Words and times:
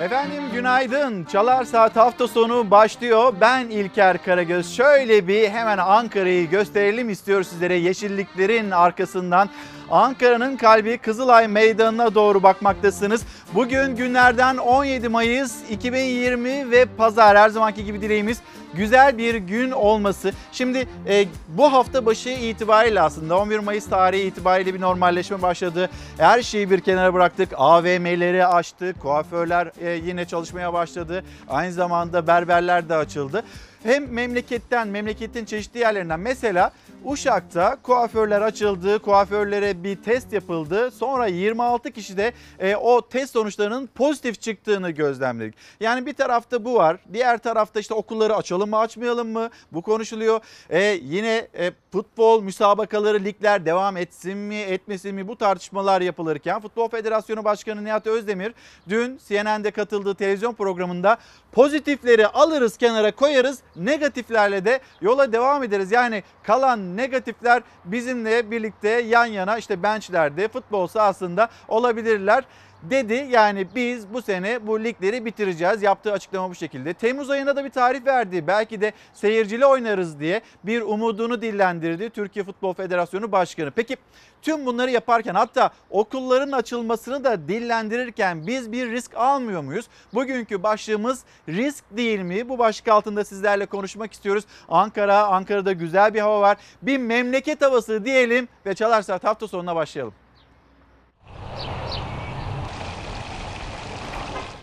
Efendim 0.00 0.42
günaydın. 0.52 1.24
Çalar 1.24 1.64
Saat 1.64 1.96
hafta 1.96 2.28
sonu 2.28 2.70
başlıyor. 2.70 3.34
Ben 3.40 3.68
İlker 3.68 4.24
Karagöz. 4.24 4.76
Şöyle 4.76 5.28
bir 5.28 5.48
hemen 5.48 5.78
Ankara'yı 5.78 6.50
gösterelim 6.50 7.10
istiyoruz 7.10 7.48
sizlere. 7.48 7.74
Yeşilliklerin 7.74 8.70
arkasından 8.70 9.48
Ankara'nın 9.90 10.56
kalbi 10.56 10.98
Kızılay 10.98 11.48
Meydanı'na 11.48 12.14
doğru 12.14 12.42
bakmaktasınız. 12.42 13.22
Bugün 13.54 13.96
günlerden 13.96 14.56
17 14.56 15.08
Mayıs 15.08 15.70
2020 15.70 16.70
ve 16.70 16.84
pazar 16.84 17.36
her 17.36 17.48
zamanki 17.48 17.84
gibi 17.84 18.00
dileğimiz 18.00 18.38
güzel 18.74 19.18
bir 19.18 19.34
gün 19.34 19.70
olması. 19.70 20.32
Şimdi 20.52 20.88
e, 21.08 21.26
bu 21.48 21.72
hafta 21.72 22.06
başı 22.06 22.28
itibariyle 22.28 23.00
aslında 23.00 23.38
11 23.38 23.58
Mayıs 23.58 23.88
tarihi 23.88 24.22
itibariyle 24.22 24.74
bir 24.74 24.80
normalleşme 24.80 25.42
başladı. 25.42 25.90
Her 26.18 26.42
şeyi 26.42 26.70
bir 26.70 26.80
kenara 26.80 27.14
bıraktık. 27.14 27.48
AVM'leri 27.56 28.46
açtık. 28.46 29.02
Kuaförler 29.02 29.70
e, 29.80 29.90
yine 29.90 30.24
çalışmaya 30.24 30.72
başladı. 30.72 31.24
Aynı 31.48 31.72
zamanda 31.72 32.26
berberler 32.26 32.88
de 32.88 32.94
açıldı. 32.94 33.42
Hem 33.82 34.12
memleketten, 34.12 34.88
memleketin 34.88 35.44
çeşitli 35.44 35.80
yerlerinden 35.80 36.20
mesela 36.20 36.70
Uşak'ta 37.04 37.76
kuaförler 37.82 38.40
açıldı, 38.40 38.98
kuaförlere 38.98 39.84
bir 39.84 39.96
test 39.96 40.32
yapıldı. 40.32 40.90
Sonra 40.90 41.26
26 41.26 41.90
kişi 41.90 42.16
de 42.16 42.32
e, 42.58 42.76
o 42.76 43.08
test 43.08 43.32
sonuçlarının 43.32 43.86
pozitif 43.86 44.40
çıktığını 44.40 44.90
gözlemledik. 44.90 45.54
Yani 45.80 46.06
bir 46.06 46.14
tarafta 46.14 46.64
bu 46.64 46.74
var, 46.74 46.96
diğer 47.12 47.38
tarafta 47.38 47.80
işte 47.80 47.94
okulları 47.94 48.36
açalım 48.36 48.70
mı 48.70 48.78
açmayalım 48.78 49.28
mı 49.28 49.50
bu 49.72 49.82
konuşuluyor. 49.82 50.40
E, 50.70 50.82
yine 50.82 51.48
e, 51.58 51.72
futbol 51.92 52.42
müsabakaları, 52.42 53.24
ligler 53.24 53.66
devam 53.66 53.96
etsin 53.96 54.38
mi 54.38 54.56
etmesin 54.56 55.14
mi 55.14 55.28
bu 55.28 55.36
tartışmalar 55.36 56.00
yapılırken 56.00 56.60
Futbol 56.60 56.88
Federasyonu 56.88 57.44
Başkanı 57.44 57.84
Nihat 57.84 58.06
Özdemir 58.06 58.54
dün 58.88 59.20
CNN'de 59.28 59.70
katıldığı 59.70 60.14
televizyon 60.14 60.54
programında 60.54 61.16
pozitifleri 61.52 62.26
alırız 62.26 62.76
kenara 62.76 63.12
koyarız 63.12 63.58
negatiflerle 63.76 64.64
de 64.64 64.80
yola 65.00 65.32
devam 65.32 65.62
ederiz. 65.62 65.92
Yani 65.92 66.22
kalan 66.42 66.93
negatifler 66.96 67.62
bizimle 67.84 68.50
birlikte 68.50 68.88
yan 68.88 69.26
yana 69.26 69.58
işte 69.58 69.82
benchlerde 69.82 70.48
futbol 70.48 70.86
sahasında 70.86 71.48
olabilirler 71.68 72.44
dedi. 72.90 73.26
Yani 73.30 73.66
biz 73.74 74.14
bu 74.14 74.22
sene 74.22 74.66
bu 74.66 74.84
ligleri 74.84 75.24
bitireceğiz. 75.24 75.82
Yaptığı 75.82 76.12
açıklama 76.12 76.50
bu 76.50 76.54
şekilde. 76.54 76.94
Temmuz 76.94 77.30
ayında 77.30 77.56
da 77.56 77.64
bir 77.64 77.70
tarih 77.70 78.06
verdi. 78.06 78.46
Belki 78.46 78.80
de 78.80 78.92
seyircili 79.12 79.66
oynarız 79.66 80.20
diye 80.20 80.40
bir 80.64 80.82
umudunu 80.82 81.42
dillendirdi 81.42 82.10
Türkiye 82.10 82.44
Futbol 82.44 82.74
Federasyonu 82.74 83.32
Başkanı. 83.32 83.70
Peki 83.70 83.96
tüm 84.42 84.66
bunları 84.66 84.90
yaparken 84.90 85.34
hatta 85.34 85.70
okulların 85.90 86.52
açılmasını 86.52 87.24
da 87.24 87.48
dillendirirken 87.48 88.46
biz 88.46 88.72
bir 88.72 88.90
risk 88.90 89.14
almıyor 89.16 89.62
muyuz? 89.62 89.86
Bugünkü 90.14 90.62
başlığımız 90.62 91.24
risk 91.48 91.84
değil 91.90 92.20
mi? 92.20 92.48
Bu 92.48 92.58
başlık 92.58 92.88
altında 92.88 93.24
sizlerle 93.24 93.66
konuşmak 93.66 94.12
istiyoruz. 94.12 94.44
Ankara, 94.68 95.26
Ankara'da 95.26 95.72
güzel 95.72 96.14
bir 96.14 96.20
hava 96.20 96.40
var. 96.40 96.56
Bir 96.82 96.98
memleket 96.98 97.62
havası 97.62 98.04
diyelim 98.04 98.48
ve 98.66 98.74
Çalar 98.74 99.02
Saat 99.02 99.24
hafta 99.24 99.48
sonuna 99.48 99.76
başlayalım. 99.76 100.23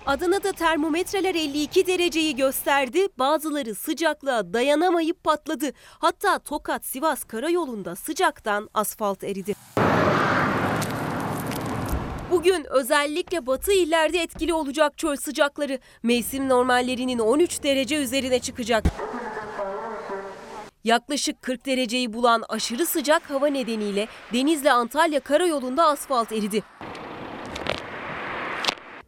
Adana'da 0.05 0.51
termometreler 0.51 1.35
52 1.35 1.87
dereceyi 1.87 2.35
gösterdi. 2.35 3.07
Bazıları 3.19 3.75
sıcaklığa 3.75 4.53
dayanamayıp 4.53 5.23
patladı. 5.23 5.71
Hatta 5.99 6.39
Tokat-Sivas 6.39 7.23
karayolunda 7.23 7.95
sıcaktan 7.95 8.69
asfalt 8.73 9.23
eridi. 9.23 9.55
Bugün 12.31 12.65
özellikle 12.69 13.45
batı 13.47 13.71
illerde 13.71 14.19
etkili 14.19 14.53
olacak 14.53 14.97
çöl 14.97 15.15
sıcakları. 15.15 15.79
Mevsim 16.03 16.49
normallerinin 16.49 17.19
13 17.19 17.63
derece 17.63 17.95
üzerine 17.95 18.39
çıkacak. 18.39 18.85
Yaklaşık 20.83 21.41
40 21.41 21.65
dereceyi 21.65 22.13
bulan 22.13 22.43
aşırı 22.49 22.85
sıcak 22.85 23.29
hava 23.29 23.47
nedeniyle 23.47 24.07
Denizli 24.33 24.71
Antalya 24.71 25.19
karayolunda 25.19 25.85
asfalt 25.87 26.31
eridi. 26.31 26.63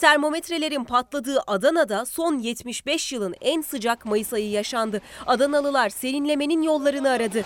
Termometrelerin 0.04 0.84
patladığı 0.84 1.40
Adana'da 1.48 2.06
son 2.06 2.38
75 2.38 3.12
yılın 3.12 3.36
en 3.42 3.62
sıcak 3.62 4.06
Mayıs 4.06 4.34
ayı 4.34 4.50
yaşandı. 4.50 5.02
Adanalılar 5.28 5.90
serinlemenin 5.90 6.62
yollarını 6.62 7.10
aradı. 7.10 7.44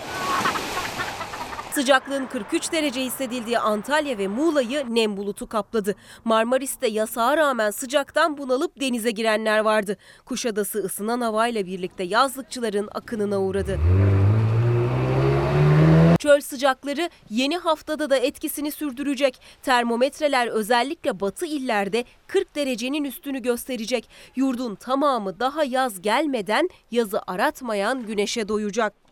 Sıcaklığın 1.72 2.26
43 2.26 2.72
derece 2.72 3.04
hissedildiği 3.04 3.58
Antalya 3.58 4.18
ve 4.18 4.28
Muğla'yı 4.28 4.94
nem 4.94 5.16
bulutu 5.16 5.46
kapladı. 5.46 5.94
Marmaris'te 6.24 6.88
yasağa 6.88 7.36
rağmen 7.36 7.70
sıcaktan 7.70 8.38
bunalıp 8.38 8.80
denize 8.80 9.10
girenler 9.10 9.58
vardı. 9.58 9.96
Kuşadası 10.24 10.78
ısınan 10.78 11.20
havayla 11.20 11.66
birlikte 11.66 12.04
yazlıkçıların 12.04 12.88
akınına 12.94 13.40
uğradı. 13.40 13.78
Çöl 16.18 16.40
sıcakları 16.40 17.10
yeni 17.30 17.56
haftada 17.56 18.10
da 18.10 18.16
etkisini 18.16 18.70
sürdürecek. 18.70 19.40
Termometreler 19.62 20.46
özellikle 20.46 21.20
batı 21.20 21.46
illerde 21.46 22.04
40 22.26 22.54
derecenin 22.56 23.04
üstünü 23.04 23.42
gösterecek. 23.42 24.08
Yurdun 24.36 24.74
tamamı 24.74 25.40
daha 25.40 25.64
yaz 25.64 26.02
gelmeden 26.02 26.68
yazı 26.90 27.20
aratmayan 27.26 28.06
güneşe 28.06 28.48
doyacak. 28.48 29.07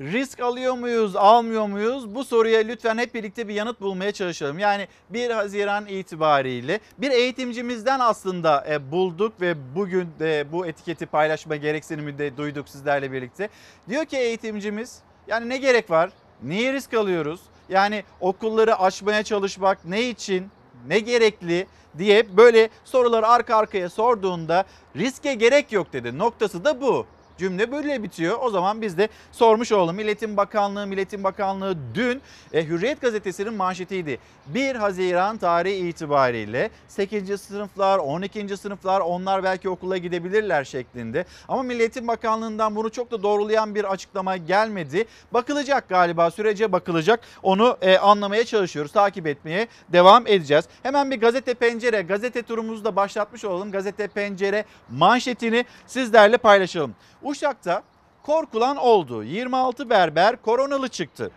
Risk 0.00 0.40
alıyor 0.40 0.74
muyuz, 0.74 1.16
almıyor 1.16 1.66
muyuz? 1.66 2.14
Bu 2.14 2.24
soruya 2.24 2.60
lütfen 2.60 2.98
hep 2.98 3.14
birlikte 3.14 3.48
bir 3.48 3.54
yanıt 3.54 3.80
bulmaya 3.80 4.12
çalışalım. 4.12 4.58
Yani 4.58 4.88
1 5.10 5.30
Haziran 5.30 5.86
itibariyle 5.86 6.80
bir 6.98 7.10
eğitimcimizden 7.10 8.00
aslında 8.00 8.66
e, 8.68 8.90
bulduk 8.90 9.40
ve 9.40 9.74
bugün 9.74 10.08
de 10.18 10.46
bu 10.52 10.66
etiketi 10.66 11.06
paylaşma 11.06 11.56
gereksinimi 11.56 12.18
de 12.18 12.36
duyduk 12.36 12.68
sizlerle 12.68 13.12
birlikte. 13.12 13.48
Diyor 13.88 14.04
ki 14.04 14.16
eğitimcimiz 14.16 14.98
yani 15.26 15.48
ne 15.48 15.56
gerek 15.56 15.90
var? 15.90 16.10
Niye 16.42 16.72
risk 16.72 16.94
alıyoruz? 16.94 17.40
Yani 17.68 18.04
okulları 18.20 18.78
açmaya 18.78 19.22
çalışmak 19.22 19.84
ne 19.84 20.08
için? 20.08 20.48
Ne 20.86 20.98
gerekli? 20.98 21.66
diye 21.98 22.36
böyle 22.36 22.68
soruları 22.84 23.26
arka 23.26 23.56
arkaya 23.56 23.88
sorduğunda 23.88 24.64
riske 24.96 25.34
gerek 25.34 25.72
yok 25.72 25.92
dedi. 25.92 26.18
Noktası 26.18 26.64
da 26.64 26.80
bu. 26.80 27.06
Cümle 27.38 27.72
böyle 27.72 28.02
bitiyor. 28.02 28.38
O 28.40 28.50
zaman 28.50 28.82
biz 28.82 28.98
de 28.98 29.08
sormuş 29.32 29.72
olalım. 29.72 29.96
Milletin 29.96 30.36
Bakanlığı, 30.36 30.86
Milletin 30.86 31.24
Bakanlığı 31.24 31.76
dün 31.94 32.22
e, 32.52 32.66
Hürriyet 32.66 33.00
gazetesinin 33.00 33.54
manşetiydi. 33.54 34.18
1 34.46 34.74
Haziran 34.74 35.38
tarihi 35.38 35.88
itibariyle 35.88 36.70
8. 36.88 37.40
sınıflar, 37.40 37.98
12. 37.98 38.56
sınıflar 38.56 39.00
onlar 39.00 39.44
belki 39.44 39.68
okula 39.68 39.96
gidebilirler 39.96 40.64
şeklinde. 40.64 41.24
Ama 41.48 41.62
Milletin 41.62 42.08
Bakanlığı'ndan 42.08 42.76
bunu 42.76 42.90
çok 42.90 43.10
da 43.10 43.22
doğrulayan 43.22 43.74
bir 43.74 43.92
açıklama 43.92 44.36
gelmedi. 44.36 45.04
Bakılacak 45.32 45.88
galiba 45.88 46.30
sürece 46.30 46.72
bakılacak. 46.72 47.20
Onu 47.42 47.76
e, 47.82 47.98
anlamaya 47.98 48.44
çalışıyoruz. 48.44 48.92
Takip 48.92 49.26
etmeye 49.26 49.68
devam 49.88 50.26
edeceğiz. 50.26 50.64
Hemen 50.82 51.10
bir 51.10 51.20
gazete 51.20 51.54
pencere, 51.54 52.02
gazete 52.02 52.42
turumuzu 52.42 52.84
da 52.84 52.96
başlatmış 52.96 53.44
olalım. 53.44 53.72
Gazete 53.72 54.08
pencere 54.08 54.64
manşetini 54.90 55.64
sizlerle 55.86 56.36
paylaşalım. 56.36 56.94
Uşak'ta 57.26 57.82
korkulan 58.22 58.76
oldu. 58.76 59.24
26 59.24 59.90
berber 59.90 60.36
koronalı 60.36 60.88
çıktı. 60.88 61.30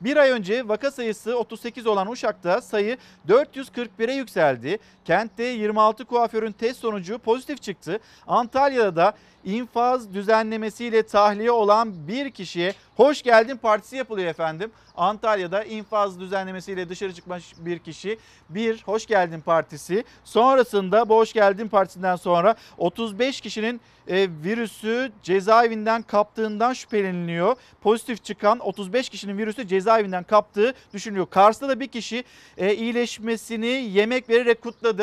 Bir 0.00 0.16
ay 0.16 0.30
önce 0.30 0.68
vaka 0.68 0.90
sayısı 0.90 1.38
38 1.38 1.86
olan 1.86 2.10
Uşak'ta 2.10 2.60
sayı 2.60 2.98
441'e 3.28 4.14
yükseldi. 4.14 4.78
Kentte 5.06 5.44
26 5.44 6.04
kuaförün 6.04 6.52
test 6.52 6.80
sonucu 6.80 7.18
pozitif 7.18 7.62
çıktı. 7.62 8.00
Antalya'da 8.26 8.96
da 8.96 9.14
infaz 9.44 10.14
düzenlemesiyle 10.14 11.02
tahliye 11.02 11.50
olan 11.50 12.08
bir 12.08 12.30
kişiye 12.30 12.74
hoş 12.96 13.22
geldin 13.22 13.56
partisi 13.56 13.96
yapılıyor 13.96 14.28
efendim. 14.28 14.70
Antalya'da 14.96 15.64
infaz 15.64 16.20
düzenlemesiyle 16.20 16.88
dışarı 16.88 17.14
çıkmış 17.14 17.54
bir 17.58 17.78
kişi 17.78 18.18
bir 18.48 18.82
hoş 18.82 19.06
geldin 19.06 19.40
partisi. 19.40 20.04
Sonrasında 20.24 21.08
bu 21.08 21.16
hoş 21.16 21.32
geldin 21.32 21.68
partisinden 21.68 22.16
sonra 22.16 22.54
35 22.78 23.40
kişinin 23.40 23.80
e, 24.08 24.28
virüsü 24.44 25.12
cezaevinden 25.22 26.02
kaptığından 26.02 26.72
şüpheleniliyor. 26.72 27.56
Pozitif 27.80 28.24
çıkan 28.24 28.58
35 28.58 29.08
kişinin 29.08 29.38
virüsü 29.38 29.68
cezaevinden 29.68 30.24
kaptığı 30.24 30.74
düşünülüyor. 30.94 31.26
Kars'ta 31.30 31.68
da 31.68 31.80
bir 31.80 31.88
kişi 31.88 32.24
e, 32.58 32.74
iyileşmesini 32.74 33.66
yemek 33.66 34.28
vererek 34.28 34.62
kutladı 34.62 34.95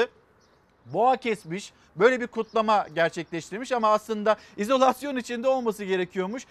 boğa 0.85 1.17
kesmiş. 1.17 1.73
Böyle 1.95 2.21
bir 2.21 2.27
kutlama 2.27 2.87
gerçekleştirmiş 2.95 3.71
ama 3.71 3.87
aslında 3.87 4.35
izolasyon 4.57 5.15
içinde 5.17 5.47
olması 5.47 5.83
gerekiyormuş. 5.83 6.45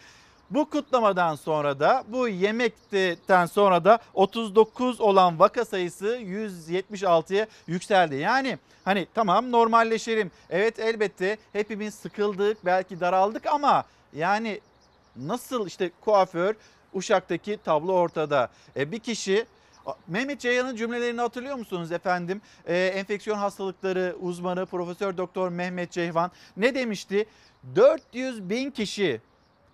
Bu 0.51 0.71
kutlamadan 0.71 1.35
sonra 1.35 1.81
da 1.81 2.05
bu 2.09 2.29
yemekten 2.29 3.47
sonra 3.47 3.85
da 3.85 3.99
39 4.15 5.01
olan 5.01 5.39
vaka 5.39 5.65
sayısı 5.65 6.17
176'ya 6.17 7.47
yükseldi. 7.67 8.17
Yani 8.17 8.59
hani 8.85 9.07
tamam 9.15 9.53
normalleşelim. 9.53 10.31
Evet 10.51 10.79
elbette 10.79 11.37
hepimiz 11.53 11.95
sıkıldık 11.95 12.65
belki 12.65 13.01
daraldık 13.01 13.47
ama 13.47 13.85
yani 14.13 14.61
nasıl 15.17 15.67
işte 15.67 15.91
kuaför 16.01 16.55
Uşak'taki 16.95 17.59
tablo 17.65 17.93
ortada. 17.93 18.49
E, 18.77 18.93
bir 18.93 18.99
kişi 18.99 19.47
Mehmet 20.09 20.41
Ceyhan'ın 20.41 20.77
cümlelerini 20.77 21.21
hatırlıyor 21.21 21.57
musunuz 21.57 21.93
efendim? 21.93 22.41
Ee, 22.67 22.77
enfeksiyon 22.87 23.39
hastalıkları 23.39 24.17
uzmanı 24.21 24.67
Profesör 24.67 25.17
Doktor 25.17 25.49
Mehmet 25.49 25.91
Ceyhan 25.91 26.31
ne 26.57 26.75
demişti? 26.75 27.27
400 27.75 28.51
bin 28.51 28.71
kişi 28.71 29.21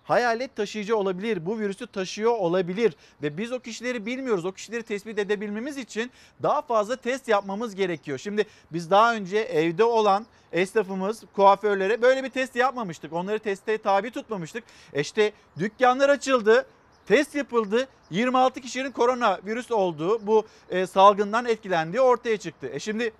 hayalet 0.09 0.55
taşıyıcı 0.55 0.97
olabilir. 0.97 1.45
Bu 1.45 1.59
virüsü 1.59 1.87
taşıyor 1.87 2.31
olabilir 2.31 2.95
ve 3.21 3.37
biz 3.37 3.51
o 3.51 3.59
kişileri 3.59 4.05
bilmiyoruz. 4.05 4.45
O 4.45 4.51
kişileri 4.51 4.83
tespit 4.83 5.19
edebilmemiz 5.19 5.77
için 5.77 6.11
daha 6.43 6.61
fazla 6.61 6.95
test 6.95 7.27
yapmamız 7.27 7.75
gerekiyor. 7.75 8.17
Şimdi 8.17 8.45
biz 8.71 8.91
daha 8.91 9.15
önce 9.15 9.37
evde 9.37 9.83
olan 9.83 10.25
esnafımız, 10.51 11.23
kuaförlere 11.33 12.01
böyle 12.01 12.23
bir 12.23 12.29
test 12.29 12.55
yapmamıştık. 12.55 13.13
Onları 13.13 13.39
teste 13.39 13.77
tabi 13.77 14.11
tutmamıştık. 14.11 14.63
E 14.93 15.01
İşte 15.01 15.31
dükkanlar 15.59 16.09
açıldı. 16.09 16.65
Test 17.09 17.35
yapıldı. 17.35 17.87
26 18.09 18.61
kişinin 18.61 18.91
koronavirüs 18.91 19.71
olduğu, 19.71 20.27
bu 20.27 20.45
e, 20.69 20.87
salgından 20.87 21.45
etkilendiği 21.45 22.01
ortaya 22.01 22.37
çıktı. 22.37 22.69
E 22.73 22.79
şimdi 22.79 23.13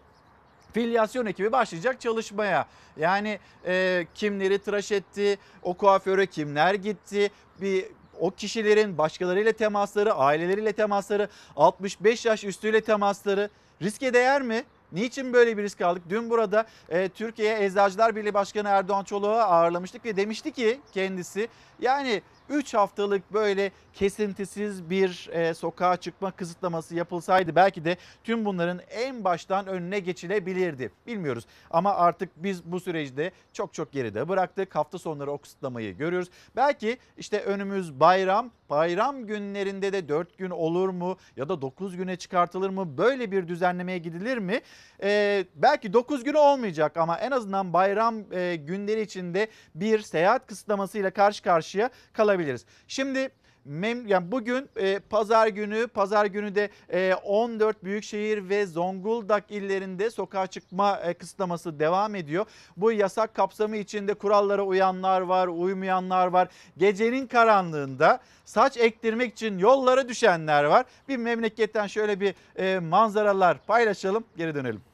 filyasyon 0.74 1.26
ekibi 1.26 1.52
başlayacak 1.52 2.02
çalışmaya. 2.02 2.68
Yani 2.98 3.40
e, 3.66 4.06
kimleri 4.16 4.60
tıraş 4.60 4.92
etti, 4.92 5.38
o 5.64 5.74
kuaföre 5.74 6.26
kimler 6.26 6.74
gitti, 6.74 7.32
bir 7.62 7.86
o 8.20 8.32
kişilerin 8.32 8.98
başkalarıyla 8.98 9.52
temasları, 9.52 10.14
aileleriyle 10.14 10.74
temasları, 10.74 11.30
65 11.56 12.26
yaş 12.26 12.44
üstüyle 12.44 12.82
temasları 12.82 13.50
riske 13.82 14.14
değer 14.14 14.42
mi? 14.42 14.64
Niçin 14.92 15.34
böyle 15.34 15.58
bir 15.58 15.64
risk 15.64 15.82
aldık? 15.82 16.04
Dün 16.10 16.30
burada 16.30 16.66
e, 16.90 17.10
Türkiye 17.10 17.66
Eczacılar 17.66 18.16
Birliği 18.16 18.34
Başkanı 18.34 18.68
Erdoğan 18.68 19.04
Çolak'ı 19.04 19.44
ağırlamıştık 19.44 20.06
ve 20.06 20.16
demişti 20.16 20.52
ki 20.52 20.80
kendisi 20.94 21.48
yani 21.80 22.22
3 22.50 22.74
haftalık 22.74 23.34
böyle 23.34 23.72
kesintisiz 23.94 24.90
bir 24.90 25.30
e, 25.32 25.54
sokağa 25.54 25.98
çıkma 25.98 26.32
kısıtlaması 26.32 26.96
yapılsaydı 26.96 27.56
belki 27.56 27.86
de 27.86 27.98
tüm 28.24 28.46
bunların 28.46 28.80
en 28.90 29.24
baştan 29.24 29.68
önüne 29.68 30.00
geçilebilirdi. 30.00 30.92
Bilmiyoruz 31.08 31.46
ama 31.72 31.96
artık 31.96 32.30
biz 32.36 32.64
bu 32.66 32.80
süreci 32.80 33.10
çok 33.54 33.74
çok 33.74 33.92
geride 33.92 34.30
bıraktık. 34.30 34.76
Hafta 34.76 34.98
sonları 34.98 35.32
o 35.32 35.38
kısıtlamayı 35.38 35.98
görüyoruz. 35.98 36.30
Belki 36.56 36.98
işte 37.18 37.42
önümüz 37.42 38.00
bayram, 38.00 38.52
bayram 38.70 39.28
günlerinde 39.28 39.94
de 39.94 40.10
4 40.10 40.38
gün 40.38 40.50
olur 40.50 40.90
mu 40.90 41.18
ya 41.38 41.50
da 41.50 41.62
9 41.62 41.98
güne 41.98 42.16
çıkartılır 42.16 42.70
mı? 42.70 42.98
Böyle 42.98 43.32
bir 43.32 43.48
düzenlemeye 43.48 43.98
gidilir 43.98 44.38
mi? 44.38 44.62
Ee, 45.04 45.46
belki 45.56 45.94
9 45.94 46.24
günü 46.24 46.38
olmayacak 46.38 46.98
ama 46.98 47.18
en 47.20 47.32
azından 47.32 47.74
bayram 47.74 48.34
e, 48.34 48.56
günleri 48.56 49.02
içinde 49.02 49.48
bir 49.76 50.00
seyahat 50.00 50.48
kısıtlamasıyla 50.48 51.12
karşı 51.12 51.44
karşıya 51.44 51.90
kalabiliriz. 52.40 52.66
Şimdi 52.88 53.30
mem 53.66 54.08
yani 54.08 54.32
bugün 54.32 54.70
e, 54.76 55.00
pazar 55.00 55.48
günü 55.48 55.88
pazar 55.88 56.26
günü 56.26 56.56
de 56.56 56.70
e, 56.90 57.14
14 57.14 57.84
büyükşehir 57.84 58.50
ve 58.50 58.66
Zonguldak 58.66 59.52
illerinde 59.52 60.10
sokağa 60.10 60.48
çıkma 60.48 61.00
e, 61.04 61.14
kısıtlaması 61.14 61.80
devam 61.80 62.16
ediyor. 62.16 62.46
Bu 62.78 62.92
yasak 62.92 63.36
kapsamı 63.36 63.78
içinde 63.78 64.14
kurallara 64.14 64.64
uyanlar 64.64 65.22
var, 65.22 65.48
uymayanlar 65.48 66.28
var. 66.28 66.48
Gecenin 66.78 67.28
karanlığında 67.28 68.20
saç 68.46 68.78
ektirmek 68.78 69.34
için 69.34 69.58
yollara 69.58 70.10
düşenler 70.10 70.64
var. 70.64 70.86
Bir 71.08 71.18
memleketten 71.18 71.88
şöyle 71.88 72.20
bir 72.20 72.36
e, 72.56 72.80
manzaralar 72.80 73.58
paylaşalım, 73.68 74.24
geri 74.38 74.56
dönelim. 74.56 74.89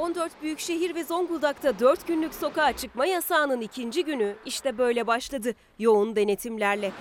14 0.00 0.42
büyükşehir 0.42 0.94
ve 0.94 1.04
Zonguldak'ta 1.04 1.78
4 1.78 2.06
günlük 2.06 2.34
sokağa 2.34 2.72
çıkma 2.76 3.06
yasağının 3.06 3.60
ikinci 3.60 4.04
günü 4.04 4.34
işte 4.46 4.78
böyle 4.78 5.06
başladı. 5.06 5.54
Yoğun 5.78 6.16
denetimlerle. 6.16 6.92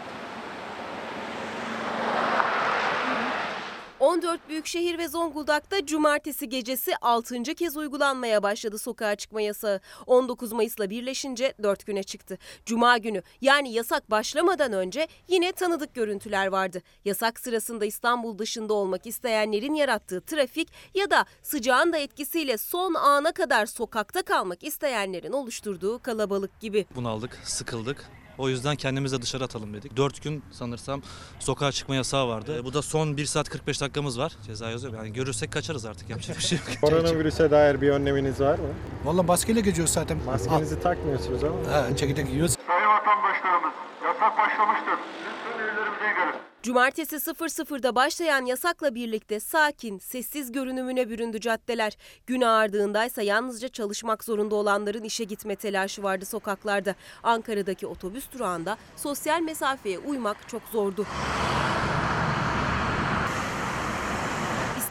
14 4.00 4.50
büyükşehir 4.50 4.98
ve 4.98 5.08
Zonguldak'ta 5.08 5.86
cumartesi 5.86 6.50
gecesi 6.50 6.92
6. 7.02 7.44
kez 7.44 7.78
uygulanmaya 7.78 8.44
başladı 8.44 8.78
sokağa 8.78 9.16
çıkma 9.16 9.42
yasağı. 9.42 9.80
19 10.06 10.52
Mayıs'la 10.52 10.90
birleşince 10.90 11.54
4 11.64 11.86
güne 11.86 12.04
çıktı. 12.04 12.38
Cuma 12.66 12.98
günü 12.98 13.24
yani 13.42 13.74
yasak 13.74 14.12
başlamadan 14.12 14.74
önce 14.74 15.08
yine 15.28 15.52
tanıdık 15.52 15.94
görüntüler 15.94 16.48
vardı. 16.48 16.82
Yasak 17.06 17.40
sırasında 17.40 17.86
İstanbul 17.86 18.38
dışında 18.38 18.74
olmak 18.74 19.08
isteyenlerin 19.08 19.74
yarattığı 19.74 20.22
trafik 20.22 20.70
ya 20.94 21.10
da 21.10 21.26
sıcağın 21.44 21.94
da 21.94 21.98
etkisiyle 21.98 22.58
son 22.58 22.94
ana 22.94 23.32
kadar 23.32 23.66
sokakta 23.66 24.22
kalmak 24.22 24.64
isteyenlerin 24.64 25.32
oluşturduğu 25.32 26.00
kalabalık 26.00 26.60
gibi. 26.60 26.86
bunaldık, 26.96 27.40
sıkıldık. 27.44 28.10
O 28.40 28.50
yüzden 28.50 28.76
kendimizi 28.76 29.22
dışarı 29.22 29.44
atalım 29.44 29.74
dedik. 29.74 29.98
4 29.98 30.24
gün 30.24 30.44
sanırsam 30.52 31.02
sokağa 31.40 31.72
çıkma 31.72 31.96
yasağı 31.96 32.28
vardı. 32.28 32.62
Bu 32.66 32.74
da 32.74 32.82
son 32.82 33.18
1 33.18 33.26
saat 33.26 33.50
45 33.50 33.82
dakikamız 33.82 34.20
var. 34.20 34.32
Ceza 34.46 34.70
yazıyor. 34.70 34.94
Yani 34.94 35.14
görürsek 35.14 35.52
kaçarız 35.52 35.86
artık 35.86 36.10
yapacak 36.10 36.38
bir 36.38 36.44
şey 36.44 36.58
yok. 36.58 36.68
Koronavirüse 36.82 37.52
dair 37.52 37.82
bir 37.82 37.90
önleminiz 37.90 38.40
var 38.42 38.60
mı? 38.60 38.68
Valla 39.06 39.24
maskeyle 39.24 39.62
geziyoruz 39.62 39.94
zaten. 39.94 40.18
Maskenizi 40.26 40.80
takmıyorsunuz 40.80 41.44
ama. 41.44 41.72
Ha, 41.74 41.96
çekirdek 41.98 42.30
yiyoruz. 42.30 42.56
Sayın 42.68 42.88
vatandaşlarımız, 42.88 43.74
yasak 44.06 44.38
başlamıştır. 44.38 44.98
Lütfen 45.26 45.64
evlerimize 45.64 46.14
gelin. 46.22 46.49
Cumartesi 46.64 47.16
00'da 47.16 47.96
başlayan 47.96 48.46
yasakla 48.46 48.96
birlikte 48.96 49.40
sakin, 49.40 50.00
sessiz 50.00 50.52
görünümüne 50.52 51.10
büründü 51.10 51.40
caddeler. 51.40 51.98
Gün 52.28 52.42
ağardığındaysa 52.42 53.22
yalnızca 53.22 53.68
çalışmak 53.68 54.24
zorunda 54.24 54.56
olanların 54.56 55.04
işe 55.04 55.24
gitme 55.24 55.56
telaşı 55.56 56.04
vardı 56.04 56.26
sokaklarda. 56.26 56.96
Ankara'daki 57.24 57.88
otobüs 57.88 58.32
durağında 58.32 58.78
sosyal 58.96 59.42
mesafeye 59.42 60.00
uymak 60.00 60.38
çok 60.50 60.62
zordu. 60.72 61.06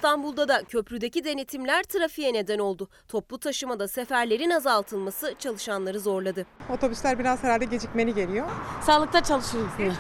İstanbul'da 0.03 0.49
da 0.49 0.63
köprüdeki 0.65 1.25
denetimler 1.25 1.83
trafiğe 1.83 2.33
neden 2.33 2.59
oldu. 2.59 2.89
Toplu 3.09 3.39
taşımada 3.39 3.89
seferlerin 3.89 4.51
azaltılması 4.51 5.35
çalışanları 5.39 6.01
zorladı. 6.01 6.47
Otobüsler 6.75 7.19
biraz 7.19 7.43
herhalde 7.43 7.65
gecikmeli 7.65 8.15
geliyor. 8.15 8.47
Sağlıkta 8.87 9.23
çalışıyoruz 9.23 9.71
yine. 9.79 9.93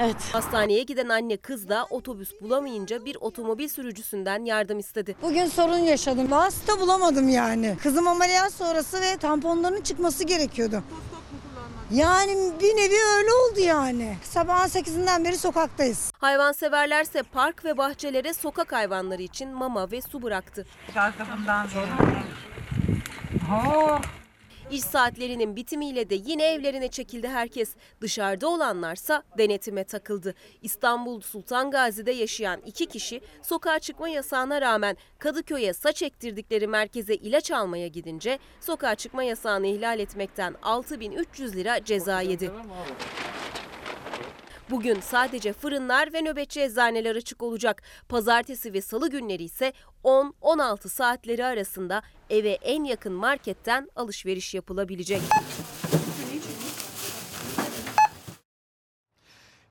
Evet. 0.00 0.16
Hastaneye 0.32 0.82
giden 0.82 1.08
anne 1.08 1.36
kız 1.36 1.68
da 1.68 1.86
otobüs 1.90 2.32
bulamayınca 2.40 3.04
bir 3.04 3.16
otomobil 3.20 3.68
sürücüsünden 3.68 4.44
yardım 4.44 4.78
istedi. 4.78 5.16
Bugün 5.22 5.46
sorun 5.46 5.78
yaşadım. 5.78 6.30
Vasıta 6.30 6.80
bulamadım 6.80 7.28
yani. 7.28 7.76
Kızım 7.82 8.08
ameliyat 8.08 8.52
sonrası 8.52 9.00
ve 9.00 9.16
tamponların 9.16 9.80
çıkması 9.80 10.24
gerekiyordu. 10.24 10.82
Yani 11.90 12.32
bir 12.60 12.76
nevi 12.76 12.94
öyle 13.18 13.32
oldu 13.32 13.60
yani. 13.60 14.16
Sabahın 14.22 14.68
8'inden 14.68 15.24
beri 15.24 15.38
sokaktayız. 15.38 16.12
Hayvanseverlerse 16.18 17.22
park 17.22 17.64
ve 17.64 17.76
bahçelere 17.76 18.34
sokak 18.34 18.72
hayvanları 18.72 19.22
için 19.22 19.48
mama 19.48 19.90
ve 19.90 20.00
su 20.00 20.22
bıraktı. 20.22 20.66
İş 24.70 24.80
saatlerinin 24.80 25.56
bitimiyle 25.56 26.10
de 26.10 26.14
yine 26.14 26.52
evlerine 26.52 26.88
çekildi 26.88 27.28
herkes. 27.28 27.74
Dışarıda 28.00 28.48
olanlarsa 28.48 29.22
denetime 29.38 29.84
takıldı. 29.84 30.34
İstanbul 30.62 31.20
Sultan 31.20 31.70
Gazi'de 31.70 32.12
yaşayan 32.12 32.60
iki 32.66 32.86
kişi 32.86 33.20
sokağa 33.42 33.78
çıkma 33.78 34.08
yasağına 34.08 34.60
rağmen 34.60 34.96
Kadıköy'e 35.18 35.72
saç 35.72 36.02
ektirdikleri 36.02 36.66
merkeze 36.66 37.14
ilaç 37.14 37.50
almaya 37.50 37.88
gidince 37.88 38.38
sokağa 38.60 38.94
çıkma 38.94 39.22
yasağını 39.22 39.66
ihlal 39.66 40.00
etmekten 40.00 40.54
6300 40.62 41.56
lira 41.56 41.84
ceza 41.84 42.20
yedi. 42.20 42.50
Bugün 44.70 45.00
sadece 45.00 45.52
fırınlar 45.52 46.12
ve 46.12 46.20
nöbetçi 46.20 46.60
eczaneler 46.60 47.16
açık 47.16 47.42
olacak. 47.42 47.82
Pazartesi 48.08 48.72
ve 48.72 48.80
salı 48.80 49.10
günleri 49.10 49.44
ise 49.44 49.72
10-16 50.04 50.88
saatleri 50.88 51.44
arasında 51.44 52.02
eve 52.30 52.50
en 52.50 52.84
yakın 52.84 53.12
marketten 53.12 53.88
alışveriş 53.96 54.54
yapılabilecek. 54.54 55.20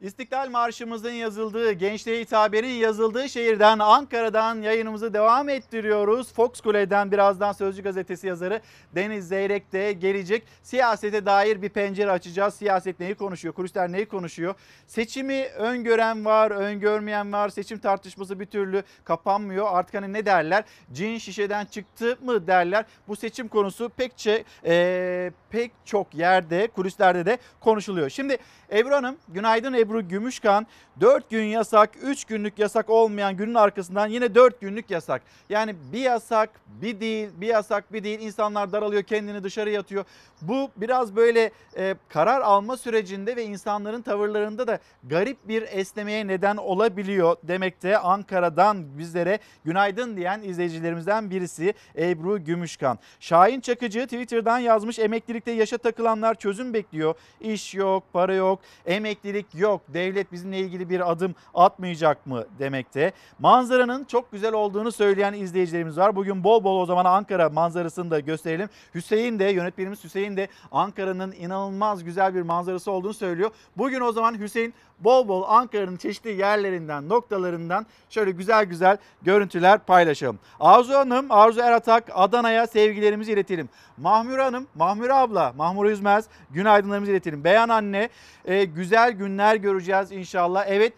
İstiklal 0.02 0.50
Marşımızın 0.50 1.12
yazıldığı, 1.12 1.72
gençliğe 1.72 2.22
hitabenin 2.22 2.74
yazıldığı 2.74 3.30
şehirden 3.30 3.80
Ankara'dan 3.80 4.62
yayınımızı 4.62 5.14
devam 5.14 5.50
ettiriyoruz. 5.50 6.34
Fox 6.34 6.62
Kule'den 6.62 7.12
birazdan 7.12 7.52
Sözcü 7.52 7.84
Gazetesi 7.84 8.28
yazarı 8.28 8.62
Deniz 8.96 9.28
Zeyrek 9.28 9.74
de 9.74 9.94
gelecek. 9.94 10.44
Siyasete 10.64 11.26
dair 11.26 11.62
bir 11.62 11.70
pencere 11.70 12.12
açacağız. 12.12 12.54
Siyaset 12.54 13.00
neyi 13.00 13.16
konuşuyor, 13.16 13.54
kulisler 13.54 13.92
neyi 13.92 14.06
konuşuyor? 14.06 14.56
Seçimi 14.88 15.46
öngören 15.46 16.26
var, 16.26 16.52
öngörmeyen 16.52 17.34
var. 17.34 17.50
Seçim 17.50 17.80
tartışması 17.80 18.40
bir 18.40 18.46
türlü 18.46 18.84
kapanmıyor. 19.04 19.68
Artık 19.70 19.96
hani 19.96 20.14
ne 20.14 20.26
derler? 20.26 20.64
Cin 20.94 21.18
şişeden 21.18 21.66
çıktı 21.66 22.18
mı 22.22 22.48
derler. 22.48 22.86
Bu 23.08 23.16
seçim 23.16 23.48
konusu 23.48 23.90
pekçe, 23.90 24.44
e, 24.66 25.32
pek 25.50 25.72
çok 25.86 26.14
yerde, 26.14 26.68
kulislerde 26.68 27.26
de 27.26 27.38
konuşuluyor. 27.60 28.10
Şimdi 28.10 28.38
Ebru 28.72 28.96
Hanım, 28.96 29.18
günaydın 29.28 29.74
Ebru 29.74 29.87
Ebru 29.88 30.08
Gümüşkan 30.08 30.68
4 31.02 31.30
gün 31.30 31.44
yasak 31.44 31.90
3 32.02 32.26
günlük 32.26 32.60
yasak 32.60 32.90
olmayan 32.90 33.38
günün 33.38 33.54
arkasından 33.54 34.08
yine 34.08 34.36
4 34.36 34.62
günlük 34.62 34.92
yasak. 34.92 35.22
Yani 35.50 35.76
bir 35.94 36.00
yasak 36.00 36.50
bir 36.82 37.00
değil 37.00 37.30
bir 37.36 37.48
yasak 37.48 37.94
bir 37.94 38.04
değil 38.04 38.20
insanlar 38.20 38.72
daralıyor 38.72 39.04
kendini 39.04 39.44
dışarı 39.44 39.80
atıyor. 39.80 40.06
Bu 40.42 40.70
biraz 40.78 41.16
böyle 41.16 41.52
e, 41.78 41.96
karar 42.10 42.42
alma 42.42 42.78
sürecinde 42.78 43.36
ve 43.36 43.44
insanların 43.44 44.02
tavırlarında 44.02 44.68
da 44.68 44.80
garip 45.04 45.48
bir 45.48 45.62
esnemeye 45.62 46.28
neden 46.28 46.58
olabiliyor 46.58 47.36
demekte 47.44 47.98
Ankara'dan 47.98 48.98
bizlere 48.98 49.40
günaydın 49.66 50.18
diyen 50.18 50.42
izleyicilerimizden 50.42 51.30
birisi 51.30 51.74
Ebru 51.98 52.44
Gümüşkan. 52.44 53.00
Şahin 53.20 53.62
Çakıcı 53.62 54.04
Twitter'dan 54.04 54.60
yazmış 54.60 55.00
emeklilikte 55.00 55.52
yaşa 55.52 55.78
takılanlar 55.78 56.36
çözüm 56.36 56.74
bekliyor. 56.74 57.16
İş 57.42 57.76
yok, 57.76 58.04
para 58.14 58.34
yok, 58.34 58.60
emeklilik 58.86 59.56
yok. 59.56 59.77
Devlet 59.94 60.32
bizimle 60.32 60.60
ilgili 60.60 60.90
bir 60.90 61.12
adım 61.12 61.36
atmayacak 61.54 62.28
mı 62.28 62.46
demekte. 62.60 63.12
Manzaranın 63.40 64.04
çok 64.04 64.32
güzel 64.32 64.54
olduğunu 64.54 64.92
söyleyen 64.92 65.34
izleyicilerimiz 65.34 65.98
var. 65.98 66.16
Bugün 66.16 66.44
bol 66.44 66.64
bol 66.64 66.82
o 66.82 66.86
zaman 66.86 67.06
Ankara 67.06 67.50
manzarasını 67.50 68.12
da 68.12 68.20
gösterelim. 68.20 68.70
Hüseyin 68.96 69.40
de 69.40 69.46
yönetmenimiz 69.46 70.04
Hüseyin 70.04 70.38
de 70.38 70.48
Ankara'nın 70.72 71.32
inanılmaz 71.32 72.04
güzel 72.04 72.36
bir 72.36 72.42
manzarası 72.42 72.92
olduğunu 72.92 73.14
söylüyor. 73.14 73.52
Bugün 73.78 74.02
o 74.02 74.12
zaman 74.12 74.40
Hüseyin 74.40 74.74
bol 75.00 75.28
bol 75.28 75.44
Ankara'nın 75.48 75.98
çeşitli 75.98 76.32
yerlerinden, 76.32 77.10
noktalarından 77.10 77.86
şöyle 78.10 78.32
güzel 78.32 78.66
güzel 78.66 78.98
görüntüler 79.22 79.80
paylaşalım. 79.80 80.40
Arzu 80.60 80.94
Hanım, 80.94 81.32
Arzu 81.32 81.62
Eratak 81.62 82.04
Adana'ya 82.14 82.68
sevgilerimizi 82.68 83.32
iletelim. 83.32 83.70
Mahmure 83.98 84.42
Hanım, 84.44 84.68
Mahmure 84.76 85.14
abla, 85.14 85.54
Mahmure 85.58 85.90
Üzmez 85.90 86.26
günaydınlarımızı 86.50 87.12
iletelim. 87.12 87.44
Beyan 87.44 87.70
anne, 87.70 88.10
e, 88.46 88.64
güzel 88.64 89.12
günler 89.12 89.56
göreceğiz 89.56 90.12
inşallah. 90.12 90.66
Evet, 90.68 90.94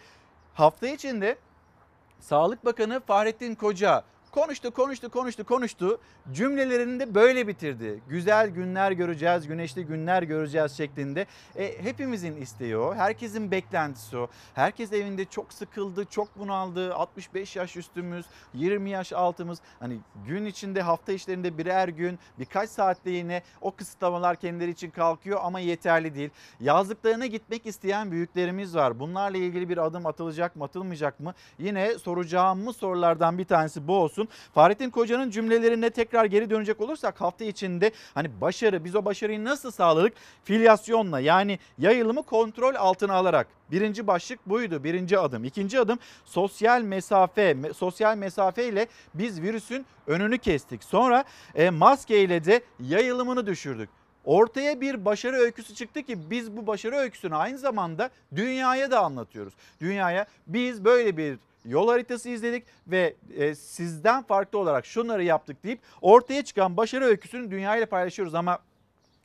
hafta 0.53 0.87
içinde 0.87 1.37
Sağlık 2.19 2.65
Bakanı 2.65 2.99
Fahrettin 2.99 3.55
Koca 3.55 4.03
konuştu, 4.31 4.71
konuştu, 4.71 5.09
konuştu, 5.09 5.43
konuştu. 5.43 6.00
Cümlelerini 6.31 7.00
de 7.00 7.15
böyle 7.15 7.48
bitirdi. 7.48 8.00
Güzel 8.09 8.50
günler 8.50 8.91
göreceğiz, 8.91 9.48
güneşli 9.48 9.86
günler 9.86 10.24
göreceğiz 10.24 10.71
şeklinde. 10.71 11.25
E, 11.55 11.83
hepimizin 11.83 12.36
isteği 12.36 12.77
o. 12.77 12.95
Herkesin 12.95 13.51
beklentisi 13.51 14.17
o. 14.17 14.27
Herkes 14.53 14.93
evinde 14.93 15.25
çok 15.25 15.53
sıkıldı, 15.53 16.05
çok 16.05 16.39
bunaldı. 16.39 16.95
65 16.95 17.55
yaş 17.55 17.77
üstümüz, 17.77 18.25
20 18.53 18.89
yaş 18.89 19.13
altımız. 19.13 19.59
Hani 19.79 19.98
gün 20.27 20.45
içinde 20.45 20.81
hafta 20.81 21.12
işlerinde 21.12 21.57
birer 21.57 21.88
gün, 21.88 22.19
birkaç 22.39 22.69
saatte 22.69 23.09
yine 23.09 23.43
o 23.62 23.71
kısıtlamalar 23.71 24.36
kendileri 24.36 24.71
için 24.71 24.89
kalkıyor 24.89 25.39
ama 25.43 25.59
yeterli 25.59 26.15
değil. 26.15 26.29
Yazlıklarına 26.59 27.25
gitmek 27.25 27.65
isteyen 27.65 28.12
büyüklerimiz 28.12 28.75
var. 28.75 29.00
Bunlarla 29.00 29.38
ilgili 29.38 29.69
bir 29.69 29.77
adım 29.77 30.05
atılacak 30.05 30.55
mı, 30.55 30.63
atılmayacak 30.63 31.19
mı? 31.19 31.33
Yine 31.59 31.98
soracağımız 31.98 32.77
sorulardan 32.77 33.38
bir 33.38 33.45
tanesi 33.45 33.88
bu 33.88 33.95
olsun. 33.95 34.28
Fahrettin 34.53 34.89
Koca'nın 34.89 35.29
cümlelerine 35.29 35.89
tekrar 35.89 36.25
geri 36.25 36.50
dönecek 36.50 36.81
olursak 36.81 37.21
hafta 37.21 37.45
içinde 37.45 37.91
hani 38.13 38.41
başarı 38.41 38.86
biz 38.86 38.95
o 38.95 39.05
başarıyı 39.05 39.43
nasıl 39.43 39.71
sağladık? 39.71 40.13
Filyasyonla 40.43 41.19
yani 41.19 41.59
yayılımı 41.77 42.24
kontrol 42.24 42.75
altına 42.75 43.13
alarak. 43.13 43.48
Birinci 43.71 44.07
başlık 44.07 44.50
buydu. 44.50 44.83
Birinci 44.83 45.19
adım. 45.19 45.43
İkinci 45.43 45.79
adım 45.79 46.00
sosyal 46.25 46.81
mesafe. 46.81 47.51
Me- 47.51 47.74
Sosyal 47.74 48.17
mesafe 48.17 48.67
ile 48.67 48.88
biz 49.13 49.41
virüsün 49.41 49.86
önünü 50.07 50.38
kestik. 50.38 50.83
Sonra 50.83 51.24
e, 51.55 51.69
maske 51.69 52.21
ile 52.21 52.45
de 52.45 52.62
yayılımını 52.79 53.45
düşürdük. 53.48 53.89
Ortaya 54.25 54.81
bir 54.81 55.05
başarı 55.05 55.36
öyküsü 55.36 55.75
çıktı 55.75 56.03
ki 56.03 56.29
biz 56.29 56.57
bu 56.57 56.67
başarı 56.67 56.95
öyküsünü 56.95 57.36
aynı 57.36 57.57
zamanda 57.57 58.09
dünyaya 58.36 58.91
da 58.91 59.00
anlatıyoruz. 59.00 59.53
Dünyaya 59.81 60.25
biz 60.48 60.86
böyle 60.86 61.17
bir 61.17 61.38
yol 61.65 61.87
haritası 61.87 62.29
izledik 62.29 62.65
ve 62.87 63.15
e, 63.35 63.55
sizden 63.55 64.23
farklı 64.23 64.59
olarak 64.59 64.85
şunları 64.85 65.23
yaptık 65.23 65.63
deyip 65.63 65.79
ortaya 66.01 66.43
çıkan 66.43 66.77
başarı 66.77 67.05
öyküsünü 67.05 67.51
dünyayla 67.51 67.85
paylaşıyoruz 67.85 68.35
ama 68.35 68.59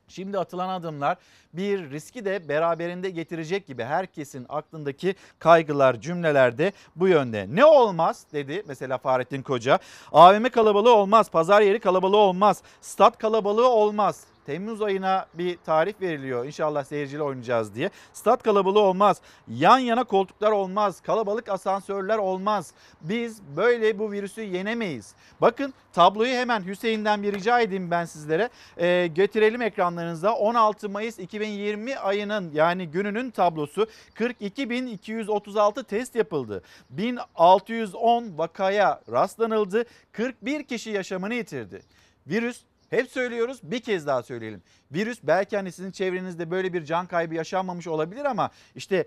Şimdi 0.09 0.39
atılan 0.39 0.69
adımlar 0.69 1.17
bir 1.53 1.91
riski 1.91 2.25
de 2.25 2.49
beraberinde 2.49 3.11
getirecek 3.11 3.67
gibi 3.67 3.85
herkesin 3.85 4.47
aklındaki 4.49 5.15
kaygılar 5.39 6.01
cümlelerde 6.01 6.73
bu 6.97 7.09
yönde. 7.09 7.47
Ne 7.51 7.65
olmaz 7.65 8.27
dedi 8.33 8.63
mesela 8.69 8.99
Fahrettin 8.99 9.43
Koca. 9.43 9.79
AVM 10.13 10.49
kalabalığı 10.49 10.95
olmaz, 10.95 11.31
pazar 11.31 11.61
yeri 11.61 11.81
kalabalığı 11.81 12.17
olmaz, 12.17 12.63
stat 12.81 13.19
kalabalığı 13.19 13.69
olmaz. 13.69 14.25
Temmuz 14.47 14.83
ayına 14.83 15.27
bir 15.35 15.59
tarih 15.67 15.95
veriliyor. 16.01 16.47
İnşallah 16.47 16.85
seyirciyle 16.85 17.23
oynayacağız 17.23 17.75
diye. 17.75 17.91
Stat 18.13 18.43
kalabalığı 18.43 18.81
olmaz. 18.81 19.21
Yan 19.49 19.79
yana 19.79 20.05
koltuklar 20.05 20.53
olmaz. 20.53 21.01
Kalabalık 21.01 21.49
asansörler 21.49 22.19
olmaz. 22.19 22.73
Biz 23.01 23.43
böyle 23.57 23.99
bu 23.99 24.13
virüsü 24.13 24.41
yenemeyiz. 24.41 25.15
Bakın 25.41 25.75
tabloyu 25.93 26.33
hemen 26.33 26.67
Hüseyin'den 26.67 27.23
bir 27.23 27.33
rica 27.33 27.61
edeyim 27.61 27.91
ben 27.91 28.05
sizlere. 28.05 28.49
Ee, 28.77 29.07
getirelim 29.07 29.63
ekranlarınıza. 29.63 30.35
16 30.35 30.89
Mayıs 30.89 31.19
2020 31.19 31.97
ayının 31.97 32.51
yani 32.55 32.87
gününün 32.87 33.31
tablosu 33.31 33.87
42.236 34.15 35.85
test 35.85 36.15
yapıldı. 36.15 36.63
1610 36.91 38.39
vakaya 38.39 39.01
rastlanıldı. 39.13 39.85
41 40.13 40.65
kişi 40.65 40.91
yaşamını 40.91 41.35
yitirdi. 41.35 41.83
Virüs 42.27 42.61
hep 42.97 43.11
söylüyoruz 43.11 43.61
bir 43.63 43.81
kez 43.81 44.07
daha 44.07 44.23
söyleyelim. 44.23 44.63
Virüs 44.93 45.19
belki 45.23 45.57
hani 45.57 45.73
sizin 45.73 45.91
çevrenizde 45.91 46.51
böyle 46.51 46.73
bir 46.73 46.85
can 46.85 47.07
kaybı 47.07 47.35
yaşanmamış 47.35 47.87
olabilir 47.87 48.25
ama 48.25 48.51
işte 48.75 49.07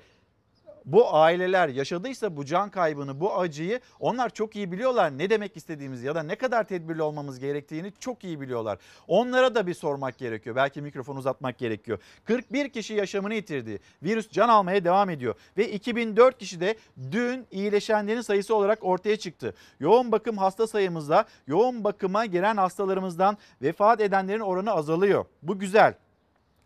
bu 0.88 1.16
aileler 1.16 1.70
yaşadıysa 1.70 2.38
bu 2.38 2.46
can 2.46 2.70
kaybını, 2.70 3.20
bu 3.20 3.40
acıyı 3.40 3.80
onlar 4.00 4.30
çok 4.30 4.56
iyi 4.56 4.72
biliyorlar 4.72 5.18
ne 5.18 5.30
demek 5.30 5.58
istediğimizi 5.58 6.08
ya 6.08 6.16
da 6.16 6.24
ne 6.24 6.36
kadar 6.36 6.64
tedbirli 6.64 7.02
olmamız 7.02 7.40
gerektiğini 7.40 7.94
çok 8.00 8.24
iyi 8.24 8.42
biliyorlar. 8.42 8.78
Onlara 9.08 9.56
da 9.56 9.68
bir 9.68 9.74
sormak 9.74 10.18
gerekiyor. 10.18 10.56
Belki 10.56 10.82
mikrofon 10.82 11.16
uzatmak 11.16 11.58
gerekiyor. 11.58 12.00
41 12.26 12.70
kişi 12.70 12.94
yaşamını 12.94 13.34
yitirdi. 13.34 13.80
Virüs 14.04 14.30
can 14.32 14.50
almaya 14.50 14.84
devam 14.86 15.10
ediyor 15.10 15.36
ve 15.58 15.72
2004 15.72 16.38
kişi 16.38 16.60
de 16.60 16.78
dün 17.12 17.48
iyileşenlerin 17.52 18.22
sayısı 18.22 18.56
olarak 18.56 18.80
ortaya 18.82 19.18
çıktı. 19.18 19.54
Yoğun 19.80 20.12
bakım 20.12 20.38
hasta 20.38 20.68
sayımızda 20.68 21.26
yoğun 21.48 21.84
bakıma 21.84 22.26
giren 22.26 22.58
hastalarımızdan 22.58 23.38
vefat 23.62 24.02
edenlerin 24.02 24.40
oranı 24.40 24.72
azalıyor. 24.72 25.26
Bu 25.42 25.60
güzel. 25.60 25.94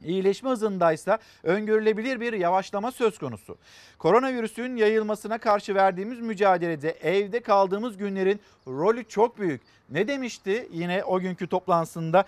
İyileşme 0.06 0.50
hızındaysa 0.50 1.20
öngörülebilir 1.44 2.20
bir 2.20 2.34
yavaşlama 2.34 2.92
söz 2.92 3.18
konusu. 3.18 3.58
Koronavirüsün 3.98 4.76
yayılmasına 4.76 5.38
karşı 5.38 5.76
verdiğimiz 5.76 6.20
mücadelede 6.20 6.92
evde 6.92 7.40
kaldığımız 7.40 7.98
günlerin 7.98 8.40
rolü 8.68 9.04
çok 9.04 9.40
büyük. 9.40 9.62
Ne 9.90 10.08
demişti 10.08 10.68
yine 10.72 11.04
o 11.04 11.20
günkü 11.20 11.48
toplantısında? 11.48 12.26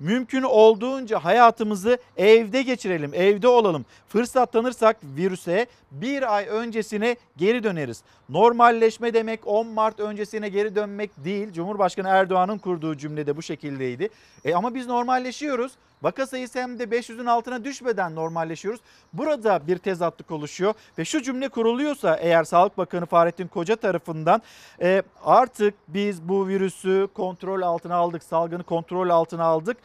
Mümkün 0.00 0.42
olduğunca 0.42 1.18
hayatımızı 1.18 1.98
evde 2.16 2.62
geçirelim, 2.62 3.14
evde 3.14 3.48
olalım. 3.48 3.84
Fırsat 4.08 4.52
tanırsak 4.52 4.96
virüse 5.16 5.66
bir 5.90 6.36
ay 6.36 6.46
öncesine 6.48 7.16
geri 7.36 7.62
döneriz. 7.62 8.02
Normalleşme 8.28 9.14
demek 9.14 9.46
10 9.46 9.66
Mart 9.66 10.00
öncesine 10.00 10.48
geri 10.48 10.74
dönmek 10.74 11.10
değil. 11.24 11.52
Cumhurbaşkanı 11.52 12.08
Erdoğan'ın 12.08 12.58
kurduğu 12.58 12.96
cümlede 12.96 13.36
bu 13.36 13.42
şekildeydi. 13.42 14.08
E 14.44 14.54
ama 14.54 14.74
biz 14.74 14.86
normalleşiyoruz. 14.86 15.72
Vaka 16.02 16.26
sayısı 16.26 16.60
hem 16.60 16.78
de 16.78 16.84
500'ün 16.84 17.26
altına 17.26 17.64
düşmeden 17.64 18.14
normalleşiyoruz. 18.14 18.80
Burada 19.12 19.66
bir 19.66 19.78
tezatlık 19.78 20.30
oluşuyor 20.30 20.74
ve 20.98 21.04
şu 21.04 21.22
cümle 21.22 21.48
kuruluyorsa 21.48 22.16
eğer 22.16 22.44
Sağlık 22.44 22.78
Bakanı 22.78 23.06
Fahrettin 23.06 23.48
Koca 23.48 23.76
tarafından 23.76 24.42
e, 24.82 25.02
artık 25.24 25.74
biz 25.88 26.28
bu 26.28 26.48
virüsü 26.48 27.08
kontrol 27.14 27.62
altına 27.62 27.94
aldık, 27.94 28.22
salgını 28.22 28.62
kontrol 28.62 29.08
altına 29.08 29.44
aldık 29.44 29.76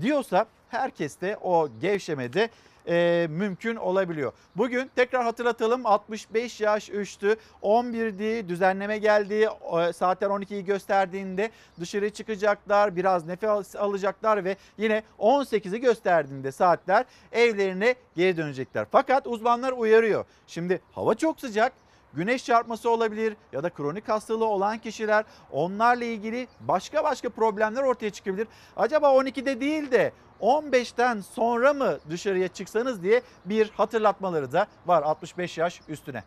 diyorsa 0.00 0.46
herkes 0.70 1.20
de 1.20 1.36
o 1.42 1.68
gevşemede 1.80 2.48
e, 2.88 3.26
mümkün 3.30 3.76
olabiliyor. 3.76 4.32
Bugün 4.56 4.90
tekrar 4.96 5.24
hatırlatalım 5.24 5.86
65 5.86 6.60
yaş 6.60 6.90
üstü 6.90 7.36
11'di 7.62 8.48
düzenleme 8.48 8.98
geldi 8.98 9.48
e, 9.88 9.92
saatler 9.92 10.28
12'yi 10.28 10.64
gösterdiğinde 10.64 11.50
dışarı 11.80 12.10
çıkacaklar 12.10 12.96
biraz 12.96 13.26
nefes 13.26 13.76
alacaklar 13.76 14.44
ve 14.44 14.56
yine 14.78 15.02
18'i 15.18 15.80
gösterdiğinde 15.80 16.52
saatler 16.52 17.04
evlerine 17.32 17.94
geri 18.16 18.36
dönecekler. 18.36 18.86
Fakat 18.92 19.26
uzmanlar 19.26 19.72
uyarıyor. 19.72 20.24
Şimdi 20.46 20.80
hava 20.92 21.14
çok 21.14 21.40
sıcak 21.40 21.72
güneş 22.14 22.44
çarpması 22.44 22.90
olabilir 22.90 23.36
ya 23.52 23.62
da 23.62 23.70
kronik 23.70 24.08
hastalığı 24.08 24.46
olan 24.46 24.78
kişiler 24.78 25.24
onlarla 25.52 26.04
ilgili 26.04 26.48
başka 26.60 27.04
başka 27.04 27.28
problemler 27.28 27.82
ortaya 27.82 28.10
çıkabilir. 28.10 28.48
Acaba 28.76 29.06
12'de 29.06 29.60
değil 29.60 29.90
de 29.90 30.12
15'ten 30.44 31.20
sonra 31.20 31.72
mı 31.74 31.98
dışarıya 32.10 32.48
çıksanız 32.48 33.02
diye 33.02 33.22
bir 33.44 33.70
hatırlatmaları 33.70 34.52
da 34.52 34.66
var 34.86 35.02
65 35.02 35.58
yaş 35.58 35.80
üstüne. 35.88 36.24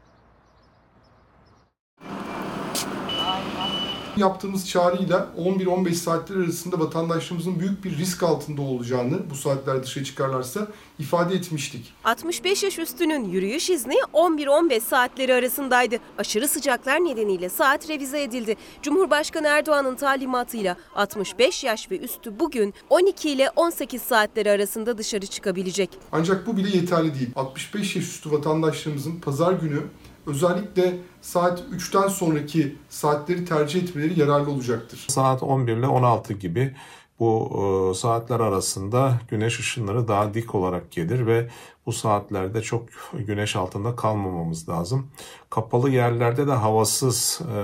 Yaptığımız 4.18 4.70
çağrıyla 4.70 5.28
11-15 5.38 5.94
saatler 5.94 6.36
arasında 6.36 6.80
vatandaşlarımızın 6.80 7.60
büyük 7.60 7.84
bir 7.84 7.98
risk 7.98 8.24
altında 8.24 8.62
olacağını 8.62 9.30
bu 9.30 9.36
saatler 9.36 9.84
dışarı 9.84 10.04
çıkarlarsa 10.06 10.68
ifade 11.00 11.36
etmiştik. 11.36 11.94
65 12.04 12.64
yaş 12.64 12.80
üstünün 12.80 13.30
yürüyüş 13.30 13.70
izni 13.70 13.96
11-15 14.14 14.80
saatleri 14.80 15.34
arasındaydı. 15.34 15.96
Aşırı 16.18 16.48
sıcaklar 16.48 17.04
nedeniyle 17.04 17.50
saat 17.50 17.90
revize 17.90 18.24
edildi. 18.24 18.56
Cumhurbaşkanı 18.82 19.48
Erdoğan'ın 19.48 19.96
talimatıyla 19.96 20.78
65 20.96 21.64
yaş 21.64 21.92
ve 21.92 21.98
üstü 22.00 22.40
bugün 22.40 22.74
12 22.90 23.30
ile 23.30 23.50
18 23.56 24.02
saatleri 24.02 24.52
arasında 24.52 24.98
dışarı 24.98 25.26
çıkabilecek. 25.26 25.90
Ancak 26.12 26.48
bu 26.48 26.58
bile 26.58 26.78
yeterli 26.78 27.14
değil. 27.14 27.30
65 27.36 27.96
yaş 27.96 28.06
üstü 28.06 28.32
vatandaşlarımızın 28.32 29.20
pazar 29.20 29.54
günü 29.54 29.82
özellikle 30.28 30.98
saat 31.22 31.60
3'ten 31.60 32.08
sonraki 32.08 32.76
saatleri 32.90 33.46
tercih 33.46 33.84
etmeleri 33.84 34.20
yararlı 34.20 34.52
olacaktır. 34.52 35.06
Saat 35.08 35.44
11 35.44 35.78
ile 35.78 35.88
16 35.88 36.34
gibi 36.34 36.76
bu 37.20 37.50
e, 37.92 37.94
saatler 37.94 38.40
arasında 38.40 39.20
güneş 39.30 39.60
ışınları 39.60 40.08
daha 40.08 40.34
dik 40.34 40.56
olarak 40.56 40.92
gelir 40.92 41.28
ve 41.28 41.50
bu 41.88 41.94
saatlerde 41.94 42.62
çok 42.62 42.84
güneş 43.14 43.56
altında 43.56 43.96
kalmamamız 43.96 44.70
lazım. 44.70 45.08
Kapalı 45.50 45.90
yerlerde 45.90 46.48
de 46.48 46.52
havasız 46.52 47.42
e, 47.42 47.60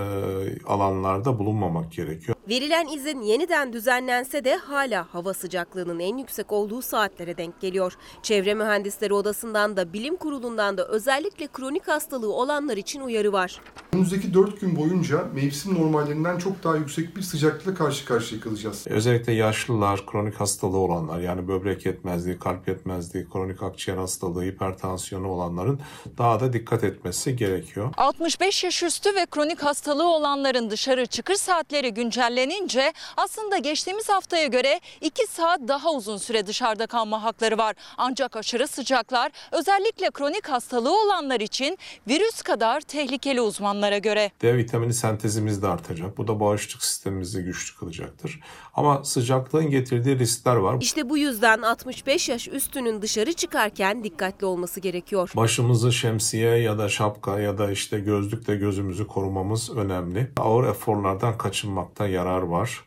alanlarda 0.67 1.39
bulunmamak 1.39 1.91
gerekiyor. 1.91 2.37
Verilen 2.49 2.87
izin 2.87 3.21
yeniden 3.21 3.73
düzenlense 3.73 4.45
de 4.45 4.55
hala 4.55 5.07
hava 5.11 5.33
sıcaklığının 5.33 5.99
en 5.99 6.17
yüksek 6.17 6.51
olduğu 6.51 6.81
saatlere 6.81 7.37
denk 7.37 7.61
geliyor. 7.61 7.93
Çevre 8.21 8.53
Mühendisleri 8.53 9.13
Odası'ndan 9.13 9.77
da 9.77 9.93
Bilim 9.93 10.15
Kurulu'ndan 10.15 10.77
da 10.77 10.87
özellikle 10.87 11.47
kronik 11.47 11.87
hastalığı 11.87 12.33
olanlar 12.33 12.77
için 12.77 13.01
uyarı 13.01 13.33
var. 13.33 13.61
Önümüzdeki 13.93 14.33
4 14.33 14.61
gün 14.61 14.75
boyunca 14.75 15.23
mevsim 15.35 15.73
normallerinden 15.73 16.37
çok 16.37 16.63
daha 16.63 16.75
yüksek 16.75 17.15
bir 17.15 17.21
sıcaklıkla 17.21 17.73
karşı 17.73 18.05
karşıya 18.05 18.41
kalacağız. 18.41 18.85
Özellikle 18.89 19.31
yaşlılar, 19.43 20.05
kronik 20.05 20.35
hastalığı 20.35 20.77
olanlar 20.77 21.19
yani 21.19 21.47
böbrek 21.47 21.85
yetmezliği, 21.85 22.39
kalp 22.39 22.67
yetmezliği, 22.67 23.29
kronik 23.29 23.63
akciğer 23.63 23.97
hastalığı, 23.97 24.43
hipertansiyonu 24.43 25.27
olanların 25.27 25.79
daha 26.17 26.39
da 26.39 26.53
dikkat 26.53 26.83
etmesi 26.83 27.35
gerekiyor. 27.35 27.93
65 27.97 28.63
yaş 28.63 28.83
üstü 28.83 29.15
ve 29.15 29.25
kronik 29.25 29.63
hastalığı 29.63 30.07
olanların 30.07 30.69
dışarı 30.69 31.05
çıkış 31.05 31.37
saatleri 31.37 31.93
güncellenince 31.93 32.93
aslında 33.17 33.57
geçtiğimiz 33.57 34.09
haftaya 34.09 34.47
göre 34.47 34.79
2 35.01 35.27
saat 35.27 35.59
daha 35.67 35.91
uzun 35.91 36.17
süre 36.17 36.47
dışarıda 36.47 36.87
kalma 36.87 37.23
hakları 37.23 37.57
var. 37.57 37.75
Ancak 37.97 38.35
aşırı 38.35 38.67
sıcaklar 38.67 39.31
özellikle 39.51 40.11
kronik 40.11 40.49
hastalığı 40.49 41.03
olanlar 41.05 41.39
için 41.39 41.77
virüs 42.07 42.41
kadar 42.41 42.81
tehlikeli 42.81 43.41
uzmanlara 43.41 43.97
göre. 43.97 44.31
D 44.41 44.57
vitamini 44.57 44.93
sentezimiz 44.93 45.61
de 45.61 45.67
artacak. 45.67 46.17
Bu 46.17 46.27
da 46.27 46.39
bağışıklık 46.39 46.83
sistemimizi 46.83 47.43
güçlü 47.43 47.79
kılacaktır. 47.79 48.39
Ama 48.73 49.03
sıcaklığın 49.33 49.69
getirdiği 49.69 50.19
riskler 50.19 50.55
var. 50.55 50.77
İşte 50.79 51.09
bu 51.09 51.17
yüzden 51.17 51.61
65 51.61 52.29
yaş 52.29 52.47
üstünün 52.47 53.01
dışarı 53.01 53.33
çıkarken 53.33 54.03
dikkatli 54.03 54.45
olması 54.45 54.79
gerekiyor. 54.79 55.31
Başımızı 55.35 55.93
şemsiye 55.93 56.57
ya 56.57 56.77
da 56.77 56.89
şapka 56.89 57.39
ya 57.39 57.57
da 57.57 57.71
işte 57.71 57.99
gözlükle 57.99 58.55
gözümüzü 58.55 59.07
korumamız 59.07 59.69
önemli. 59.77 60.31
Ağır 60.37 60.67
eforlardan 60.67 61.37
kaçınmakta 61.37 62.07
yarar 62.07 62.41
var. 62.41 62.85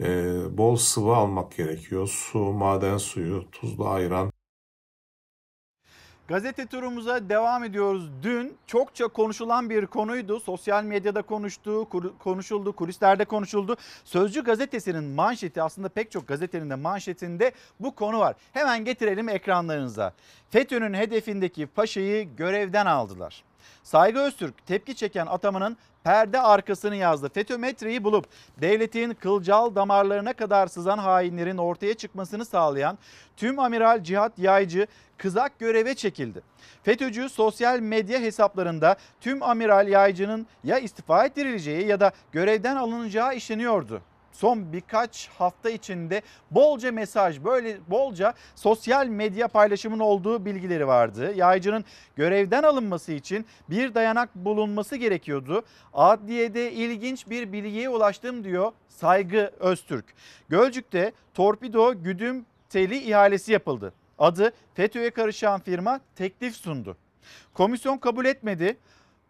Ee, 0.00 0.58
bol 0.58 0.76
sıvı 0.76 1.16
almak 1.16 1.56
gerekiyor. 1.56 2.08
Su, 2.08 2.38
maden 2.38 2.98
suyu, 2.98 3.44
tuzlu 3.52 3.88
ayran. 3.88 4.33
Gazete 6.28 6.66
turumuza 6.66 7.28
devam 7.28 7.64
ediyoruz. 7.64 8.10
Dün 8.22 8.56
çokça 8.66 9.08
konuşulan 9.08 9.70
bir 9.70 9.86
konuydu. 9.86 10.40
Sosyal 10.40 10.84
medyada 10.84 11.22
konuştu, 11.22 11.88
konuşuldu, 12.18 12.72
kulislerde 12.72 13.24
konuşuldu. 13.24 13.76
Sözcü 14.04 14.44
gazetesinin 14.44 15.04
manşeti 15.04 15.62
aslında 15.62 15.88
pek 15.88 16.10
çok 16.10 16.28
gazetenin 16.28 16.70
de 16.70 16.74
manşetinde 16.74 17.52
bu 17.80 17.94
konu 17.94 18.18
var. 18.18 18.36
Hemen 18.52 18.84
getirelim 18.84 19.28
ekranlarınıza. 19.28 20.12
FETÖ'nün 20.50 20.94
hedefindeki 20.94 21.66
paşayı 21.66 22.36
görevden 22.36 22.86
aldılar. 22.86 23.44
Saygı 23.82 24.20
Öztürk 24.20 24.66
tepki 24.66 24.94
çeken 24.94 25.26
atamanın 25.26 25.76
perde 26.04 26.40
arkasını 26.40 26.96
yazdı. 26.96 27.28
FETÖ-METRE'yi 27.28 28.04
bulup 28.04 28.26
devletin 28.60 29.14
kılcal 29.14 29.74
damarlarına 29.74 30.32
kadar 30.32 30.66
sızan 30.66 30.98
hainlerin 30.98 31.58
ortaya 31.58 31.94
çıkmasını 31.94 32.44
sağlayan 32.44 32.98
tüm 33.36 33.58
amiral 33.58 34.02
Cihat 34.02 34.38
Yaycı 34.38 34.86
kızak 35.18 35.58
göreve 35.58 35.94
çekildi. 35.94 36.42
FETÖ'cü 36.82 37.28
sosyal 37.28 37.80
medya 37.80 38.20
hesaplarında 38.20 38.96
tüm 39.20 39.42
amiral 39.42 39.88
Yaycı'nın 39.88 40.46
ya 40.64 40.78
istifa 40.78 41.24
ettirileceği 41.24 41.86
ya 41.86 42.00
da 42.00 42.12
görevden 42.32 42.76
alınacağı 42.76 43.34
işleniyordu. 43.34 44.02
Son 44.34 44.72
birkaç 44.72 45.28
hafta 45.28 45.70
içinde 45.70 46.22
bolca 46.50 46.92
mesaj, 46.92 47.44
böyle 47.44 47.78
bolca 47.88 48.34
sosyal 48.54 49.06
medya 49.06 49.48
paylaşımının 49.48 50.00
olduğu 50.00 50.44
bilgileri 50.44 50.86
vardı. 50.86 51.32
Yaycı'nın 51.34 51.84
görevden 52.16 52.62
alınması 52.62 53.12
için 53.12 53.46
bir 53.70 53.94
dayanak 53.94 54.34
bulunması 54.34 54.96
gerekiyordu. 54.96 55.62
Adliyede 55.92 56.72
ilginç 56.72 57.30
bir 57.30 57.52
bilgiye 57.52 57.88
ulaştım 57.88 58.44
diyor 58.44 58.72
Saygı 58.88 59.50
Öztürk. 59.60 60.04
Gölcük'te 60.48 61.12
torpido 61.34 62.02
güdüm 62.02 62.46
teli 62.68 62.98
ihalesi 62.98 63.52
yapıldı. 63.52 63.92
Adı 64.18 64.52
FETÖ'ye 64.74 65.10
karışan 65.10 65.60
firma 65.60 66.00
teklif 66.16 66.56
sundu. 66.56 66.96
Komisyon 67.54 67.98
kabul 67.98 68.24
etmedi. 68.24 68.76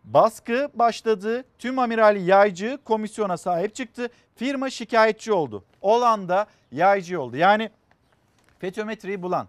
Baskı 0.05 0.69
başladı. 0.75 1.45
Tüm 1.59 1.79
amiral 1.79 2.27
Yaycı 2.27 2.79
komisyona 2.85 3.37
sahip 3.37 3.75
çıktı. 3.75 4.09
Firma 4.37 4.71
şikayetçi 4.71 5.33
oldu. 5.33 5.65
Olan 5.81 6.29
da 6.29 6.47
Yaycı 6.73 7.21
oldu. 7.21 7.37
Yani 7.37 7.71
FETÖ-METRE'yi 8.59 9.23
bulan, 9.23 9.49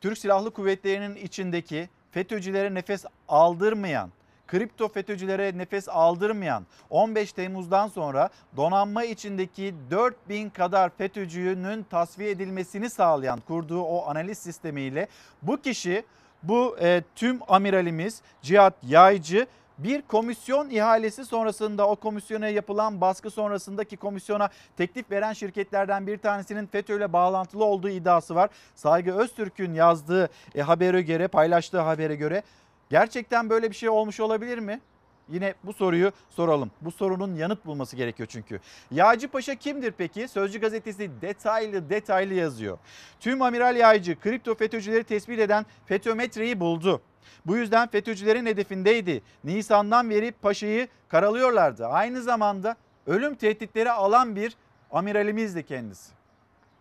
Türk 0.00 0.18
Silahlı 0.18 0.50
Kuvvetleri'nin 0.50 1.16
içindeki 1.16 1.88
FETÖ'cülere 2.10 2.74
nefes 2.74 3.04
aldırmayan, 3.28 4.10
kripto 4.46 4.88
FETÖ'cülere 4.88 5.58
nefes 5.58 5.88
aldırmayan 5.88 6.66
15 6.90 7.32
Temmuz'dan 7.32 7.88
sonra 7.88 8.28
donanma 8.56 9.04
içindeki 9.04 9.74
4000 9.90 10.50
kadar 10.50 10.90
FETÖ'cünün 10.90 11.82
tasfiye 11.82 12.30
edilmesini 12.30 12.90
sağlayan 12.90 13.40
kurduğu 13.40 13.82
o 13.82 14.06
analiz 14.06 14.38
sistemiyle 14.38 15.08
bu 15.42 15.60
kişi 15.62 16.04
bu 16.42 16.76
e, 16.80 17.02
tüm 17.16 17.38
amiralimiz 17.48 18.22
Cihat 18.42 18.74
Yaycı 18.82 19.46
bir 19.78 20.02
komisyon 20.02 20.70
ihalesi 20.70 21.24
sonrasında 21.24 21.88
o 21.88 21.96
komisyona 21.96 22.48
yapılan 22.48 23.00
baskı 23.00 23.30
sonrasındaki 23.30 23.96
komisyona 23.96 24.48
teklif 24.76 25.10
veren 25.10 25.32
şirketlerden 25.32 26.06
bir 26.06 26.18
tanesinin 26.18 26.66
FETÖ 26.66 26.96
ile 26.96 27.12
bağlantılı 27.12 27.64
olduğu 27.64 27.88
iddiası 27.88 28.34
var. 28.34 28.50
Saygı 28.74 29.12
Öztürk'ün 29.12 29.74
yazdığı 29.74 30.30
e, 30.54 30.62
habere 30.62 31.02
göre 31.02 31.28
paylaştığı 31.28 31.80
habere 31.80 32.16
göre 32.16 32.42
gerçekten 32.90 33.50
böyle 33.50 33.70
bir 33.70 33.76
şey 33.76 33.88
olmuş 33.88 34.20
olabilir 34.20 34.58
mi? 34.58 34.80
Yine 35.28 35.54
bu 35.64 35.72
soruyu 35.72 36.12
soralım. 36.30 36.70
Bu 36.80 36.90
sorunun 36.90 37.34
yanıt 37.34 37.66
bulması 37.66 37.96
gerekiyor 37.96 38.28
çünkü. 38.32 38.60
Yağcı 38.90 39.28
Paşa 39.28 39.54
kimdir 39.54 39.94
peki? 39.98 40.28
Sözcü 40.28 40.60
gazetesi 40.60 41.10
detaylı 41.20 41.90
detaylı 41.90 42.34
yazıyor. 42.34 42.78
Tüm 43.20 43.42
Amiral 43.42 43.76
Yağcı 43.76 44.20
kripto 44.20 44.54
FETÖ'cüleri 44.54 45.04
tespit 45.04 45.38
eden 45.38 45.66
FETÖ-METRE'yi 45.86 46.60
buldu. 46.60 47.00
Bu 47.46 47.56
yüzden 47.56 47.88
FETÖ'cülerin 47.88 48.46
hedefindeydi. 48.46 49.22
Nisan'dan 49.44 50.10
beri 50.10 50.32
paşayı 50.32 50.88
karalıyorlardı. 51.08 51.86
Aynı 51.86 52.22
zamanda 52.22 52.76
ölüm 53.06 53.34
tehditleri 53.34 53.90
alan 53.90 54.36
bir 54.36 54.56
amiralimizdi 54.90 55.62
kendisi. 55.62 56.12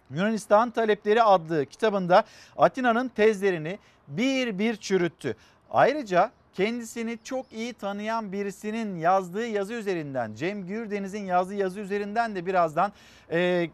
Yunanistan 0.10 0.72
Talepleri 0.72 1.24
adlı 1.24 1.66
kitabında 1.66 2.24
Atina'nın 2.58 3.08
tezlerini 3.08 3.80
bir 4.08 4.60
bir 4.60 4.76
çürüttü. 4.76 5.36
Ayrıca 5.72 6.32
kendisini 6.54 7.20
çok 7.24 7.52
iyi 7.52 7.74
tanıyan 7.74 8.32
birisinin 8.32 8.98
yazdığı 8.98 9.48
yazı 9.48 9.74
üzerinden, 9.74 10.34
Cem 10.36 10.68
Gürdeniz'in 10.68 11.26
yazdığı 11.26 11.56
yazı 11.56 11.80
üzerinden 11.80 12.36
de 12.36 12.46
birazdan 12.46 12.92
e, 13.32 13.70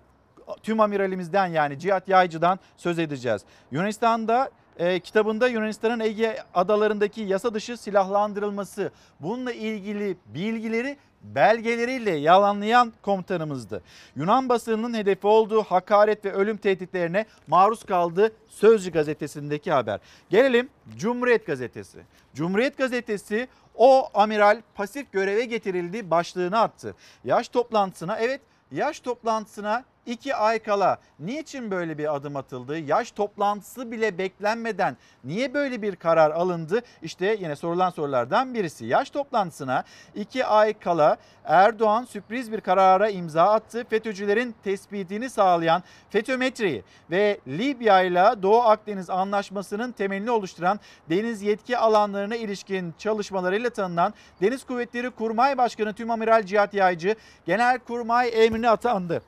tüm 0.63 0.79
amiralimizden 0.79 1.47
yani 1.47 1.79
Cihat 1.79 2.07
Yaycı'dan 2.07 2.60
söz 2.77 2.99
edeceğiz. 2.99 3.41
Yunanistan'da 3.71 4.49
e, 4.77 4.99
kitabında 4.99 5.47
Yunanistan'ın 5.47 5.99
Ege 5.99 6.38
adalarındaki 6.53 7.21
yasa 7.21 7.53
dışı 7.53 7.77
silahlandırılması 7.77 8.91
bununla 9.19 9.53
ilgili 9.53 10.17
bilgileri 10.25 10.97
belgeleriyle 11.23 12.12
yalanlayan 12.12 12.93
komutanımızdı. 13.01 13.81
Yunan 14.15 14.49
basınının 14.49 14.93
hedefi 14.93 15.27
olduğu 15.27 15.63
hakaret 15.63 16.25
ve 16.25 16.31
ölüm 16.31 16.57
tehditlerine 16.57 17.25
maruz 17.47 17.84
kaldı 17.84 18.31
Sözcü 18.47 18.91
gazetesindeki 18.91 19.71
haber. 19.71 19.99
Gelelim 20.29 20.69
Cumhuriyet 20.97 21.47
gazetesi. 21.47 21.99
Cumhuriyet 22.34 22.77
gazetesi 22.77 23.47
o 23.75 24.10
amiral 24.13 24.62
pasif 24.75 25.12
göreve 25.12 25.45
getirildi 25.45 26.12
başlığını 26.12 26.60
attı. 26.60 26.95
Yaş 27.23 27.49
toplantısına 27.49 28.17
evet 28.17 28.41
yaş 28.71 28.99
toplantısına 28.99 29.84
İki 30.05 30.35
ay 30.35 30.59
kala 30.59 30.97
niçin 31.19 31.71
böyle 31.71 31.97
bir 31.97 32.15
adım 32.15 32.35
atıldı? 32.35 32.77
Yaş 32.77 33.11
toplantısı 33.11 33.91
bile 33.91 34.17
beklenmeden 34.17 34.97
niye 35.23 35.53
böyle 35.53 35.81
bir 35.81 35.95
karar 35.95 36.31
alındı? 36.31 36.81
İşte 37.01 37.37
yine 37.39 37.55
sorulan 37.55 37.89
sorulardan 37.89 38.53
birisi. 38.53 38.85
Yaş 38.85 39.09
toplantısına 39.09 39.83
iki 40.15 40.45
ay 40.45 40.79
kala 40.79 41.17
Erdoğan 41.45 42.03
sürpriz 42.03 42.51
bir 42.51 42.61
karara 42.61 43.09
imza 43.09 43.43
attı. 43.43 43.85
FETÖ'cülerin 43.89 44.55
tespitini 44.63 45.29
sağlayan 45.29 45.83
FETÖmetreyi 46.09 46.83
ve 47.11 47.39
Libya 47.47 48.01
ile 48.01 48.43
Doğu 48.43 48.61
Akdeniz 48.61 49.09
Anlaşması'nın 49.09 49.91
temelini 49.91 50.31
oluşturan 50.31 50.79
deniz 51.09 51.41
yetki 51.41 51.77
alanlarına 51.77 52.35
ilişkin 52.35 52.93
çalışmalarıyla 52.97 53.69
tanınan 53.69 54.13
Deniz 54.41 54.63
Kuvvetleri 54.63 55.09
Kurmay 55.09 55.57
Başkanı 55.57 55.93
Tümamiral 55.93 56.43
Cihat 56.43 56.73
Yaycı 56.73 57.15
Genelkurmay 57.45 58.45
emrini 58.45 58.69
atandı. 58.69 59.21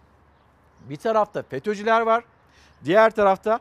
Bir 0.90 0.96
tarafta 0.96 1.44
FETÖ'cüler 1.44 2.02
var. 2.02 2.24
Diğer 2.86 3.12
tarafta 3.16 3.60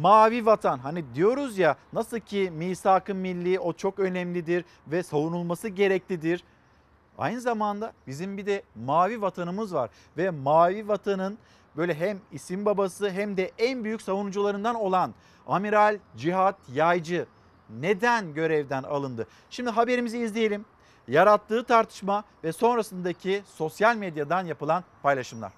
mavi 0.00 0.46
vatan. 0.46 0.78
Hani 0.78 1.14
diyoruz 1.14 1.58
ya 1.58 1.76
nasıl 1.92 2.18
ki 2.18 2.52
misak-ı 2.54 3.14
milli 3.14 3.60
o 3.60 3.72
çok 3.72 3.98
önemlidir 3.98 4.64
ve 4.86 5.02
savunulması 5.02 5.68
gereklidir. 5.68 6.44
Aynı 7.18 7.40
zamanda 7.40 7.92
bizim 8.06 8.36
bir 8.36 8.46
de 8.46 8.62
mavi 8.84 9.22
vatanımız 9.22 9.74
var 9.74 9.90
ve 10.16 10.30
mavi 10.30 10.88
vatanın 10.88 11.38
böyle 11.76 11.94
hem 11.94 12.18
isim 12.32 12.64
babası 12.64 13.10
hem 13.10 13.36
de 13.36 13.50
en 13.58 13.84
büyük 13.84 14.02
savunucularından 14.02 14.74
olan 14.74 15.14
Amiral 15.46 15.98
Cihat 16.16 16.56
Yaycı 16.72 17.26
neden 17.80 18.34
görevden 18.34 18.82
alındı? 18.82 19.26
Şimdi 19.50 19.70
haberimizi 19.70 20.18
izleyelim. 20.18 20.64
Yarattığı 21.08 21.64
tartışma 21.64 22.24
ve 22.44 22.52
sonrasındaki 22.52 23.42
sosyal 23.46 23.96
medyadan 23.96 24.46
yapılan 24.46 24.84
paylaşımlar. 25.02 25.52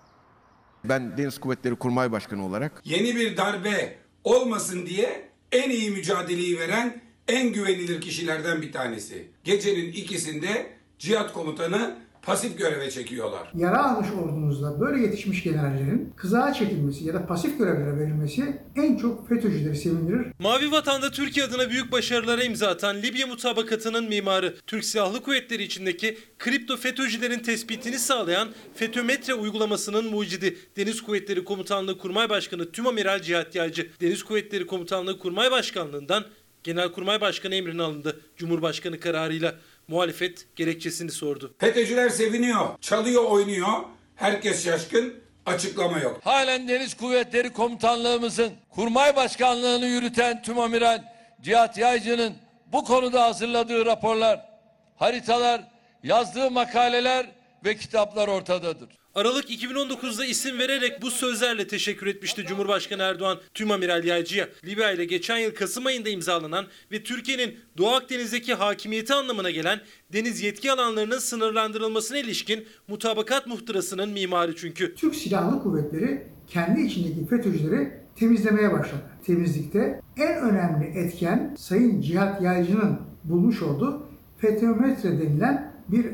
Ben 0.88 1.16
Deniz 1.16 1.38
Kuvvetleri 1.38 1.76
Kurmay 1.76 2.12
Başkanı 2.12 2.46
olarak 2.46 2.82
Yeni 2.84 3.16
bir 3.16 3.36
darbe 3.36 3.94
olmasın 4.24 4.86
diye 4.86 5.28
en 5.52 5.70
iyi 5.70 5.90
mücadeleyi 5.90 6.58
veren 6.58 7.02
en 7.28 7.52
güvenilir 7.52 8.00
kişilerden 8.00 8.62
bir 8.62 8.72
tanesi. 8.72 9.28
Gecenin 9.44 9.92
ikisinde 9.92 10.66
cihat 10.98 11.32
komutanı 11.32 11.96
pasif 12.26 12.58
göreve 12.58 12.90
çekiyorlar. 12.90 13.48
Yara 13.54 13.84
almış 13.84 14.08
ordumuzda 14.22 14.80
böyle 14.80 15.02
yetişmiş 15.02 15.42
generallerin 15.42 16.12
kızağa 16.16 16.52
çekilmesi 16.52 17.04
ya 17.04 17.14
da 17.14 17.26
pasif 17.26 17.58
görevlere 17.58 17.98
verilmesi 17.98 18.60
en 18.76 18.96
çok 18.96 19.28
FETÖ'cüleri 19.28 19.76
sevindirir. 19.76 20.26
Mavi 20.38 20.72
Vatan'da 20.72 21.10
Türkiye 21.10 21.46
adına 21.46 21.70
büyük 21.70 21.92
başarılara 21.92 22.42
imza 22.42 22.68
atan 22.68 23.02
Libya 23.02 23.26
mutabakatının 23.26 24.08
mimarı, 24.08 24.54
Türk 24.66 24.84
Silahlı 24.84 25.22
Kuvvetleri 25.22 25.62
içindeki 25.62 26.18
kripto 26.38 26.76
FETÖ'cülerin 26.76 27.38
tespitini 27.38 27.98
sağlayan 27.98 28.48
FETÖmetre 28.74 29.34
uygulamasının 29.34 30.10
mucidi 30.10 30.56
Deniz 30.76 31.02
Kuvvetleri 31.02 31.44
Komutanlığı 31.44 31.98
Kurmay 31.98 32.28
Başkanı 32.28 32.72
Tümamiral 32.72 33.22
Cihat 33.22 33.54
Yaycı, 33.54 33.90
Deniz 34.00 34.22
Kuvvetleri 34.22 34.66
Komutanlığı 34.66 35.18
Kurmay 35.18 35.50
Başkanlığından 35.50 36.24
Genelkurmay 36.66 37.20
Başkanı 37.20 37.54
emrine 37.54 37.82
alındı. 37.82 38.20
Cumhurbaşkanı 38.36 39.00
kararıyla 39.00 39.54
muhalefet 39.88 40.56
gerekçesini 40.56 41.10
sordu. 41.10 41.54
FETÖ'cüler 41.58 42.08
seviniyor, 42.08 42.78
çalıyor, 42.80 43.24
oynuyor. 43.24 43.72
Herkes 44.14 44.64
şaşkın, 44.64 45.14
açıklama 45.46 45.98
yok. 45.98 46.20
Halen 46.24 46.68
Deniz 46.68 46.94
Kuvvetleri 46.94 47.52
Komutanlığımızın 47.52 48.52
kurmay 48.70 49.16
başkanlığını 49.16 49.86
yürüten 49.86 50.42
Tüm 50.42 50.58
Amiral 50.58 51.02
Cihat 51.42 51.78
Yaycı'nın 51.78 52.34
bu 52.72 52.84
konuda 52.84 53.22
hazırladığı 53.22 53.86
raporlar, 53.86 54.48
haritalar, 54.96 55.60
yazdığı 56.02 56.50
makaleler 56.50 57.26
ve 57.66 57.76
kitaplar 57.76 58.28
ortadadır. 58.28 58.88
Aralık 59.14 59.50
2019'da 59.50 60.24
isim 60.24 60.58
vererek 60.58 61.02
bu 61.02 61.10
sözlerle 61.10 61.66
teşekkür 61.66 62.06
etmişti 62.06 62.44
Cumhurbaşkanı 62.48 63.02
Erdoğan 63.02 63.38
tüm 63.54 63.70
amiral 63.70 64.04
Yaycı'ya. 64.04 64.48
Libya 64.64 64.92
ile 64.92 65.04
geçen 65.04 65.38
yıl 65.38 65.54
Kasım 65.54 65.86
ayında 65.86 66.08
imzalanan 66.08 66.66
ve 66.92 67.02
Türkiye'nin 67.02 67.54
Doğu 67.78 67.88
Akdeniz'deki 67.88 68.54
hakimiyeti 68.54 69.14
anlamına 69.14 69.50
gelen 69.50 69.80
deniz 70.12 70.42
yetki 70.42 70.72
alanlarının 70.72 71.18
sınırlandırılmasına 71.18 72.18
ilişkin 72.18 72.66
mutabakat 72.88 73.46
muhtırasının 73.46 74.08
mimarı 74.08 74.56
çünkü. 74.56 74.94
Türk 74.94 75.14
Silahlı 75.14 75.62
Kuvvetleri 75.62 76.26
kendi 76.48 76.80
içindeki 76.80 77.26
FETÖ'cüleri 77.26 77.92
temizlemeye 78.16 78.72
başladı. 78.72 79.02
Temizlikte 79.26 80.00
en 80.16 80.38
önemli 80.38 80.98
etken 80.98 81.54
Sayın 81.58 82.00
Cihat 82.00 82.42
Yaycı'nın 82.42 83.00
bulmuş 83.24 83.62
olduğu 83.62 84.06
FETÖmetre 84.38 85.18
denilen 85.20 85.72
bir 85.88 86.06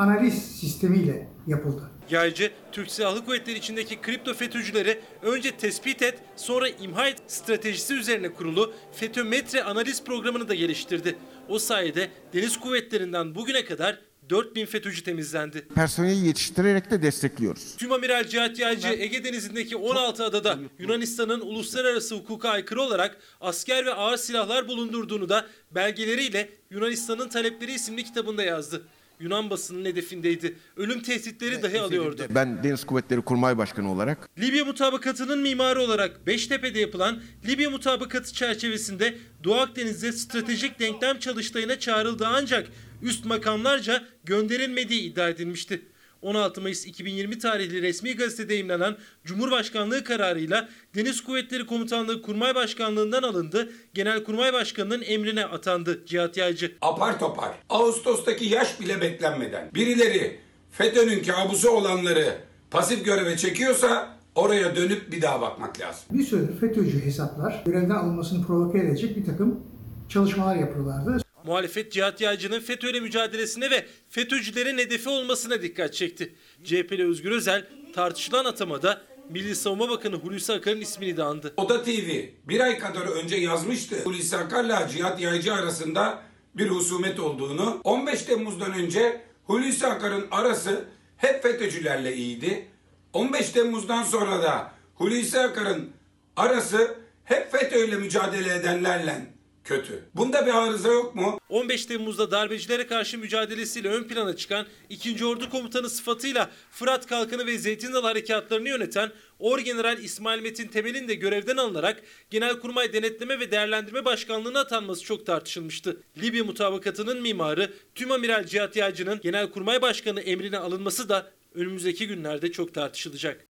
analiz 0.00 0.34
sistemiyle 0.34 1.28
yapıldı. 1.46 1.90
Yaycı, 2.10 2.50
Türk 2.72 2.90
Silahlı 2.90 3.24
Kuvvetleri 3.24 3.58
içindeki 3.58 4.00
kripto 4.00 4.34
FETÖ'cüleri 4.34 5.00
önce 5.22 5.56
tespit 5.56 6.02
et, 6.02 6.18
sonra 6.36 6.68
imha 6.68 7.08
et 7.08 7.22
stratejisi 7.26 7.94
üzerine 7.94 8.32
kurulu 8.32 8.72
FETÖ-Metre 8.92 9.62
analiz 9.62 10.04
programını 10.04 10.48
da 10.48 10.54
geliştirdi. 10.54 11.16
O 11.48 11.58
sayede 11.58 12.10
Deniz 12.32 12.60
Kuvvetleri'nden 12.60 13.34
bugüne 13.34 13.64
kadar 13.64 13.98
4000 14.30 14.66
FETÖ'cü 14.66 15.04
temizlendi. 15.04 15.68
personeli 15.74 16.26
yetiştirerek 16.26 16.90
de 16.90 17.02
destekliyoruz. 17.02 17.76
Tüm 17.76 17.92
Amiral 17.92 18.24
Cihat 18.28 18.58
Yaycı 18.58 18.88
Ege 18.88 19.24
Denizi'ndeki 19.24 19.76
16 19.76 20.24
adada 20.24 20.58
Yunanistan'ın 20.78 21.40
uluslararası 21.40 22.14
hukuka 22.14 22.48
aykırı 22.48 22.82
olarak 22.82 23.16
asker 23.40 23.86
ve 23.86 23.94
ağır 23.94 24.16
silahlar 24.16 24.68
bulundurduğunu 24.68 25.28
da 25.28 25.46
belgeleriyle 25.70 26.48
Yunanistan'ın 26.70 27.28
Talepleri 27.28 27.72
isimli 27.72 28.04
kitabında 28.04 28.42
yazdı. 28.42 28.82
Yunan 29.20 29.50
basının 29.50 29.84
hedefindeydi. 29.84 30.56
Ölüm 30.76 31.02
tehditleri 31.02 31.62
dahi 31.62 31.80
alıyordu. 31.80 32.22
Ben 32.30 32.64
Deniz 32.64 32.84
Kuvvetleri 32.84 33.20
Kurmay 33.22 33.58
Başkanı 33.58 33.92
olarak 33.92 34.30
Libya 34.38 34.64
mutabakatının 34.64 35.38
mimarı 35.38 35.80
olarak 35.82 36.26
Beştepe'de 36.26 36.80
yapılan 36.80 37.22
Libya 37.48 37.70
mutabakatı 37.70 38.34
çerçevesinde 38.34 39.14
Doğu 39.44 39.54
Akdeniz'de 39.54 40.12
stratejik 40.12 40.80
denklem 40.80 41.18
çalıştayına 41.18 41.78
çağrıldı 41.78 42.26
ancak 42.26 42.68
üst 43.02 43.24
makamlarca 43.24 44.04
gönderilmediği 44.24 45.00
iddia 45.02 45.28
edilmişti. 45.28 45.82
16 46.22 46.60
Mayıs 46.60 46.86
2020 46.86 47.38
tarihli 47.38 47.82
resmi 47.82 48.16
gazetede 48.16 48.54
yayınlanan 48.54 48.96
Cumhurbaşkanlığı 49.24 50.04
kararıyla 50.04 50.68
Deniz 50.94 51.24
Kuvvetleri 51.24 51.66
Komutanlığı 51.66 52.22
Kurmay 52.22 52.54
Başkanlığından 52.54 53.22
alındı, 53.22 53.72
Genelkurmay 53.94 54.52
Başkanı'nın 54.52 55.02
emrine 55.02 55.44
atandı 55.46 56.06
Cihat 56.06 56.36
Yaycı. 56.36 56.72
Apar 56.80 57.18
topar, 57.18 57.50
Ağustos'taki 57.68 58.44
yaş 58.44 58.80
bile 58.80 59.00
beklenmeden 59.00 59.70
birileri 59.74 60.38
FETÖ'nün 60.70 61.22
kabusu 61.22 61.70
olanları 61.70 62.34
pasif 62.70 63.04
göreve 63.04 63.36
çekiyorsa 63.36 64.16
oraya 64.34 64.76
dönüp 64.76 65.12
bir 65.12 65.22
daha 65.22 65.40
bakmak 65.40 65.80
lazım. 65.80 66.02
Bir 66.10 66.24
süredir 66.24 66.58
FETÖ'cü 66.60 67.04
hesaplar 67.04 67.62
görevden 67.66 67.94
alınmasını 67.94 68.46
provoke 68.46 68.78
edecek 68.78 69.16
bir 69.16 69.24
takım 69.24 69.60
çalışmalar 70.08 70.56
yapıyorlardı. 70.56 71.22
Muhalefet 71.44 71.92
Cihat 71.92 72.20
Yaycı'nın 72.20 72.60
FETÖ'yle 72.60 73.00
mücadelesine 73.00 73.70
ve 73.70 73.86
FETÖ'cülerin 74.08 74.78
hedefi 74.78 75.08
olmasına 75.08 75.62
dikkat 75.62 75.94
çekti. 75.94 76.34
CHP'li 76.64 77.08
Özgür 77.08 77.30
Özel 77.30 77.66
tartışılan 77.94 78.44
atamada 78.44 79.02
Milli 79.30 79.56
Savunma 79.56 79.88
Bakanı 79.88 80.16
Hulusi 80.16 80.52
Akar'ın 80.52 80.80
ismini 80.80 81.16
de 81.16 81.22
andı. 81.22 81.54
Oda 81.56 81.82
TV 81.82 82.08
bir 82.48 82.60
ay 82.60 82.78
kadar 82.78 83.06
önce 83.06 83.36
yazmıştı. 83.36 83.96
Hulusi 84.04 84.36
Akar'la 84.36 84.88
Cihat 84.88 85.20
Yaycı 85.20 85.54
arasında 85.54 86.22
bir 86.54 86.68
husumet 86.68 87.20
olduğunu. 87.20 87.80
15 87.84 88.22
Temmuz'dan 88.22 88.72
önce 88.74 89.20
Hulusi 89.44 89.86
Akar'ın 89.86 90.26
arası 90.30 90.84
hep 91.16 91.42
FETÖ'cülerle 91.42 92.14
iyiydi. 92.16 92.66
15 93.12 93.48
Temmuz'dan 93.50 94.02
sonra 94.02 94.42
da 94.42 94.72
Hulusi 94.94 95.40
Akar'ın 95.40 95.90
arası 96.36 96.94
hep 97.24 97.52
FETÖ 97.52 97.84
ile 97.84 97.96
mücadele 97.96 98.54
edenlerle 98.54 99.26
kötü. 99.70 100.04
Bunda 100.14 100.46
bir 100.46 100.54
arıza 100.54 100.88
yok 100.88 101.14
mu? 101.14 101.40
15 101.48 101.86
Temmuz'da 101.86 102.30
darbecilere 102.30 102.86
karşı 102.86 103.18
mücadelesiyle 103.18 103.88
ön 103.88 104.04
plana 104.04 104.36
çıkan 104.36 104.66
2. 104.88 105.24
Ordu 105.24 105.50
Komutanı 105.50 105.90
sıfatıyla 105.90 106.50
Fırat 106.70 107.06
Kalkanı 107.06 107.46
ve 107.46 107.58
Zeytin 107.58 107.92
Dalı 107.92 108.06
harekatlarını 108.06 108.68
yöneten 108.68 109.12
Orgeneral 109.38 109.98
İsmail 109.98 110.42
Metin 110.42 110.68
Temel'in 110.68 111.08
de 111.08 111.14
görevden 111.14 111.56
alınarak 111.56 112.02
Genelkurmay 112.30 112.92
Denetleme 112.92 113.40
ve 113.40 113.50
Değerlendirme 113.50 114.04
Başkanlığı'na 114.04 114.60
atanması 114.60 115.04
çok 115.04 115.26
tartışılmıştı. 115.26 116.02
Libya 116.22 116.44
mutabakatının 116.44 117.22
mimarı 117.22 117.72
Tüm 117.94 118.12
Amiral 118.12 118.44
Cihat 118.46 118.76
Yaycı'nın 118.76 119.20
Genelkurmay 119.20 119.82
Başkanı 119.82 120.20
emrine 120.20 120.58
alınması 120.58 121.08
da 121.08 121.30
önümüzdeki 121.54 122.06
günlerde 122.06 122.52
çok 122.52 122.74
tartışılacak. 122.74 123.49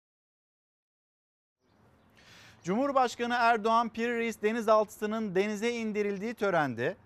Cumhurbaşkanı 2.68 3.34
Erdoğan 3.38 3.88
Pir 3.88 4.08
Reis 4.08 4.42
denizaltısının 4.42 5.34
denize 5.34 5.72
indirildiği 5.72 6.34
törende 6.34 6.96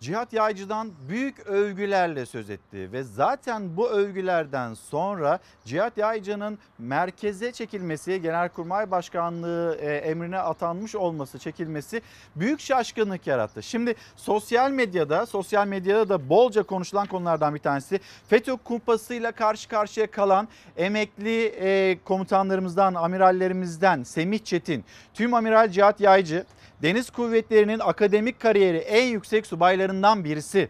Cihat 0.00 0.32
Yaycı'dan 0.32 0.92
büyük 1.08 1.40
övgülerle 1.46 2.26
söz 2.26 2.50
etti 2.50 2.92
ve 2.92 3.02
zaten 3.02 3.76
bu 3.76 3.88
övgülerden 3.88 4.74
sonra 4.74 5.38
Cihat 5.64 5.98
Yaycı'nın 5.98 6.58
merkeze 6.78 7.52
çekilmesi, 7.52 8.22
Genelkurmay 8.22 8.90
Başkanlığı 8.90 9.76
e, 9.80 9.96
emrine 9.96 10.38
atanmış 10.38 10.94
olması, 10.94 11.38
çekilmesi 11.38 12.02
büyük 12.36 12.60
şaşkınlık 12.60 13.26
yarattı. 13.26 13.62
Şimdi 13.62 13.94
sosyal 14.16 14.70
medyada, 14.70 15.26
sosyal 15.26 15.66
medyada 15.66 16.08
da 16.08 16.28
bolca 16.28 16.62
konuşulan 16.62 17.06
konulardan 17.06 17.54
bir 17.54 17.60
tanesi 17.60 18.00
FETÖ 18.28 18.56
kumpasıyla 18.56 19.32
karşı 19.32 19.68
karşıya 19.68 20.10
kalan 20.10 20.48
emekli 20.76 21.44
e, 21.46 21.98
komutanlarımızdan, 22.04 22.94
amirallerimizden 22.94 24.02
Semih 24.02 24.38
Çetin, 24.38 24.84
Tüm 25.14 25.34
Amiral 25.34 25.70
Cihat 25.70 26.00
Yaycı, 26.00 26.44
Deniz 26.82 27.10
Kuvvetleri'nin 27.10 27.78
akademik 27.78 28.40
kariyeri 28.40 28.76
en 28.76 29.06
yüksek 29.06 29.46
subaylarından 29.46 30.24
birisi. 30.24 30.68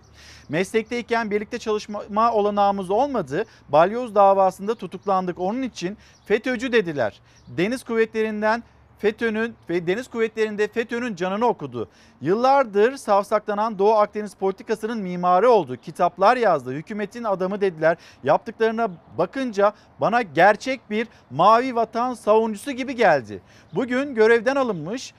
Meslekteyken 0.48 1.30
birlikte 1.30 1.58
çalışma 1.58 2.32
olanağımız 2.32 2.90
olmadı. 2.90 3.44
Balyoz 3.68 4.14
davasında 4.14 4.74
tutuklandık. 4.74 5.40
Onun 5.40 5.62
için 5.62 5.98
FETÖ'cü 6.24 6.72
dediler. 6.72 7.20
Deniz 7.48 7.84
Kuvvetleri'nden 7.84 8.62
FETÖ'nün 8.98 9.54
ve 9.70 9.86
Deniz 9.86 10.08
Kuvvetleri'nde 10.08 10.68
FETÖ'nün 10.68 11.14
canını 11.16 11.46
okudu. 11.46 11.88
Yıllardır 12.20 12.96
savsaklanan 12.96 13.78
Doğu 13.78 13.94
Akdeniz 13.94 14.34
politikasının 14.34 14.98
mimarı 14.98 15.50
oldu. 15.50 15.76
Kitaplar 15.76 16.36
yazdı. 16.36 16.72
Hükümetin 16.72 17.24
adamı 17.24 17.60
dediler. 17.60 17.96
Yaptıklarına 18.24 18.88
bakınca 19.18 19.72
bana 20.00 20.22
gerçek 20.22 20.90
bir 20.90 21.08
mavi 21.30 21.74
vatan 21.74 22.14
savunucusu 22.14 22.70
gibi 22.70 22.96
geldi. 22.96 23.40
Bugün 23.74 24.14
görevden 24.14 24.56
alınmış. 24.56 25.14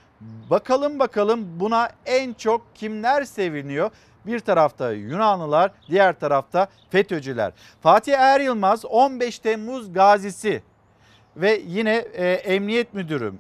Bakalım 0.50 1.00
bakalım 1.00 1.60
buna 1.60 1.90
en 2.06 2.34
çok 2.34 2.76
kimler 2.76 3.24
seviniyor? 3.24 3.92
Bir 4.26 4.40
tarafta 4.40 4.92
Yunanlılar, 4.92 5.72
diğer 5.90 6.20
tarafta 6.20 6.68
FETÖ'cüler. 6.90 7.54
Fatih 7.82 8.14
Er 8.14 8.40
Yılmaz 8.40 8.86
15 8.86 9.40
Temmuz 9.40 9.94
gazisi 9.94 10.64
ve 11.36 11.62
yine 11.66 11.96
e, 11.96 12.32
emniyet 12.32 12.94
müdürü 12.94 13.34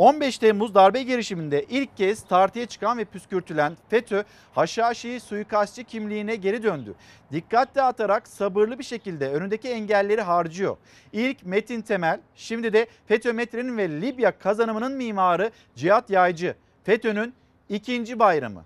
15 0.00 0.38
Temmuz 0.38 0.74
darbe 0.74 1.02
girişiminde 1.02 1.64
ilk 1.68 1.96
kez 1.96 2.24
tartıya 2.24 2.66
çıkan 2.66 2.98
ve 2.98 3.04
püskürtülen 3.04 3.76
FETÖ 3.88 4.24
Haşhaşi 4.54 5.20
suikastçı 5.20 5.84
kimliğine 5.84 6.36
geri 6.36 6.62
döndü. 6.62 6.94
Dikkat 7.32 7.74
dağıtarak 7.74 8.28
sabırlı 8.28 8.78
bir 8.78 8.84
şekilde 8.84 9.30
önündeki 9.30 9.68
engelleri 9.68 10.22
harcıyor. 10.22 10.76
İlk 11.12 11.46
Metin 11.46 11.80
Temel, 11.80 12.20
şimdi 12.34 12.72
de 12.72 12.86
FETÖ 13.06 13.32
Metre'nin 13.32 13.76
ve 13.76 14.00
Libya 14.00 14.38
kazanımının 14.38 14.92
mimarı 14.92 15.50
Cihat 15.76 16.10
Yaycı. 16.10 16.54
FETÖ'nün 16.84 17.34
ikinci 17.68 18.18
bayramı. 18.18 18.64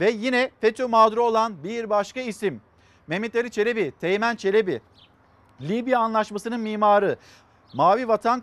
Ve 0.00 0.10
yine 0.10 0.50
FETÖ 0.60 0.86
mağduru 0.86 1.22
olan 1.22 1.64
bir 1.64 1.90
başka 1.90 2.20
isim 2.20 2.60
Mehmet 3.06 3.36
Ali 3.36 3.50
Çelebi, 3.50 3.92
Teğmen 4.00 4.36
Çelebi. 4.36 4.80
Libya 5.60 5.98
Anlaşması'nın 5.98 6.60
mimarı. 6.60 7.16
Mavi 7.74 8.08
Vatan 8.08 8.42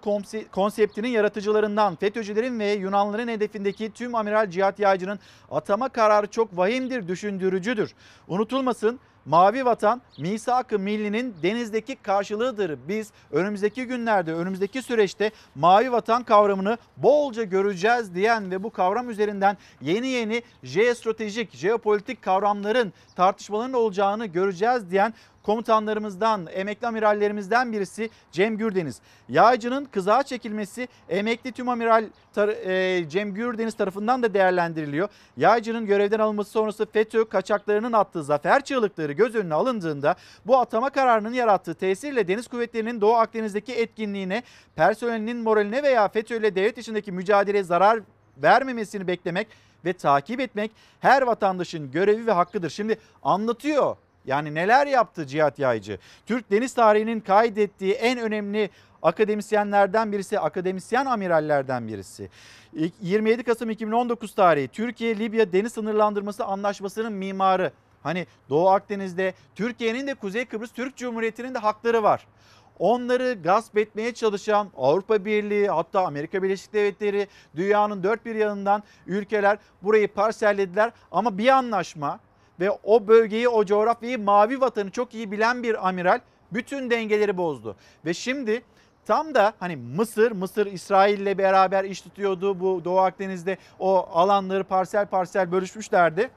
konseptinin 0.51 1.07
yaratıcılarından 1.07 1.95
FETÖ'cülerin 1.95 2.59
ve 2.59 2.71
Yunanlıların 2.71 3.27
hedefindeki 3.27 3.91
tüm 3.91 4.15
Amiral 4.15 4.49
Cihat 4.49 4.79
Yaycı'nın 4.79 5.19
atama 5.51 5.89
kararı 5.89 6.27
çok 6.27 6.57
vahimdir, 6.57 7.07
düşündürücüdür. 7.07 7.93
Unutulmasın 8.27 8.99
Mavi 9.25 9.65
Vatan 9.65 10.01
misak-ı 10.19 10.79
millinin 10.79 11.35
denizdeki 11.43 11.95
karşılığıdır. 11.95 12.79
Biz 12.87 13.11
önümüzdeki 13.31 13.85
günlerde, 13.85 14.33
önümüzdeki 14.33 14.81
süreçte 14.81 15.31
Mavi 15.55 15.91
Vatan 15.91 16.23
kavramını 16.23 16.77
bolca 16.97 17.43
göreceğiz 17.43 18.15
diyen 18.15 18.51
ve 18.51 18.63
bu 18.63 18.69
kavram 18.69 19.09
üzerinden 19.09 19.57
yeni 19.81 20.07
yeni 20.07 20.43
jeostratejik, 20.63 21.55
jeopolitik 21.55 22.21
kavramların 22.21 22.93
tartışmaların 23.15 23.73
olacağını 23.73 24.25
göreceğiz 24.25 24.91
diyen 24.91 25.13
komutanlarımızdan, 25.49 26.47
emekli 26.53 26.87
amirallerimizden 26.87 27.73
birisi 27.73 28.09
Cem 28.31 28.57
Gürdeniz. 28.57 29.01
Yağcı'nın 29.29 29.85
kızağa 29.85 30.23
çekilmesi 30.23 30.87
emekli 31.09 31.51
tüm 31.51 31.69
amiral 31.69 32.05
e, 32.37 33.09
Cem 33.09 33.33
Gürdeniz 33.33 33.73
tarafından 33.73 34.23
da 34.23 34.33
değerlendiriliyor. 34.33 35.09
Yağcı'nın 35.37 35.85
görevden 35.85 36.19
alınması 36.19 36.51
sonrası 36.51 36.85
FETÖ 36.85 37.25
kaçaklarının 37.25 37.93
attığı 37.93 38.23
zafer 38.23 38.63
çığlıkları 38.63 39.11
göz 39.11 39.35
önüne 39.35 39.53
alındığında 39.53 40.15
bu 40.45 40.57
atama 40.57 40.89
kararının 40.89 41.33
yarattığı 41.33 41.73
tesirle 41.73 42.27
Deniz 42.27 42.47
Kuvvetleri'nin 42.47 43.01
Doğu 43.01 43.15
Akdeniz'deki 43.15 43.73
etkinliğine, 43.73 44.43
personelinin 44.75 45.37
moraline 45.37 45.83
veya 45.83 46.07
FETÖ 46.07 46.39
ile 46.39 46.55
devlet 46.55 46.77
içindeki 46.77 47.11
mücadeleye 47.11 47.63
zarar 47.63 47.99
vermemesini 48.37 49.07
beklemek 49.07 49.47
ve 49.85 49.93
takip 49.93 50.39
etmek 50.39 50.71
her 50.99 51.21
vatandaşın 51.21 51.91
görevi 51.91 52.27
ve 52.27 52.31
hakkıdır. 52.31 52.69
Şimdi 52.69 52.97
anlatıyor 53.23 53.95
yani 54.29 54.55
neler 54.55 54.87
yaptı 54.87 55.27
Cihat 55.27 55.59
Yaycı? 55.59 55.99
Türk 56.25 56.51
deniz 56.51 56.73
tarihinin 56.73 57.19
kaydettiği 57.19 57.93
en 57.93 58.19
önemli 58.19 58.69
akademisyenlerden 59.01 60.11
birisi, 60.11 60.39
akademisyen 60.39 61.05
amirallerden 61.05 61.87
birisi. 61.87 62.29
27 63.01 63.43
Kasım 63.43 63.69
2019 63.69 64.35
tarihi 64.35 64.67
Türkiye-Libya 64.67 65.53
Deniz 65.53 65.73
Sınırlandırması 65.73 66.45
Anlaşması'nın 66.45 67.13
mimarı. 67.13 67.71
Hani 68.03 68.27
Doğu 68.49 68.69
Akdeniz'de 68.69 69.33
Türkiye'nin 69.55 70.07
de 70.07 70.13
Kuzey 70.13 70.45
Kıbrıs 70.45 70.71
Türk 70.71 70.97
Cumhuriyeti'nin 70.97 71.53
de 71.53 71.59
hakları 71.59 72.03
var. 72.03 72.27
Onları 72.79 73.37
gasp 73.43 73.77
etmeye 73.77 74.13
çalışan 74.13 74.69
Avrupa 74.77 75.25
Birliği 75.25 75.69
hatta 75.69 76.05
Amerika 76.05 76.43
Birleşik 76.43 76.73
Devletleri 76.73 77.27
dünyanın 77.55 78.03
dört 78.03 78.25
bir 78.25 78.35
yanından 78.35 78.83
ülkeler 79.07 79.57
burayı 79.83 80.13
parsellediler 80.13 80.91
ama 81.11 81.37
bir 81.37 81.47
anlaşma 81.47 82.19
ve 82.59 82.71
o 82.83 83.07
bölgeyi, 83.07 83.49
o 83.49 83.65
coğrafyayı, 83.65 84.19
mavi 84.19 84.61
vatanı 84.61 84.91
çok 84.91 85.13
iyi 85.13 85.31
bilen 85.31 85.63
bir 85.63 85.87
amiral 85.87 86.19
bütün 86.51 86.89
dengeleri 86.89 87.37
bozdu. 87.37 87.75
Ve 88.05 88.13
şimdi 88.13 88.61
tam 89.05 89.35
da 89.35 89.53
hani 89.59 89.75
Mısır, 89.75 90.31
Mısır 90.31 90.65
İsrail'le 90.65 91.37
beraber 91.37 91.83
iş 91.83 92.01
tutuyordu. 92.01 92.59
Bu 92.59 92.81
Doğu 92.85 92.99
Akdeniz'de 92.99 93.57
o 93.79 94.07
alanları 94.13 94.63
parsel 94.63 95.05
parsel 95.05 95.51
bölüşmüşlerdi. 95.51 96.29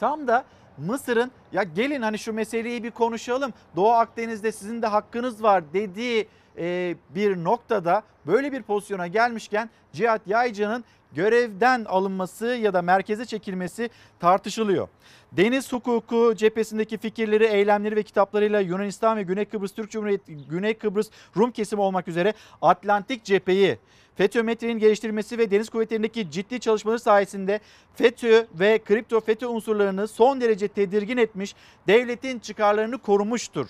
Tam 0.00 0.28
da 0.28 0.44
Mısır'ın 0.78 1.30
ya 1.52 1.62
gelin 1.62 2.02
hani 2.02 2.18
şu 2.18 2.32
meseleyi 2.32 2.82
bir 2.82 2.90
konuşalım. 2.90 3.52
Doğu 3.76 3.90
Akdeniz'de 3.90 4.52
sizin 4.52 4.82
de 4.82 4.86
hakkınız 4.86 5.42
var 5.42 5.72
dediği 5.72 6.28
bir 7.10 7.44
noktada 7.44 8.02
böyle 8.26 8.52
bir 8.52 8.62
pozisyona 8.62 9.06
gelmişken 9.06 9.70
Cihat 9.92 10.20
Yaycı'nın 10.26 10.84
görevden 11.14 11.84
alınması 11.84 12.46
ya 12.46 12.74
da 12.74 12.82
merkeze 12.82 13.24
çekilmesi 13.24 13.90
tartışılıyor. 14.20 14.88
Deniz 15.32 15.72
hukuku 15.72 16.34
cephesindeki 16.36 16.98
fikirleri, 16.98 17.44
eylemleri 17.44 17.96
ve 17.96 18.02
kitaplarıyla 18.02 18.60
Yunanistan 18.60 19.16
ve 19.16 19.22
Güney 19.22 19.44
Kıbrıs 19.44 19.72
Türk 19.72 19.90
Cumhuriyeti, 19.90 20.36
Güney 20.36 20.74
Kıbrıs 20.74 21.10
Rum 21.36 21.50
kesimi 21.50 21.82
olmak 21.82 22.08
üzere 22.08 22.34
Atlantik 22.62 23.24
cepheyi 23.24 23.78
FETÖ 24.16 24.42
metrenin 24.42 24.78
geliştirilmesi 24.78 25.38
ve 25.38 25.50
deniz 25.50 25.68
kuvvetlerindeki 25.68 26.30
ciddi 26.30 26.60
çalışmaları 26.60 27.00
sayesinde 27.00 27.60
FETÖ 27.94 28.46
ve 28.54 28.78
kripto 28.78 29.20
FETÖ 29.20 29.46
unsurlarını 29.46 30.08
son 30.08 30.40
derece 30.40 30.68
tedirgin 30.68 31.16
etmiş, 31.16 31.54
devletin 31.86 32.38
çıkarlarını 32.38 32.98
korumuştur. 32.98 33.66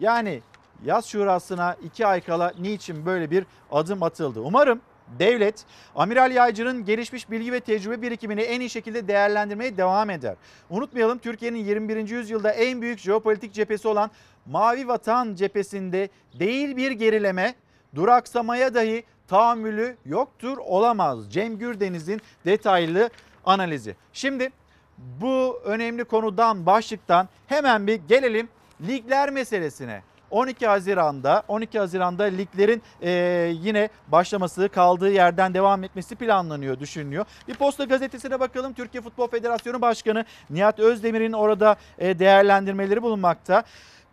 Yani 0.00 0.40
yaz 0.84 1.06
şurasına 1.06 1.76
iki 1.84 2.06
ay 2.06 2.20
kala 2.20 2.52
niçin 2.58 3.06
böyle 3.06 3.30
bir 3.30 3.46
adım 3.70 4.02
atıldı? 4.02 4.40
Umarım 4.40 4.80
devlet 5.18 5.64
Amiral 5.94 6.32
Yaycı'nın 6.32 6.84
gelişmiş 6.84 7.30
bilgi 7.30 7.52
ve 7.52 7.60
tecrübe 7.60 8.02
birikimini 8.02 8.40
en 8.40 8.60
iyi 8.60 8.70
şekilde 8.70 9.08
değerlendirmeye 9.08 9.76
devam 9.76 10.10
eder. 10.10 10.34
Unutmayalım 10.70 11.18
Türkiye'nin 11.18 11.64
21. 11.64 12.08
yüzyılda 12.08 12.50
en 12.50 12.82
büyük 12.82 12.98
jeopolitik 12.98 13.52
cephesi 13.52 13.88
olan 13.88 14.10
Mavi 14.46 14.88
Vatan 14.88 15.34
cephesinde 15.34 16.08
değil 16.38 16.76
bir 16.76 16.90
gerileme, 16.90 17.54
duraksamaya 17.94 18.74
dahi 18.74 19.04
tahammülü 19.28 19.96
yoktur 20.06 20.58
olamaz. 20.58 21.32
Cem 21.32 21.58
Gürdeniz'in 21.58 22.20
detaylı 22.46 23.10
analizi. 23.44 23.96
Şimdi 24.12 24.50
bu 24.98 25.60
önemli 25.64 26.04
konudan 26.04 26.66
başlıktan 26.66 27.28
hemen 27.46 27.86
bir 27.86 27.94
gelelim 27.94 28.48
ligler 28.86 29.30
meselesine. 29.30 30.02
12 30.30 30.66
Haziran'da 30.66 31.42
12 31.48 31.78
Haziran'da 31.78 32.24
liglerin 32.24 32.82
e, 33.02 33.10
yine 33.62 33.88
başlaması 34.08 34.68
kaldığı 34.68 35.10
yerden 35.10 35.54
devam 35.54 35.84
etmesi 35.84 36.16
planlanıyor, 36.16 36.80
düşünülüyor. 36.80 37.24
Bir 37.48 37.54
Posta 37.54 37.84
Gazetesi'ne 37.84 38.40
bakalım. 38.40 38.72
Türkiye 38.72 39.02
Futbol 39.02 39.28
Federasyonu 39.28 39.80
Başkanı 39.80 40.24
Nihat 40.50 40.78
Özdemir'in 40.78 41.32
orada 41.32 41.76
e, 41.98 42.18
değerlendirmeleri 42.18 43.02
bulunmakta. 43.02 43.64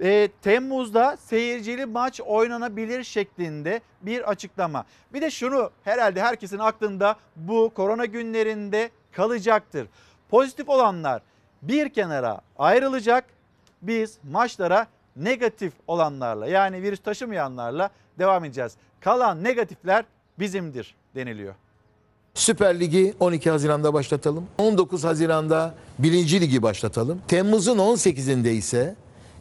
E, 0.02 0.30
Temmuz'da 0.42 1.18
seyircili 1.18 1.86
maç 1.86 2.22
oynanabilir 2.22 3.04
şeklinde 3.04 3.82
bir 4.02 4.30
açıklama. 4.30 4.86
Bir 5.14 5.22
de 5.22 5.32
şunu 5.32 5.72
herhalde 5.84 6.22
herkesin 6.22 6.60
aklında 6.60 7.16
bu 7.36 7.72
korona 7.76 8.06
günlerinde 8.06 8.90
kalacaktır. 9.12 9.88
Pozitif 10.30 10.70
olanlar 10.70 11.22
bir 11.62 11.90
kenara 11.90 12.42
ayrılacak. 12.58 13.26
Biz 13.82 14.18
maçlara 14.24 14.88
negatif 15.16 15.74
olanlarla 15.88 16.48
yani 16.48 16.82
virüs 16.82 17.00
taşımayanlarla 17.00 17.90
devam 18.20 18.46
edeceğiz. 18.46 18.74
Kalan 19.02 19.44
negatifler 19.44 20.06
bizimdir 20.40 20.96
deniliyor. 21.16 21.56
Süper 22.34 22.80
Ligi 22.80 23.14
12 23.20 23.50
Haziran'da 23.50 23.94
başlatalım. 23.94 24.48
19 24.58 25.04
Haziran'da 25.04 25.76
1. 26.00 26.42
Ligi 26.42 26.62
başlatalım. 26.62 27.22
Temmuz'un 27.28 27.78
18'inde 27.78 28.50
ise 28.50 28.96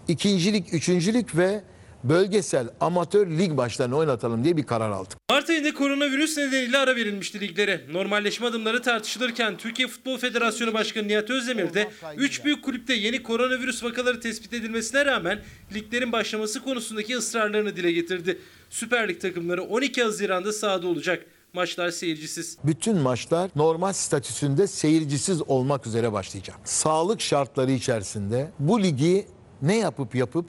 ikincilik, 0.08 0.74
üçüncülük 0.74 1.36
ve 1.36 1.62
bölgesel 2.04 2.68
amatör 2.80 3.26
lig 3.26 3.52
maçlarını 3.52 3.96
oynatalım 3.96 4.44
diye 4.44 4.56
bir 4.56 4.62
karar 4.62 4.90
aldık. 4.90 5.18
Mart 5.30 5.50
ayında 5.50 5.74
koronavirüs 5.74 6.36
nedeniyle 6.36 6.78
ara 6.78 6.96
verilmişti 6.96 7.40
liglere. 7.40 7.80
Normalleşme 7.92 8.46
adımları 8.46 8.82
tartışılırken 8.82 9.56
Türkiye 9.56 9.88
Futbol 9.88 10.18
Federasyonu 10.18 10.74
Başkanı 10.74 11.08
Nihat 11.08 11.30
Özdemir 11.30 11.74
de 11.74 11.90
3 12.16 12.44
büyük 12.44 12.64
kulüpte 12.64 12.94
yeni 12.94 13.22
koronavirüs 13.22 13.84
vakaları 13.84 14.20
tespit 14.20 14.52
edilmesine 14.52 15.04
rağmen 15.04 15.40
liglerin 15.74 16.12
başlaması 16.12 16.64
konusundaki 16.64 17.16
ısrarlarını 17.16 17.76
dile 17.76 17.92
getirdi. 17.92 18.38
Süper 18.70 19.08
Lig 19.08 19.20
takımları 19.20 19.62
12 19.62 20.02
Haziran'da 20.02 20.52
sahada 20.52 20.88
olacak. 20.88 21.26
Maçlar 21.52 21.90
seyircisiz. 21.90 22.58
Bütün 22.64 22.98
maçlar 22.98 23.50
normal 23.56 23.92
statüsünde 23.92 24.66
seyircisiz 24.66 25.42
olmak 25.42 25.86
üzere 25.86 26.12
başlayacak. 26.12 26.56
Sağlık 26.64 27.20
şartları 27.20 27.70
içerisinde 27.70 28.50
bu 28.58 28.82
ligi 28.82 29.26
ne 29.62 29.76
yapıp 29.76 30.14
yapıp 30.14 30.46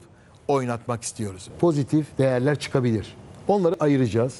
oynatmak 0.48 1.02
istiyoruz. 1.02 1.48
Pozitif 1.60 2.18
değerler 2.18 2.58
çıkabilir. 2.58 3.14
Onları 3.48 3.76
ayıracağız. 3.80 4.38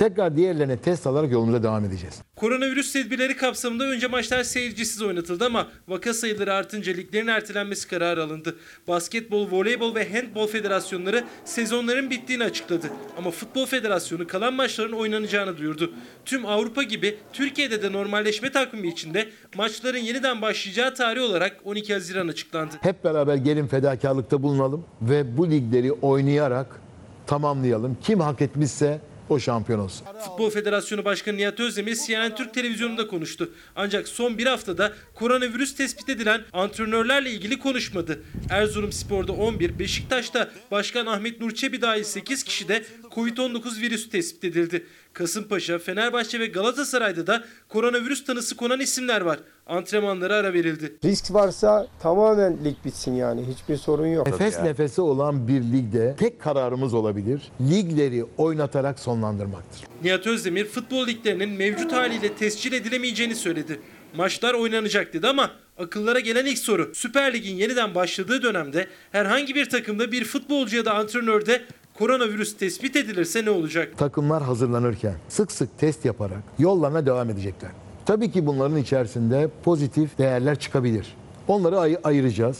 Tekrar 0.00 0.36
diğerlerine 0.36 0.76
test 0.76 1.06
alarak 1.06 1.32
yolumuza 1.32 1.62
devam 1.62 1.84
edeceğiz. 1.84 2.22
Koronavirüs 2.36 2.92
tedbirleri 2.92 3.36
kapsamında 3.36 3.84
önce 3.84 4.06
maçlar 4.06 4.42
seyircisiz 4.42 5.02
oynatıldı 5.02 5.44
ama 5.44 5.68
vaka 5.88 6.14
sayıları 6.14 6.54
artınca 6.54 6.92
liglerin 6.92 7.26
ertelenmesi 7.26 7.88
kararı 7.88 8.22
alındı. 8.22 8.56
Basketbol, 8.88 9.50
voleybol 9.50 9.94
ve 9.94 10.12
handbol 10.12 10.46
federasyonları 10.46 11.24
sezonların 11.44 12.10
bittiğini 12.10 12.44
açıkladı. 12.44 12.86
Ama 13.18 13.30
Futbol 13.30 13.66
Federasyonu 13.66 14.26
kalan 14.26 14.54
maçların 14.54 14.92
oynanacağını 14.92 15.56
duyurdu. 15.56 15.92
Tüm 16.24 16.46
Avrupa 16.46 16.82
gibi 16.82 17.18
Türkiye'de 17.32 17.82
de 17.82 17.92
normalleşme 17.92 18.52
takvimi 18.52 18.88
içinde 18.88 19.28
maçların 19.56 19.98
yeniden 19.98 20.42
başlayacağı 20.42 20.94
tarih 20.94 21.22
olarak 21.22 21.56
12 21.64 21.92
Haziran 21.92 22.28
açıklandı. 22.28 22.74
Hep 22.80 23.04
beraber 23.04 23.34
gelin 23.34 23.66
fedakarlıkta 23.66 24.42
bulunalım 24.42 24.84
ve 25.02 25.36
bu 25.36 25.50
ligleri 25.50 25.92
oynayarak 25.92 26.80
tamamlayalım. 27.26 27.96
Kim 28.02 28.20
hak 28.20 28.42
etmişse 28.42 29.00
o 29.30 29.38
şampiyon 29.38 29.78
olsun. 29.78 30.06
Futbol 30.24 30.50
Federasyonu 30.50 31.04
Başkanı 31.04 31.36
Nihat 31.36 31.60
Özdemir 31.60 31.96
CNN 32.06 32.34
Türk 32.34 32.54
Televizyonu'nda 32.54 33.06
konuştu. 33.06 33.50
Ancak 33.76 34.08
son 34.08 34.38
bir 34.38 34.46
haftada 34.46 34.92
koronavirüs 35.14 35.74
tespit 35.74 36.08
edilen 36.08 36.40
antrenörlerle 36.52 37.30
ilgili 37.30 37.58
konuşmadı. 37.58 38.22
Erzurum 38.50 38.92
Spor'da 38.92 39.32
11, 39.32 39.78
Beşiktaş'ta 39.78 40.50
Başkan 40.70 41.06
Ahmet 41.06 41.40
Nur 41.40 41.50
Çebi 41.50 41.82
dahil 41.82 42.04
8 42.04 42.42
kişide 42.44 42.84
Covid-19 43.14 43.80
virüsü 43.80 44.10
tespit 44.10 44.44
edildi. 44.44 44.86
Kasımpaşa, 45.12 45.78
Fenerbahçe 45.78 46.40
ve 46.40 46.46
Galatasaray'da 46.46 47.26
da 47.26 47.44
koronavirüs 47.68 48.24
tanısı 48.24 48.56
konan 48.56 48.80
isimler 48.80 49.20
var. 49.20 49.38
Antrenmanlara 49.66 50.34
ara 50.34 50.52
verildi. 50.52 50.96
Risk 51.04 51.34
varsa 51.34 51.86
tamamen 52.02 52.64
lig 52.64 52.76
bitsin 52.84 53.14
yani. 53.14 53.44
Hiçbir 53.54 53.76
sorun 53.76 54.06
yok. 54.06 54.26
Nefes 54.26 54.58
nefese 54.62 55.02
olan 55.02 55.48
bir 55.48 55.62
ligde 55.62 56.16
tek 56.18 56.40
kararımız 56.40 56.94
olabilir. 56.94 57.42
Ligleri 57.70 58.24
oynatarak 58.36 58.98
sonlandırmaktır. 58.98 59.84
Nihat 60.04 60.26
Özdemir 60.26 60.64
futbol 60.64 61.06
liglerinin 61.06 61.50
mevcut 61.50 61.92
haliyle 61.92 62.34
tescil 62.34 62.72
edilemeyeceğini 62.72 63.34
söyledi. 63.34 63.80
Maçlar 64.16 64.54
oynanacak 64.54 65.12
dedi 65.12 65.28
ama 65.28 65.50
akıllara 65.78 66.20
gelen 66.20 66.46
ilk 66.46 66.58
soru 66.58 66.94
Süper 66.94 67.34
Lig'in 67.34 67.56
yeniden 67.56 67.94
başladığı 67.94 68.42
dönemde 68.42 68.86
herhangi 69.12 69.54
bir 69.54 69.70
takımda 69.70 70.12
bir 70.12 70.24
futbolcu 70.24 70.76
ya 70.76 70.84
da 70.84 70.94
antrenörde 70.94 71.62
koronavirüs 72.00 72.56
tespit 72.56 72.96
edilirse 72.96 73.44
ne 73.44 73.50
olacak? 73.50 73.98
Takımlar 73.98 74.42
hazırlanırken 74.42 75.14
sık 75.28 75.52
sık 75.52 75.78
test 75.78 76.04
yaparak 76.04 76.38
yollarına 76.58 77.06
devam 77.06 77.30
edecekler. 77.30 77.70
Tabii 78.06 78.30
ki 78.32 78.46
bunların 78.46 78.76
içerisinde 78.76 79.48
pozitif 79.64 80.18
değerler 80.18 80.58
çıkabilir. 80.58 81.14
Onları 81.48 81.78
ay- 81.78 81.98
ayıracağız. 82.04 82.58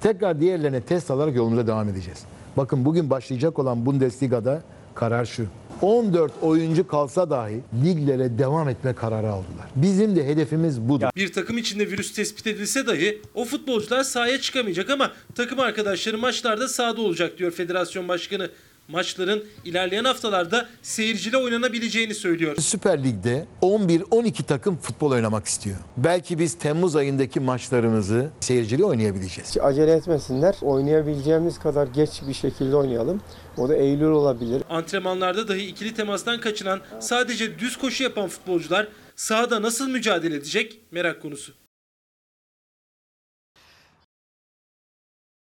Tekrar 0.00 0.40
diğerlerine 0.40 0.80
test 0.80 1.10
alarak 1.10 1.36
yolumuza 1.36 1.66
devam 1.66 1.88
edeceğiz. 1.88 2.18
Bakın 2.56 2.84
bugün 2.84 3.10
başlayacak 3.10 3.58
olan 3.58 3.86
Bundesliga'da 3.86 4.62
karar 4.94 5.24
şu. 5.24 5.46
14 5.82 6.32
oyuncu 6.42 6.86
kalsa 6.86 7.30
dahi 7.30 7.60
liglere 7.84 8.38
devam 8.38 8.68
etme 8.68 8.92
kararı 8.94 9.28
aldılar. 9.30 9.66
Bizim 9.76 10.16
de 10.16 10.26
hedefimiz 10.26 10.80
budur. 10.80 11.06
Bir 11.16 11.32
takım 11.32 11.58
içinde 11.58 11.90
virüs 11.90 12.12
tespit 12.14 12.46
edilse 12.46 12.86
dahi 12.86 13.22
o 13.34 13.44
futbolcular 13.44 14.02
sahaya 14.04 14.40
çıkamayacak 14.40 14.90
ama 14.90 15.12
takım 15.34 15.60
arkadaşları 15.60 16.18
maçlarda 16.18 16.68
sahada 16.68 17.00
olacak 17.00 17.38
diyor 17.38 17.50
federasyon 17.50 18.08
başkanı. 18.08 18.50
Maçların 18.88 19.44
ilerleyen 19.64 20.04
haftalarda 20.04 20.68
seyirciyle 20.82 21.36
oynanabileceğini 21.36 22.14
söylüyor. 22.14 22.56
Süper 22.60 23.04
Lig'de 23.04 23.46
11-12 23.62 24.42
takım 24.42 24.76
futbol 24.76 25.10
oynamak 25.10 25.46
istiyor. 25.46 25.76
Belki 25.96 26.38
biz 26.38 26.54
Temmuz 26.54 26.96
ayındaki 26.96 27.40
maçlarımızı 27.40 28.30
seyircili 28.40 28.84
oynayabileceğiz. 28.84 29.50
Hiç 29.50 29.58
acele 29.62 29.92
etmesinler. 29.92 30.54
Oynayabileceğimiz 30.62 31.58
kadar 31.58 31.86
geç 31.86 32.10
bir 32.28 32.34
şekilde 32.34 32.76
oynayalım. 32.76 33.20
O 33.56 33.68
da 33.68 33.76
Eylül 33.76 34.04
olabilir. 34.04 34.62
Antrenmanlarda 34.70 35.48
dahi 35.48 35.66
ikili 35.66 35.94
temastan 35.94 36.40
kaçınan 36.40 36.80
sadece 37.00 37.58
düz 37.58 37.76
koşu 37.76 38.02
yapan 38.02 38.28
futbolcular 38.28 38.88
sahada 39.16 39.62
nasıl 39.62 39.88
mücadele 39.88 40.34
edecek 40.34 40.80
merak 40.90 41.22
konusu. 41.22 41.52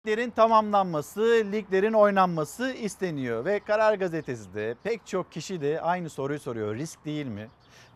Liglerin 0.08 0.30
tamamlanması, 0.30 1.22
liglerin 1.52 1.94
oynanması 1.94 2.74
isteniyor 2.74 3.46
ve 3.46 3.60
Karar 3.60 3.94
Gazetesi 3.94 4.54
de 4.54 4.76
pek 4.84 5.08
çok 5.08 5.32
kişi 5.32 5.62
de 5.62 5.82
aynı 5.82 6.10
soruyu 6.10 6.40
soruyor. 6.40 6.76
Risk 6.76 7.06
değil 7.06 7.26
mi? 7.26 7.50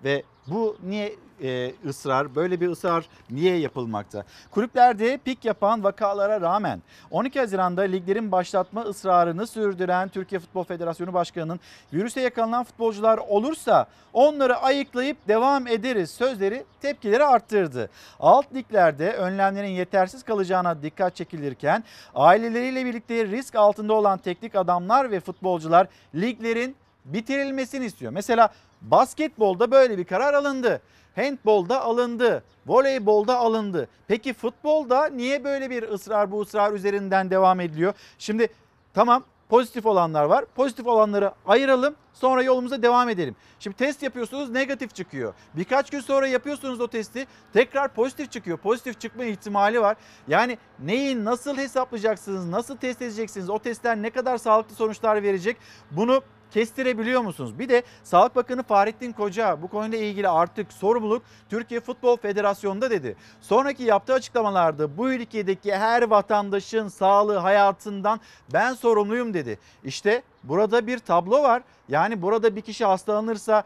Ve 0.03 0.23
bu 0.47 0.77
niye 0.83 1.15
e, 1.43 1.73
ısrar, 1.85 2.35
böyle 2.35 2.61
bir 2.61 2.67
ısrar 2.67 3.05
niye 3.29 3.57
yapılmakta? 3.57 4.23
Kulüplerde 4.51 5.17
pik 5.17 5.45
yapan 5.45 5.83
vakalara 5.83 6.41
rağmen 6.41 6.81
12 7.11 7.39
Haziran'da 7.39 7.81
liglerin 7.81 8.31
başlatma 8.31 8.81
ısrarını 8.81 9.47
sürdüren 9.47 10.09
Türkiye 10.09 10.39
Futbol 10.39 10.63
Federasyonu 10.63 11.13
Başkanı'nın 11.13 11.59
virüse 11.93 12.21
yakalanan 12.21 12.63
futbolcular 12.63 13.17
olursa 13.17 13.85
onları 14.13 14.57
ayıklayıp 14.57 15.27
devam 15.27 15.67
ederiz 15.67 16.11
sözleri 16.11 16.63
tepkileri 16.81 17.25
arttırdı. 17.25 17.89
Alt 18.19 18.53
liglerde 18.55 19.13
önlemlerin 19.13 19.67
yetersiz 19.67 20.23
kalacağına 20.23 20.81
dikkat 20.81 21.15
çekilirken 21.15 21.83
aileleriyle 22.15 22.85
birlikte 22.85 23.25
risk 23.27 23.55
altında 23.55 23.93
olan 23.93 24.17
teknik 24.17 24.55
adamlar 24.55 25.11
ve 25.11 25.19
futbolcular 25.19 25.87
liglerin 26.15 26.75
bitirilmesini 27.05 27.85
istiyor. 27.85 28.11
Mesela 28.11 28.49
basketbolda 28.81 29.71
böyle 29.71 29.97
bir 29.97 30.05
karar 30.05 30.33
alındı. 30.33 30.81
Handbolda 31.15 31.81
alındı. 31.81 32.43
Voleybolda 32.67 33.37
alındı. 33.37 33.87
Peki 34.07 34.33
futbolda 34.33 35.07
niye 35.07 35.43
böyle 35.43 35.69
bir 35.69 35.83
ısrar 35.83 36.31
bu 36.31 36.41
ısrar 36.41 36.73
üzerinden 36.73 37.29
devam 37.29 37.59
ediliyor? 37.59 37.93
Şimdi 38.17 38.47
tamam 38.93 39.23
pozitif 39.49 39.85
olanlar 39.85 40.23
var. 40.23 40.45
Pozitif 40.55 40.87
olanları 40.87 41.31
ayıralım 41.45 41.95
sonra 42.13 42.43
yolumuza 42.43 42.81
devam 42.81 43.09
edelim. 43.09 43.35
Şimdi 43.59 43.75
test 43.77 44.03
yapıyorsunuz 44.03 44.49
negatif 44.49 44.95
çıkıyor. 44.95 45.33
Birkaç 45.53 45.89
gün 45.89 45.99
sonra 45.99 46.27
yapıyorsunuz 46.27 46.81
o 46.81 46.87
testi 46.87 47.27
tekrar 47.53 47.93
pozitif 47.93 48.31
çıkıyor. 48.31 48.57
Pozitif 48.57 49.01
çıkma 49.01 49.25
ihtimali 49.25 49.81
var. 49.81 49.97
Yani 50.27 50.57
neyi 50.79 51.25
nasıl 51.25 51.57
hesaplayacaksınız, 51.57 52.49
nasıl 52.49 52.77
test 52.77 53.01
edeceksiniz, 53.01 53.49
o 53.49 53.59
testler 53.59 54.01
ne 54.01 54.09
kadar 54.09 54.37
sağlıklı 54.37 54.75
sonuçlar 54.75 55.23
verecek 55.23 55.57
bunu 55.91 56.21
kestirebiliyor 56.51 57.21
musunuz? 57.21 57.59
Bir 57.59 57.69
de 57.69 57.83
Sağlık 58.03 58.35
Bakanı 58.35 58.63
Fahrettin 58.63 59.11
Koca 59.11 59.61
bu 59.61 59.67
konuyla 59.67 59.97
ilgili 59.97 60.29
artık 60.29 60.73
sorumluluk 60.73 61.23
Türkiye 61.49 61.79
Futbol 61.79 62.17
Federasyonu'nda 62.17 62.89
dedi. 62.89 63.15
Sonraki 63.41 63.83
yaptığı 63.83 64.13
açıklamalarda 64.13 64.97
bu 64.97 65.11
ülkedeki 65.11 65.75
her 65.75 66.03
vatandaşın 66.03 66.87
sağlığı 66.87 67.37
hayatından 67.37 68.19
ben 68.53 68.73
sorumluyum 68.73 69.33
dedi. 69.33 69.59
İşte 69.83 70.21
burada 70.43 70.87
bir 70.87 70.99
tablo 70.99 71.43
var. 71.43 71.61
Yani 71.89 72.21
burada 72.21 72.55
bir 72.55 72.61
kişi 72.61 72.85
hastalanırsa 72.85 73.63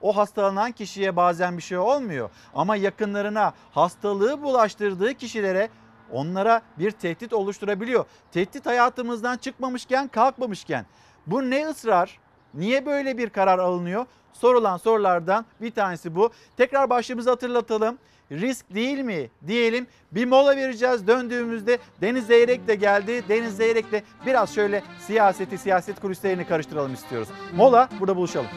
o 0.00 0.16
hastalanan 0.16 0.72
kişiye 0.72 1.16
bazen 1.16 1.56
bir 1.56 1.62
şey 1.62 1.78
olmuyor. 1.78 2.30
Ama 2.54 2.76
yakınlarına 2.76 3.52
hastalığı 3.72 4.42
bulaştırdığı 4.42 5.14
kişilere 5.14 5.68
onlara 6.12 6.62
bir 6.78 6.90
tehdit 6.90 7.32
oluşturabiliyor. 7.32 8.04
Tehdit 8.32 8.66
hayatımızdan 8.66 9.36
çıkmamışken 9.36 10.08
kalkmamışken 10.08 10.86
bu 11.26 11.50
ne 11.50 11.68
ısrar? 11.68 12.18
Niye 12.54 12.86
böyle 12.86 13.18
bir 13.18 13.30
karar 13.30 13.58
alınıyor? 13.58 14.06
Sorulan 14.32 14.76
sorulardan 14.76 15.44
bir 15.60 15.70
tanesi 15.70 16.14
bu. 16.16 16.30
Tekrar 16.56 16.90
başlığımızı 16.90 17.30
hatırlatalım. 17.30 17.98
Risk 18.32 18.74
değil 18.74 18.98
mi 18.98 19.30
diyelim. 19.46 19.86
Bir 20.12 20.26
mola 20.26 20.56
vereceğiz. 20.56 21.06
Döndüğümüzde 21.06 21.78
Deniz 22.00 22.26
Zeyrek 22.26 22.68
de 22.68 22.74
geldi. 22.74 23.22
Deniz 23.28 23.56
Zeyrek'le 23.56 24.02
biraz 24.26 24.54
şöyle 24.54 24.82
siyaseti, 25.06 25.58
siyaset 25.58 26.00
kulislerini 26.00 26.46
karıştıralım 26.46 26.94
istiyoruz. 26.94 27.28
Mola 27.56 27.88
burada 28.00 28.16
buluşalım. 28.16 28.48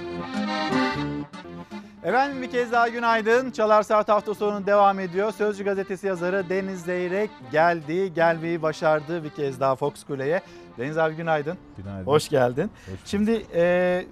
Efendim 2.08 2.42
bir 2.42 2.52
kez 2.52 2.72
daha 2.72 2.88
günaydın. 2.88 3.52
Çalar 3.52 3.84
Saat 3.84 4.10
hafta 4.10 4.34
sonu 4.34 4.66
devam 4.66 5.00
ediyor. 5.00 5.32
Sözcü 5.32 5.64
gazetesi 5.64 6.08
yazarı 6.08 6.50
Deniz 6.50 6.82
Zeyrek 6.82 7.30
geldi, 7.52 8.14
gelmeyi 8.14 8.62
başardı 8.62 9.24
bir 9.24 9.30
kez 9.30 9.60
daha 9.60 9.76
Fox 9.76 10.04
Kule'ye. 10.04 10.42
Deniz 10.78 10.98
abi 10.98 11.16
günaydın. 11.16 11.58
Günaydın. 11.78 12.06
Hoş 12.06 12.30
geldin. 12.30 12.72
Hoş. 12.86 13.00
Şimdi 13.06 13.46
e, 13.56 14.06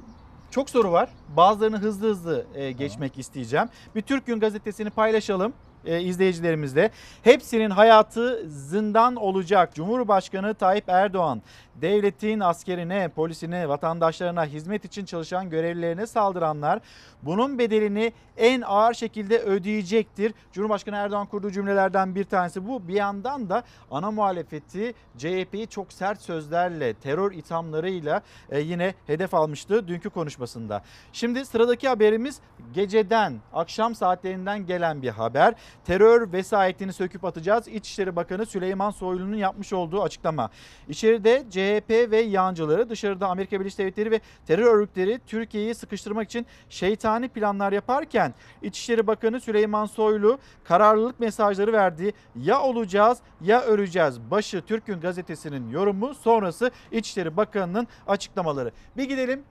Çok 0.52 0.70
soru 0.70 0.92
var. 0.92 1.10
Bazılarını 1.38 1.78
hızlı 1.78 2.10
hızlı 2.10 2.46
e, 2.56 2.72
geçmek 2.72 3.20
isteyeceğim. 3.20 3.70
Bir 3.96 4.02
Türk 4.02 4.26
Gün 4.26 4.40
gazetesini 4.40 4.90
paylaşalım 4.90 5.54
e, 5.86 6.02
izleyicilerimizle. 6.02 6.92
Hepsinin 7.24 7.70
hayatı 7.70 8.44
zindan 8.48 9.16
olacak. 9.16 9.76
Cumhurbaşkanı 9.76 10.54
Tayyip 10.54 10.90
Erdoğan 10.90 11.42
devletin 11.82 12.40
askerine, 12.40 13.08
polisine, 13.08 13.70
vatandaşlarına 13.70 14.46
hizmet 14.46 14.86
için 14.86 15.06
çalışan 15.06 15.50
görevlilerine 15.50 16.08
saldıranlar 16.08 16.80
bunun 17.24 17.60
bedelini 17.60 18.14
en 18.38 18.62
ağır 18.62 18.94
şekilde 18.94 19.40
ödeyecektir. 19.40 20.34
Cumhurbaşkanı 20.54 20.96
Erdoğan 20.96 21.28
kurduğu 21.28 21.52
cümlelerden 21.52 22.16
bir 22.16 22.24
tanesi 22.24 22.68
bu. 22.68 22.88
Bir 22.88 22.94
yandan 22.94 23.50
da 23.50 23.64
ana 23.92 24.12
muhalefeti 24.12 24.94
CHP'yi 25.18 25.68
çok 25.68 25.94
sert 25.94 26.22
sözlerle, 26.22 26.94
terör 26.94 27.32
ithamlarıyla 27.32 28.22
e, 28.50 28.60
yine 28.60 28.94
hedef 29.08 29.34
almıştı 29.34 29.88
dünkü 29.88 30.10
konuşmasında. 30.10 30.82
Şimdi 31.14 31.46
sıradaki 31.46 31.88
haberimiz 31.88 32.40
geceden, 32.74 33.34
akşam 33.54 33.96
saatlerinden 33.96 34.66
gelen 34.66 35.02
bir 35.02 35.10
haber. 35.10 35.54
Terör 35.86 36.32
vesayetini 36.34 36.94
söküp 36.94 37.26
atacağız. 37.26 37.68
İçişleri 37.68 38.16
Bakanı 38.16 38.46
Süleyman 38.46 38.92
Soylu'nun 38.92 39.38
yapmış 39.38 39.74
olduğu 39.74 40.04
açıklama. 40.04 40.50
İçeride 40.88 41.44
CHP 41.50 41.65
ve 42.12 42.18
yancıları, 42.18 42.90
dışarıda 42.90 43.28
Amerika 43.28 43.60
Birleşik 43.60 43.80
Devletleri 43.80 44.12
ve 44.12 44.20
terör 44.48 44.66
örgütleri 44.66 45.20
Türkiye'yi 45.28 45.76
sıkıştırmak 45.76 46.26
için 46.26 46.46
şeytani 46.70 47.30
planlar 47.30 47.72
yaparken 47.72 48.34
İçişleri 48.62 49.08
Bakanı 49.08 49.40
Süleyman 49.42 49.86
Soylu 49.86 50.40
kararlılık 50.64 51.20
mesajları 51.20 51.74
verdi. 51.74 52.14
Ya 52.36 52.62
olacağız 52.62 53.18
ya 53.42 53.62
öleceğiz. 53.62 54.20
Başı 54.32 54.62
Türk 54.62 54.86
Gün 54.86 55.00
gazetesinin 55.00 55.70
yorumu 55.70 56.16
sonrası 56.16 56.72
İçişleri 56.92 57.38
Bakanı'nın 57.38 57.88
açıklamaları. 58.08 58.72
Bir 58.98 59.04
gidelim 59.04 59.44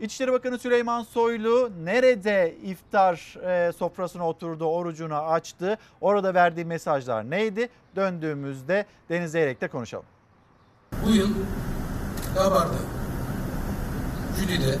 İçişleri 0.00 0.32
Bakanı 0.32 0.58
Süleyman 0.58 1.02
Soylu 1.02 1.70
nerede 1.84 2.56
iftar 2.62 3.36
e, 3.44 3.72
sofrasına 3.72 4.28
oturdu, 4.28 4.64
orucunu 4.64 5.16
açtı? 5.16 5.78
Orada 6.00 6.34
verdiği 6.34 6.64
mesajlar 6.64 7.30
neydi? 7.30 7.68
Döndüğümüzde 7.96 8.86
Deniz 9.08 9.32
Zeyrek'te 9.32 9.68
konuşalım. 9.68 10.13
Bu 11.06 11.10
yıl 11.10 11.28
Gabar'da, 12.34 12.78
Jüli'de, 14.40 14.78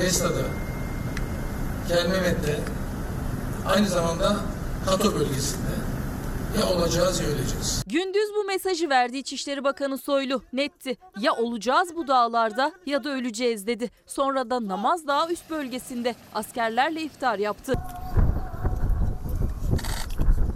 Besta'da, 0.00 0.42
Kelmemet'te, 1.88 2.60
aynı 3.66 3.88
zamanda 3.88 4.36
Kato 4.86 5.14
bölgesinde 5.14 5.72
ya 6.60 6.66
olacağız 6.66 7.20
ya 7.20 7.26
öleceğiz. 7.26 7.82
Gündüz 7.86 8.30
bu 8.36 8.44
mesajı 8.44 8.90
verdi 8.90 9.18
İçişleri 9.18 9.64
Bakanı 9.64 9.98
Soylu. 9.98 10.42
Netti. 10.52 10.96
Ya 11.20 11.32
olacağız 11.34 11.88
bu 11.96 12.08
dağlarda 12.08 12.72
ya 12.86 13.04
da 13.04 13.10
öleceğiz 13.10 13.66
dedi. 13.66 13.90
Sonra 14.06 14.50
da 14.50 14.68
Namaz 14.68 15.06
Dağı 15.06 15.32
üst 15.32 15.50
bölgesinde 15.50 16.14
askerlerle 16.34 17.02
iftar 17.02 17.38
yaptı. 17.38 17.74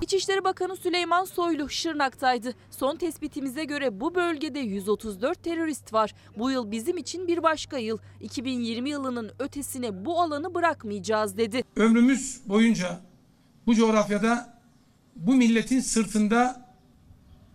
İçişleri 0.06 0.44
Bakanı 0.44 0.76
Süleyman 0.76 1.24
Soylu 1.24 1.68
Şırnak'taydı. 1.68 2.54
Son 2.70 2.96
tespitimize 2.96 3.64
göre 3.64 4.00
bu 4.00 4.14
bölgede 4.14 4.58
134 4.58 5.42
terörist 5.42 5.92
var. 5.92 6.14
Bu 6.38 6.50
yıl 6.50 6.70
bizim 6.70 6.96
için 6.96 7.28
bir 7.28 7.42
başka 7.42 7.78
yıl. 7.78 7.98
2020 8.20 8.90
yılının 8.90 9.32
ötesine 9.38 10.04
bu 10.04 10.20
alanı 10.20 10.54
bırakmayacağız 10.54 11.36
dedi. 11.36 11.62
Ömrümüz 11.76 12.40
boyunca 12.48 13.00
bu 13.66 13.74
coğrafyada 13.74 14.60
bu 15.16 15.34
milletin 15.34 15.80
sırtında 15.80 16.70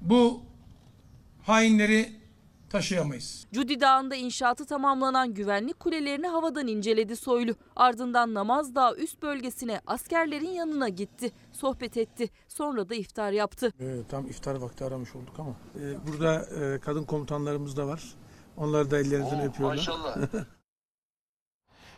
bu 0.02 0.42
hainleri 1.44 2.21
taşıyamayız. 2.72 3.46
Cudi 3.54 3.80
Dağı'nda 3.80 4.16
inşaatı 4.16 4.66
tamamlanan 4.66 5.34
güvenlik 5.34 5.80
kulelerini 5.80 6.28
havadan 6.28 6.68
inceledi 6.68 7.16
Soylu. 7.16 7.56
Ardından 7.76 8.34
Namaz 8.34 8.76
Dağı 8.76 8.96
üst 8.96 9.22
bölgesine 9.22 9.82
askerlerin 9.88 10.50
yanına 10.50 10.90
gitti. 10.90 11.32
Sohbet 11.52 11.98
etti. 11.98 12.30
Sonra 12.48 12.90
da 12.90 12.96
iftar 12.96 13.32
yaptı. 13.32 13.74
Ee, 13.80 13.98
tam 14.10 14.28
iftar 14.28 14.56
vakti 14.56 14.86
aramış 14.86 15.16
olduk 15.16 15.40
ama. 15.40 15.56
Ee, 15.80 16.08
burada 16.08 16.46
e, 16.46 16.80
kadın 16.80 17.04
komutanlarımız 17.04 17.78
da 17.78 17.88
var. 17.88 18.04
Onlar 18.58 18.92
da 18.92 19.00
ellerinden 19.00 19.42
öpüyorlar. 19.42 19.78
Maşallah. 19.78 20.18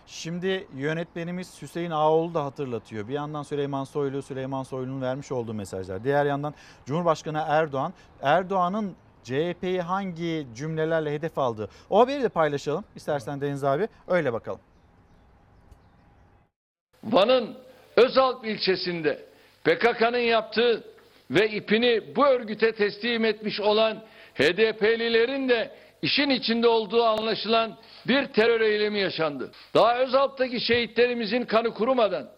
Şimdi 0.07 0.67
yönetmenimiz 0.75 1.61
Hüseyin 1.61 1.91
Ağoğlu 1.91 2.33
da 2.33 2.45
hatırlatıyor. 2.45 3.07
Bir 3.07 3.13
yandan 3.13 3.43
Süleyman 3.43 3.83
Soylu, 3.83 4.21
Süleyman 4.21 4.63
Soylu'nun 4.63 5.01
vermiş 5.01 5.31
olduğu 5.31 5.53
mesajlar. 5.53 6.03
Diğer 6.03 6.25
yandan 6.25 6.53
Cumhurbaşkanı 6.85 7.43
Erdoğan, 7.47 7.93
Erdoğan'ın 8.21 8.95
CHP'yi 9.23 9.81
hangi 9.81 10.47
cümlelerle 10.55 11.13
hedef 11.13 11.37
aldığı. 11.37 11.69
O 11.89 11.99
haberi 11.99 12.23
de 12.23 12.29
paylaşalım. 12.29 12.85
İstersen 12.95 13.41
Deniz 13.41 13.63
abi 13.63 13.87
öyle 14.07 14.33
bakalım. 14.33 14.59
Van'ın 17.03 17.57
Özalp 17.95 18.45
ilçesinde 18.45 19.25
PKK'nın 19.63 20.17
yaptığı 20.17 20.83
ve 21.31 21.49
ipini 21.49 22.15
bu 22.15 22.25
örgüte 22.25 22.71
teslim 22.71 23.25
etmiş 23.25 23.61
olan 23.61 24.03
HDP'lilerin 24.35 25.49
de 25.49 25.71
işin 26.01 26.29
içinde 26.29 26.67
olduğu 26.67 27.03
anlaşılan 27.03 27.77
bir 28.07 28.25
terör 28.25 28.61
eylemi 28.61 28.99
yaşandı. 28.99 29.51
Daha 29.73 29.97
Özalp'taki 29.97 30.61
şehitlerimizin 30.61 31.45
kanı 31.45 31.73
kurumadan 31.73 32.29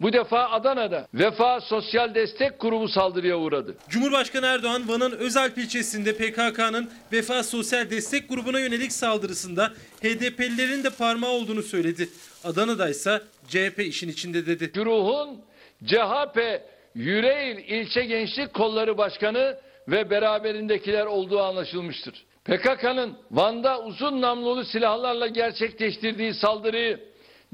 bu 0.00 0.12
defa 0.12 0.50
Adana'da 0.50 1.08
Vefa 1.14 1.60
Sosyal 1.60 2.14
Destek 2.14 2.60
Grubu 2.60 2.88
saldırıya 2.88 3.36
uğradı. 3.36 3.76
Cumhurbaşkanı 3.88 4.46
Erdoğan 4.46 4.88
Van'ın 4.88 5.12
Özalp 5.12 5.58
ilçesinde 5.58 6.12
PKK'nın 6.16 6.90
Vefa 7.12 7.42
Sosyal 7.42 7.90
Destek 7.90 8.28
Grubu'na 8.28 8.60
yönelik 8.60 8.92
saldırısında 8.92 9.72
HDP'lilerin 10.02 10.84
de 10.84 10.90
parmağı 10.90 11.30
olduğunu 11.30 11.62
söyledi. 11.62 12.08
Adana'da 12.44 12.88
ise 12.88 13.22
CHP 13.48 13.78
işin 13.78 14.08
içinde 14.08 14.46
dedi. 14.46 14.70
Güruhun 14.74 15.40
CHP 15.86 16.62
Yüreğir 16.94 17.56
İlçe 17.56 18.04
Gençlik 18.04 18.54
Kolları 18.54 18.98
Başkanı 18.98 19.56
ve 19.88 20.10
beraberindekiler 20.10 21.06
olduğu 21.06 21.40
anlaşılmıştır. 21.40 22.24
PKK'nın 22.44 23.18
Van'da 23.30 23.82
uzun 23.82 24.20
namlulu 24.20 24.64
silahlarla 24.64 25.26
gerçekleştirdiği 25.26 26.34
saldırıyı 26.34 27.00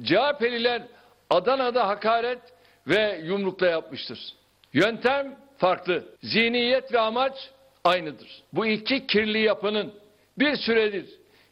CHP'liler 0.04 0.82
Adana'da 1.32 1.88
hakaret 1.88 2.38
ve 2.86 3.20
yumrukla 3.24 3.66
yapmıştır. 3.66 4.18
Yöntem 4.72 5.36
farklı. 5.58 6.04
Zihniyet 6.22 6.92
ve 6.92 7.00
amaç 7.00 7.34
aynıdır. 7.84 8.42
Bu 8.52 8.66
iki 8.66 9.06
kirli 9.06 9.38
yapının 9.38 9.94
bir 10.38 10.56
süredir 10.56 11.06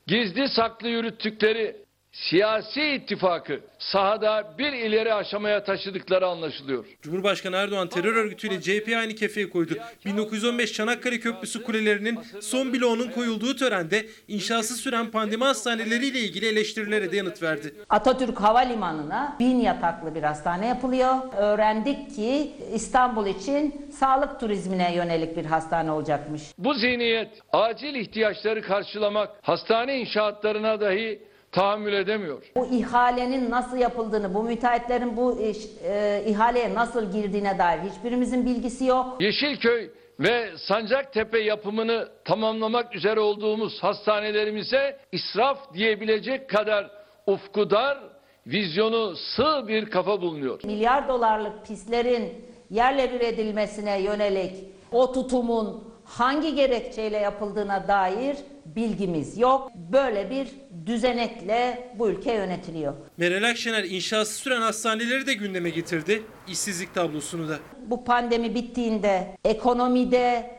gizli 0.07 0.49
saklı 0.49 0.89
yürüttükleri 0.89 1.77
siyasi 2.13 2.83
ittifakı 2.83 3.61
sahada 3.79 4.55
bir 4.59 4.73
ileri 4.73 5.15
aşamaya 5.15 5.65
taşıdıkları 5.65 6.27
anlaşılıyor. 6.27 6.85
Cumhurbaşkanı 7.03 7.57
Erdoğan 7.57 7.89
terör 7.89 8.17
örgütüyle 8.17 8.61
CHP'yi 8.61 8.99
aynı 8.99 9.15
kefeye 9.15 9.51
koydu. 9.51 9.75
1915 10.05 10.73
Çanakkale 10.73 11.21
Köprüsü 11.21 11.63
kulelerinin 11.63 12.19
son 12.41 12.73
bloğunun 12.73 13.11
koyulduğu 13.11 13.57
törende 13.57 14.07
inşası 14.29 14.75
süren 14.75 15.11
pandemi 15.11 15.45
hastaneleriyle 15.45 16.19
ilgili 16.19 16.47
eleştirilere 16.47 17.13
de 17.13 17.17
yanıt 17.17 17.43
verdi. 17.43 17.75
Atatürk 17.89 18.41
Havalimanı'na 18.41 19.37
bin 19.41 19.61
yataklı 19.61 20.15
bir 20.15 20.23
hastane 20.23 20.67
yapılıyor. 20.67 21.15
Öğrendik 21.37 22.17
ki 22.17 22.53
İstanbul 22.75 23.27
için 23.27 23.87
sağlık 24.01 24.41
turizmine 24.41 24.95
yönelik 24.95 25.37
bir 25.37 25.45
hastane 25.45 25.93
olacakmış. 25.93 26.43
Bu 26.59 26.75
zihniyet 26.75 27.31
acil 27.53 27.95
ihtiyaçları 27.95 28.63
karşılamak 28.63 29.31
hastane 29.43 30.01
inşaatlarına 30.01 30.81
dahi 30.81 31.30
tahammül 31.53 31.93
edemiyor. 31.93 32.43
Bu 32.57 32.67
ihalenin 32.67 33.51
nasıl 33.51 33.77
yapıldığını, 33.77 34.35
bu 34.35 34.43
müteahhitlerin 34.43 35.17
bu 35.17 35.41
iş, 35.41 35.57
e, 35.85 36.23
ihaleye 36.27 36.75
nasıl 36.75 37.13
girdiğine 37.13 37.59
dair 37.59 37.79
hiçbirimizin 37.79 38.47
bilgisi 38.47 38.85
yok. 38.85 39.21
Yeşilköy 39.21 39.91
ve 40.21 40.51
Sancaktepe 40.57 41.39
yapımını 41.39 42.09
tamamlamak 42.25 42.95
üzere 42.95 43.21
olduğumuz 43.21 43.83
hastanelerimize 43.83 44.99
israf 45.13 45.75
diyebilecek 45.75 46.51
kadar 46.51 46.91
ufku 47.27 47.71
dar, 47.71 47.99
vizyonu 48.47 49.17
sığ 49.17 49.69
bir 49.69 49.91
kafa 49.91 50.21
bulunuyor. 50.21 50.61
Milyar 50.65 51.09
dolarlık 51.09 51.67
pislerin 51.67 52.45
yerle 52.71 53.13
bir 53.13 53.21
edilmesine 53.21 54.01
yönelik 54.01 54.55
o 54.93 55.13
tutumun 55.13 55.85
hangi 56.05 56.55
gerekçeyle 56.55 57.17
yapıldığına 57.17 57.89
dair 57.89 58.37
bilgimiz 58.77 59.39
yok. 59.39 59.73
Böyle 59.75 60.31
bir 60.31 60.49
düzenekle 60.87 61.91
bu 61.99 62.11
ülke 62.11 62.33
yönetiliyor. 62.33 62.95
Meral 63.17 63.51
Akşener 63.51 63.85
inşası 63.85 64.35
süren 64.35 64.61
hastaneleri 64.61 65.27
de 65.27 65.35
gündeme 65.35 65.71
getirdi. 65.71 66.23
İşsizlik 66.49 66.95
tablosunu 66.95 67.49
da. 67.49 67.59
Bu 67.87 68.05
pandemi 68.05 68.55
bittiğinde 68.55 69.37
ekonomide 69.45 70.51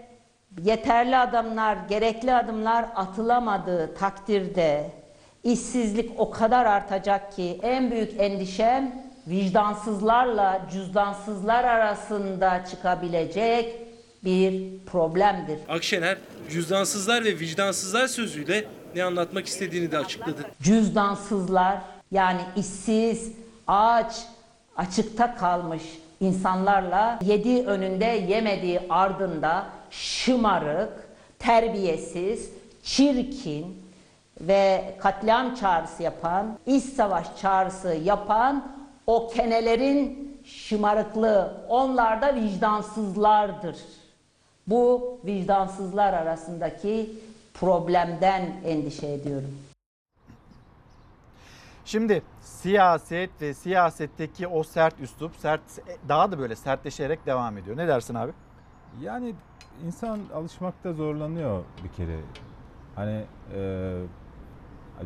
yeterli 0.64 1.18
adımlar, 1.18 1.78
gerekli 1.90 2.34
adımlar 2.34 2.86
atılamadığı 2.96 3.96
takdirde 3.96 4.92
işsizlik 5.44 6.12
o 6.18 6.32
kadar 6.32 6.66
artacak 6.66 7.36
ki 7.36 7.60
en 7.62 7.92
büyük 7.92 8.20
endişem 8.20 8.96
vicdansızlarla 9.28 10.62
cüzdansızlar 10.72 11.64
arasında 11.64 12.66
çıkabilecek 12.66 13.76
bir 14.24 14.78
problemdir. 14.86 15.60
Akşener 15.70 16.18
cüzdansızlar 16.52 17.26
ve 17.26 17.40
vicdansızlar 17.40 18.08
sözüyle 18.08 18.66
ne 18.96 19.04
anlatmak 19.04 19.46
istediğini 19.46 19.92
de 19.92 19.98
açıkladı. 19.98 20.46
Cüzdansızlar 20.62 21.78
yani 22.12 22.42
işsiz, 22.56 23.32
aç, 23.68 24.16
açıkta 24.78 25.36
kalmış 25.36 25.84
insanlarla 26.20 27.20
yediği 27.22 27.66
önünde 27.66 28.06
yemediği 28.06 28.80
ardında 28.90 29.66
şımarık, 29.90 30.94
terbiyesiz, 31.40 32.50
çirkin 32.84 33.82
ve 34.42 34.96
katliam 35.00 35.56
çağrısı 35.56 36.04
yapan, 36.04 36.60
iç 36.66 36.84
savaş 36.84 37.28
çağrısı 37.42 37.98
yapan 38.04 38.72
o 39.08 39.28
kenelerin 39.28 40.32
şımarıklığı, 40.46 41.66
onlar 41.70 42.22
da 42.22 42.36
vicdansızlardır. 42.36 43.76
Bu 44.68 45.20
vicdansızlar 45.26 46.14
arasındaki 46.14 47.10
problemden 47.54 48.42
endişe 48.66 49.08
ediyorum. 49.08 49.52
Şimdi 51.86 52.22
siyaset 52.42 53.30
ve 53.42 53.54
siyasetteki 53.54 54.48
o 54.48 54.64
sert 54.64 55.00
üslup 55.00 55.36
sert 55.36 55.62
daha 56.10 56.32
da 56.32 56.40
böyle 56.40 56.56
sertleşerek 56.56 57.26
devam 57.26 57.58
ediyor. 57.58 57.78
Ne 57.78 57.88
dersin 57.88 58.16
abi? 58.16 58.32
Yani 59.02 59.34
insan 59.86 60.20
alışmakta 60.36 60.94
zorlanıyor 60.94 61.64
bir 61.84 61.90
kere. 61.90 62.20
Hani 62.96 63.24
e, 63.56 63.92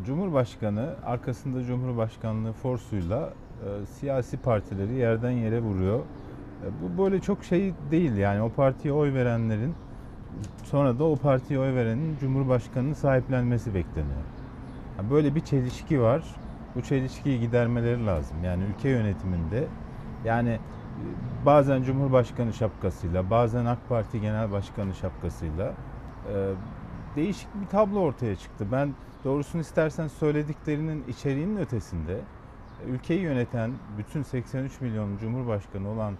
Cumhurbaşkanı 0.06 0.96
arkasında 1.06 1.64
Cumhurbaşkanlığı 1.64 2.54
forsuyla 2.54 3.34
e, 3.66 3.86
siyasi 3.86 4.38
partileri 4.38 4.94
yerden 4.94 5.32
yere 5.32 5.60
vuruyor. 5.62 6.00
Bu 6.66 7.04
böyle 7.04 7.22
çok 7.22 7.44
şey 7.44 7.74
değil 7.92 8.16
yani 8.16 8.42
o 8.42 8.50
partiye 8.50 8.94
oy 8.94 9.14
verenlerin 9.14 9.76
sonra 10.64 11.00
da 11.00 11.04
o 11.04 11.16
partiye 11.16 11.60
oy 11.60 11.76
verenin 11.76 12.18
Cumhurbaşkanını 12.20 12.96
sahiplenmesi 12.96 13.74
bekleniyor. 13.74 14.22
Böyle 15.10 15.36
bir 15.36 15.42
çelişki 15.42 16.02
var. 16.02 16.24
Bu 16.76 16.82
çelişkiyi 16.82 17.40
gidermeleri 17.40 18.06
lazım. 18.06 18.44
Yani 18.44 18.64
ülke 18.64 18.90
yönetiminde 18.90 19.68
yani 20.26 20.50
e, 20.50 20.60
bazen 21.46 21.84
Cumhurbaşkanı 21.84 22.54
şapkasıyla, 22.54 23.30
bazen 23.30 23.66
AK 23.66 23.90
Parti 23.90 24.22
Genel 24.22 24.52
Başkanı 24.52 24.94
şapkasıyla 24.94 25.74
e, 26.34 26.52
değişik 27.16 27.48
bir 27.62 27.68
tablo 27.68 28.00
ortaya 28.00 28.36
çıktı. 28.36 28.68
Ben 28.72 28.90
doğrusunu 29.24 29.62
istersen 29.62 30.08
söylediklerinin 30.08 31.04
içeriğinin 31.08 31.58
ötesinde 31.58 32.20
ülkeyi 32.88 33.22
yöneten 33.22 33.72
bütün 33.98 34.24
83 34.24 34.82
milyon 34.82 35.18
Cumhurbaşkanı 35.18 35.90
olan 35.90 36.14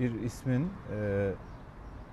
bir 0.00 0.22
ismin 0.22 0.70
e, 0.96 1.30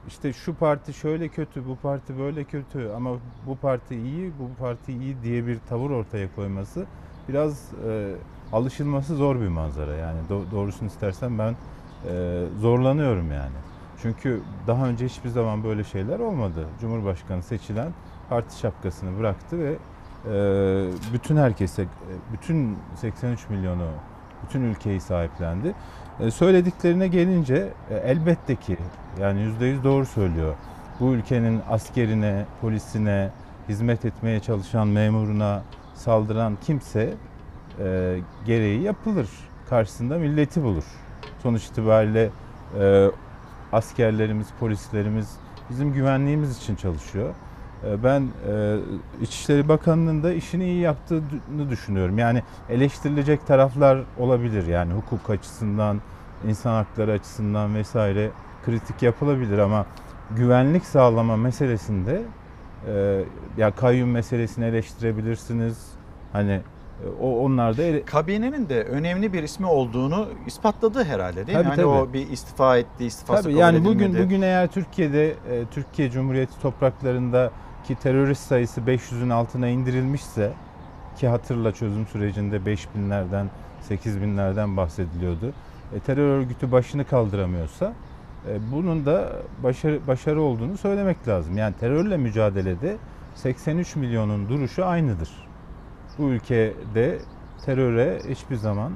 işte 0.07 0.33
şu 0.33 0.55
parti 0.55 0.93
şöyle 0.93 1.27
kötü, 1.27 1.67
bu 1.67 1.75
parti 1.75 2.19
böyle 2.19 2.43
kötü 2.43 2.89
ama 2.95 3.11
bu 3.47 3.55
parti 3.57 3.95
iyi, 3.95 4.31
bu 4.39 4.63
parti 4.63 4.93
iyi 4.93 5.15
diye 5.23 5.47
bir 5.47 5.59
tavır 5.69 5.89
ortaya 5.89 6.35
koyması 6.35 6.85
biraz 7.29 7.71
e, 7.87 8.15
alışılması 8.53 9.15
zor 9.15 9.41
bir 9.41 9.47
manzara. 9.47 9.95
Yani 9.95 10.19
do- 10.29 10.51
doğrusunu 10.51 10.87
istersen 10.87 11.39
ben 11.39 11.55
e, 12.09 12.45
zorlanıyorum 12.59 13.31
yani. 13.31 13.55
Çünkü 14.01 14.41
daha 14.67 14.87
önce 14.87 15.05
hiçbir 15.05 15.29
zaman 15.29 15.63
böyle 15.63 15.83
şeyler 15.83 16.19
olmadı. 16.19 16.67
Cumhurbaşkanı 16.81 17.43
seçilen 17.43 17.93
parti 18.29 18.59
şapkasını 18.59 19.19
bıraktı 19.19 19.59
ve 19.59 19.75
e, 20.31 20.33
bütün 21.13 21.37
herkese, 21.37 21.81
e, 21.81 21.87
bütün 22.33 22.77
83 22.95 23.49
milyonu, 23.49 23.87
bütün 24.43 24.61
ülkeyi 24.61 25.01
sahiplendi. 25.01 25.75
E, 26.19 26.31
söylediklerine 26.31 27.07
gelince 27.07 27.73
e, 27.89 27.95
elbette 27.95 28.55
ki 28.55 28.77
yani 29.19 29.39
%100 29.61 29.83
doğru 29.83 30.05
söylüyor. 30.05 30.55
Bu 30.99 31.13
ülkenin 31.13 31.61
askerine, 31.69 32.45
polisine, 32.61 33.29
hizmet 33.69 34.05
etmeye 34.05 34.39
çalışan 34.39 34.87
memuruna 34.87 35.63
saldıran 35.95 36.57
kimse 36.65 37.13
e, 37.79 38.19
gereği 38.45 38.81
yapılır. 38.81 39.29
Karşısında 39.69 40.17
milleti 40.17 40.63
bulur. 40.63 40.83
Sonuç 41.43 41.65
itibariyle 41.65 42.29
askerlerimiz, 43.71 44.47
polislerimiz 44.59 45.37
bizim 45.69 45.93
güvenliğimiz 45.93 46.57
için 46.57 46.75
çalışıyor. 46.75 47.33
E, 47.87 48.03
Ben 48.03 48.21
e, 48.21 48.75
İçişleri 49.21 49.67
Bakanı'nın 49.69 50.23
da 50.23 50.33
işini 50.33 50.63
iyi 50.65 50.79
yaptığını 50.79 51.69
düşünüyorum. 51.69 52.17
Yani 52.17 52.43
eleştirilecek 52.69 53.47
taraflar 53.47 53.99
olabilir. 54.19 54.67
Yani 54.67 54.93
hukuk 54.93 55.29
açısından, 55.29 56.01
insan 56.47 56.73
hakları 56.73 57.11
açısından 57.11 57.75
vesaire 57.75 58.29
kritik 58.65 59.01
yapılabilir 59.03 59.57
ama 59.57 59.85
güvenlik 60.35 60.85
sağlama 60.85 61.37
meselesinde 61.37 62.21
e, 62.87 63.21
ya 63.57 63.71
kayyum 63.71 64.09
meselesini 64.11 64.65
eleştirebilirsiniz. 64.65 65.87
Hani 66.33 66.51
e, 66.51 67.07
o 67.21 67.39
onlar 67.45 67.77
da 67.77 67.83
ele- 67.83 68.05
Kabinenin 68.05 68.69
de 68.69 68.83
önemli 68.83 69.33
bir 69.33 69.43
ismi 69.43 69.65
olduğunu 69.65 70.27
ispatladı 70.47 71.03
herhalde 71.03 71.47
değil 71.47 71.57
mi? 71.57 71.63
Tabii, 71.63 71.67
Hani 71.69 71.75
tabii. 71.75 71.87
o 72.09 72.13
bir 72.13 72.29
istifa 72.29 72.77
etti, 72.77 73.05
istifası 73.05 73.43
Tabii 73.43 73.53
kabul 73.53 73.61
yani 73.61 73.85
bugün 73.85 74.05
edilmedi. 74.05 74.23
bugün 74.25 74.41
eğer 74.41 74.67
Türkiye'de 74.67 75.35
Türkiye 75.71 76.11
Cumhuriyeti 76.11 76.61
topraklarında 76.61 77.51
ki 77.89 77.95
terörist 77.95 78.47
sayısı 78.47 78.81
500'ün 78.81 79.29
altına 79.29 79.67
indirilmişse 79.67 80.53
ki 81.17 81.27
hatırla 81.27 81.71
çözüm 81.71 82.07
sürecinde 82.07 82.57
5000'lerden 82.57 83.45
8000'lerden 83.89 84.77
bahsediliyordu. 84.77 85.53
E, 85.95 85.99
terör 85.99 86.37
örgütü 86.37 86.71
başını 86.71 87.05
kaldıramıyorsa 87.05 87.93
e, 88.47 88.71
bunun 88.71 89.05
da 89.05 89.31
başarı 89.63 90.07
başarı 90.07 90.41
olduğunu 90.41 90.77
söylemek 90.77 91.27
lazım. 91.27 91.57
Yani 91.57 91.75
terörle 91.79 92.17
mücadelede 92.17 92.97
83 93.35 93.95
milyonun 93.95 94.49
duruşu 94.49 94.85
aynıdır. 94.85 95.29
Bu 96.17 96.23
ülkede 96.23 97.19
teröre 97.65 98.19
hiçbir 98.29 98.55
zaman 98.55 98.91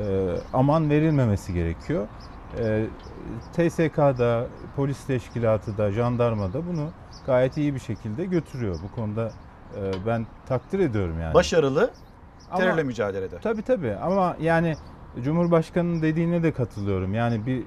e, 0.00 0.34
aman 0.52 0.90
verilmemesi 0.90 1.54
gerekiyor. 1.54 2.06
E, 2.58 2.86
TSK'da, 3.52 4.46
polis 4.76 5.06
teşkilatı 5.06 5.78
da, 5.78 5.90
jandarma 5.90 6.52
da 6.52 6.66
bunu 6.66 6.90
gayet 7.26 7.56
iyi 7.56 7.74
bir 7.74 7.80
şekilde 7.80 8.24
götürüyor. 8.24 8.78
Bu 8.82 8.94
konuda 8.94 9.32
e, 9.76 10.06
ben 10.06 10.26
takdir 10.46 10.78
ediyorum 10.78 11.20
yani. 11.20 11.34
Başarılı 11.34 11.90
Ama- 12.50 12.58
terörle 12.60 12.82
mücadelede. 12.82 13.38
Tabii 13.38 13.62
tabii 13.62 13.94
ama 13.94 14.36
yani 14.40 14.76
Cumhurbaşkanı'nın 15.22 16.02
dediğine 16.02 16.42
de 16.42 16.52
katılıyorum. 16.52 17.14
Yani 17.14 17.46
bir 17.46 17.64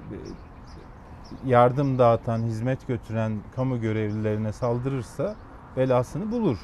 yardım 1.46 2.00
dağıtan, 2.00 2.40
hizmet 2.44 2.88
götüren 2.88 3.40
kamu 3.56 3.82
görevlilerine 3.82 4.52
saldırırsa 4.52 5.36
belasını 5.78 6.32
bulur. 6.32 6.58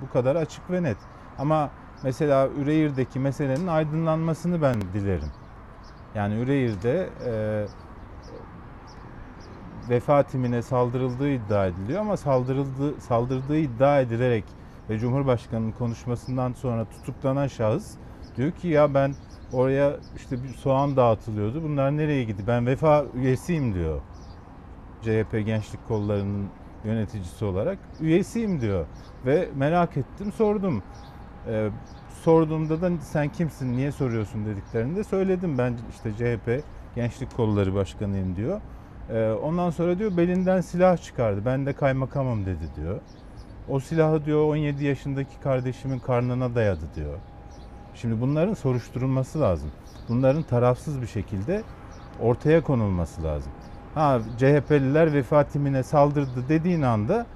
Bu 0.00 0.12
kadar 0.12 0.36
açık 0.36 0.70
ve 0.70 0.82
net. 0.82 0.96
Ama 1.38 1.70
mesela 2.02 2.48
Üreyir'deki 2.48 3.18
meselenin 3.18 3.66
aydınlanmasını 3.66 4.62
ben 4.62 4.74
dilerim. 4.80 5.30
Yani 6.14 6.40
Üreyir'de 6.40 7.08
e, 7.26 7.32
vefa 9.90 10.22
timine 10.22 10.62
saldırıldığı 10.62 11.30
iddia 11.30 11.66
ediliyor 11.66 12.00
ama 12.00 12.16
saldırıldığı, 12.16 13.00
saldırdığı 13.00 13.58
iddia 13.58 14.00
edilerek 14.00 14.44
ve 14.90 14.98
Cumhurbaşkanı'nın 14.98 15.72
konuşmasından 15.72 16.52
sonra 16.52 16.84
tutuklanan 16.84 17.46
şahıs 17.46 17.94
diyor 18.36 18.50
ki 18.50 18.68
ya 18.68 18.94
ben 18.94 19.14
oraya 19.52 19.96
işte 20.16 20.42
bir 20.42 20.48
soğan 20.48 20.96
dağıtılıyordu. 20.96 21.62
Bunlar 21.62 21.96
nereye 21.96 22.24
gitti? 22.24 22.42
Ben 22.46 22.66
vefa 22.66 23.04
üyesiyim 23.14 23.74
diyor. 23.74 24.00
CHP 25.02 25.46
Gençlik 25.46 25.88
Kolları'nın 25.88 26.48
yöneticisi 26.84 27.44
olarak 27.44 27.78
üyesiyim 28.00 28.60
diyor. 28.60 28.86
Ve 29.26 29.48
merak 29.56 29.96
ettim 29.96 30.32
sordum. 30.32 30.82
Ee, 31.46 31.70
sorduğumda 32.22 32.80
da 32.80 32.90
sen 33.00 33.28
kimsin 33.28 33.76
niye 33.76 33.92
soruyorsun 33.92 34.46
dediklerinde 34.46 35.04
söyledim 35.04 35.58
ben 35.58 35.74
işte 35.90 36.12
CHP 36.12 36.64
Gençlik 36.94 37.36
Kolları 37.36 37.74
Başkanıyım 37.74 38.36
diyor. 38.36 38.60
Ee, 39.10 39.30
ondan 39.42 39.70
sonra 39.70 39.98
diyor 39.98 40.16
belinden 40.16 40.60
silah 40.60 40.96
çıkardı. 40.96 41.42
Ben 41.46 41.66
de 41.66 41.72
kaymakamım 41.72 42.46
dedi 42.46 42.68
diyor. 42.76 43.00
O 43.68 43.80
silahı 43.80 44.24
diyor 44.24 44.44
17 44.44 44.84
yaşındaki 44.84 45.40
kardeşimin 45.40 45.98
karnına 45.98 46.54
dayadı 46.54 46.84
diyor. 46.96 47.14
Şimdi 47.94 48.20
bunların 48.20 48.54
soruşturulması 48.54 49.40
lazım. 49.40 49.70
Bunların 50.08 50.42
tarafsız 50.42 51.02
bir 51.02 51.06
şekilde 51.06 51.62
ortaya 52.20 52.62
konulması 52.62 53.22
lazım. 53.22 53.52
Ha 53.94 54.20
CHP'liler 54.38 55.12
vefa 55.12 55.44
timine 55.44 55.82
saldırdı 55.82 56.48
dediğin 56.48 56.82
anda 56.82 57.26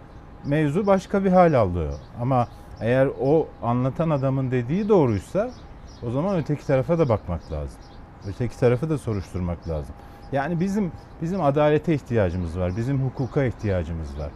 mevzu 0.44 0.86
başka 0.86 1.24
bir 1.24 1.30
hal 1.30 1.54
alıyor. 1.54 1.92
Ama 2.20 2.48
eğer 2.80 3.08
o 3.20 3.48
anlatan 3.62 4.10
adamın 4.10 4.50
dediği 4.50 4.88
doğruysa 4.88 5.50
o 6.06 6.10
zaman 6.10 6.36
öteki 6.36 6.66
tarafa 6.66 6.98
da 6.98 7.08
bakmak 7.08 7.52
lazım. 7.52 7.80
Öteki 8.28 8.58
tarafı 8.60 8.90
da 8.90 8.98
soruşturmak 8.98 9.68
lazım. 9.68 9.94
Yani 10.33 10.61
bizim 10.61 10.93
bizim 11.22 11.43
adalete 11.43 11.95
ihtiyacımız 11.95 12.59
var. 12.59 12.76
Bizim 12.76 13.05
hukuka 13.05 13.45
ihtiyacımız 13.45 14.18
var. 14.18 14.30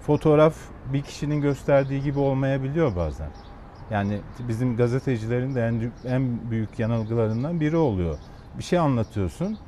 Fotoğraf 0.00 0.54
bir 0.92 1.02
kişinin 1.02 1.40
gösterdiği 1.40 2.02
gibi 2.02 2.18
olmayabiliyor 2.18 2.96
bazen. 2.96 3.28
Yani 3.90 4.20
bizim 4.48 4.76
gazetecilerin 4.76 5.54
de 5.54 5.66
en, 5.66 5.92
en 6.10 6.50
büyük 6.50 6.78
yanılgılarından 6.78 7.60
biri 7.60 7.76
oluyor. 7.76 8.18
Bir 8.58 8.62
şey 8.62 8.78
anlatıyorsun. 8.78 9.58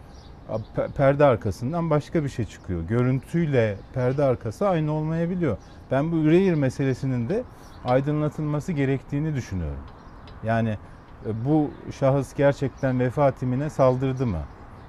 pe- 0.76 0.92
perde 0.92 1.24
arkasından 1.24 1.90
başka 1.90 2.24
bir 2.24 2.28
şey 2.28 2.44
çıkıyor. 2.44 2.82
Görüntüyle 2.82 3.76
perde 3.94 4.24
arkası 4.24 4.68
aynı 4.68 4.92
olmayabiliyor. 4.92 5.56
Ben 5.90 6.12
bu 6.12 6.16
Üreyir 6.16 6.54
meselesinin 6.54 7.28
de 7.28 7.42
aydınlatılması 7.84 8.72
gerektiğini 8.72 9.34
düşünüyorum. 9.34 9.80
Yani 10.44 10.78
e, 11.26 11.44
bu 11.44 11.70
şahıs 12.00 12.34
gerçekten 12.34 13.00
vefa 13.00 13.30
timine 13.30 13.70
saldırdı 13.70 14.26
mı? 14.26 14.40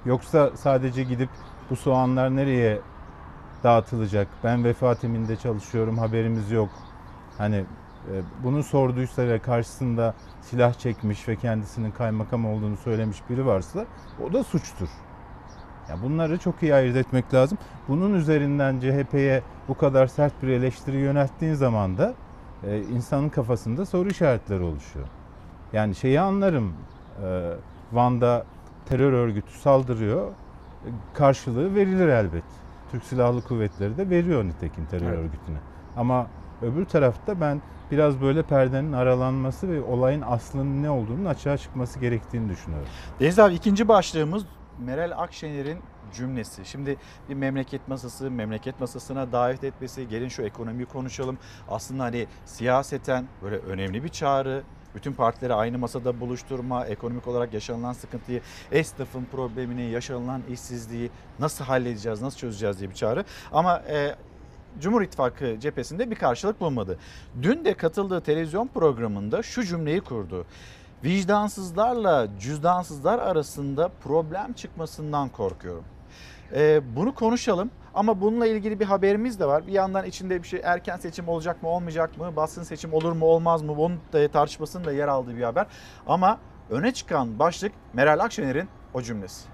Yoksa 0.06 0.50
sadece 0.54 1.02
gidip 1.02 1.28
bu 1.70 1.76
soğanlar 1.76 2.36
nereye 2.36 2.80
dağıtılacak? 3.64 4.28
Ben 4.44 4.64
vefa 4.64 4.94
timinde 4.94 5.36
çalışıyorum, 5.36 5.98
haberimiz 5.98 6.50
yok. 6.50 6.68
Hani 7.38 7.56
e, 7.56 8.14
bunu 8.44 8.62
sorduysa 8.62 9.28
ve 9.28 9.38
karşısında 9.38 10.14
silah 10.40 10.74
çekmiş 10.74 11.28
ve 11.28 11.36
kendisinin 11.36 11.90
kaymakam 11.90 12.46
olduğunu 12.46 12.76
söylemiş 12.76 13.18
biri 13.30 13.46
varsa 13.46 13.84
o 14.24 14.32
da 14.32 14.44
suçtur. 14.44 14.88
Ya 15.88 15.96
bunları 16.02 16.38
çok 16.38 16.62
iyi 16.62 16.74
ayırt 16.74 16.96
etmek 16.96 17.34
lazım. 17.34 17.58
Bunun 17.88 18.14
üzerinden 18.14 18.80
CHP'ye 18.80 19.42
bu 19.68 19.76
kadar 19.76 20.06
sert 20.06 20.42
bir 20.42 20.48
eleştiri 20.48 20.96
yönelttiğin 20.96 21.54
zaman 21.54 21.98
da 21.98 22.14
e, 22.66 22.80
insanın 22.80 23.28
kafasında 23.28 23.86
soru 23.86 24.08
işaretleri 24.08 24.62
oluşuyor. 24.62 25.06
Yani 25.72 25.94
şeyi 25.94 26.20
anlarım. 26.20 26.72
e, 27.22 27.52
Van'da 27.92 28.44
terör 28.88 29.12
örgütü 29.12 29.52
saldırıyor. 29.52 30.32
Karşılığı 31.14 31.74
verilir 31.74 32.08
elbet. 32.08 32.44
Türk 32.90 33.04
Silahlı 33.04 33.42
Kuvvetleri 33.42 33.96
de 33.96 34.10
veriyor 34.10 34.44
nitekim 34.44 34.86
terör 34.86 35.06
Evet. 35.08 35.18
örgütüne. 35.18 35.56
Ama 35.96 36.26
öbür 36.62 36.84
tarafta 36.84 37.40
ben 37.40 37.62
biraz 37.90 38.20
böyle 38.20 38.42
perdenin 38.42 38.92
aralanması 38.92 39.68
ve 39.68 39.82
olayın 39.82 40.22
aslının 40.26 40.82
ne 40.82 40.90
olduğunun 40.90 41.24
açığa 41.24 41.58
çıkması 41.58 41.98
gerektiğini 41.98 42.48
düşünüyorum. 42.48 42.88
Deniz 43.20 43.38
abi 43.38 43.54
ikinci 43.54 43.88
başlığımız 43.88 44.44
Meral 44.78 45.12
Akşener'in 45.16 45.78
cümlesi. 46.14 46.64
Şimdi 46.64 46.96
bir 47.28 47.34
memleket 47.34 47.88
masası, 47.88 48.30
memleket 48.30 48.80
masasına 48.80 49.32
davet 49.32 49.64
etmesi, 49.64 50.08
gelin 50.08 50.28
şu 50.28 50.42
ekonomiyi 50.42 50.86
konuşalım. 50.86 51.38
Aslında 51.68 52.02
hani 52.04 52.26
siyaseten 52.44 53.24
böyle 53.42 53.56
önemli 53.56 54.04
bir 54.04 54.08
çağrı. 54.08 54.62
Bütün 54.96 55.12
partileri 55.12 55.54
aynı 55.54 55.78
masada 55.78 56.20
buluşturma, 56.20 56.86
ekonomik 56.86 57.26
olarak 57.26 57.54
yaşanılan 57.54 57.92
sıkıntıyı, 57.92 58.40
esnafın 58.72 59.24
problemini, 59.32 59.90
yaşanılan 59.90 60.42
işsizliği 60.50 61.10
nasıl 61.38 61.64
halledeceğiz, 61.64 62.22
nasıl 62.22 62.38
çözeceğiz 62.38 62.78
diye 62.78 62.90
bir 62.90 62.94
çağrı. 62.94 63.24
Ama 63.52 63.82
e, 63.88 64.14
Cumhur 64.80 65.02
İttifakı 65.02 65.60
cephesinde 65.60 66.10
bir 66.10 66.16
karşılık 66.16 66.60
bulmadı. 66.60 66.98
Dün 67.42 67.64
de 67.64 67.74
katıldığı 67.74 68.20
televizyon 68.20 68.66
programında 68.66 69.42
şu 69.42 69.64
cümleyi 69.64 70.00
kurdu. 70.00 70.46
Vicdansızlarla 71.04 72.28
cüzdansızlar 72.40 73.18
arasında 73.18 73.88
problem 73.88 74.52
çıkmasından 74.52 75.28
korkuyorum. 75.28 75.84
Ee, 76.54 76.80
bunu 76.96 77.14
konuşalım 77.14 77.70
ama 77.94 78.20
bununla 78.20 78.46
ilgili 78.46 78.80
bir 78.80 78.84
haberimiz 78.84 79.40
de 79.40 79.46
var. 79.46 79.66
Bir 79.66 79.72
yandan 79.72 80.04
içinde 80.04 80.42
bir 80.42 80.48
şey 80.48 80.60
erken 80.64 80.96
seçim 80.96 81.28
olacak 81.28 81.62
mı 81.62 81.68
olmayacak 81.68 82.18
mı, 82.18 82.36
baskın 82.36 82.62
seçim 82.62 82.94
olur 82.94 83.12
mu 83.12 83.26
olmaz 83.26 83.62
mı 83.62 83.76
bunun 83.76 83.98
da 84.12 84.28
tartışmasının 84.28 84.84
da 84.84 84.92
yer 84.92 85.08
aldığı 85.08 85.36
bir 85.36 85.42
haber. 85.42 85.66
Ama 86.06 86.38
öne 86.70 86.92
çıkan 86.92 87.38
başlık 87.38 87.72
Meral 87.92 88.18
Akşener'in 88.18 88.68
o 88.94 89.02
cümlesi. 89.02 89.48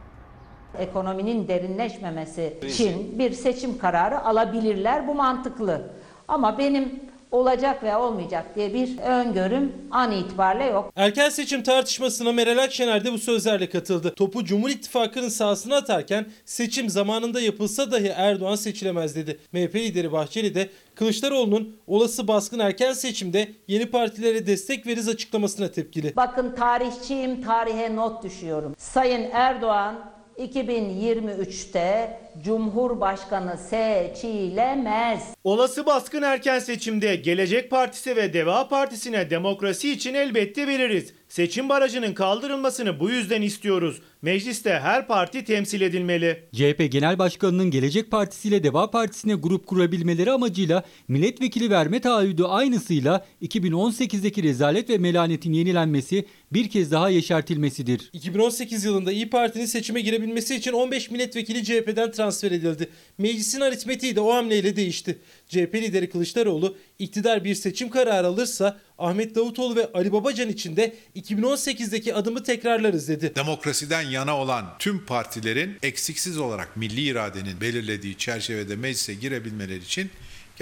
Ekonominin 0.79 1.49
derinleşmemesi 1.49 2.59
için 2.63 3.19
bir 3.19 3.31
seçim 3.33 3.79
kararı 3.79 4.25
alabilirler. 4.25 5.09
Bu 5.09 5.15
mantıklı. 5.15 5.91
Ama 6.29 6.59
benim 6.59 7.12
olacak 7.33 7.83
veya 7.83 8.01
olmayacak 8.01 8.47
diye 8.57 8.75
bir 8.75 8.99
öngörüm 8.99 9.73
an 9.91 10.13
itibariyle 10.13 10.65
yok. 10.65 10.93
Erken 10.97 11.29
seçim 11.29 11.63
tartışmasına 11.63 12.33
Meral 12.33 12.59
Akşener 12.59 13.05
de 13.05 13.13
bu 13.13 13.19
sözlerle 13.19 13.69
katıldı. 13.71 14.15
Topu 14.17 14.45
Cumhur 14.45 14.69
İttifakı'nın 14.69 15.29
sahasına 15.29 15.77
atarken 15.77 16.27
seçim 16.45 16.89
zamanında 16.91 17.41
yapılsa 17.41 17.93
dahi 17.93 18.13
Erdoğan 18.17 18.55
seçilemez 18.55 19.17
dedi. 19.17 19.39
MHP 19.53 19.75
lideri 19.75 20.13
Bahçeli 20.13 20.55
de 20.55 20.69
Kılıçdaroğlu'nun 20.95 21.77
olası 21.87 22.29
baskın 22.29 22.59
erken 22.59 22.93
seçimde 22.93 23.49
yeni 23.69 23.87
partilere 23.87 24.47
destek 24.47 24.87
veririz 24.87 25.09
açıklamasına 25.09 25.69
tepkili. 25.69 26.17
Bakın 26.17 26.55
tarihçiyim, 26.57 27.43
tarihe 27.43 27.97
not 27.97 28.25
düşüyorum. 28.25 28.75
Sayın 28.79 29.31
Erdoğan 29.33 30.12
2023'te 30.47 32.19
Cumhurbaşkanı 32.45 33.59
seçilemez. 33.59 35.23
Olası 35.45 35.87
baskın 35.87 36.23
erken 36.23 36.59
seçimde 36.59 37.17
Gelecek 37.17 37.71
Partisi 37.71 38.17
ve 38.17 38.33
Deva 38.33 38.69
Partisi'ne 38.69 39.31
demokrasi 39.31 39.93
için 39.93 40.15
elbette 40.15 40.67
veririz. 40.67 41.15
Seçim 41.33 41.69
barajının 41.69 42.15
kaldırılmasını 42.15 43.01
bu 43.01 43.11
yüzden 43.11 43.43
istiyoruz. 43.43 44.01
Mecliste 44.23 44.71
her 44.71 45.07
parti 45.07 45.45
temsil 45.45 45.81
edilmeli. 45.81 46.45
CHP 46.53 46.93
Genel 46.93 47.19
Başkanı'nın 47.19 47.71
Gelecek 47.71 48.11
Partisi 48.11 48.49
ile 48.49 48.65
Deva 48.65 48.91
Partisi'ne 48.91 49.35
grup 49.35 49.67
kurabilmeleri 49.67 50.31
amacıyla 50.31 50.85
milletvekili 51.09 51.71
verme 51.71 52.01
taahhüdü 52.01 52.43
aynısıyla 52.43 53.27
2018'deki 53.43 54.43
rezalet 54.43 54.91
ve 54.91 54.99
melanetin 54.99 55.53
yenilenmesi 55.53 56.25
bir 56.53 56.69
kez 56.69 56.91
daha 56.91 57.09
yeşertilmesidir. 57.09 58.11
2018 58.13 58.85
yılında 58.85 59.13
İyi 59.13 59.31
Parti'nin 59.31 59.67
seçime 59.67 60.01
girebilmesi 60.01 60.55
için 60.55 60.73
15 60.73 61.11
milletvekili 61.11 61.65
CHP'den 61.65 62.11
transfer 62.11 62.51
edildi. 62.51 62.89
Meclisin 63.19 63.61
aritmetiği 63.61 64.17
de 64.17 64.21
o 64.21 64.35
hamleyle 64.35 64.77
değişti. 64.77 65.19
CHP 65.53 65.75
lideri 65.75 66.11
Kılıçdaroğlu 66.11 66.77
iktidar 66.99 67.45
bir 67.45 67.55
seçim 67.55 67.91
kararı 67.91 68.27
alırsa 68.27 68.81
Ahmet 68.99 69.35
Davutoğlu 69.35 69.77
ve 69.77 69.93
Ali 69.95 70.13
Babacan 70.13 70.49
için 70.49 70.77
de 70.77 70.95
2018'deki 71.17 72.15
adımı 72.15 72.43
tekrarlarız 72.43 73.09
dedi. 73.09 73.33
Demokrasiden 73.37 74.03
yana 74.03 74.39
olan 74.39 74.77
tüm 74.79 75.07
partilerin 75.07 75.77
eksiksiz 75.83 76.39
olarak 76.39 76.77
milli 76.77 77.01
iradenin 77.01 77.61
belirlediği 77.61 78.17
çerçevede 78.17 78.77
meclise 78.77 79.15
girebilmeleri 79.15 79.83
için 79.83 80.11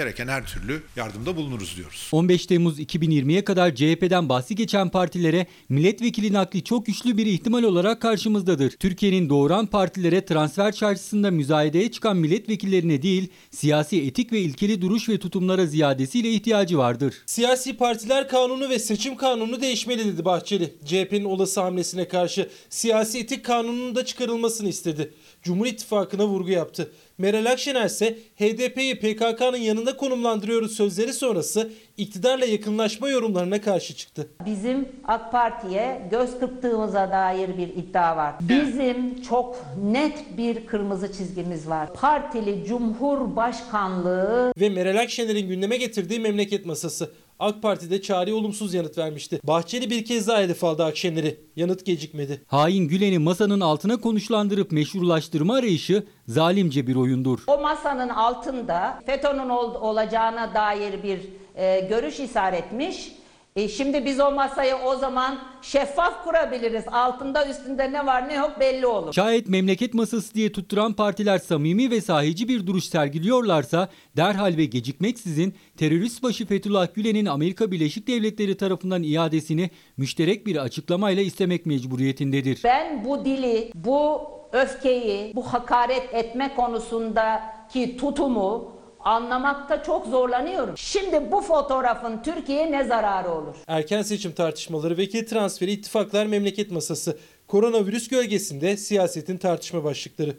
gereken 0.01 0.29
her 0.29 0.47
türlü 0.47 0.83
yardımda 0.97 1.37
bulunuruz 1.37 1.77
diyoruz. 1.77 2.09
15 2.13 2.47
Temmuz 2.47 2.81
2020'ye 2.81 3.45
kadar 3.45 3.75
CHP'den 3.75 4.29
bahsi 4.29 4.55
geçen 4.55 4.89
partilere 4.89 5.47
milletvekili 5.69 6.33
nakli 6.33 6.65
çok 6.65 6.87
güçlü 6.87 7.17
bir 7.17 7.27
ihtimal 7.27 7.63
olarak 7.63 8.03
karşımızdadır. 8.03 8.71
Türkiye'nin 8.71 9.29
doğuran 9.29 9.67
partilere 9.67 10.25
transfer 10.25 10.73
çarşısında 10.73 11.31
müzayedeye 11.31 11.91
çıkan 11.91 12.17
milletvekillerine 12.17 13.03
değil, 13.03 13.29
siyasi 13.51 14.03
etik 14.03 14.33
ve 14.33 14.41
ilkeli 14.41 14.83
duruş 14.83 15.09
ve 15.09 15.19
tutumlara 15.19 15.67
ziyadesiyle 15.67 16.31
ihtiyacı 16.31 16.79
vardır. 16.79 17.15
Siyasi 17.27 17.77
partiler 17.77 18.29
kanunu 18.29 18.69
ve 18.69 18.79
seçim 18.79 19.17
kanunu 19.17 19.61
değişmeli 19.61 20.07
dedi 20.07 20.25
Bahçeli. 20.25 20.75
CHP'nin 20.85 21.25
olası 21.25 21.61
hamlesine 21.61 22.09
karşı 22.09 22.49
siyasi 22.71 23.19
etik 23.19 23.45
kanununun 23.45 23.95
da 23.95 24.05
çıkarılmasını 24.05 24.69
istedi. 24.69 25.13
Cumhur 25.43 25.67
İttifakı'na 25.67 26.27
vurgu 26.27 26.51
yaptı. 26.51 26.93
Meral 27.19 27.47
Akşener 27.47 27.87
ise 27.87 28.19
HDP'yi 28.37 28.99
PKK'nın 28.99 29.57
yanında 29.57 29.97
konumlandırıyoruz 29.97 30.77
sözleri 30.77 31.13
sonrası 31.13 31.71
iktidarla 31.97 32.45
yakınlaşma 32.45 33.09
yorumlarına 33.09 33.61
karşı 33.61 33.95
çıktı. 33.95 34.29
Bizim 34.47 34.89
AK 35.05 35.33
Parti'ye 35.33 36.09
göz 36.11 36.39
kırptığımıza 36.39 37.11
dair 37.11 37.59
bir 37.59 37.69
iddia 37.69 38.17
var. 38.17 38.35
Bizim 38.41 39.23
çok 39.23 39.57
net 39.83 40.39
bir 40.39 40.67
kırmızı 40.67 41.13
çizgimiz 41.13 41.69
var. 41.69 41.95
Partili 41.95 42.65
Cumhurbaşkanlığı 42.65 44.53
Ve 44.61 44.69
Meral 44.69 45.01
Akşener'in 45.01 45.49
gündeme 45.49 45.77
getirdiği 45.77 46.21
memleket 46.21 46.67
masası. 46.67 47.11
AK 47.41 47.63
Parti'de 47.63 48.03
çağrıya 48.03 48.37
olumsuz 48.37 48.75
yanıt 48.75 48.99
vermişti. 48.99 49.41
Bahçeli 49.45 49.91
bir 49.91 50.05
kez 50.05 50.29
daha 50.29 50.41
hedef 50.41 50.65
aldı 50.65 50.85
Akşener'i. 50.85 51.41
Yanıt 51.57 51.87
gecikmedi. 51.87 52.43
Hain 52.47 52.89
Gülen'i 52.89 53.19
masanın 53.19 53.61
altına 53.61 53.97
konuşlandırıp 54.01 54.73
meşrulaştırma 54.73 55.55
arayışı 55.55 56.07
zalimce 56.29 56.87
bir 56.87 56.97
oyundur. 56.97 57.39
o 57.47 57.59
masanın 57.61 58.09
altında 58.09 58.99
FETÖ'nün 59.07 59.49
ol- 59.49 59.75
olacağına 59.75 60.55
dair 60.55 61.03
bir 61.03 61.21
e, 61.55 61.81
görüş 61.81 62.21
işaretmiş. 62.21 63.13
E, 63.57 63.69
şimdi 63.69 64.05
biz 64.05 64.21
o 64.21 64.31
masayı 64.31 64.77
o 64.77 64.97
zaman 64.97 65.39
şeffaf 65.63 66.25
kurabiliriz. 66.25 66.85
Altında 66.93 67.49
üstünde 67.49 67.93
ne 67.93 68.07
var 68.07 68.29
ne 68.29 68.35
yok 68.35 68.57
belli 68.61 68.87
olur. 68.87 69.13
Şayet 69.13 69.49
memleket 69.49 69.95
masası 69.95 70.35
diye 70.35 70.53
tutturan 70.53 70.93
partiler 70.93 71.39
samimi 71.39 71.91
ve 71.91 72.01
sahici 72.01 72.49
bir 72.49 72.67
duruş 72.67 72.85
sergiliyorlarsa 72.85 73.89
derhal 74.17 74.57
ve 74.57 74.65
gecikmeksizin 74.65 75.55
terörist 75.77 76.23
başı 76.23 76.47
Fethullah 76.47 76.95
Gülen'in 76.95 77.27
Amerika 77.27 77.71
Birleşik 77.71 78.09
Devletleri 78.09 78.57
tarafından 78.57 79.03
iadesini 79.03 79.71
müşterek 79.97 80.47
bir 80.47 80.57
açıklamayla 80.57 81.23
istemek 81.23 81.67
mecburiyetindedir. 81.67 82.61
Ben 82.65 83.05
bu 83.05 83.25
dili, 83.25 83.71
bu 83.75 84.21
öfkeyi, 84.53 85.37
bu 85.37 85.53
hakaret 85.53 86.15
etme 86.15 86.55
konusundaki 86.57 87.97
tutumu 87.97 88.80
anlamakta 89.05 89.83
çok 89.83 90.07
zorlanıyorum. 90.07 90.79
Şimdi 90.79 91.33
bu 91.33 91.41
fotoğrafın 91.41 92.23
Türkiye'ye 92.23 92.73
ne 92.73 92.85
zararı 92.85 93.31
olur? 93.31 93.55
Erken 93.69 94.03
seçim 94.03 94.33
tartışmaları, 94.33 94.97
vekil 94.97 95.27
transferi, 95.27 95.71
ittifaklar, 95.73 96.27
memleket 96.27 96.71
masası. 96.71 97.19
Koronavirüs 97.49 98.09
gölgesinde 98.09 98.77
siyasetin 98.77 99.39
tartışma 99.39 99.85
başlıkları. 99.85 100.37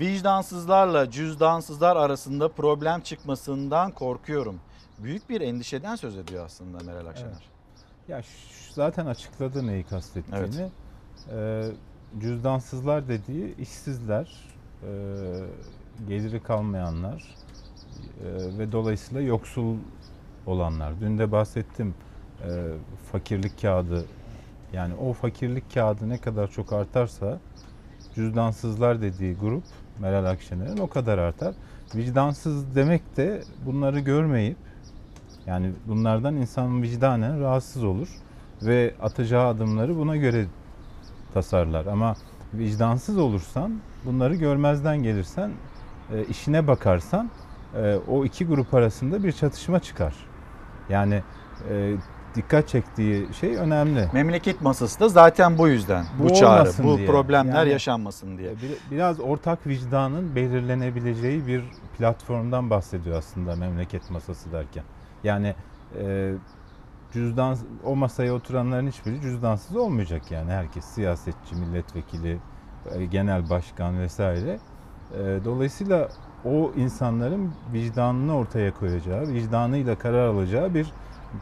Vicdansızlarla 0.00 1.10
cüzdansızlar 1.10 1.96
arasında 1.96 2.48
problem 2.48 3.00
çıkmasından 3.00 3.90
korkuyorum. 3.92 4.60
Büyük 4.98 5.30
bir 5.30 5.40
endişeden 5.40 5.96
söz 5.96 6.16
ediyor 6.16 6.44
aslında 6.46 6.84
Meral 6.84 7.06
Akşener. 7.06 7.42
Ya 8.08 8.22
ş- 8.22 8.28
zaten 8.72 9.06
açıkladı 9.06 9.66
neyi 9.66 9.84
kastettiğini. 9.84 10.46
Evet. 10.60 10.70
Ee, 11.32 12.20
cüzdansızlar 12.20 13.08
dediği 13.08 13.56
işsizler, 13.56 14.32
e, 14.82 14.88
geliri 16.08 16.42
kalmayanlar 16.42 17.34
e, 18.20 18.58
ve 18.58 18.72
dolayısıyla 18.72 19.22
yoksul 19.22 19.76
olanlar. 20.46 20.92
Dün 21.00 21.18
de 21.18 21.32
bahsettim 21.32 21.94
e, 22.42 22.48
fakirlik 23.12 23.62
kağıdı 23.62 24.04
yani 24.72 24.94
o 24.94 25.12
fakirlik 25.12 25.74
kağıdı 25.74 26.08
ne 26.08 26.18
kadar 26.18 26.50
çok 26.50 26.72
artarsa 26.72 27.38
cüzdansızlar 28.14 29.02
dediği 29.02 29.34
grup 29.34 29.64
Meral 29.98 30.24
Akşener'in 30.24 30.78
o 30.78 30.86
kadar 30.86 31.18
artar. 31.18 31.54
Vicdansız 31.94 32.74
demek 32.74 33.16
de 33.16 33.42
bunları 33.66 34.00
görmeyip 34.00 34.56
yani 35.46 35.72
bunlardan 35.86 36.36
insan 36.36 36.82
vicdanen 36.82 37.40
rahatsız 37.40 37.84
olur 37.84 38.08
ve 38.62 38.94
atacağı 39.02 39.46
adımları 39.46 39.96
buna 39.96 40.16
göre 40.16 40.46
tasarlar. 41.34 41.86
Ama 41.86 42.16
vicdansız 42.54 43.18
olursan, 43.18 43.80
bunları 44.04 44.34
görmezden 44.34 45.02
gelirsen, 45.02 45.50
e, 46.12 46.24
işine 46.24 46.66
bakarsan 46.66 47.30
e, 47.76 47.96
o 48.08 48.24
iki 48.24 48.46
grup 48.46 48.74
arasında 48.74 49.24
bir 49.24 49.32
çatışma 49.32 49.80
çıkar. 49.80 50.14
Yani 50.88 51.22
e, 51.70 51.94
dikkat 52.34 52.68
çektiği 52.68 53.34
şey 53.34 53.56
önemli. 53.56 54.08
Memleket 54.12 54.60
masası 54.60 55.00
da 55.00 55.08
zaten 55.08 55.58
bu 55.58 55.68
yüzden. 55.68 56.04
Bu, 56.18 56.24
Bu 56.28 56.34
çağrı, 56.34 56.70
bu 56.82 56.96
diye. 56.98 57.06
problemler 57.06 57.54
Yani- 57.56 57.70
yaşanmasın 57.70 58.38
diye. 58.38 58.50
Bir- 58.50 58.90
Biraz 58.96 59.20
ortak 59.20 59.66
vicdanın 59.66 60.34
belirlenebileceği 60.34 61.46
bir 61.46 61.64
platformdan 61.98 62.70
bahsediyor 62.70 63.16
aslında 63.18 63.56
memleket 63.56 64.10
masası 64.10 64.52
derken. 64.52 64.84
Yani 65.24 65.54
e, 66.02 66.32
cüzdan 67.12 67.56
o 67.84 67.96
masaya 67.96 68.32
oturanların 68.34 68.86
hiçbiri 68.88 69.20
cüzdansız 69.20 69.76
olmayacak 69.76 70.30
yani 70.30 70.50
herkes 70.52 70.84
siyasetçi, 70.84 71.54
milletvekili, 71.54 72.38
e, 72.94 73.04
genel 73.04 73.50
başkan 73.50 73.98
vesaire. 74.00 74.58
E, 75.14 75.44
dolayısıyla 75.44 76.08
o 76.44 76.72
insanların 76.76 77.50
vicdanını 77.72 78.36
ortaya 78.36 78.74
koyacağı, 78.74 79.28
vicdanıyla 79.28 79.98
karar 79.98 80.26
alacağı 80.26 80.74
bir 80.74 80.92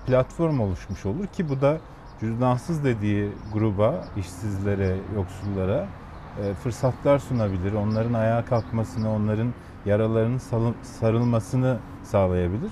platform 0.06 0.60
oluşmuş 0.60 1.06
olur 1.06 1.26
ki 1.26 1.48
bu 1.48 1.60
da 1.60 1.78
cüzdansız 2.20 2.84
dediği 2.84 3.32
gruba, 3.52 4.04
işsizlere, 4.16 4.96
yoksullara 5.16 5.86
e, 6.42 6.54
fırsatlar 6.54 7.18
sunabilir. 7.18 7.72
Onların 7.72 8.12
ayağa 8.12 8.44
kalkmasını, 8.44 9.14
onların 9.14 9.52
yaralarının 9.86 10.40
sarılmasını 10.82 11.78
sağlayabilir. 12.02 12.70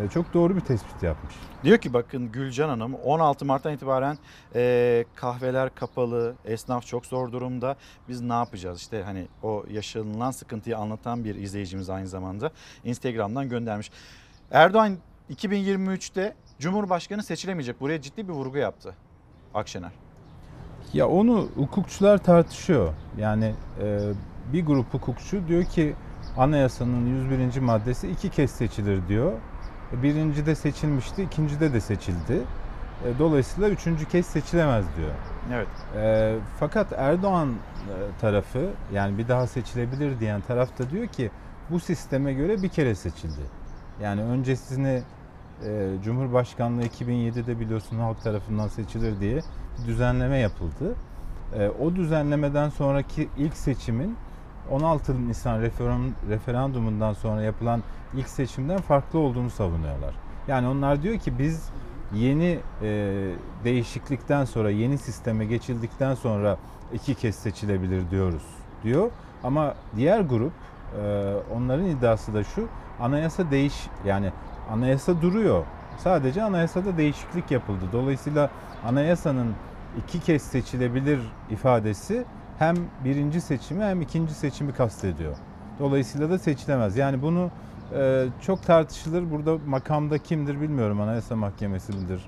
E, 0.00 0.08
Çok 0.08 0.34
doğru 0.34 0.56
bir 0.56 0.60
tespit 0.60 1.02
yapmış. 1.02 1.34
Diyor 1.64 1.78
ki 1.78 1.92
bakın 1.92 2.32
Gülcan 2.32 2.68
Hanım 2.68 2.94
16 2.94 3.44
Mart'tan 3.44 3.72
itibaren 3.72 4.18
e, 4.54 5.04
kahveler 5.14 5.74
kapalı, 5.74 6.34
esnaf 6.44 6.86
çok 6.86 7.06
zor 7.06 7.32
durumda. 7.32 7.76
Biz 8.08 8.20
ne 8.20 8.32
yapacağız? 8.32 8.80
İşte 8.80 9.02
hani 9.02 9.26
o 9.42 9.64
yaşanılan 9.70 10.30
sıkıntıyı 10.30 10.78
anlatan 10.78 11.24
bir 11.24 11.34
izleyicimiz 11.34 11.90
aynı 11.90 12.06
zamanda 12.08 12.50
Instagram'dan 12.84 13.48
göndermiş. 13.48 13.90
Erdoğan 14.50 14.96
2023'te 15.30 16.34
Cumhurbaşkanı 16.58 17.22
seçilemeyecek. 17.22 17.80
Buraya 17.80 18.00
ciddi 18.00 18.28
bir 18.28 18.32
vurgu 18.32 18.58
yaptı 18.58 18.94
Akşener. 19.54 19.90
Ya 20.92 21.08
onu 21.08 21.48
hukukçular 21.54 22.18
tartışıyor. 22.18 22.94
Yani 23.18 23.54
e, 23.82 23.98
bir 24.52 24.66
grup 24.66 24.94
hukukçu 24.94 25.48
diyor 25.48 25.64
ki 25.64 25.94
anayasanın 26.36 27.06
101. 27.06 27.60
maddesi 27.60 28.08
iki 28.08 28.28
kez 28.30 28.50
seçilir 28.50 29.08
diyor. 29.08 29.32
Birinci 30.02 30.46
de 30.46 30.54
seçilmişti, 30.54 31.22
ikincide 31.22 31.72
de 31.72 31.80
seçildi. 31.80 32.42
E, 33.04 33.18
dolayısıyla 33.18 33.68
üçüncü 33.68 34.08
kez 34.08 34.26
seçilemez 34.26 34.84
diyor. 34.96 35.10
Evet. 35.52 35.68
E, 35.96 36.34
fakat 36.60 36.92
Erdoğan 36.92 37.48
e, 37.48 38.20
tarafı 38.20 38.70
yani 38.92 39.18
bir 39.18 39.28
daha 39.28 39.46
seçilebilir 39.46 40.20
diyen 40.20 40.40
taraf 40.40 40.78
da 40.78 40.90
diyor 40.90 41.06
ki 41.06 41.30
bu 41.70 41.80
sisteme 41.80 42.32
göre 42.32 42.62
bir 42.62 42.68
kere 42.68 42.94
seçildi. 42.94 43.40
Yani 44.02 44.22
öncesini 44.22 45.02
e, 45.64 45.88
Cumhurbaşkanlığı 46.04 46.82
2007'de 46.82 47.60
biliyorsun 47.60 47.98
halk 47.98 48.22
tarafından 48.22 48.68
seçilir 48.68 49.20
diye 49.20 49.34
bir 49.34 49.86
düzenleme 49.86 50.38
yapıldı. 50.38 50.94
E, 51.58 51.68
o 51.68 51.96
düzenlemeden 51.96 52.68
sonraki 52.68 53.28
ilk 53.38 53.56
seçimin 53.56 54.16
16 54.70 55.28
Nisan 55.28 55.60
referandum, 55.60 56.14
referandumundan 56.28 57.12
sonra 57.12 57.42
yapılan 57.42 57.82
ilk 58.14 58.28
seçimden 58.28 58.78
farklı 58.80 59.18
olduğunu 59.18 59.50
savunuyorlar. 59.50 60.14
Yani 60.48 60.68
onlar 60.68 61.02
diyor 61.02 61.18
ki 61.18 61.38
biz 61.38 61.68
yeni 62.14 62.58
e, 62.82 63.30
değişiklikten 63.64 64.44
sonra, 64.44 64.70
yeni 64.70 64.98
sisteme 64.98 65.44
geçildikten 65.44 66.14
sonra 66.14 66.58
iki 66.92 67.14
kez 67.14 67.34
seçilebilir 67.34 68.10
diyoruz 68.10 68.42
diyor. 68.84 69.10
Ama 69.44 69.74
diğer 69.96 70.20
grup 70.20 70.52
e, 71.02 71.34
onların 71.54 71.86
iddiası 71.86 72.34
da 72.34 72.44
şu, 72.44 72.68
anayasa 73.00 73.50
değiş 73.50 73.74
yani 74.06 74.32
anayasa 74.70 75.22
duruyor. 75.22 75.64
Sadece 75.98 76.42
anayasada 76.42 76.96
değişiklik 76.96 77.50
yapıldı. 77.50 77.84
Dolayısıyla 77.92 78.50
anayasanın 78.84 79.54
iki 79.98 80.20
kez 80.20 80.42
seçilebilir 80.42 81.20
ifadesi 81.50 82.24
hem 82.58 82.76
birinci 83.04 83.40
seçimi 83.40 83.84
hem 83.84 84.00
ikinci 84.00 84.34
seçimi 84.34 84.72
kastediyor. 84.72 85.36
Dolayısıyla 85.78 86.30
da 86.30 86.38
seçilemez. 86.38 86.96
Yani 86.96 87.22
bunu 87.22 87.50
e, 87.96 88.26
çok 88.40 88.62
tartışılır. 88.62 89.30
Burada 89.30 89.58
makamda 89.66 90.18
kimdir 90.18 90.60
bilmiyorum. 90.60 91.00
Anayasa 91.00 91.36
Mahkemesi 91.36 91.92
midir? 91.92 92.20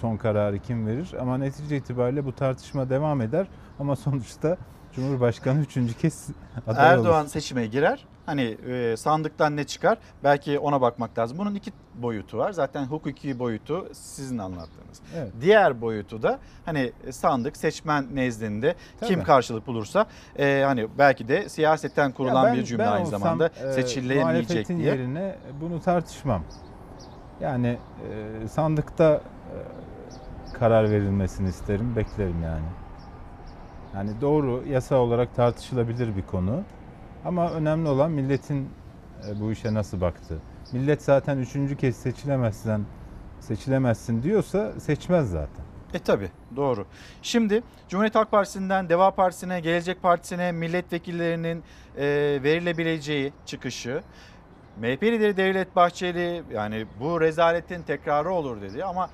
Son 0.00 0.16
kararı 0.16 0.58
kim 0.58 0.86
verir? 0.86 1.14
Ama 1.20 1.38
netice 1.38 1.76
itibariyle 1.76 2.24
bu 2.24 2.32
tartışma 2.34 2.90
devam 2.90 3.20
eder. 3.20 3.46
Ama 3.78 3.96
sonuçta 3.96 4.56
Cumhurbaşkanı 4.92 5.60
üçüncü 5.60 5.94
kez 5.94 6.28
aday 6.66 6.92
Erdoğan 6.92 7.20
olur. 7.22 7.28
seçime 7.30 7.66
girer. 7.66 8.06
Hani 8.26 8.56
e, 8.68 8.96
sandıktan 8.96 9.56
ne 9.56 9.64
çıkar? 9.64 9.98
Belki 10.24 10.58
ona 10.58 10.80
bakmak 10.80 11.18
lazım. 11.18 11.38
Bunun 11.38 11.54
iki 11.54 11.72
boyutu 11.94 12.38
var. 12.38 12.52
Zaten 12.52 12.84
hukuki 12.84 13.38
boyutu 13.38 13.88
sizin 13.92 14.38
anlattığınız. 14.38 15.00
Evet. 15.16 15.32
Diğer 15.40 15.80
boyutu 15.80 16.22
da 16.22 16.38
hani 16.64 16.92
sandık 17.10 17.56
seçmen 17.56 18.06
nezdinde 18.14 18.74
kim 19.04 19.14
Tabii. 19.14 19.26
karşılık 19.26 19.66
bulursa 19.66 20.06
e, 20.38 20.62
hani 20.66 20.86
belki 20.98 21.28
de 21.28 21.48
siyasetten 21.48 22.12
kurulan 22.12 22.46
ben- 22.46 22.56
bir 22.56 22.64
cümle 22.64 22.82
ben 22.82 22.88
aynı 22.92 23.06
olsam, 23.06 23.20
zamanda 23.20 23.46
e, 23.46 23.72
seçilemeyecek 23.72 24.68
diye. 24.68 24.78
yerine 24.78 25.36
bunu 25.60 25.80
tartışmam. 25.80 26.42
Yani 27.40 27.78
e, 28.44 28.48
sandıkta 28.48 29.14
e, 29.14 29.56
karar 30.58 30.90
verilmesini 30.90 31.48
isterim, 31.48 31.96
beklerim 31.96 32.42
yani. 32.44 32.64
Yani 33.94 34.10
doğru 34.20 34.62
yasa 34.68 34.96
olarak 34.96 35.34
tartışılabilir 35.36 36.16
bir 36.16 36.22
konu. 36.22 36.62
Ama 37.24 37.50
önemli 37.50 37.88
olan 37.88 38.10
milletin 38.10 38.68
e, 39.28 39.40
bu 39.40 39.52
işe 39.52 39.74
nasıl 39.74 40.00
baktı. 40.00 40.38
Millet 40.72 41.02
zaten 41.02 41.38
üçüncü 41.38 41.76
kez 41.76 41.96
seçilemezsen 41.96 42.80
seçilemezsin 43.40 44.22
diyorsa 44.22 44.80
seçmez 44.80 45.30
zaten. 45.30 45.64
E 45.94 45.98
tabi 45.98 46.30
doğru. 46.56 46.86
Şimdi 47.22 47.62
Cumhuriyet 47.88 48.14
Halk 48.14 48.30
Partisi'nden 48.30 48.88
Deva 48.88 49.10
Partisi'ne, 49.10 49.60
Gelecek 49.60 50.02
Partisi'ne 50.02 50.52
milletvekillerinin 50.52 51.62
e, 51.96 52.04
verilebileceği 52.42 53.32
çıkışı. 53.46 54.02
MHP 54.76 55.02
lideri 55.02 55.36
Devlet 55.36 55.76
Bahçeli 55.76 56.42
yani 56.52 56.86
bu 57.00 57.20
rezaletin 57.20 57.82
tekrarı 57.82 58.30
olur 58.30 58.60
dedi 58.60 58.84
ama 58.84 59.10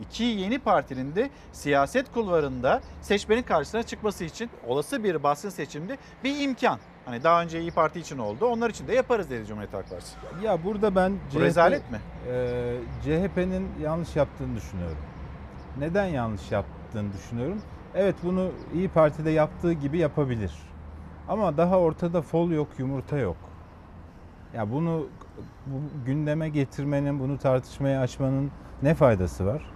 iki 0.00 0.24
yeni 0.24 0.58
partinin 0.58 1.14
de 1.14 1.30
siyaset 1.52 2.12
kulvarında 2.12 2.80
seçmenin 3.00 3.42
karşısına 3.42 3.82
çıkması 3.82 4.24
için 4.24 4.50
olası 4.66 5.04
bir 5.04 5.22
baskın 5.22 5.48
seçimde 5.48 5.98
bir 6.24 6.40
imkan. 6.40 6.78
Hani 7.08 7.24
daha 7.24 7.42
önce 7.42 7.60
İyi 7.60 7.70
Parti 7.70 8.00
için 8.00 8.18
oldu. 8.18 8.46
Onlar 8.46 8.70
için 8.70 8.88
de 8.88 8.94
yaparız 8.94 9.30
dedi 9.30 9.46
Cumhuriyet 9.46 9.74
Halk 9.74 9.90
Partisi. 9.90 10.16
Ya 10.44 10.64
burada 10.64 10.94
ben 10.94 11.12
Bu 11.34 11.40
rezalet 11.40 11.90
mi? 11.90 11.98
e, 12.30 12.76
CHP'nin 13.04 13.68
yanlış 13.82 14.16
yaptığını 14.16 14.56
düşünüyorum. 14.56 14.96
Neden 15.78 16.06
yanlış 16.06 16.52
yaptığını 16.52 17.12
düşünüyorum? 17.12 17.58
Evet 17.94 18.14
bunu 18.22 18.50
İyi 18.74 18.88
Parti'de 18.88 19.30
yaptığı 19.30 19.72
gibi 19.72 19.98
yapabilir. 19.98 20.52
Ama 21.28 21.56
daha 21.56 21.78
ortada 21.78 22.22
fol 22.22 22.50
yok, 22.50 22.68
yumurta 22.78 23.18
yok. 23.18 23.36
Ya 24.54 24.70
bunu 24.72 25.06
bu 25.66 26.04
gündeme 26.06 26.48
getirmenin, 26.48 27.20
bunu 27.20 27.38
tartışmaya 27.38 28.00
açmanın 28.00 28.50
ne 28.82 28.94
faydası 28.94 29.46
var? 29.46 29.70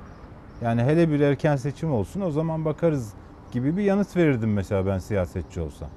Yani 0.62 0.82
hele 0.82 1.10
bir 1.10 1.20
erken 1.20 1.56
seçim 1.56 1.92
olsun 1.92 2.20
o 2.20 2.30
zaman 2.30 2.64
bakarız 2.64 3.12
gibi 3.52 3.76
bir 3.76 3.82
yanıt 3.82 4.16
verirdim 4.16 4.52
mesela 4.52 4.86
ben 4.86 4.98
siyasetçi 4.98 5.60
olsam. 5.60 5.88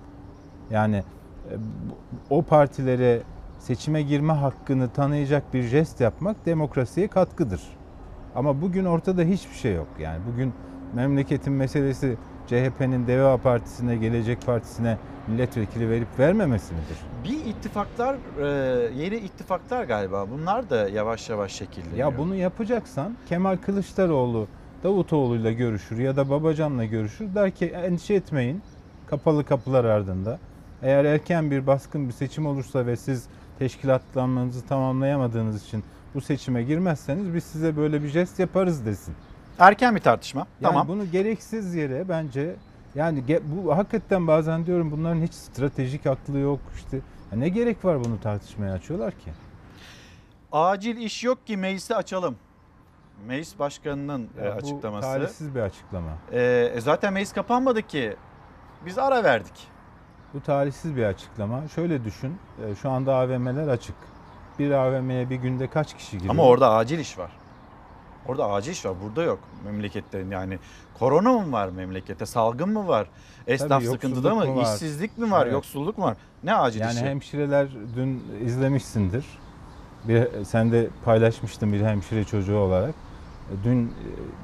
Yani 0.72 1.04
o 2.30 2.42
partilere 2.42 3.22
seçime 3.60 4.02
girme 4.02 4.34
hakkını 4.34 4.90
tanıyacak 4.90 5.54
bir 5.54 5.64
jest 5.64 6.02
yapmak 6.02 6.46
demokrasiye 6.46 7.08
katkıdır. 7.08 7.62
Ama 8.36 8.62
bugün 8.62 8.86
ortada 8.86 9.22
hiçbir 9.22 9.56
şey 9.56 9.74
yok. 9.74 9.88
Yani 10.00 10.20
bugün 10.34 10.54
memleketin 10.94 11.54
meselesi 11.54 12.18
CHP'nin 12.48 13.08
Deva 13.08 13.38
Partisi'ne, 13.38 13.96
Gelecek 13.96 14.46
Partisi'ne 14.46 14.98
milletvekili 15.28 15.90
verip 15.90 16.20
vermemesi 16.20 16.74
midir? 16.74 16.98
Bir 17.24 17.50
ittifaklar, 17.50 18.16
e, 18.42 18.48
yeni 18.96 19.16
ittifaklar 19.16 19.84
galiba. 19.84 20.26
Bunlar 20.32 20.70
da 20.70 20.90
yavaş 20.90 21.30
yavaş 21.30 21.52
şekilleniyor. 21.52 21.98
Ya 21.98 22.18
bunu 22.18 22.36
yapacaksan 22.36 23.16
Kemal 23.30 23.58
Kılıçdaroğlu 23.58 24.48
Davutoğlu'yla 24.84 25.52
görüşür 25.52 25.98
ya 25.98 26.16
da 26.16 26.30
Babacan'la 26.30 26.86
görüşür 26.86 27.36
der 27.36 27.52
ki 27.52 27.66
endişe 27.66 28.14
etmeyin. 28.14 28.62
Kapalı 29.08 29.46
kapılar 29.46 29.86
ardında. 29.86 30.40
Eğer 30.86 31.06
erken 31.06 31.52
bir 31.52 31.68
baskın 31.68 32.08
bir 32.08 32.14
seçim 32.14 32.46
olursa 32.46 32.86
ve 32.86 32.96
siz 32.96 33.26
teşkilatlanmanızı 33.60 34.68
tamamlayamadığınız 34.68 35.66
için 35.66 35.84
bu 36.16 36.22
seçime 36.22 36.64
girmezseniz 36.64 37.34
biz 37.34 37.44
size 37.44 37.78
böyle 37.78 38.04
bir 38.04 38.08
jest 38.08 38.40
yaparız 38.40 38.86
desin. 38.86 39.16
Erken 39.60 39.96
bir 39.96 40.02
tartışma. 40.02 40.48
Yani 40.62 40.72
tamam. 40.72 40.88
bunu 40.88 41.12
gereksiz 41.12 41.76
yere 41.76 42.10
bence 42.10 42.56
yani 42.96 43.24
bu 43.44 43.78
hakikaten 43.78 44.28
bazen 44.28 44.66
diyorum 44.66 44.92
bunların 44.92 45.22
hiç 45.22 45.34
stratejik 45.34 46.06
aklı 46.06 46.40
yok 46.40 46.60
işte. 46.76 46.98
Ya 47.32 47.38
ne 47.38 47.50
gerek 47.50 47.86
var 47.86 48.04
bunu 48.04 48.20
tartışmaya 48.22 48.74
açıyorlar 48.74 49.12
ki? 49.12 49.32
Acil 50.52 50.98
iş 50.98 51.24
yok 51.24 51.48
ki 51.48 51.58
meclisi 51.58 51.96
açalım. 51.96 52.36
Meclis 53.28 53.60
Başkanı'nın 53.60 54.30
e, 54.42 54.46
Ya 54.46 54.54
bu 54.54 54.58
açıklaması. 54.58 55.08
talihsiz 55.08 55.56
bir 55.56 55.60
açıklama. 55.60 56.12
E, 56.32 56.72
e, 56.76 56.82
zaten 56.82 57.14
meclis 57.14 57.34
kapanmadı 57.34 57.82
ki. 57.82 58.16
Biz 58.86 58.98
ara 58.98 59.24
verdik. 59.24 59.75
Bu 60.36 60.42
talihsiz 60.42 60.96
bir 60.96 61.04
açıklama. 61.04 61.68
Şöyle 61.68 62.04
düşün. 62.04 62.38
e, 62.72 62.76
Şu 62.76 62.90
anda 62.90 63.16
AVM'ler 63.16 63.68
açık. 63.68 63.96
Bir 64.60 64.72
AVM'ye 64.72 65.30
bir 65.30 65.36
günde 65.36 65.68
kaç 65.68 65.98
kişi 65.98 66.12
giriyor? 66.18 66.34
Ama 66.34 66.44
orada 66.44 66.72
acil 66.74 67.00
iş 67.00 67.18
var. 67.18 67.32
Orada 68.28 68.50
acil 68.52 68.72
iş 68.72 68.86
var. 68.86 68.94
Burada 69.04 69.24
yok 69.24 69.40
memlekette. 69.66 70.26
Yani 70.32 70.60
korona 71.00 71.34
mı 71.34 71.52
var 71.52 71.70
memlekette? 71.70 72.26
Salgın 72.26 72.70
mı 72.70 72.88
var? 72.88 73.08
Esnaf 73.48 73.70
Tabii, 73.70 73.86
sıkıntıda 73.86 74.36
mı? 74.36 74.56
var? 74.56 74.64
İşsizlik 74.64 75.18
mi 75.18 75.32
var? 75.32 75.44
Evet. 75.44 75.54
Yoksulluk 75.54 75.98
mu 75.98 76.06
var? 76.06 76.18
Ne 76.44 76.56
acil 76.56 76.80
Yani 76.80 76.94
işi? 76.94 77.06
hemşireler 77.06 77.68
dün 77.96 78.24
izlemişsindir. 78.46 79.26
Bir, 80.08 80.28
sen 80.46 80.72
de 80.72 80.88
paylaşmıştın 81.06 81.74
bir 81.74 81.82
hemşire 81.82 82.24
çocuğu 82.24 82.58
olarak. 82.58 82.96
Dün 83.64 83.88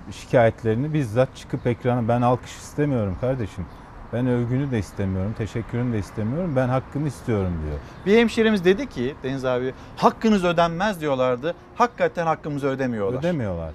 e, 0.09 0.11
şikayetlerini 0.11 0.93
bizzat 0.93 1.35
çıkıp 1.35 1.67
ekrana 1.67 2.07
ben 2.07 2.21
alkış 2.21 2.51
istemiyorum 2.57 3.17
kardeşim. 3.21 3.65
Ben 4.14 4.28
övgünü 4.28 4.72
de 4.72 4.80
istemiyorum, 4.80 5.36
teşekkürünü 5.38 5.93
de 5.93 5.99
istemiyorum. 5.99 6.53
Ben 6.55 6.68
hakkımı 6.68 7.07
istiyorum 7.07 7.53
diyor. 7.66 7.80
Bir 8.05 8.20
hemşiremiz 8.20 8.66
dedi 8.66 8.89
ki 8.89 9.16
Deniz 9.24 9.45
abi 9.45 9.74
hakkınız 9.97 10.43
ödenmez 10.43 11.01
diyorlardı. 11.01 11.55
Hakikaten 11.76 12.26
hakkımızı 12.26 12.68
ödemiyorlar. 12.68 13.20
Ödemiyorlar. 13.20 13.74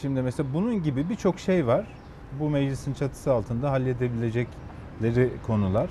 Şimdi 0.00 0.22
mesela 0.22 0.48
bunun 0.54 0.82
gibi 0.82 1.08
birçok 1.08 1.38
şey 1.38 1.66
var. 1.66 1.84
Bu 2.40 2.50
meclisin 2.50 2.94
çatısı 2.94 3.32
altında 3.32 3.70
halledebilecekleri 3.70 5.30
konular. 5.46 5.90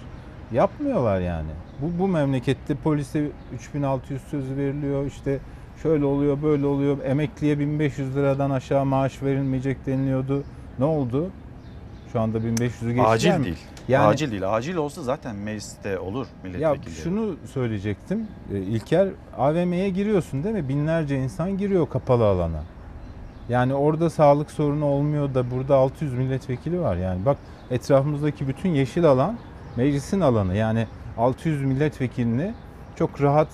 Yapmıyorlar 0.52 1.20
yani. 1.20 1.50
Bu, 1.82 2.00
bu 2.00 2.08
memlekette 2.08 2.76
polise 2.76 3.28
3600 3.54 4.22
sözü 4.22 4.58
veriliyor. 4.58 5.06
İşte 5.06 5.40
şöyle 5.84 6.06
oluyor 6.06 6.42
böyle 6.44 6.66
oluyor. 6.66 6.98
Emekliye 7.06 7.60
1500 7.60 8.16
liradan 8.16 8.50
aşağı 8.50 8.86
maaş 8.86 9.24
verilmeyecek 9.24 9.86
deniliyordu. 9.86 10.44
Ne 10.80 10.86
oldu? 10.86 11.30
Şu 12.12 12.20
anda 12.22 12.38
1500'ü 12.38 12.92
geçti. 12.92 13.08
Acil 13.08 13.44
değil. 13.44 13.58
Acil 13.98 14.32
değil. 14.32 14.56
Acil 14.56 14.76
olsa 14.76 15.02
zaten 15.02 15.36
mecliste 15.36 16.00
olur 16.00 16.26
Ya 16.26 16.50
milletvekilleri. 16.50 16.96
şunu 17.04 17.36
söyleyecektim. 17.54 18.28
E, 18.54 18.58
İlker 18.58 19.08
AVM'ye 19.38 19.90
giriyorsun 19.90 20.44
değil 20.44 20.56
mi? 20.56 20.70
Binlerce 20.70 21.18
insan 21.18 21.58
giriyor 21.58 21.90
kapalı 21.90 22.26
alana. 22.26 22.64
Yani 23.50 23.74
orada 23.74 24.10
sağlık 24.10 24.52
sorunu 24.52 24.86
olmuyor 24.86 25.34
da 25.34 25.52
burada 25.52 25.76
600 25.76 26.14
milletvekili 26.14 26.82
var. 26.82 26.96
Yani 26.96 27.26
bak 27.26 27.38
etrafımızdaki 27.72 28.48
bütün 28.48 28.70
yeşil 28.70 29.06
alan 29.06 29.38
meclisin 29.76 30.22
alanı. 30.22 30.56
Yani 30.56 30.88
600 31.18 31.62
milletvekilini 31.64 32.54
çok 32.96 33.22
rahat 33.22 33.50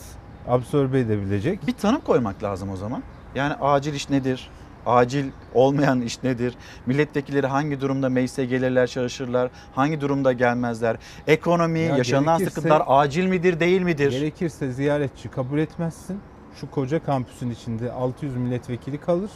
absorbe 0.47 0.99
edebilecek. 0.99 1.67
Bir 1.67 1.73
tanım 1.73 2.01
koymak 2.01 2.43
lazım 2.43 2.69
o 2.69 2.75
zaman. 2.75 3.03
Yani 3.35 3.53
acil 3.53 3.93
iş 3.93 4.09
nedir? 4.09 4.49
Acil 4.87 5.25
olmayan 5.53 6.01
iş 6.01 6.23
nedir? 6.23 6.55
Milletvekilleri 6.85 7.47
hangi 7.47 7.81
durumda 7.81 8.09
meclise 8.09 8.45
gelirler, 8.45 8.87
çalışırlar? 8.87 9.51
Hangi 9.75 10.01
durumda 10.01 10.33
gelmezler? 10.33 10.97
Ekonomi, 11.27 11.79
Ya 11.79 11.97
yaşanan 11.97 12.37
sıkıntılar 12.37 12.83
acil 12.87 13.25
midir, 13.25 13.59
değil 13.59 13.81
midir? 13.81 14.11
Gerekirse 14.11 14.71
ziyaretçi 14.71 15.29
kabul 15.29 15.59
etmezsin. 15.59 16.19
Şu 16.59 16.71
koca 16.71 17.03
kampüsün 17.03 17.49
içinde 17.51 17.91
600 17.91 18.35
milletvekili 18.35 18.97
kalır. 18.97 19.31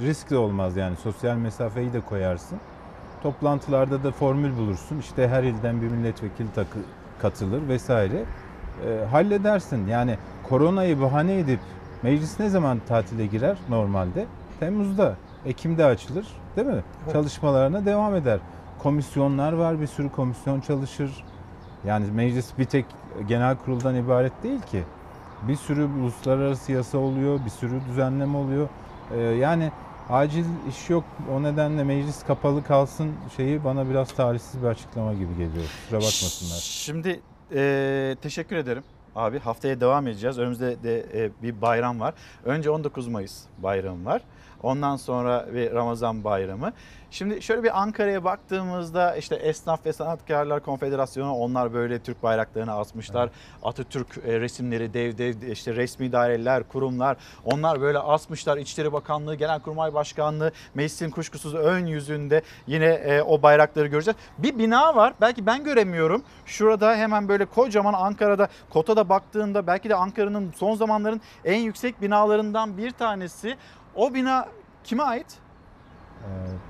Risk 0.00 0.30
de 0.30 0.36
olmaz 0.36 0.76
yani 0.76 0.96
sosyal 0.96 1.36
mesafeyi 1.36 1.92
de 1.92 2.00
koyarsın. 2.00 2.58
Toplantılarda 3.22 4.04
da 4.04 4.10
formül 4.12 4.56
bulursun. 4.56 4.98
İşte 4.98 5.28
her 5.28 5.42
ilden 5.42 5.82
bir 5.82 5.88
milletvekili 5.88 6.48
takı, 6.54 6.78
katılır 7.22 7.68
vesaire. 7.68 8.24
E, 8.86 9.04
halledersin. 9.10 9.86
Yani 9.86 10.18
koronayı 10.48 11.00
bahane 11.00 11.38
edip 11.38 11.60
meclis 12.02 12.40
ne 12.40 12.48
zaman 12.48 12.80
tatile 12.88 13.26
girer 13.26 13.56
normalde? 13.68 14.26
Temmuz'da, 14.60 15.16
Ekim'de 15.46 15.84
açılır 15.84 16.26
değil 16.56 16.66
mi? 16.68 16.82
Çalışmalarına 17.12 17.86
devam 17.86 18.14
eder. 18.14 18.38
Komisyonlar 18.78 19.52
var, 19.52 19.80
bir 19.80 19.86
sürü 19.86 20.08
komisyon 20.08 20.60
çalışır. 20.60 21.24
Yani 21.86 22.10
meclis 22.10 22.58
bir 22.58 22.64
tek 22.64 22.86
genel 23.28 23.56
kuruldan 23.56 23.94
ibaret 23.94 24.32
değil 24.42 24.60
ki. 24.60 24.82
Bir 25.48 25.56
sürü 25.56 25.84
uluslararası 25.84 26.72
yasa 26.72 26.98
oluyor, 26.98 27.40
bir 27.44 27.50
sürü 27.50 27.80
düzenleme 27.90 28.36
oluyor. 28.36 28.68
Ee, 29.14 29.20
yani 29.20 29.72
acil 30.10 30.44
iş 30.68 30.90
yok. 30.90 31.04
O 31.34 31.42
nedenle 31.42 31.84
meclis 31.84 32.22
kapalı 32.22 32.64
kalsın 32.64 33.12
şeyi 33.36 33.64
bana 33.64 33.90
biraz 33.90 34.12
talihsiz 34.12 34.62
bir 34.62 34.66
açıklama 34.66 35.12
gibi 35.12 35.32
geliyor. 35.32 35.64
Kusura 35.82 35.96
bakmasınlar. 35.96 36.58
Şimdi 36.60 37.20
e, 37.54 38.16
teşekkür 38.22 38.56
ederim. 38.56 38.82
Abi 39.18 39.38
haftaya 39.38 39.80
devam 39.80 40.06
edeceğiz. 40.06 40.38
Önümüzde 40.38 40.82
de 40.82 41.06
e, 41.14 41.30
bir 41.42 41.62
bayram 41.62 42.00
var. 42.00 42.14
Önce 42.44 42.70
19 42.70 43.08
Mayıs 43.08 43.44
bayramı 43.58 44.04
var. 44.04 44.22
Ondan 44.62 44.96
sonra 44.96 45.46
bir 45.54 45.72
Ramazan 45.72 46.24
bayramı. 46.24 46.72
Şimdi 47.10 47.42
şöyle 47.42 47.62
bir 47.62 47.82
Ankara'ya 47.82 48.24
baktığımızda 48.24 49.16
işte 49.16 49.34
Esnaf 49.34 49.86
ve 49.86 49.92
Sanatkarlar 49.92 50.60
Konfederasyonu 50.60 51.32
onlar 51.32 51.74
böyle 51.74 51.98
Türk 51.98 52.22
bayraklarını 52.22 52.72
asmışlar. 52.72 53.30
Atatürk 53.62 54.06
e, 54.26 54.40
resimleri 54.40 54.94
dev 54.94 55.18
dev 55.18 55.50
işte 55.50 55.74
resmi 55.74 56.12
daireler, 56.12 56.62
kurumlar 56.62 57.16
onlar 57.44 57.80
böyle 57.80 57.98
asmışlar. 57.98 58.56
İçişleri 58.56 58.92
Bakanlığı, 58.92 59.34
Genelkurmay 59.34 59.94
Başkanlığı 59.94 60.52
meclisin 60.74 61.10
kuşkusuz 61.10 61.54
ön 61.54 61.86
yüzünde 61.86 62.42
yine 62.66 62.86
e, 62.86 63.22
o 63.22 63.42
bayrakları 63.42 63.86
göreceğiz. 63.86 64.16
Bir 64.38 64.58
bina 64.58 64.96
var 64.96 65.14
belki 65.20 65.46
ben 65.46 65.64
göremiyorum. 65.64 66.22
Şurada 66.46 66.96
hemen 66.96 67.28
böyle 67.28 67.44
kocaman 67.44 67.94
Ankara'da 67.94 68.48
Kota'da 68.70 69.08
baktığında 69.08 69.66
belki 69.66 69.88
de 69.88 69.94
Ankara'nın 69.94 70.52
son 70.56 70.74
zamanların 70.74 71.20
en 71.44 71.60
yüksek 71.60 72.02
binalarından 72.02 72.78
bir 72.78 72.90
tanesi. 72.90 73.56
O 73.94 74.14
bina 74.14 74.48
kime 74.84 75.02
ait? 75.02 75.26
Ee, 76.22 76.26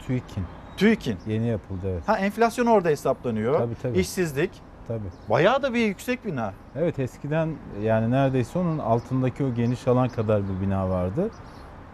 TÜİK'in. 0.06 0.44
TÜİK'in. 0.76 1.18
Yeni 1.26 1.46
yapıldı 1.46 1.80
evet. 1.92 2.08
Ha 2.08 2.18
enflasyon 2.18 2.66
orada 2.66 2.88
hesaplanıyor. 2.88 3.58
Tabii, 3.58 3.74
tabii. 3.82 3.98
İşsizlik. 3.98 4.50
Tabii. 4.88 5.08
Bayağı 5.30 5.62
da 5.62 5.74
bir 5.74 5.86
yüksek 5.86 6.24
bina. 6.26 6.52
Evet 6.76 6.98
eskiden 6.98 7.54
yani 7.82 8.10
neredeyse 8.10 8.58
onun 8.58 8.78
altındaki 8.78 9.44
o 9.44 9.54
geniş 9.54 9.88
alan 9.88 10.08
kadar 10.08 10.42
bir 10.48 10.60
bina 10.66 10.90
vardı. 10.90 11.30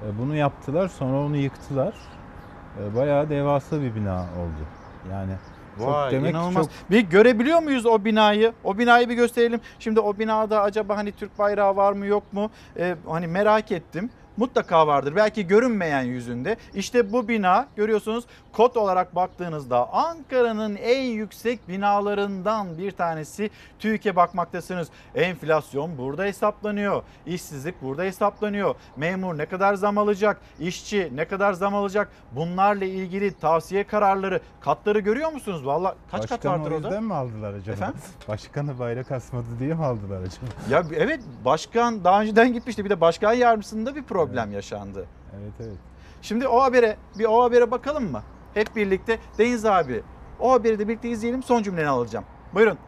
E, 0.07 0.19
Bunu 0.19 0.37
yaptılar 0.37 0.89
sonra 0.89 1.17
onu 1.19 1.37
yıktılar. 1.37 1.95
E, 2.83 2.95
Bayağı 2.97 3.31
devasa 3.31 3.81
bir 3.81 3.95
bina 3.95 4.21
oldu. 4.21 4.67
Yani 5.13 5.33
çok 5.79 5.89
Vay 5.89 6.13
demek 6.13 6.31
inanılmaz. 6.31 6.65
çok 6.67 6.91
Bir 6.91 7.01
görebiliyor 7.01 7.59
muyuz 7.63 7.87
o 7.87 8.05
binayı? 8.05 8.53
O 8.65 8.79
binayı 8.79 9.09
bir 9.09 9.15
gösterelim. 9.15 9.61
Şimdi 9.79 10.01
o 10.01 10.19
binada 10.19 10.63
acaba 10.63 10.97
hani 10.97 11.13
Türk 11.13 11.39
bayrağı 11.39 11.77
var 11.77 11.93
mı 11.93 12.07
yok 12.07 12.33
mu? 12.33 12.51
Ee, 12.77 12.97
hani 13.09 13.27
merak 13.27 13.73
ettim. 13.73 14.11
Mutlaka 14.37 14.87
vardır. 14.87 15.17
Belki 15.17 15.47
görünmeyen 15.47 16.03
yüzünde. 16.03 16.57
İşte 16.75 17.13
bu 17.13 17.29
bina 17.29 17.67
görüyorsunuz 17.77 18.25
kod 18.57 18.75
olarak 18.75 19.15
baktığınızda 19.15 19.93
Ankara'nın 19.93 20.77
en 20.77 21.03
yüksek 21.03 21.69
binalarından 21.69 22.79
bir 22.79 22.91
tanesi 22.91 23.51
TÜİK'e 23.79 24.17
bakmaktasınız. 24.17 24.89
Enflasyon 25.15 25.99
burada 25.99 26.25
hesaplanıyor. 26.25 27.03
İşsizlik 27.27 27.83
burada 27.83 28.03
hesaplanıyor. 28.03 28.75
Memur 28.97 29.39
ne 29.39 29.47
kadar 29.47 29.75
zam 29.75 29.99
alacak? 29.99 30.41
İşçi 30.61 31.13
ne 31.15 31.25
kadar 31.25 31.53
zam 31.53 31.75
alacak? 31.75 32.09
Bunlarla 32.33 32.85
ilgili 32.85 33.39
tavsiye 33.39 33.85
kararları, 33.85 34.41
katları 34.61 34.99
görüyor 34.99 35.33
musunuz? 35.33 35.67
Valla 35.67 35.95
kaç 36.11 36.21
kat 36.23 36.31
Başkanı 36.31 36.53
vardır 36.53 36.71
o 36.71 36.75
orada? 36.75 36.89
yüzden 36.89 37.05
mi 37.05 37.15
aldılar 37.15 37.55
acaba? 37.55 37.73
Efendim? 37.77 38.01
Başkanı 38.29 38.79
bayrak 38.79 39.13
asmadı 39.13 39.47
diye 39.61 39.75
mi 39.75 39.85
aldılar 39.85 40.21
acaba? 40.21 40.47
Ya 40.71 40.85
evet 40.97 41.21
başkan 41.45 42.05
daha 42.05 42.21
önceden 42.21 42.53
gitmişti. 42.53 42.85
Bir 42.85 42.91
de 42.91 43.01
başkan 43.01 43.33
yardımcısında 43.33 43.95
bir 43.95 44.03
problem 44.03 44.53
yaşandı. 44.53 45.07
Evet 45.41 45.53
evet. 45.61 45.79
Şimdi 46.23 46.49
o 46.49 46.63
habere 46.63 46.97
bir 47.19 47.25
o 47.25 47.43
habere 47.45 47.71
bakalım 47.71 48.13
mı? 48.13 48.23
Hep 48.55 48.77
birlikte 48.77 49.19
Deniz 49.39 49.65
abi. 49.65 50.03
O 50.41 50.53
haberi 50.53 50.79
de 50.79 50.89
birlikte 50.89 51.11
izleyelim. 51.11 51.43
Son 51.43 51.63
cümleni 51.63 51.89
alacağım. 51.89 52.25
Buyurun. 52.55 52.79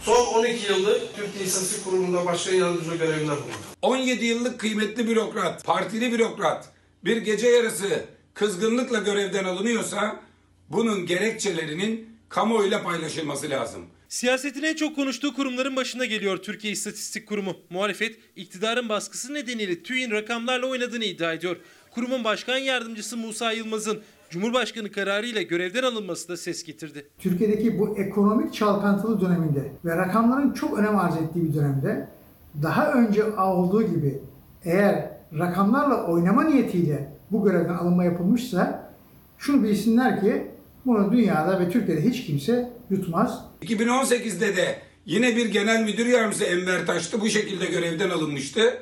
Son 0.00 0.26
12 0.26 0.72
yıldır 0.72 1.00
Türkiye 1.16 1.44
İstatistik 1.44 1.84
Kurumu'nda 1.84 2.24
başkan 2.26 2.52
yardımcı 2.54 2.96
görevinde 2.96 3.30
bulundum. 3.30 3.44
17 3.82 4.24
yıllık 4.24 4.60
kıymetli 4.60 5.08
bürokrat, 5.08 5.64
partili 5.64 6.12
bürokrat 6.12 6.68
bir 7.04 7.16
gece 7.16 7.48
yarısı 7.48 8.04
kızgınlıkla 8.34 8.98
görevden 8.98 9.44
alınıyorsa 9.44 10.20
bunun 10.68 11.06
gerekçelerinin 11.06 12.16
kamuoyuyla 12.28 12.82
paylaşılması 12.82 13.50
lazım. 13.50 13.86
Siyasetin 14.08 14.62
en 14.62 14.74
çok 14.74 14.96
konuştuğu 14.96 15.34
kurumların 15.34 15.76
başında 15.76 16.04
geliyor 16.04 16.36
Türkiye 16.36 16.72
İstatistik 16.72 17.28
Kurumu. 17.28 17.56
Muhalefet 17.70 18.16
iktidarın 18.36 18.88
baskısı 18.88 19.34
nedeniyle 19.34 19.82
TÜİ'nin 19.82 20.10
rakamlarla 20.10 20.66
oynadığını 20.66 21.04
iddia 21.04 21.32
ediyor. 21.32 21.56
Kurumun 21.90 22.24
başkan 22.24 22.58
yardımcısı 22.58 23.16
Musa 23.16 23.52
Yılmaz'ın 23.52 24.02
Cumhurbaşkanı 24.30 24.92
kararıyla 24.92 25.42
görevden 25.42 25.82
alınması 25.82 26.28
da 26.28 26.36
ses 26.36 26.64
getirdi. 26.64 27.06
Türkiye'deki 27.18 27.78
bu 27.78 27.98
ekonomik 27.98 28.54
çalkantılı 28.54 29.20
döneminde 29.20 29.72
ve 29.84 29.96
rakamların 29.96 30.52
çok 30.52 30.78
önem 30.78 30.98
arz 30.98 31.16
ettiği 31.16 31.44
bir 31.44 31.54
dönemde 31.54 32.08
daha 32.62 32.92
önce 32.92 33.24
olduğu 33.24 33.82
gibi 33.82 34.22
eğer 34.64 35.10
rakamlarla 35.38 36.06
oynama 36.06 36.44
niyetiyle 36.44 37.12
bu 37.30 37.44
görevden 37.44 37.74
alınma 37.74 38.04
yapılmışsa 38.04 38.92
şunu 39.38 39.62
bilsinler 39.62 40.20
ki 40.20 40.46
bunu 40.86 41.12
dünyada 41.12 41.60
ve 41.60 41.70
Türkiye'de 41.70 42.04
hiç 42.04 42.26
kimse 42.26 42.72
yutmaz. 42.90 43.44
2018'de 43.62 44.56
de 44.56 44.78
yine 45.06 45.36
bir 45.36 45.46
genel 45.52 45.84
müdür 45.84 46.06
yardımcısı 46.06 46.44
Enver 46.44 46.86
Taş'tı 46.86 47.20
bu 47.20 47.28
şekilde 47.28 47.66
görevden 47.66 48.10
alınmıştı. 48.10 48.78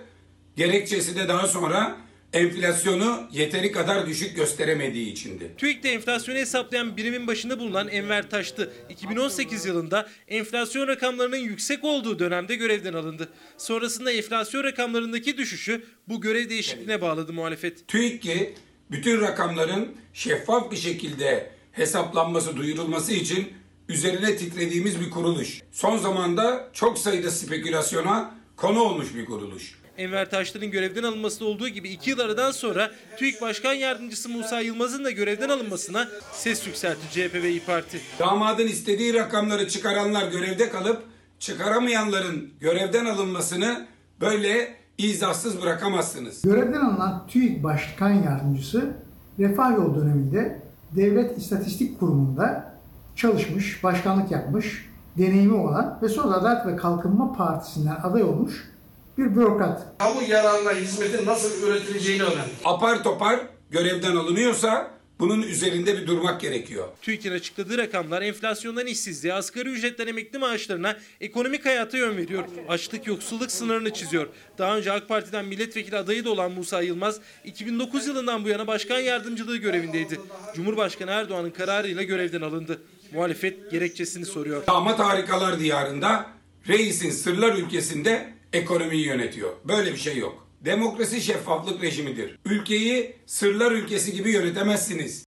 Gerekçesi 0.57 1.17
de 1.17 1.29
daha 1.29 1.47
sonra 1.47 1.97
enflasyonu 2.33 3.29
yeteri 3.33 3.73
kadar 3.73 4.07
düşük 4.07 4.37
gösteremediği 4.37 5.13
içindi. 5.13 5.53
TÜİK'te 5.59 5.89
enflasyonu 5.89 6.39
hesaplayan 6.39 6.97
birimin 6.97 7.27
başında 7.27 7.59
bulunan 7.59 7.89
Enver 7.89 8.31
Taş'tı. 8.31 8.73
2018 8.91 9.67
yılında 9.67 10.09
enflasyon 10.29 10.89
rakamlarının 10.89 11.37
yüksek 11.37 11.85
olduğu 11.85 12.19
dönemde 12.19 12.55
görevden 12.55 12.93
alındı. 12.93 13.29
Sonrasında 13.57 14.13
enflasyon 14.13 14.65
rakamlarındaki 14.65 15.37
düşüşü 15.37 15.85
bu 16.09 16.21
görev 16.21 16.49
değişikliğine 16.49 17.01
bağladı 17.01 17.33
muhalefet. 17.33 17.89
TÜİK 17.89 18.23
ki 18.23 18.55
bütün 18.91 19.21
rakamların 19.21 19.89
şeffaf 20.13 20.71
bir 20.71 20.77
şekilde 20.77 21.51
hesaplanması, 21.73 22.57
duyurulması 22.57 23.13
için 23.13 23.53
üzerine 23.89 24.37
titrediğimiz 24.37 25.01
bir 25.01 25.11
kuruluş. 25.11 25.61
Son 25.73 25.97
zamanda 25.97 26.71
çok 26.73 26.99
sayıda 26.99 27.31
spekülasyona 27.31 28.35
konu 28.57 28.81
olmuş 28.81 29.15
bir 29.15 29.25
kuruluş. 29.25 29.78
Enver 29.99 30.31
Taşlar'ın 30.31 30.71
görevden 30.71 31.03
alınması 31.03 31.45
olduğu 31.45 31.69
gibi 31.69 31.89
iki 31.89 32.11
yıl 32.11 32.19
aradan 32.19 32.51
sonra 32.51 32.91
TÜİK 33.17 33.43
Başkan 33.43 33.73
Yardımcısı 33.73 34.29
Musa 34.29 34.61
Yılmaz'ın 34.61 35.05
da 35.05 35.11
görevden 35.11 35.49
alınmasına 35.49 36.09
ses 36.33 36.67
yükseltti 36.67 37.11
CHP 37.11 37.35
ve 37.35 37.51
İYİ 37.51 37.65
Parti. 37.65 38.01
Damadın 38.19 38.67
istediği 38.67 39.15
rakamları 39.15 39.69
çıkaranlar 39.69 40.29
görevde 40.31 40.71
kalıp 40.71 41.03
çıkaramayanların 41.39 42.51
görevden 42.61 43.07
alınmasını 43.07 43.87
böyle 44.21 44.75
izahsız 44.99 45.63
bırakamazsınız. 45.63 46.43
Görevden 46.43 46.81
alınan 46.81 47.27
TÜİK 47.27 47.65
Başkan 47.65 48.11
Yardımcısı 48.11 48.91
Refah 49.39 49.77
Yol 49.77 49.95
döneminde 49.95 50.63
Devlet 50.97 51.39
İstatistik 51.39 52.01
Kurumu'nda 52.01 52.75
çalışmış, 53.17 53.85
başkanlık 53.85 54.31
yapmış, 54.31 54.89
deneyimi 55.19 55.55
olan 55.55 55.99
ve 56.03 56.09
sonra 56.09 56.35
Adalet 56.35 56.67
ve 56.67 56.77
Kalkınma 56.77 57.33
Partisi'nden 57.33 57.97
aday 58.03 58.23
olmuş 58.23 58.78
bir 59.19 59.37
bürokrat. 59.37 59.87
Kamu 59.99 60.23
yararına 60.23 60.73
hizmetin 60.73 61.27
nasıl 61.27 61.69
üretileceğini 61.69 62.23
öğrendi. 62.23 62.51
Apar 62.65 63.05
topar 63.05 63.41
görevden 63.71 64.17
alınıyorsa 64.17 64.99
bunun 65.21 65.43
üzerinde 65.43 65.97
bir 65.97 66.07
durmak 66.07 66.41
gerekiyor. 66.41 66.89
TÜİK'in 67.03 67.33
açıkladığı 67.33 67.79
rakamlar 67.79 68.23
enflasyondan 68.23 68.87
işsizliğe, 68.87 69.35
asgari 69.35 69.69
ücretten 69.69 70.07
emekli 70.07 70.39
maaşlarına, 70.39 70.97
ekonomik 71.21 71.67
hayata 71.67 71.99
yön 71.99 72.17
veriyor. 72.17 72.45
Açlık 72.69 73.07
yoksulluk 73.07 73.51
sınırını 73.51 73.93
çiziyor. 73.93 74.27
Daha 74.59 74.77
önce 74.77 74.93
AK 74.93 75.09
Parti'den 75.09 75.45
milletvekili 75.45 75.97
adayı 75.97 76.25
da 76.25 76.31
olan 76.31 76.53
Musa 76.53 76.83
Yılmaz, 76.83 77.21
2009 77.45 78.07
yılından 78.07 78.45
bu 78.45 78.49
yana 78.49 78.67
başkan 78.67 78.99
yardımcılığı 78.99 79.57
görevindeydi. 79.57 80.21
Cumhurbaşkanı 80.55 81.11
Erdoğan'ın 81.11 81.51
kararıyla 81.51 82.03
görevden 82.03 82.41
alındı. 82.41 82.83
Muhalefet 83.13 83.71
gerekçesini 83.71 84.27
soruyor. 84.27 84.67
Damat 84.67 84.99
harikalar 84.99 85.61
diyarında 85.61 86.27
reisin 86.69 87.11
sırlar 87.11 87.55
ülkesinde 87.55 88.38
ekonomiyi 88.53 89.07
yönetiyor. 89.07 89.51
Böyle 89.65 89.93
bir 89.93 89.97
şey 89.97 90.19
yok. 90.19 90.47
Demokrasi 90.65 91.21
şeffaflık 91.21 91.83
rejimidir. 91.83 92.39
Ülkeyi 92.45 93.17
sırlar 93.27 93.73
ülkesi 93.73 94.13
gibi 94.13 94.31
yönetemezsiniz. 94.31 95.25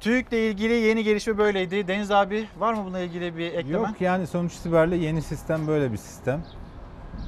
TÜİK'le 0.00 0.32
ilgili 0.32 0.72
yeni 0.72 1.04
gelişme 1.04 1.38
böyleydi. 1.38 1.88
Deniz 1.88 2.10
abi 2.10 2.48
var 2.58 2.74
mı 2.74 2.84
bununla 2.84 3.00
ilgili 3.00 3.36
bir 3.36 3.46
ekleme? 3.52 3.70
Yok 3.70 4.00
yani 4.00 4.26
sonuç 4.26 4.54
itibariyle 4.54 4.96
yeni 4.96 5.22
sistem 5.22 5.66
böyle 5.66 5.92
bir 5.92 5.96
sistem. 5.96 6.44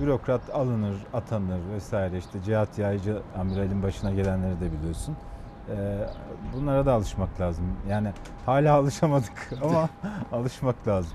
Bürokrat 0.00 0.50
alınır, 0.50 0.96
atanır 1.12 1.61
vesaire 1.74 2.18
işte 2.18 2.42
Cihat 2.46 2.78
Yaycı 2.78 3.22
amiralin 3.38 3.82
başına 3.82 4.11
gelenleri 4.11 4.61
de 4.61 4.72
biliyorsun. 4.78 5.16
Ee, 5.70 5.98
bunlara 6.54 6.86
da 6.86 6.92
alışmak 6.92 7.40
lazım. 7.40 7.64
Yani 7.90 8.12
hala 8.46 8.74
alışamadık 8.78 9.52
ama 9.62 9.88
alışmak 10.32 10.88
lazım. 10.88 11.12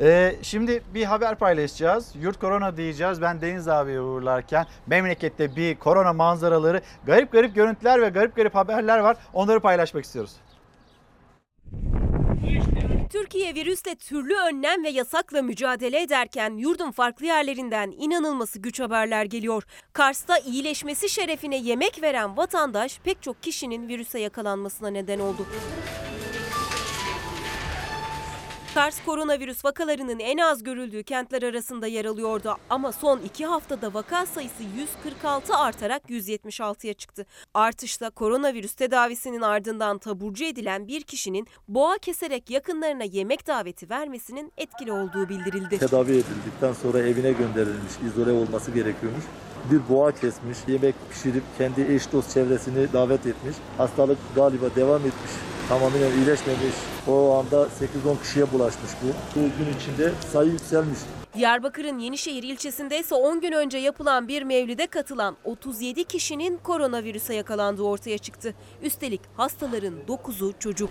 Ee, 0.00 0.36
şimdi 0.42 0.82
bir 0.94 1.04
haber 1.04 1.34
paylaşacağız. 1.34 2.12
Yurt 2.20 2.40
korona 2.40 2.76
diyeceğiz. 2.76 3.22
Ben 3.22 3.40
Deniz 3.40 3.68
abiye 3.68 4.00
uğurlarken 4.00 4.66
memlekette 4.86 5.56
bir 5.56 5.76
korona 5.76 6.12
manzaraları, 6.12 6.80
garip 7.06 7.32
garip 7.32 7.54
görüntüler 7.54 8.02
ve 8.02 8.08
garip 8.08 8.36
garip 8.36 8.54
haberler 8.54 8.98
var. 8.98 9.16
Onları 9.32 9.60
paylaşmak 9.60 10.04
istiyoruz. 10.04 10.32
Türkiye 13.12 13.54
virüsle 13.54 13.94
türlü 13.94 14.34
önlem 14.34 14.84
ve 14.84 14.88
yasakla 14.88 15.42
mücadele 15.42 16.02
ederken 16.02 16.56
yurdun 16.56 16.90
farklı 16.90 17.26
yerlerinden 17.26 17.94
inanılması 17.98 18.58
güç 18.58 18.80
haberler 18.80 19.24
geliyor. 19.24 19.62
Kars'ta 19.92 20.38
iyileşmesi 20.38 21.08
şerefine 21.08 21.56
yemek 21.56 22.02
veren 22.02 22.36
vatandaş 22.36 23.00
pek 23.04 23.22
çok 23.22 23.42
kişinin 23.42 23.88
virüse 23.88 24.20
yakalanmasına 24.20 24.88
neden 24.88 25.18
oldu. 25.18 25.46
Kars 28.74 29.04
koronavirüs 29.04 29.64
vakalarının 29.64 30.18
en 30.18 30.38
az 30.38 30.62
görüldüğü 30.62 31.02
kentler 31.02 31.42
arasında 31.42 31.86
yer 31.86 32.04
alıyordu. 32.04 32.56
Ama 32.70 32.92
son 32.92 33.20
iki 33.20 33.46
haftada 33.46 33.94
vaka 33.94 34.26
sayısı 34.26 34.62
146 34.76 35.56
artarak 35.56 36.02
176'ya 36.10 36.94
çıktı. 36.94 37.26
Artışta 37.54 38.10
koronavirüs 38.10 38.74
tedavisinin 38.74 39.40
ardından 39.40 39.98
taburcu 39.98 40.44
edilen 40.44 40.88
bir 40.88 41.02
kişinin 41.02 41.46
boğa 41.68 41.98
keserek 41.98 42.50
yakınlarına 42.50 43.04
yemek 43.04 43.46
daveti 43.46 43.90
vermesinin 43.90 44.52
etkili 44.56 44.92
olduğu 44.92 45.28
bildirildi. 45.28 45.78
Tedavi 45.78 46.12
edildikten 46.12 46.72
sonra 46.82 46.98
evine 46.98 47.32
gönderilmiş, 47.32 47.92
izole 48.12 48.32
olması 48.32 48.70
gerekiyormuş. 48.70 49.24
Bir 49.70 49.80
boğa 49.88 50.12
kesmiş, 50.12 50.58
yemek 50.68 50.94
pişirip 51.10 51.42
kendi 51.58 51.82
eş 51.92 52.12
dost 52.12 52.34
çevresini 52.34 52.92
davet 52.92 53.26
etmiş. 53.26 53.56
Hastalık 53.78 54.18
galiba 54.34 54.66
devam 54.76 55.00
etmiş, 55.00 55.32
tamamen 55.68 56.10
iyileşmemiş. 56.16 56.74
O 57.08 57.34
anda 57.34 57.56
8-10 57.56 58.22
kişiye 58.22 58.52
bulaşmış 58.52 58.90
bu. 59.02 59.40
Bu 59.40 59.40
gün 59.40 59.78
içinde 59.78 60.12
sayı 60.32 60.50
yükselmiş. 60.50 60.98
Diyarbakır'ın 61.34 61.98
Yenişehir 61.98 62.42
ilçesinde 62.42 63.00
ise 63.00 63.14
10 63.14 63.40
gün 63.40 63.52
önce 63.52 63.78
yapılan 63.78 64.28
bir 64.28 64.42
mevlide 64.42 64.86
katılan 64.86 65.36
37 65.44 66.04
kişinin 66.04 66.56
koronavirüse 66.56 67.34
yakalandığı 67.34 67.82
ortaya 67.82 68.18
çıktı. 68.18 68.54
Üstelik 68.82 69.20
hastaların 69.36 69.94
9'u 70.08 70.52
çocuk. 70.58 70.90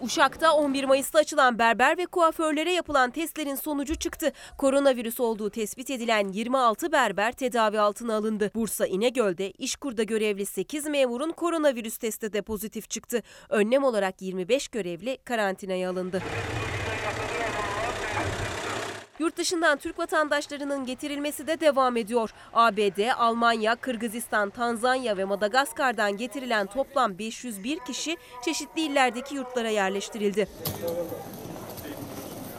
Uşak'ta 0.00 0.52
11 0.52 0.84
Mayıs'ta 0.84 1.18
açılan 1.18 1.58
berber 1.58 1.98
ve 1.98 2.06
kuaförlere 2.06 2.72
yapılan 2.72 3.10
testlerin 3.10 3.54
sonucu 3.54 3.94
çıktı. 3.94 4.32
Koronavirüs 4.58 5.20
olduğu 5.20 5.50
tespit 5.50 5.90
edilen 5.90 6.28
26 6.28 6.92
berber 6.92 7.32
tedavi 7.32 7.80
altına 7.80 8.16
alındı. 8.16 8.50
Bursa 8.54 8.86
İnegöl'de 8.86 9.50
İşkur'da 9.50 10.02
görevli 10.02 10.46
8 10.46 10.86
memurun 10.86 11.30
koronavirüs 11.30 11.96
testi 11.98 12.32
de 12.32 12.42
pozitif 12.42 12.90
çıktı. 12.90 13.22
Önlem 13.48 13.84
olarak 13.84 14.22
25 14.22 14.68
görevli 14.68 15.18
karantinaya 15.24 15.90
alındı. 15.90 16.22
Yurt 19.18 19.36
dışından 19.36 19.78
Türk 19.78 19.98
vatandaşlarının 19.98 20.86
getirilmesi 20.86 21.46
de 21.46 21.60
devam 21.60 21.96
ediyor. 21.96 22.30
ABD, 22.52 23.10
Almanya, 23.16 23.76
Kırgızistan, 23.76 24.50
Tanzanya 24.50 25.16
ve 25.16 25.24
Madagaskar'dan 25.24 26.16
getirilen 26.16 26.66
toplam 26.66 27.18
501 27.18 27.78
kişi 27.78 28.16
çeşitli 28.44 28.80
illerdeki 28.80 29.34
yurtlara 29.34 29.68
yerleştirildi. 29.68 30.48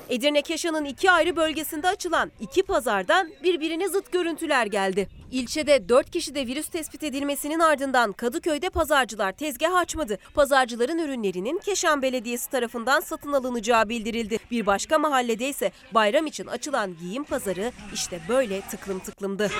Edirne 0.09 0.41
Keşan'ın 0.41 0.85
iki 0.85 1.11
ayrı 1.11 1.35
bölgesinde 1.35 1.87
açılan 1.87 2.31
iki 2.39 2.63
pazardan 2.63 3.29
birbirine 3.43 3.89
zıt 3.89 4.11
görüntüler 4.11 4.65
geldi. 4.65 5.07
İlçede 5.31 5.89
4 5.89 6.11
kişide 6.11 6.47
virüs 6.47 6.67
tespit 6.67 7.03
edilmesinin 7.03 7.59
ardından 7.59 8.11
Kadıköy'de 8.11 8.69
pazarcılar 8.69 9.31
tezgah 9.31 9.73
açmadı. 9.73 10.17
Pazarcıların 10.33 10.97
ürünlerinin 10.97 11.59
Keşan 11.65 12.01
Belediyesi 12.01 12.49
tarafından 12.49 12.99
satın 12.99 13.33
alınacağı 13.33 13.89
bildirildi. 13.89 14.37
Bir 14.51 14.65
başka 14.65 14.99
mahallede 14.99 15.49
ise 15.49 15.71
bayram 15.91 16.25
için 16.25 16.47
açılan 16.47 16.97
giyim 16.97 17.23
pazarı 17.23 17.71
işte 17.93 18.19
böyle 18.29 18.61
tıklım 18.61 18.99
tıklımdı. 18.99 19.51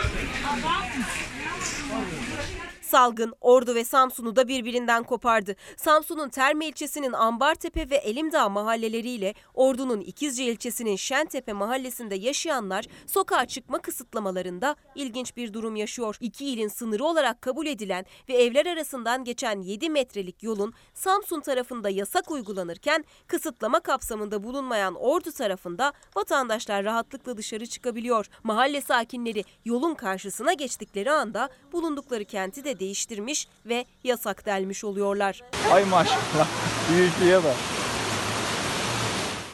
Salgın 2.90 3.34
Ordu 3.42 3.76
ve 3.76 3.84
Samsun'u 3.84 4.36
da 4.36 4.48
birbirinden 4.48 5.04
kopardı. 5.04 5.56
Samsun'un 5.78 6.30
Terme 6.30 6.68
ilçesinin 6.68 7.14
Ambartepe 7.14 7.90
ve 7.90 7.96
Elimdağ 7.96 8.50
mahalleleriyle 8.50 9.34
Ordu'nun 9.54 10.02
İkizce 10.02 10.44
ilçesinin 10.44 10.96
Şentepe 10.96 11.54
mahallesinde 11.54 12.16
yaşayanlar 12.16 12.86
sokağa 13.08 13.46
çıkma 13.46 13.82
kısıtlamalarında 13.82 14.76
ilginç 14.96 15.38
bir 15.38 15.54
durum 15.54 15.76
yaşıyor. 15.76 16.18
İki 16.20 16.46
ilin 16.46 16.68
sınırı 16.68 17.06
olarak 17.06 17.42
kabul 17.42 17.66
edilen 17.66 18.06
ve 18.30 18.34
evler 18.34 18.66
arasından 18.66 19.24
geçen 19.24 19.62
7 19.62 19.90
metrelik 19.90 20.44
yolun 20.44 20.74
Samsun 20.94 21.42
tarafında 21.42 21.90
yasak 21.90 22.32
uygulanırken 22.32 23.06
kısıtlama 23.28 23.80
kapsamında 23.80 24.44
bulunmayan 24.44 24.96
Ordu 24.96 25.32
tarafında 25.32 25.94
vatandaşlar 26.16 26.84
rahatlıkla 26.86 27.38
dışarı 27.38 27.66
çıkabiliyor. 27.66 28.30
Mahalle 28.44 28.82
sakinleri 28.82 29.44
yolun 29.66 29.96
karşısına 29.96 30.54
geçtikleri 30.54 31.12
anda 31.12 31.50
bulundukları 31.72 32.26
kenti 32.26 32.64
de 32.64 32.79
değiştirmiş 32.80 33.48
ve 33.66 33.86
yasak 34.04 34.46
delmiş 34.46 34.84
oluyorlar. 34.84 35.42
Ay 35.72 35.86
maşallah. 35.86 36.48
Büyüklüğe 36.92 37.44
bak. 37.44 37.56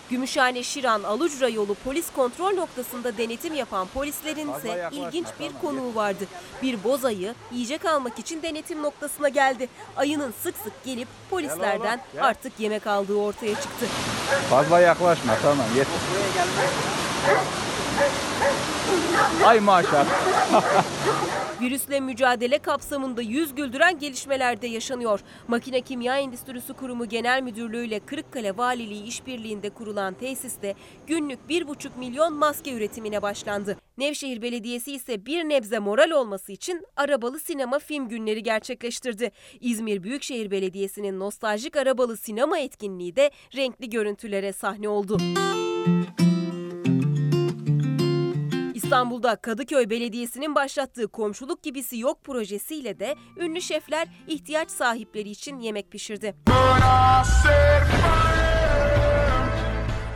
Gümüşhane 0.09 0.63
Şiran 0.63 1.03
Alucra 1.03 1.49
yolu 1.49 1.75
polis 1.75 2.05
kontrol 2.15 2.53
noktasında 2.53 3.17
denetim 3.17 3.55
yapan 3.55 3.87
polislerin 3.93 4.53
ise 4.53 4.89
ilginç 4.91 5.27
bir 5.39 5.51
konuğu 5.61 5.95
vardı. 5.95 6.25
Bir 6.61 6.83
boz 6.83 7.05
ayı 7.05 7.35
yiyecek 7.51 7.85
almak 7.85 8.19
için 8.19 8.41
denetim 8.41 8.83
noktasına 8.83 9.29
geldi. 9.29 9.69
Ayının 9.97 10.33
sık 10.43 10.57
sık 10.57 10.83
gelip 10.85 11.07
polislerden 11.29 12.01
artık 12.19 12.59
yemek 12.59 12.87
aldığı 12.87 13.15
ortaya 13.15 13.55
çıktı. 13.55 13.85
Fazla 14.49 14.79
yaklaşma 14.79 15.37
tamam 15.41 15.67
yeter. 15.75 15.93
Ay 19.45 19.59
maşallah. 19.59 20.05
Virüsle 21.61 21.99
mücadele 21.99 22.57
kapsamında 22.57 23.21
yüz 23.21 23.55
güldüren 23.55 23.99
gelişmeler 23.99 24.61
de 24.61 24.67
yaşanıyor. 24.67 25.19
Makine 25.47 25.81
Kimya 25.81 26.17
Endüstrisi 26.17 26.73
Kurumu 26.73 27.09
Genel 27.09 27.41
Müdürlüğü 27.41 27.85
ile 27.85 27.99
Kırıkkale 27.99 28.57
Valiliği 28.57 29.03
işbirliğinde 29.03 29.69
kurulan 29.69 30.13
tesiste 30.13 30.75
günlük 31.07 31.39
1,5 31.49 31.89
milyon 31.99 32.33
maske 32.33 32.73
üretimine 32.73 33.21
başlandı. 33.21 33.77
Nevşehir 33.97 34.41
Belediyesi 34.41 34.91
ise 34.91 35.25
bir 35.25 35.43
nebze 35.43 35.79
moral 35.79 36.11
olması 36.11 36.51
için 36.51 36.85
arabalı 36.95 37.39
sinema 37.39 37.79
film 37.79 38.09
günleri 38.09 38.43
gerçekleştirdi. 38.43 39.31
İzmir 39.59 40.03
Büyükşehir 40.03 40.51
Belediyesi'nin 40.51 41.19
nostaljik 41.19 41.75
arabalı 41.75 42.17
sinema 42.17 42.59
etkinliği 42.59 43.15
de 43.15 43.31
renkli 43.55 43.89
görüntülere 43.89 44.53
sahne 44.53 44.89
oldu. 44.89 45.17
İstanbul'da 48.95 49.35
Kadıköy 49.35 49.89
Belediyesi'nin 49.89 50.55
başlattığı 50.55 51.07
komşuluk 51.07 51.63
gibisi 51.63 51.97
yok 51.99 52.23
projesiyle 52.23 52.99
de 52.99 53.15
ünlü 53.37 53.61
şefler 53.61 54.07
ihtiyaç 54.27 54.71
sahipleri 54.71 55.29
için 55.29 55.59
yemek 55.59 55.91
pişirdi. 55.91 56.35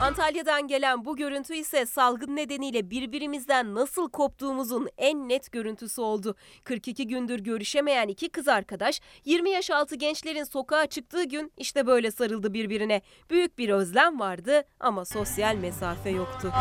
Antalya'dan 0.02 0.68
gelen 0.68 1.06
bu 1.06 1.16
görüntü 1.16 1.56
ise 1.56 1.86
salgın 1.86 2.36
nedeniyle 2.36 2.90
birbirimizden 2.90 3.76
nasıl 3.76 4.10
koptuğumuzun 4.10 4.90
en 4.98 5.30
net 5.30 5.52
görüntüsü 5.52 6.02
oldu. 6.02 6.36
42 6.64 7.08
gündür 7.08 7.40
görüşemeyen 7.40 8.08
iki 8.08 8.30
kız 8.30 8.48
arkadaş 8.48 9.02
20 9.26 9.50
yaş 9.50 9.70
altı 9.70 9.96
gençlerin 9.96 10.44
sokağa 10.44 10.86
çıktığı 10.88 11.24
gün 11.24 11.52
işte 11.58 11.88
böyle 11.88 12.12
sarıldı 12.12 12.54
birbirine. 12.54 13.02
Büyük 13.30 13.58
bir 13.58 13.70
özlem 13.70 14.20
vardı 14.20 14.64
ama 14.80 15.06
sosyal 15.06 15.56
mesafe 15.56 16.10
yoktu. 16.10 16.52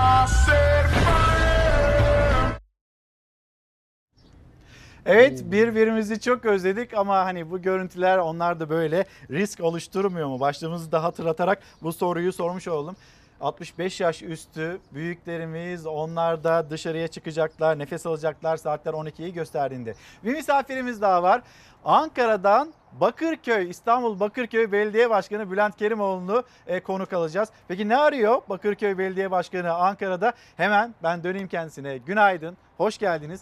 Evet 5.08 5.42
birbirimizi 5.44 6.20
çok 6.20 6.44
özledik 6.44 6.94
ama 6.94 7.24
hani 7.24 7.50
bu 7.50 7.62
görüntüler 7.62 8.18
onlar 8.18 8.60
da 8.60 8.70
böyle 8.70 9.04
risk 9.30 9.60
oluşturmuyor 9.60 10.28
mu? 10.28 10.40
Başlığımızı 10.40 10.92
da 10.92 11.02
hatırlatarak 11.02 11.62
bu 11.82 11.92
soruyu 11.92 12.32
sormuş 12.32 12.68
oldum. 12.68 12.96
65 13.40 14.00
yaş 14.00 14.22
üstü 14.22 14.80
büyüklerimiz 14.92 15.86
onlar 15.86 16.44
da 16.44 16.70
dışarıya 16.70 17.08
çıkacaklar, 17.08 17.78
nefes 17.78 18.06
alacaklar 18.06 18.56
saatler 18.56 18.92
12'yi 18.92 19.32
gösterdiğinde. 19.32 19.94
Bir 20.24 20.34
misafirimiz 20.34 21.02
daha 21.02 21.22
var. 21.22 21.42
Ankara'dan 21.84 22.72
Bakırköy, 23.00 23.70
İstanbul 23.70 24.20
Bakırköy 24.20 24.72
Belediye 24.72 25.10
Başkanı 25.10 25.50
Bülent 25.50 25.76
Kerimoğlu'nu 25.76 26.44
e, 26.66 26.80
konuk 26.80 27.12
alacağız. 27.12 27.48
Peki 27.68 27.88
ne 27.88 27.96
arıyor 27.96 28.42
Bakırköy 28.48 28.98
Belediye 28.98 29.30
Başkanı 29.30 29.72
Ankara'da? 29.72 30.32
Hemen 30.56 30.94
ben 31.02 31.24
döneyim 31.24 31.48
kendisine. 31.48 31.98
Günaydın, 31.98 32.56
hoş 32.76 32.98
geldiniz. 32.98 33.40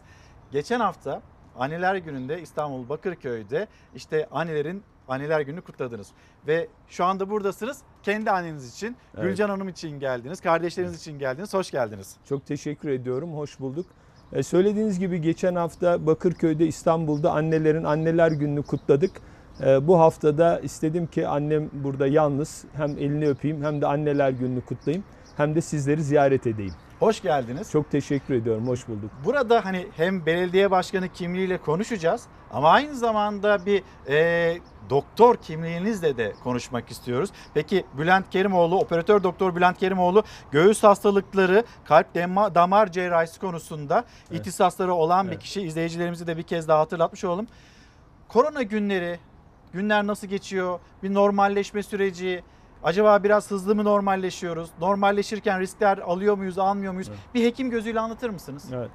Geçen 0.52 0.80
hafta 0.80 1.22
Anneler 1.58 1.96
Günü'nde 1.96 2.42
İstanbul 2.42 2.88
Bakırköy'de 2.88 3.66
işte 3.94 4.28
annelerin 4.32 4.82
Anneler 5.08 5.40
Günü 5.40 5.60
kutladınız. 5.60 6.08
Ve 6.46 6.68
şu 6.88 7.04
anda 7.04 7.30
buradasınız 7.30 7.78
kendi 8.02 8.30
anneniz 8.30 8.74
için, 8.74 8.96
Evet. 9.14 9.24
Gülcan 9.24 9.48
Hanım 9.48 9.68
için 9.68 10.00
geldiniz, 10.00 10.40
kardeşleriniz 10.40 11.00
için 11.00 11.18
geldiniz. 11.18 11.54
Hoş 11.54 11.70
geldiniz. 11.70 12.16
Çok 12.28 12.46
teşekkür 12.46 12.88
ediyorum. 12.88 13.34
Hoş 13.34 13.60
bulduk. 13.60 13.86
E, 14.32 14.42
söylediğiniz 14.42 14.98
gibi 14.98 15.20
geçen 15.20 15.54
hafta 15.54 16.06
Bakırköy'de 16.06 16.66
İstanbul'da 16.66 17.32
annelerin 17.32 17.84
anneler 17.84 18.30
gününü 18.30 18.62
kutladık. 18.62 19.10
E, 19.60 19.86
bu 19.86 19.98
haftada 19.98 20.60
istedim 20.60 21.06
ki 21.06 21.28
annem 21.28 21.70
burada 21.72 22.06
yalnız 22.06 22.64
hem 22.74 22.90
elini 22.90 23.28
öpeyim 23.28 23.64
hem 23.64 23.80
de 23.80 23.86
anneler 23.86 24.30
gününü 24.30 24.60
kutlayayım 24.60 25.04
hem 25.36 25.54
de 25.54 25.60
sizleri 25.60 26.02
ziyaret 26.02 26.46
edeyim. 26.46 26.74
Hoş 26.98 27.22
geldiniz. 27.22 27.70
Çok 27.70 27.90
teşekkür 27.90 28.34
ediyorum. 28.34 28.68
Hoş 28.68 28.88
bulduk. 28.88 29.10
Burada 29.24 29.64
hani 29.64 29.86
hem 29.96 30.26
belediye 30.26 30.70
başkanı 30.70 31.08
kimliğiyle 31.08 31.58
konuşacağız 31.58 32.22
ama 32.50 32.70
aynı 32.70 32.94
zamanda 32.94 33.66
bir 33.66 33.82
e, 34.08 34.58
doktor 34.90 35.36
kimliğinizle 35.36 36.16
de 36.16 36.32
konuşmak 36.44 36.90
istiyoruz. 36.90 37.30
Peki 37.54 37.84
Bülent 37.98 38.30
Kerimoğlu, 38.30 38.78
operatör 38.78 39.22
doktor 39.22 39.56
Bülent 39.56 39.78
Kerimoğlu 39.78 40.22
göğüs 40.50 40.82
hastalıkları, 40.82 41.64
kalp 41.84 42.14
dema- 42.14 42.54
damar 42.54 42.92
cerrahisi 42.92 43.40
konusunda 43.40 44.04
ihtisasları 44.30 44.94
olan 44.94 45.26
bir 45.26 45.32
Evet. 45.32 45.42
kişi. 45.42 45.62
İzleyicilerimizi 45.62 46.26
de 46.26 46.36
bir 46.36 46.42
kez 46.42 46.68
daha 46.68 46.78
hatırlatmış 46.80 47.24
olalım. 47.24 47.46
Korona 48.28 48.62
günleri, 48.62 49.18
günler 49.72 50.06
nasıl 50.06 50.26
geçiyor? 50.26 50.78
Bir 51.02 51.14
normalleşme 51.14 51.82
süreci, 51.82 52.42
Acaba 52.86 53.24
biraz 53.24 53.50
hızlı 53.50 53.74
mı 53.74 53.84
normalleşiyoruz? 53.84 54.70
Normalleşirken 54.80 55.60
riskler 55.60 55.98
alıyor 55.98 56.36
muyuz, 56.38 56.58
almıyor 56.58 56.92
muyuz? 56.92 57.10
Bir 57.34 57.44
hekim 57.44 57.70
gözüyle 57.70 58.00
anlatır 58.00 58.30
mısınız? 58.30 58.64
Evet. 58.74 58.90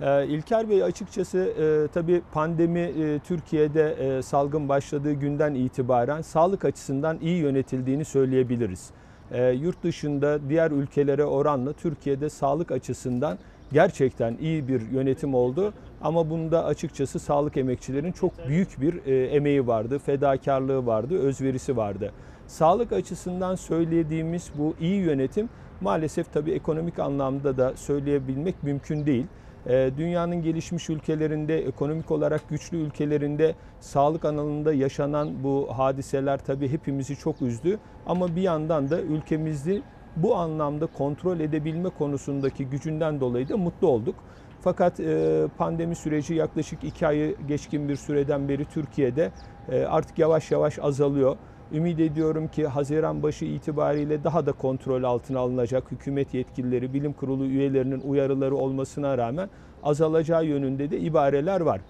Ee, 0.00 0.26
İlker 0.26 0.70
Bey 0.70 0.82
açıkçası 0.82 1.38
e, 1.38 1.88
tabii 1.94 2.22
pandemi 2.32 2.80
e, 2.80 3.18
Türkiye'de 3.18 3.90
e, 3.90 4.22
salgın 4.22 4.68
başladığı 4.68 5.12
günden 5.12 5.54
itibaren 5.54 6.22
sağlık 6.22 6.64
açısından 6.64 7.18
iyi 7.20 7.38
yönetildiğini 7.38 8.04
söyleyebiliriz. 8.04 8.90
E, 9.30 9.50
yurt 9.50 9.82
dışında 9.82 10.48
diğer 10.48 10.70
ülkelere 10.70 11.24
oranla 11.24 11.72
Türkiye'de 11.72 12.30
sağlık 12.30 12.72
açısından 12.72 13.38
gerçekten 13.72 14.36
iyi 14.40 14.68
bir 14.68 14.90
yönetim 14.90 15.34
oldu. 15.34 15.72
Ama 16.02 16.30
bunda 16.30 16.64
açıkçası 16.64 17.18
sağlık 17.18 17.56
emekçilerin 17.56 18.12
çok 18.12 18.48
büyük 18.48 18.80
bir 18.80 19.06
e, 19.06 19.26
emeği 19.26 19.66
vardı, 19.66 19.98
fedakarlığı 19.98 20.86
vardı, 20.86 21.18
özverisi 21.18 21.76
vardı. 21.76 22.12
Sağlık 22.50 22.92
açısından 22.92 23.54
söylediğimiz 23.54 24.50
bu 24.58 24.74
iyi 24.80 25.00
yönetim 25.02 25.48
maalesef 25.80 26.32
tabii 26.32 26.50
ekonomik 26.50 26.98
anlamda 26.98 27.56
da 27.56 27.76
söyleyebilmek 27.76 28.62
mümkün 28.62 29.06
değil. 29.06 29.26
Ee, 29.66 29.90
Dünyanın 29.96 30.42
gelişmiş 30.42 30.90
ülkelerinde, 30.90 31.66
ekonomik 31.66 32.10
olarak 32.10 32.48
güçlü 32.48 32.76
ülkelerinde 32.76 33.54
sağlık 33.80 34.24
alanında 34.24 34.72
yaşanan 34.72 35.44
bu 35.44 35.68
hadiseler 35.76 36.44
tabii 36.44 36.68
hepimizi 36.68 37.16
çok 37.16 37.42
üzdü. 37.42 37.78
Ama 38.06 38.36
bir 38.36 38.42
yandan 38.42 38.90
da 38.90 39.00
ülkemizi 39.00 39.82
bu 40.16 40.36
anlamda 40.36 40.86
kontrol 40.86 41.40
edebilme 41.40 41.88
konusundaki 41.88 42.66
gücünden 42.66 43.20
dolayı 43.20 43.48
da 43.48 43.56
mutlu 43.56 43.88
olduk. 43.88 44.14
Fakat 44.60 45.00
e, 45.00 45.44
pandemi 45.58 45.94
süreci 45.94 46.34
yaklaşık 46.34 46.84
iki 46.84 47.06
ayı 47.06 47.36
geçkin 47.48 47.88
bir 47.88 47.96
süreden 47.96 48.48
beri 48.48 48.64
Türkiye'de 48.64 49.30
e, 49.68 49.84
artık 49.84 50.18
yavaş 50.18 50.50
yavaş 50.50 50.78
azalıyor. 50.78 51.36
Ümit 51.72 52.00
ediyorum 52.00 52.48
ki 52.48 52.66
Haziran 52.66 53.22
başı 53.22 53.44
itibariyle 53.44 54.24
daha 54.24 54.46
da 54.46 54.52
kontrol 54.52 55.02
altına 55.02 55.38
alınacak 55.38 55.90
hükümet 55.90 56.34
yetkilileri, 56.34 56.94
bilim 56.94 57.12
kurulu 57.12 57.44
üyelerinin 57.44 58.00
uyarıları 58.00 58.56
olmasına 58.56 59.18
rağmen 59.18 59.48
azalacağı 59.82 60.44
yönünde 60.44 60.90
de 60.90 60.98
ibareler 60.98 61.60
var. 61.60 61.80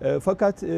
E, 0.00 0.20
Fakat 0.20 0.62
e, 0.62 0.68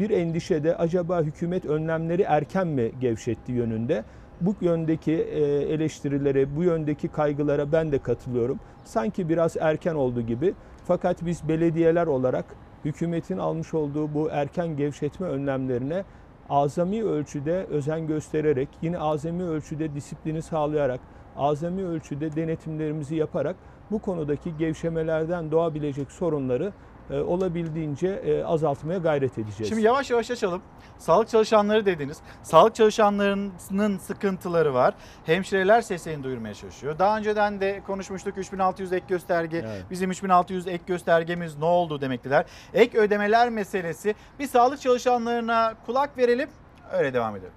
bir 0.00 0.10
endişe 0.10 0.64
de 0.64 0.76
acaba 0.76 1.22
hükümet 1.22 1.64
önlemleri 1.64 2.22
erken 2.22 2.66
mi 2.66 2.92
gevşetti 3.00 3.52
yönünde? 3.52 4.04
Bu 4.40 4.54
yöndeki 4.60 5.12
e, 5.12 5.40
eleştirilere, 5.44 6.56
bu 6.56 6.62
yöndeki 6.62 7.08
kaygılara 7.08 7.72
ben 7.72 7.92
de 7.92 7.98
katılıyorum. 7.98 8.60
Sanki 8.84 9.28
biraz 9.28 9.56
erken 9.60 9.94
oldu 9.94 10.20
gibi. 10.20 10.54
Fakat 10.84 11.26
biz 11.26 11.48
belediyeler 11.48 12.06
olarak 12.06 12.44
hükümetin 12.84 13.38
almış 13.38 13.74
olduğu 13.74 14.14
bu 14.14 14.28
erken 14.30 14.76
gevşetme 14.76 15.26
önlemlerine 15.26 16.04
azami 16.48 17.04
ölçüde 17.04 17.64
özen 17.70 18.06
göstererek, 18.06 18.68
yine 18.82 18.98
azami 18.98 19.42
ölçüde 19.42 19.94
disiplini 19.94 20.42
sağlayarak, 20.42 21.00
azami 21.36 21.84
ölçüde 21.84 22.36
denetimlerimizi 22.36 23.16
yaparak 23.16 23.56
bu 23.90 23.98
konudaki 23.98 24.56
gevşemelerden 24.56 25.50
doğabilecek 25.50 26.12
sorunları 26.12 26.72
olabildiğince 27.14 28.08
e, 28.08 28.44
azaltmaya 28.44 28.98
gayret 28.98 29.38
edeceğiz. 29.38 29.68
Şimdi 29.68 29.82
yavaş 29.82 30.10
yavaş 30.10 30.30
açalım. 30.30 30.62
Sağlık 30.98 31.28
çalışanları 31.28 31.86
dediniz. 31.86 32.18
Sağlık 32.42 32.74
çalışanlarının 32.74 33.98
sıkıntıları 33.98 34.74
var. 34.74 34.94
Hemşireler 35.26 35.80
sesini 35.80 36.24
duyurmaya 36.24 36.54
çalışıyor. 36.54 36.98
Daha 36.98 37.18
önceden 37.18 37.60
de 37.60 37.82
konuşmuştuk 37.86 38.38
3600 38.38 38.92
ek 38.92 39.04
gösterge. 39.08 39.56
Evet. 39.58 39.84
Bizim 39.90 40.10
3600 40.10 40.66
ek 40.66 40.82
göstergemiz 40.86 41.58
ne 41.58 41.64
oldu 41.64 42.00
demektiler. 42.00 42.44
Ek 42.74 42.98
ödemeler 42.98 43.50
meselesi. 43.50 44.14
Bir 44.38 44.46
sağlık 44.46 44.80
çalışanlarına 44.80 45.74
kulak 45.86 46.18
verelim. 46.18 46.48
Öyle 46.92 47.14
devam 47.14 47.36
edelim. 47.36 47.52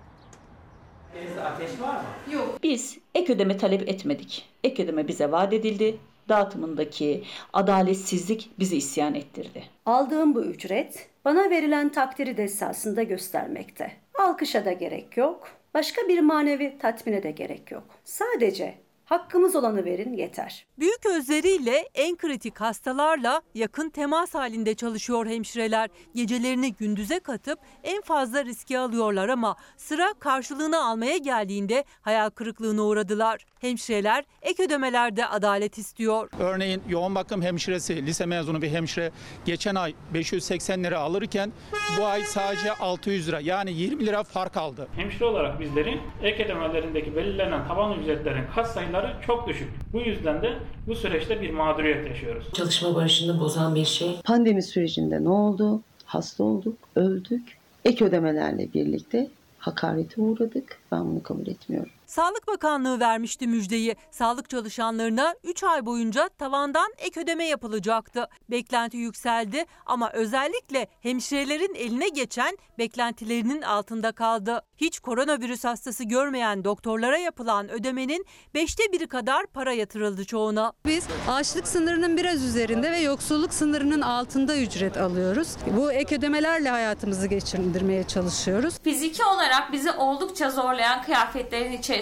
Biz 2.64 2.98
ek 3.16 3.34
ödeme 3.34 3.58
talep 3.58 3.90
etmedik. 3.90 4.50
Ek 4.64 4.84
ödeme 4.84 5.08
bize 5.08 5.32
vaat 5.32 5.54
edildi. 5.54 5.98
Dağıtımındaki 6.30 7.24
adaletsizlik 7.54 8.50
bizi 8.60 8.78
isyan 8.78 9.16
ettirdi. 9.16 9.64
Aldığım 9.86 10.36
bu 10.36 10.42
ücret 10.42 11.10
bana 11.26 11.50
verilen 11.50 11.90
takdiri 11.90 12.38
de 12.38 12.44
esasında 12.44 13.04
göstermekte. 13.04 13.92
Alkışa 14.20 14.66
da 14.66 14.72
gerek 14.72 15.18
yok. 15.18 15.48
Başka 15.74 16.08
bir 16.08 16.20
manevi 16.20 16.78
tatmine 16.80 17.24
de 17.24 17.32
gerek 17.32 17.72
yok. 17.72 17.84
Sadece 18.04 18.76
hakkımız 19.06 19.56
olanı 19.56 19.86
verin 19.86 20.14
yeter. 20.14 20.66
Büyük 20.80 21.06
özleriyle 21.06 21.90
en 21.94 22.16
kritik 22.16 22.62
hastalarla 22.62 23.42
yakın 23.54 23.90
temas 23.90 24.34
halinde 24.34 24.76
çalışıyor 24.76 25.26
hemşireler. 25.26 25.90
Gecelerini 26.16 26.74
gündüze 26.74 27.20
katıp 27.20 27.60
en 27.84 28.02
fazla 28.02 28.46
riski 28.46 28.80
alıyorlar 28.80 29.30
ama 29.30 29.56
sıra 29.78 30.14
karşılığını 30.20 30.86
almaya 30.86 31.18
geldiğinde 31.18 31.84
hayal 32.02 32.30
kırıklığına 32.30 32.84
uğradılar. 32.84 33.46
Hemşireler 33.62 34.24
ek 34.42 34.64
ödemelerde 34.64 35.26
adalet 35.28 35.78
istiyor. 35.78 36.30
Örneğin 36.40 36.82
yoğun 36.90 37.16
bakım 37.16 37.42
hemşiresi, 37.42 38.06
lise 38.06 38.26
mezunu 38.26 38.62
bir 38.62 38.70
hemşire 38.70 39.12
geçen 39.46 39.76
ay 39.76 39.94
580 40.14 40.84
lira 40.84 41.00
alırken 41.00 41.52
bu 42.00 42.06
ay 42.06 42.24
sadece 42.24 42.74
600 42.74 43.28
lira 43.28 43.40
yani 43.40 43.74
20 43.74 44.06
lira 44.06 44.24
fark 44.24 44.58
aldı. 44.58 44.88
Hemşire 44.96 45.26
olarak 45.26 45.60
bizlerin 45.60 46.02
ek 46.24 46.46
ödemelerindeki 46.46 47.16
belirlenen 47.16 47.68
taban 47.68 48.00
ücretlerin 48.00 48.44
kat 48.56 48.72
sayıları 48.72 49.16
çok 49.28 49.48
düşük. 49.48 49.70
Bu 49.94 50.02
yüzden 50.02 50.42
de 50.42 50.54
bu 50.88 50.96
süreçte 50.96 51.42
bir 51.42 51.50
mağduriyet 51.50 52.08
yaşıyoruz. 52.08 52.46
Çalışma 52.54 52.96
barışını 52.96 53.40
bozan 53.40 53.76
bir 53.76 53.86
şey. 53.86 54.22
Pandemi 54.26 54.64
sürecinde 54.64 55.24
ne 55.24 55.30
oldu? 55.30 55.82
Hasta 56.06 56.44
olduk, 56.44 56.78
öldük. 56.96 57.58
Ek 57.86 58.06
ödemelerle 58.06 58.74
birlikte 58.74 59.28
hakarete 59.60 60.22
uğradık. 60.22 60.80
Ben 60.92 61.06
bunu 61.06 61.24
kabul 61.24 61.48
etmiyorum. 61.48 61.92
Sağlık 62.12 62.48
Bakanlığı 62.48 63.00
vermişti 63.00 63.48
müjdeyi. 63.48 63.96
Sağlık 64.12 64.50
çalışanlarına 64.50 65.36
3 65.44 65.64
ay 65.64 65.86
boyunca 65.86 66.30
tavandan 66.30 66.94
ek 66.98 67.20
ödeme 67.20 67.46
yapılacaktı. 67.46 68.28
Beklenti 68.50 68.98
yükseldi 68.98 69.66
ama 69.86 70.12
özellikle 70.12 70.88
hemşirelerin 71.02 71.76
eline 71.76 72.10
geçen 72.10 72.58
beklentilerinin 72.78 73.62
altında 73.62 74.12
kaldı. 74.12 74.62
Hiç 74.78 75.00
koronavirüs 75.00 75.64
hastası 75.64 76.04
görmeyen 76.04 76.64
doktorlara 76.64 77.18
yapılan 77.18 77.70
ödemenin 77.70 78.26
beşte 78.54 78.84
biri 78.92 79.08
kadar 79.08 79.46
para 79.46 79.74
yatırıldı 79.74 80.26
çoğuna. 80.26 80.74
Biz 80.86 81.04
açlık 81.30 81.68
sınırının 81.68 82.18
biraz 82.18 82.44
üzerinde 82.44 82.92
ve 82.92 83.00
yoksulluk 83.00 83.54
sınırının 83.54 84.02
altında 84.02 84.58
ücret 84.58 84.98
alıyoruz. 84.98 85.48
Bu 85.78 85.92
ek 85.92 86.16
ödemelerle 86.16 86.70
hayatımızı 86.70 87.28
geçirmeye 87.28 88.04
çalışıyoruz. 88.04 88.80
Fiziki 88.84 89.24
olarak 89.24 89.72
bizi 89.72 89.92
oldukça 89.92 90.50
zorlayan 90.50 91.04
kıyafetlerin 91.04 91.72
içerisinde 91.72 92.01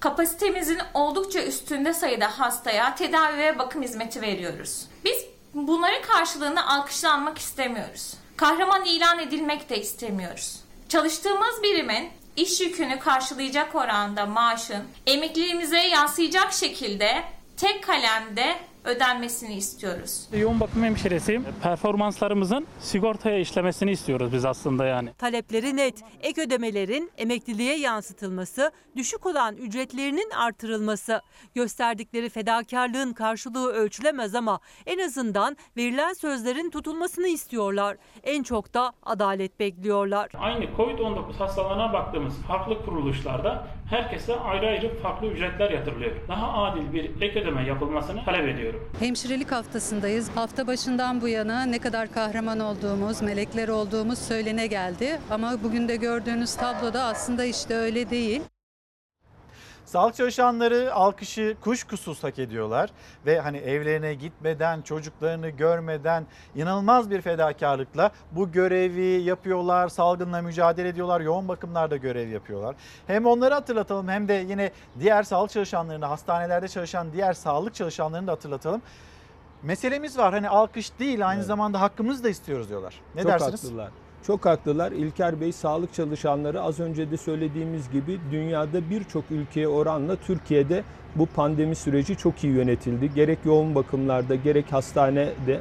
kapasitemizin 0.00 0.78
oldukça 0.94 1.42
üstünde 1.42 1.94
sayıda 1.94 2.38
hastaya 2.38 2.94
tedavi 2.94 3.38
ve 3.38 3.58
bakım 3.58 3.82
hizmeti 3.82 4.22
veriyoruz. 4.22 4.86
Biz 5.04 5.26
bunların 5.54 6.02
karşılığında 6.02 6.66
alkışlanmak 6.66 7.38
istemiyoruz. 7.38 8.14
Kahraman 8.36 8.84
ilan 8.84 9.18
edilmek 9.18 9.70
de 9.70 9.80
istemiyoruz. 9.80 10.60
Çalıştığımız 10.88 11.62
birimin 11.62 12.10
iş 12.36 12.60
yükünü 12.60 12.98
karşılayacak 12.98 13.74
oranda 13.74 14.26
maaşın 14.26 14.84
emekliliğimize 15.06 15.80
yansıyacak 15.80 16.52
şekilde 16.52 17.22
tek 17.56 17.84
kalemde 17.84 18.56
ödenmesini 18.84 19.54
istiyoruz. 19.54 20.28
Yoğun 20.32 20.60
bakım 20.60 20.82
hemşiresi 20.82 21.40
performanslarımızın 21.62 22.66
sigortaya 22.80 23.38
işlemesini 23.38 23.90
istiyoruz 23.90 24.32
biz 24.32 24.44
aslında 24.44 24.84
yani. 24.84 25.12
Talepleri 25.14 25.76
net. 25.76 25.94
Ek 26.20 26.42
ödemelerin 26.42 27.10
emekliliğe 27.18 27.78
yansıtılması, 27.78 28.70
düşük 28.96 29.26
olan 29.26 29.56
ücretlerinin 29.56 30.30
artırılması. 30.30 31.20
Gösterdikleri 31.54 32.28
fedakarlığın 32.28 33.12
karşılığı 33.12 33.72
ölçülemez 33.72 34.34
ama 34.34 34.60
en 34.86 34.98
azından 34.98 35.56
verilen 35.76 36.12
sözlerin 36.12 36.70
tutulmasını 36.70 37.28
istiyorlar. 37.28 37.96
En 38.22 38.42
çok 38.42 38.74
da 38.74 38.92
adalet 39.02 39.60
bekliyorlar. 39.60 40.30
Aynı 40.38 40.64
Covid-19 40.64 41.32
hastalığına 41.32 41.92
baktığımız 41.92 42.34
farklı 42.48 42.84
kuruluşlarda 42.84 43.66
herkese 43.92 44.34
ayrı 44.40 44.66
ayrı 44.66 44.98
farklı 45.02 45.26
ücretler 45.26 45.70
yatırılıyor. 45.70 46.12
Daha 46.28 46.52
adil 46.52 46.92
bir 46.92 47.22
ek 47.22 47.40
ödeme 47.40 47.66
yapılmasını 47.66 48.24
talep 48.24 48.48
ediyorum. 48.48 48.90
Hemşirelik 48.98 49.52
haftasındayız. 49.52 50.30
Hafta 50.34 50.66
başından 50.66 51.20
bu 51.20 51.28
yana 51.28 51.62
ne 51.64 51.78
kadar 51.78 52.12
kahraman 52.12 52.60
olduğumuz, 52.60 53.22
melekler 53.22 53.68
olduğumuz 53.68 54.18
söylene 54.18 54.66
geldi. 54.66 55.18
Ama 55.30 55.62
bugün 55.62 55.88
de 55.88 55.96
gördüğünüz 55.96 56.54
tabloda 56.54 57.02
aslında 57.04 57.44
işte 57.44 57.74
öyle 57.74 58.10
değil. 58.10 58.42
Sağlık 59.92 60.14
çalışanları 60.14 60.94
alkışı 60.94 61.56
kuşkusuz 61.60 62.24
hak 62.24 62.38
ediyorlar 62.38 62.90
ve 63.26 63.40
hani 63.40 63.56
evlerine 63.56 64.14
gitmeden, 64.14 64.82
çocuklarını 64.82 65.48
görmeden 65.48 66.26
inanılmaz 66.54 67.10
bir 67.10 67.20
fedakarlıkla 67.20 68.10
bu 68.30 68.52
görevi 68.52 69.22
yapıyorlar, 69.22 69.88
salgınla 69.88 70.42
mücadele 70.42 70.88
ediyorlar, 70.88 71.20
yoğun 71.20 71.48
bakımlarda 71.48 71.96
görev 71.96 72.28
yapıyorlar. 72.28 72.76
Hem 73.06 73.26
onları 73.26 73.54
hatırlatalım 73.54 74.08
hem 74.08 74.28
de 74.28 74.32
yine 74.34 74.70
diğer 75.00 75.22
sağlık 75.22 75.50
çalışanlarını, 75.50 76.06
hastanelerde 76.06 76.68
çalışan 76.68 77.12
diğer 77.12 77.32
sağlık 77.32 77.74
çalışanlarını 77.74 78.26
da 78.26 78.32
hatırlatalım. 78.32 78.82
Meselemiz 79.62 80.18
var 80.18 80.32
hani 80.34 80.48
alkış 80.48 80.98
değil 80.98 81.28
aynı 81.28 81.44
zamanda 81.44 81.80
hakkımızı 81.80 82.24
da 82.24 82.28
istiyoruz 82.28 82.68
diyorlar. 82.68 83.00
Ne 83.14 83.22
Çok 83.22 83.30
dersiniz? 83.30 83.64
haklılar. 83.64 83.90
Çok 84.26 84.46
haklılar. 84.46 84.92
İlker 84.92 85.40
Bey 85.40 85.52
sağlık 85.52 85.94
çalışanları 85.94 86.62
az 86.62 86.80
önce 86.80 87.10
de 87.10 87.16
söylediğimiz 87.16 87.90
gibi 87.90 88.20
dünyada 88.30 88.90
birçok 88.90 89.24
ülkeye 89.30 89.68
oranla 89.68 90.16
Türkiye'de 90.16 90.84
bu 91.16 91.26
pandemi 91.26 91.74
süreci 91.74 92.16
çok 92.16 92.44
iyi 92.44 92.52
yönetildi. 92.52 93.14
Gerek 93.14 93.38
yoğun 93.44 93.74
bakımlarda 93.74 94.34
gerek 94.34 94.72
hastanede 94.72 95.60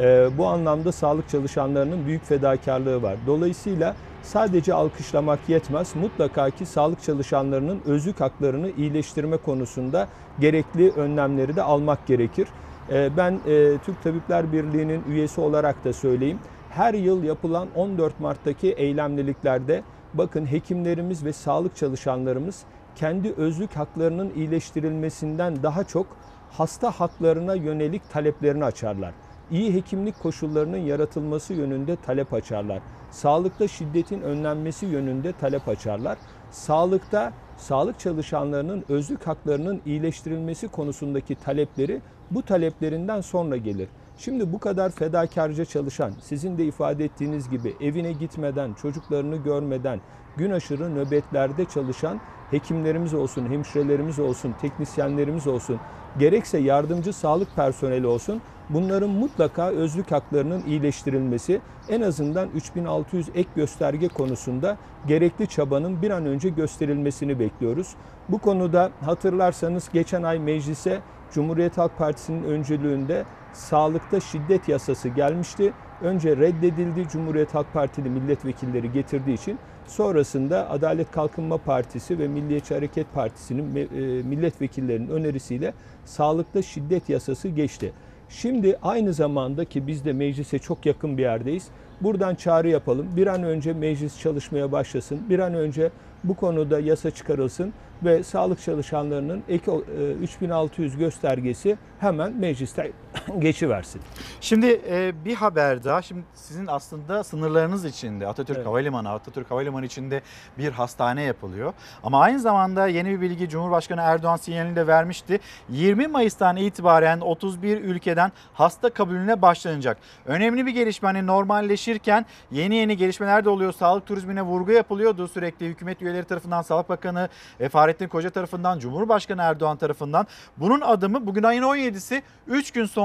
e, 0.00 0.28
bu 0.38 0.46
anlamda 0.46 0.92
sağlık 0.92 1.28
çalışanlarının 1.28 2.06
büyük 2.06 2.24
fedakarlığı 2.24 3.02
var. 3.02 3.16
Dolayısıyla 3.26 3.96
sadece 4.22 4.74
alkışlamak 4.74 5.48
yetmez. 5.48 5.96
Mutlaka 5.96 6.50
ki 6.50 6.66
sağlık 6.66 7.02
çalışanlarının 7.02 7.80
özlük 7.86 8.20
haklarını 8.20 8.70
iyileştirme 8.70 9.36
konusunda 9.36 10.08
gerekli 10.40 10.90
önlemleri 10.90 11.56
de 11.56 11.62
almak 11.62 12.06
gerekir. 12.06 12.48
E, 12.92 13.16
ben 13.16 13.32
e, 13.32 13.78
Türk 13.78 14.02
Tabipler 14.02 14.52
Birliği'nin 14.52 15.02
üyesi 15.08 15.40
olarak 15.40 15.84
da 15.84 15.92
söyleyeyim 15.92 16.38
her 16.76 16.94
yıl 16.94 17.24
yapılan 17.24 17.68
14 17.76 18.20
Mart'taki 18.20 18.72
eylemliliklerde 18.72 19.82
bakın 20.14 20.46
hekimlerimiz 20.46 21.24
ve 21.24 21.32
sağlık 21.32 21.76
çalışanlarımız 21.76 22.62
kendi 22.96 23.32
özlük 23.32 23.76
haklarının 23.76 24.32
iyileştirilmesinden 24.36 25.62
daha 25.62 25.84
çok 25.84 26.06
hasta 26.50 26.90
haklarına 26.90 27.54
yönelik 27.54 28.10
taleplerini 28.10 28.64
açarlar. 28.64 29.14
İyi 29.50 29.74
hekimlik 29.74 30.22
koşullarının 30.22 30.76
yaratılması 30.78 31.54
yönünde 31.54 31.96
talep 31.96 32.34
açarlar. 32.34 32.82
Sağlıkta 33.10 33.68
şiddetin 33.68 34.20
önlenmesi 34.20 34.86
yönünde 34.86 35.32
talep 35.32 35.68
açarlar. 35.68 36.18
Sağlıkta 36.50 37.32
sağlık 37.56 37.98
çalışanlarının 37.98 38.84
özlük 38.88 39.26
haklarının 39.26 39.80
iyileştirilmesi 39.86 40.68
konusundaki 40.68 41.34
talepleri 41.34 42.00
bu 42.30 42.42
taleplerinden 42.42 43.20
sonra 43.20 43.56
gelir. 43.56 43.88
Şimdi 44.18 44.52
bu 44.52 44.58
kadar 44.58 44.90
fedakarca 44.90 45.64
çalışan, 45.64 46.12
sizin 46.22 46.58
de 46.58 46.64
ifade 46.64 47.04
ettiğiniz 47.04 47.50
gibi 47.50 47.74
evine 47.80 48.12
gitmeden, 48.12 48.74
çocuklarını 48.74 49.36
görmeden, 49.36 50.00
gün 50.36 50.50
aşırı 50.50 50.94
nöbetlerde 50.94 51.64
çalışan 51.64 52.20
hekimlerimiz 52.50 53.14
olsun, 53.14 53.46
hemşirelerimiz 53.46 54.18
olsun, 54.18 54.54
teknisyenlerimiz 54.60 55.46
olsun, 55.46 55.80
gerekse 56.18 56.58
yardımcı 56.58 57.12
sağlık 57.12 57.56
personeli 57.56 58.06
olsun, 58.06 58.42
bunların 58.70 59.10
mutlaka 59.10 59.68
özlük 59.68 60.12
haklarının 60.12 60.62
iyileştirilmesi, 60.66 61.60
en 61.88 62.00
azından 62.00 62.48
3600 62.48 63.28
ek 63.34 63.48
gösterge 63.56 64.08
konusunda 64.08 64.76
gerekli 65.06 65.46
çabanın 65.46 66.02
bir 66.02 66.10
an 66.10 66.26
önce 66.26 66.48
gösterilmesini 66.48 67.38
bekliyoruz. 67.38 67.94
Bu 68.28 68.38
konuda 68.38 68.90
hatırlarsanız 69.04 69.88
geçen 69.92 70.22
ay 70.22 70.38
meclise 70.38 71.00
Cumhuriyet 71.34 71.78
Halk 71.78 71.98
Partisi'nin 71.98 72.44
öncülüğünde 72.44 73.24
sağlıkta 73.52 74.20
şiddet 74.20 74.68
yasası 74.68 75.08
gelmişti. 75.08 75.72
Önce 76.02 76.36
reddedildi 76.36 77.08
Cumhuriyet 77.08 77.54
Halk 77.54 77.72
Partili 77.72 78.10
milletvekilleri 78.10 78.92
getirdiği 78.92 79.34
için. 79.34 79.58
Sonrasında 79.86 80.70
Adalet 80.70 81.10
Kalkınma 81.10 81.58
Partisi 81.58 82.18
ve 82.18 82.28
Milliyetçi 82.28 82.74
Hareket 82.74 83.14
Partisi'nin 83.14 83.76
e, 83.76 83.86
milletvekillerinin 84.22 85.08
önerisiyle 85.08 85.74
sağlıkta 86.04 86.62
şiddet 86.62 87.08
yasası 87.08 87.48
geçti. 87.48 87.92
Şimdi 88.28 88.78
aynı 88.82 89.12
zamanda 89.12 89.64
ki 89.64 89.86
biz 89.86 90.04
de 90.04 90.12
meclise 90.12 90.58
çok 90.58 90.86
yakın 90.86 91.18
bir 91.18 91.22
yerdeyiz. 91.22 91.68
Buradan 92.00 92.34
çağrı 92.34 92.68
yapalım. 92.68 93.06
Bir 93.16 93.26
an 93.26 93.42
önce 93.42 93.72
meclis 93.72 94.20
çalışmaya 94.20 94.72
başlasın. 94.72 95.20
Bir 95.30 95.38
an 95.38 95.54
önce 95.54 95.90
bu 96.24 96.34
konuda 96.34 96.80
yasa 96.80 97.10
çıkarılsın 97.10 97.72
ve 98.02 98.22
sağlık 98.22 98.60
çalışanlarının 98.60 99.42
ek 99.48 99.70
e, 99.70 100.12
3600 100.12 100.96
göstergesi 100.96 101.78
hemen 102.00 102.32
mecliste 102.32 102.92
geçiversin. 103.38 104.02
Şimdi 104.40 104.80
e, 104.88 105.12
bir 105.24 105.34
haber 105.34 105.84
daha. 105.84 106.02
Şimdi 106.02 106.22
sizin 106.34 106.66
aslında 106.66 107.24
sınırlarınız 107.24 107.84
içinde 107.84 108.26
Atatürk 108.26 108.56
Evet. 108.56 108.66
Havalimanı, 108.66 109.10
Atatürk 109.10 109.50
Havalimanı 109.50 109.86
içinde 109.86 110.22
bir 110.58 110.72
hastane 110.72 111.22
yapılıyor. 111.22 111.72
Ama 112.02 112.20
aynı 112.20 112.40
zamanda 112.40 112.86
yeni 112.86 113.10
bir 113.10 113.20
bilgi 113.20 113.48
Cumhurbaşkanı 113.48 114.00
Erdoğan 114.00 114.36
sinyalini 114.36 114.76
de 114.76 114.86
vermişti. 114.86 115.40
20 115.68 116.06
Mayıs'tan 116.06 116.56
itibaren 116.56 117.20
31 117.20 117.78
ülkeden 117.78 118.32
hasta 118.54 118.90
kabulüne 118.90 119.42
başlanacak. 119.42 119.98
Önemli 120.26 120.66
bir 120.66 120.70
gelişme 120.70 121.06
hani 121.06 121.26
normalleşirken 121.26 122.26
yeni 122.50 122.74
yeni 122.74 122.96
gelişmeler 122.96 123.44
de 123.44 123.50
oluyor. 123.50 123.72
Sağlık 123.72 124.06
turizmine 124.06 124.42
vurgu 124.42 124.72
yapılıyordu 124.72 125.28
sürekli 125.28 125.66
hükümet 125.66 126.02
üyeleri 126.02 126.24
tarafından, 126.24 126.62
Sağlık 126.62 126.88
Bakanı 126.88 127.28
e, 127.60 127.68
Fahrettin 127.68 128.08
Koca 128.08 128.30
tarafından, 128.30 128.78
Cumhurbaşkanı 128.78 129.42
Erdoğan 129.42 129.76
tarafından. 129.76 130.26
Bunun 130.56 130.80
adımı 130.80 131.26
bugün 131.26 131.42
ayın 131.42 131.62
17'si 131.62 132.22
3 132.46 132.70
gün 132.70 132.84
sonra 132.84 133.03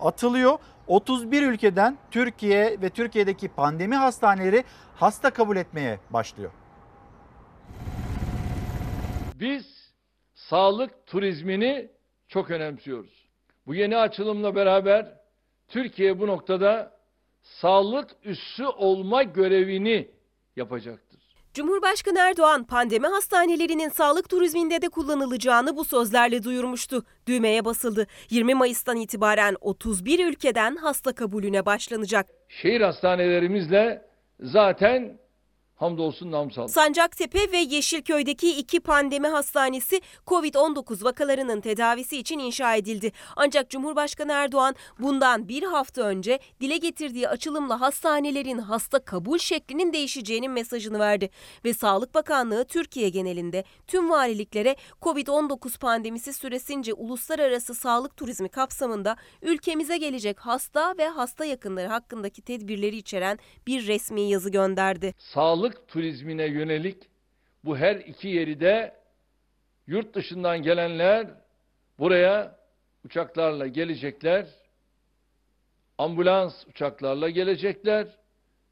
atılıyor. 0.00 0.58
31 0.86 1.42
ülkeden 1.42 1.98
Türkiye 2.10 2.80
ve 2.82 2.90
Türkiye'deki 2.90 3.48
pandemi 3.48 3.94
hastaneleri 3.94 4.64
hasta 4.96 5.30
kabul 5.30 5.56
etmeye 5.56 5.98
başlıyor. 6.10 6.50
Biz 9.40 9.92
sağlık 10.34 11.06
turizmini 11.06 11.90
çok 12.28 12.50
önemsiyoruz. 12.50 13.28
Bu 13.66 13.74
yeni 13.74 13.96
açılımla 13.96 14.54
beraber 14.54 15.14
Türkiye 15.68 16.18
bu 16.18 16.26
noktada 16.26 16.92
sağlık 17.42 18.10
üssü 18.24 18.66
olma 18.66 19.22
görevini 19.22 20.10
yapacaktır. 20.56 21.03
Cumhurbaşkanı 21.54 22.18
Erdoğan 22.18 22.64
pandemi 22.64 23.06
hastanelerinin 23.06 23.88
sağlık 23.88 24.28
turizminde 24.28 24.82
de 24.82 24.88
kullanılacağını 24.88 25.76
bu 25.76 25.84
sözlerle 25.84 26.42
duyurmuştu. 26.42 27.04
Düğmeye 27.26 27.64
basıldı. 27.64 28.06
20 28.30 28.54
Mayıs'tan 28.54 28.96
itibaren 28.96 29.56
31 29.60 30.26
ülkeden 30.26 30.76
hasta 30.76 31.14
kabulüne 31.14 31.66
başlanacak. 31.66 32.26
Şehir 32.48 32.80
hastanelerimizle 32.80 34.02
zaten 34.40 35.18
hamdolsun 35.76 36.30
nam 36.32 36.50
sağlık. 36.50 36.70
Sancaktepe 36.70 37.52
ve 37.52 37.58
Yeşilköy'deki 37.58 38.58
iki 38.58 38.80
pandemi 38.80 39.28
hastanesi 39.28 40.00
COVID-19 40.26 41.04
vakalarının 41.04 41.60
tedavisi 41.60 42.18
için 42.18 42.38
inşa 42.38 42.74
edildi. 42.76 43.12
Ancak 43.36 43.70
Cumhurbaşkanı 43.70 44.32
Erdoğan 44.32 44.74
bundan 44.98 45.48
bir 45.48 45.62
hafta 45.62 46.02
önce 46.02 46.38
dile 46.60 46.76
getirdiği 46.76 47.28
açılımla 47.28 47.80
hastanelerin 47.80 48.58
hasta 48.58 48.98
kabul 48.98 49.38
şeklinin 49.38 49.92
değişeceğinin 49.92 50.50
mesajını 50.50 50.98
verdi. 50.98 51.30
Ve 51.64 51.74
Sağlık 51.74 52.14
Bakanlığı 52.14 52.64
Türkiye 52.64 53.08
genelinde 53.08 53.64
tüm 53.86 54.10
valiliklere 54.10 54.76
COVID-19 55.02 55.78
pandemisi 55.78 56.32
süresince 56.32 56.94
uluslararası 56.94 57.74
sağlık 57.74 58.16
turizmi 58.16 58.48
kapsamında 58.48 59.16
ülkemize 59.42 59.96
gelecek 59.96 60.40
hasta 60.40 60.94
ve 60.98 61.08
hasta 61.08 61.44
yakınları 61.44 61.88
hakkındaki 61.88 62.42
tedbirleri 62.42 62.96
içeren 62.96 63.38
bir 63.66 63.86
resmi 63.86 64.20
yazı 64.20 64.50
gönderdi. 64.50 65.14
Sağlık 65.18 65.63
turizmine 65.70 66.46
yönelik 66.46 67.02
bu 67.64 67.76
her 67.76 67.96
iki 67.96 68.28
yeri 68.28 68.60
de 68.60 68.96
yurt 69.86 70.14
dışından 70.14 70.62
gelenler 70.62 71.26
buraya 71.98 72.56
uçaklarla 73.04 73.66
gelecekler. 73.66 74.46
Ambulans 75.98 76.66
uçaklarla 76.66 77.30
gelecekler 77.30 78.06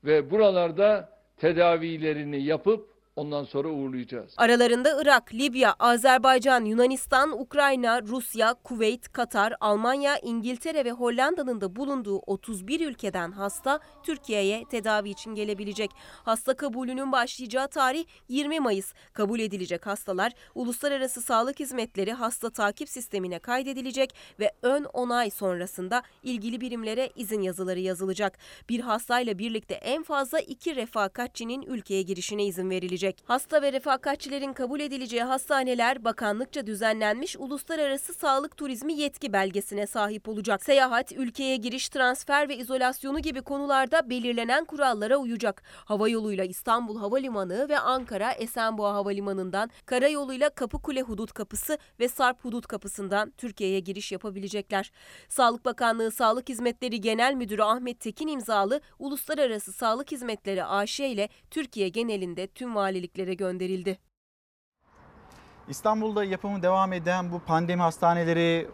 ve 0.05 0.31
buralarda 0.31 1.19
tedavilerini 1.37 2.43
yapıp 2.43 2.92
ondan 3.17 3.45
sonra 3.45 3.69
uğurlayacağız. 3.69 4.35
Aralarında 4.37 5.03
Irak, 5.03 5.35
Libya, 5.35 5.75
Azerbaycan, 5.79 6.65
Yunanistan, 6.65 7.41
Ukrayna, 7.41 8.03
Rusya, 8.03 8.55
Kuveyt, 8.55 9.13
Katar, 9.13 9.55
Almanya, 9.61 10.19
İngiltere 10.19 10.85
ve 10.85 10.93
Hollanda'nın 10.93 11.61
da 11.61 11.77
bulunduğu 11.77 12.19
31 12.19 12.81
ülkeden 12.81 13.33
hasta 13.33 13.81
Türkiye'ye 14.03 14.65
tedavi 14.71 15.11
için 15.11 15.35
gelebilecek. 15.35 15.91
Hasta 16.25 16.55
kabulünün 16.55 17.13
başlayacağı 17.13 17.69
tarih 17.69 18.05
20 18.29 18.61
Mayıs. 18.61 18.93
Kabul 19.13 19.41
edilecek 19.41 19.87
hastalar 19.87 20.33
Uluslararası 20.55 21.23
Sağlık 21.23 21.61
Hizmetleri 21.61 22.13
hasta 22.13 22.51
takip 22.51 22.89
sistemine 22.89 23.39
kaydedilecek 23.39 24.15
ve 24.41 24.53
ön 24.63 24.85
onay 24.85 25.31
sonrasında 25.31 26.03
ilgili 26.23 26.61
birimlere 26.61 27.11
izin 27.17 27.41
yazıları 27.41 27.81
yazılacak. 27.81 28.39
Bir 28.69 28.81
hastayla 28.81 29.39
birlikte 29.39 29.75
en 29.75 30.03
fazla 30.03 30.41
iki 30.41 30.77
refakatçinin 30.77 31.63
ülkeye 31.63 32.03
girişine 32.03 32.45
izin 32.45 32.71
verilecek. 32.71 33.02
Hasta 33.25 33.63
ve 33.63 33.73
refakatçilerin 33.73 34.53
kabul 34.53 34.81
edileceği 34.81 35.23
hastaneler 35.23 36.05
bakanlıkça 36.05 36.67
düzenlenmiş 36.67 37.37
uluslararası 37.37 38.15
sağlık 38.15 38.57
turizmi 38.57 38.93
yetki 38.93 39.33
belgesine 39.33 39.87
sahip 39.87 40.29
olacak. 40.29 40.65
Seyahat, 40.65 41.13
ülkeye 41.13 41.57
giriş, 41.57 41.89
transfer 41.89 42.49
ve 42.49 42.57
izolasyonu 42.57 43.19
gibi 43.19 43.43
konularda 43.43 44.11
belirlenen 44.11 44.65
kurallara 44.65 45.17
uyacak. 45.17 45.63
Hava 45.85 46.09
yoluyla 46.09 46.45
İstanbul 46.45 46.99
Havalimanı 46.99 47.69
ve 47.69 47.79
Ankara 47.79 48.33
Esenboğa 48.33 48.95
Havalimanı'ndan, 48.95 49.71
karayoluyla 49.87 50.51
Kapıkule 50.51 51.03
Hudut 51.03 51.33
Kapısı 51.33 51.79
ve 52.01 52.09
Sarp 52.09 52.45
Hudut 52.45 52.67
Kapısı'ndan 52.67 53.31
Türkiye'ye 53.31 53.81
giriş 53.81 54.13
yapabilecekler. 54.13 54.93
Sağlık 55.29 55.65
Bakanlığı 55.65 56.11
Sağlık 56.11 56.49
Hizmetleri 56.49 57.01
Genel 57.01 57.35
Müdürü 57.35 57.63
Ahmet 57.63 58.01
Tekin 58.01 58.29
imzalı 58.29 58.81
Uluslararası 58.99 59.73
Sağlık 59.73 60.13
Hizmetleri 60.13 60.65
AŞ 60.65 61.01
ile 61.01 61.29
Türkiye 61.51 61.89
genelinde 61.89 62.47
tüm 62.47 62.75
valiliklere 62.93 63.35
gönderildi. 63.35 63.99
İstanbul'da 65.69 66.25
yapımı 66.25 66.63
devam 66.63 66.93
eden 66.93 67.33
bu 67.33 67.39
pandemi 67.39 67.83
hastaneleri 67.83 68.69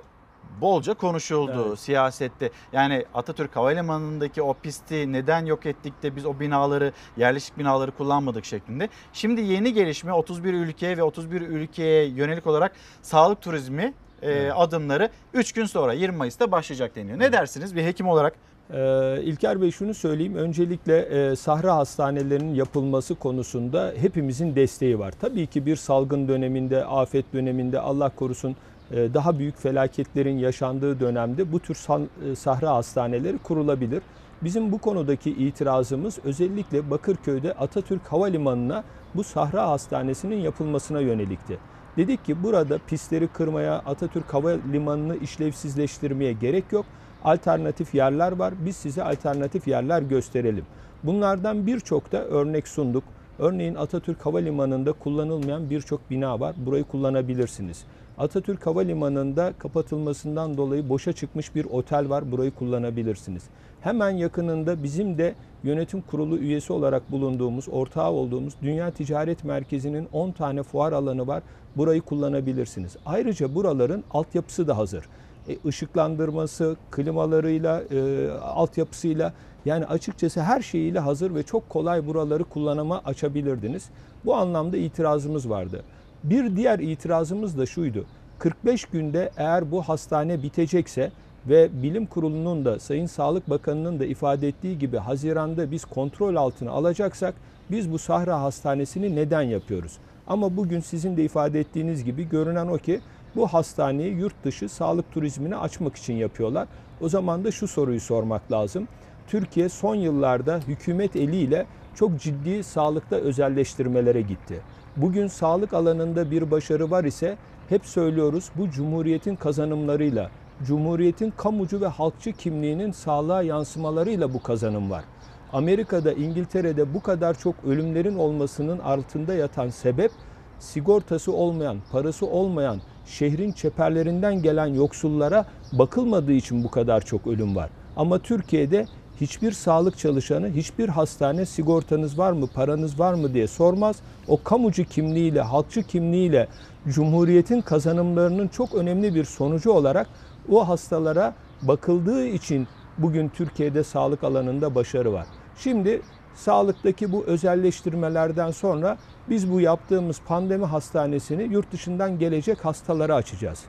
bolca 0.60 0.94
konuşuldu 0.94 1.66
Evet. 1.68 1.78
siyasette. 1.78 2.50
Yani 2.72 3.04
Atatürk 3.14 3.56
Havalimanı'ndaki 3.56 4.42
o 4.42 4.54
pisti 4.54 5.12
neden 5.12 5.46
yok 5.46 5.66
ettik 5.66 6.02
de 6.02 6.16
biz 6.16 6.26
o 6.26 6.40
binaları, 6.40 6.92
yerleşik 7.16 7.58
binaları 7.58 7.90
kullanmadık 7.90 8.44
şeklinde. 8.44 8.88
Şimdi 9.12 9.40
yeni 9.40 9.72
gelişme 9.72 10.12
31 10.12 10.54
ülkeye 10.54 10.96
ve 10.96 11.02
31 11.02 11.40
ülkeye 11.40 12.08
yönelik 12.08 12.46
olarak 12.46 12.72
sağlık 13.02 13.42
turizmi 13.42 13.94
e, 14.22 14.50
adımları 14.50 15.10
3 15.34 15.52
gün 15.52 15.64
sonra 15.64 15.92
20 15.92 16.16
Mayıs'ta 16.16 16.52
başlayacak 16.52 16.96
deniyor. 16.96 17.18
Ne 17.18 17.32
dersiniz 17.32 17.76
bir 17.76 17.84
hekim 17.84 18.08
olarak? 18.08 18.34
Ee, 18.74 19.22
İlker 19.22 19.60
Bey 19.60 19.70
şunu 19.70 19.94
söyleyeyim. 19.94 20.34
Öncelikle 20.34 20.98
e, 20.98 21.36
sahra 21.36 21.76
hastanelerinin 21.76 22.54
yapılması 22.54 23.14
konusunda 23.14 23.92
hepimizin 23.96 24.56
desteği 24.56 24.98
var. 24.98 25.14
Tabii 25.20 25.46
ki 25.46 25.66
bir 25.66 25.76
salgın 25.76 26.28
döneminde, 26.28 26.84
afet 26.84 27.32
döneminde 27.32 27.80
Allah 27.80 28.08
korusun 28.16 28.56
e, 28.90 29.14
daha 29.14 29.38
büyük 29.38 29.58
felaketlerin 29.58 30.38
yaşandığı 30.38 31.00
dönemde 31.00 31.52
bu 31.52 31.60
tür 31.60 31.74
san- 31.74 32.08
e, 32.30 32.34
sahra 32.34 32.74
hastaneleri 32.74 33.38
kurulabilir. 33.38 34.02
Bizim 34.42 34.72
bu 34.72 34.78
konudaki 34.78 35.30
itirazımız 35.30 36.18
özellikle 36.24 36.90
Bakırköy'de 36.90 37.52
Atatürk 37.52 38.06
Havalimanı'na 38.06 38.84
bu 39.14 39.24
sahra 39.24 39.68
hastanesinin 39.68 40.36
yapılmasına 40.36 41.00
yönelikti. 41.00 41.58
Dedik 41.96 42.24
ki 42.24 42.42
burada 42.42 42.78
pistleri 42.86 43.28
kırmaya, 43.28 43.74
Atatürk 43.74 44.34
Havalimanı'nı 44.34 45.16
işlevsizleştirmeye 45.16 46.32
gerek 46.32 46.64
yok. 46.72 46.86
Alternatif 47.28 47.94
yerler 47.94 48.32
var. 48.32 48.54
Biz 48.64 48.76
size 48.76 49.02
alternatif 49.04 49.68
yerler 49.68 50.02
gösterelim. 50.02 50.64
Bunlardan 51.02 51.66
birçok 51.66 52.12
da 52.12 52.24
örnek 52.24 52.68
sunduk. 52.68 53.04
Örneğin 53.38 53.74
Atatürk 53.74 54.26
Havalimanı'nda 54.26 54.92
kullanılmayan 54.92 55.70
birçok 55.70 56.10
bina 56.10 56.40
var. 56.40 56.54
Burayı 56.66 56.84
kullanabilirsiniz. 56.84 57.84
Atatürk 58.18 58.66
Havalimanı'nda 58.66 59.52
kapatılmasından 59.58 60.56
dolayı 60.56 60.88
boşa 60.88 61.12
çıkmış 61.12 61.54
bir 61.54 61.64
otel 61.64 62.08
var. 62.08 62.32
Burayı 62.32 62.50
kullanabilirsiniz. 62.50 63.42
Hemen 63.80 64.10
yakınında 64.10 64.82
bizim 64.82 65.18
de 65.18 65.34
yönetim 65.62 66.00
kurulu 66.00 66.38
üyesi 66.38 66.72
olarak 66.72 67.12
bulunduğumuz, 67.12 67.68
ortağı 67.68 68.10
olduğumuz 68.10 68.54
Dünya 68.62 68.90
Ticaret 68.90 69.44
Merkezi'nin 69.44 70.08
10 70.12 70.30
tane 70.30 70.62
fuar 70.62 70.92
alanı 70.92 71.26
var. 71.26 71.42
Burayı 71.76 72.00
kullanabilirsiniz. 72.00 72.96
Ayrıca 73.06 73.54
buraların 73.54 74.04
altyapısı 74.10 74.68
da 74.68 74.78
hazır. 74.78 75.04
E, 75.48 75.68
ışıklandırması, 75.68 76.76
klimalarıyla, 76.90 77.82
e, 77.90 78.30
altyapısıyla 78.30 79.32
yani 79.64 79.86
açıkçası 79.86 80.42
her 80.42 80.62
şeyiyle 80.62 80.98
hazır 80.98 81.34
ve 81.34 81.42
çok 81.42 81.68
kolay 81.68 82.06
buraları 82.06 82.44
kullanıma 82.44 83.00
açabilirdiniz. 83.04 83.90
Bu 84.24 84.36
anlamda 84.36 84.76
itirazımız 84.76 85.50
vardı. 85.50 85.82
Bir 86.24 86.56
diğer 86.56 86.78
itirazımız 86.78 87.58
da 87.58 87.66
şuydu. 87.66 88.04
45 88.38 88.84
günde 88.84 89.30
eğer 89.36 89.70
bu 89.70 89.82
hastane 89.82 90.42
bitecekse 90.42 91.10
ve 91.48 91.82
bilim 91.82 92.06
kurulunun 92.06 92.64
da 92.64 92.78
Sayın 92.78 93.06
Sağlık 93.06 93.50
Bakanı'nın 93.50 94.00
da 94.00 94.04
ifade 94.04 94.48
ettiği 94.48 94.78
gibi 94.78 94.96
Haziran'da 94.96 95.70
biz 95.70 95.84
kontrol 95.84 96.36
altına 96.36 96.70
alacaksak 96.70 97.34
biz 97.70 97.92
bu 97.92 97.98
Sahra 97.98 98.42
Hastanesi'ni 98.42 99.16
neden 99.16 99.42
yapıyoruz? 99.42 99.92
Ama 100.26 100.56
bugün 100.56 100.80
sizin 100.80 101.16
de 101.16 101.24
ifade 101.24 101.60
ettiğiniz 101.60 102.04
gibi 102.04 102.28
görünen 102.28 102.66
o 102.66 102.78
ki 102.78 103.00
bu 103.36 103.46
hastaneyi 103.46 104.14
yurt 104.14 104.44
dışı 104.44 104.68
sağlık 104.68 105.12
turizmini 105.12 105.56
açmak 105.56 105.96
için 105.96 106.14
yapıyorlar. 106.14 106.68
O 107.00 107.08
zaman 107.08 107.44
da 107.44 107.50
şu 107.50 107.68
soruyu 107.68 108.00
sormak 108.00 108.52
lazım. 108.52 108.88
Türkiye 109.26 109.68
son 109.68 109.94
yıllarda 109.94 110.60
hükümet 110.68 111.16
eliyle 111.16 111.66
çok 111.94 112.20
ciddi 112.20 112.64
sağlıkta 112.64 113.16
özelleştirmelere 113.16 114.20
gitti. 114.20 114.60
Bugün 114.96 115.26
sağlık 115.26 115.74
alanında 115.74 116.30
bir 116.30 116.50
başarı 116.50 116.90
var 116.90 117.04
ise 117.04 117.36
hep 117.68 117.86
söylüyoruz 117.86 118.50
bu 118.56 118.70
cumhuriyetin 118.70 119.36
kazanımlarıyla, 119.36 120.30
cumhuriyetin 120.66 121.32
kamucu 121.36 121.80
ve 121.80 121.86
halkçı 121.86 122.32
kimliğinin 122.32 122.92
sağlığa 122.92 123.42
yansımalarıyla 123.42 124.34
bu 124.34 124.42
kazanım 124.42 124.90
var. 124.90 125.04
Amerika'da, 125.52 126.12
İngiltere'de 126.12 126.94
bu 126.94 127.02
kadar 127.02 127.38
çok 127.38 127.54
ölümlerin 127.66 128.18
olmasının 128.18 128.78
altında 128.78 129.34
yatan 129.34 129.68
sebep 129.68 130.10
sigortası 130.58 131.32
olmayan, 131.32 131.78
parası 131.92 132.26
olmayan, 132.26 132.80
şehrin 133.08 133.52
çeperlerinden 133.52 134.42
gelen 134.42 134.66
yoksullara 134.66 135.44
bakılmadığı 135.72 136.32
için 136.32 136.64
bu 136.64 136.70
kadar 136.70 137.00
çok 137.00 137.26
ölüm 137.26 137.56
var. 137.56 137.70
Ama 137.96 138.18
Türkiye'de 138.18 138.86
hiçbir 139.20 139.52
sağlık 139.52 139.98
çalışanı, 139.98 140.50
hiçbir 140.50 140.88
hastane 140.88 141.46
sigortanız 141.46 142.18
var 142.18 142.32
mı, 142.32 142.46
paranız 142.54 143.00
var 143.00 143.14
mı 143.14 143.34
diye 143.34 143.46
sormaz. 143.46 143.96
O 144.28 144.42
kamucu 144.42 144.84
kimliğiyle, 144.84 145.40
halkçı 145.40 145.82
kimliğiyle 145.82 146.48
Cumhuriyet'in 146.88 147.60
kazanımlarının 147.60 148.48
çok 148.48 148.74
önemli 148.74 149.14
bir 149.14 149.24
sonucu 149.24 149.70
olarak 149.72 150.06
o 150.50 150.68
hastalara 150.68 151.34
bakıldığı 151.62 152.26
için 152.26 152.68
bugün 152.98 153.28
Türkiye'de 153.28 153.84
sağlık 153.84 154.24
alanında 154.24 154.74
başarı 154.74 155.12
var. 155.12 155.26
Şimdi 155.58 156.02
sağlıktaki 156.34 157.12
bu 157.12 157.24
özelleştirmelerden 157.24 158.50
sonra 158.50 158.98
biz 159.30 159.52
bu 159.52 159.60
yaptığımız 159.60 160.20
pandemi 160.26 160.64
hastanesini 160.64 161.42
yurt 161.42 161.72
dışından 161.72 162.18
gelecek 162.18 162.64
hastalara 162.64 163.14
açacağız. 163.14 163.64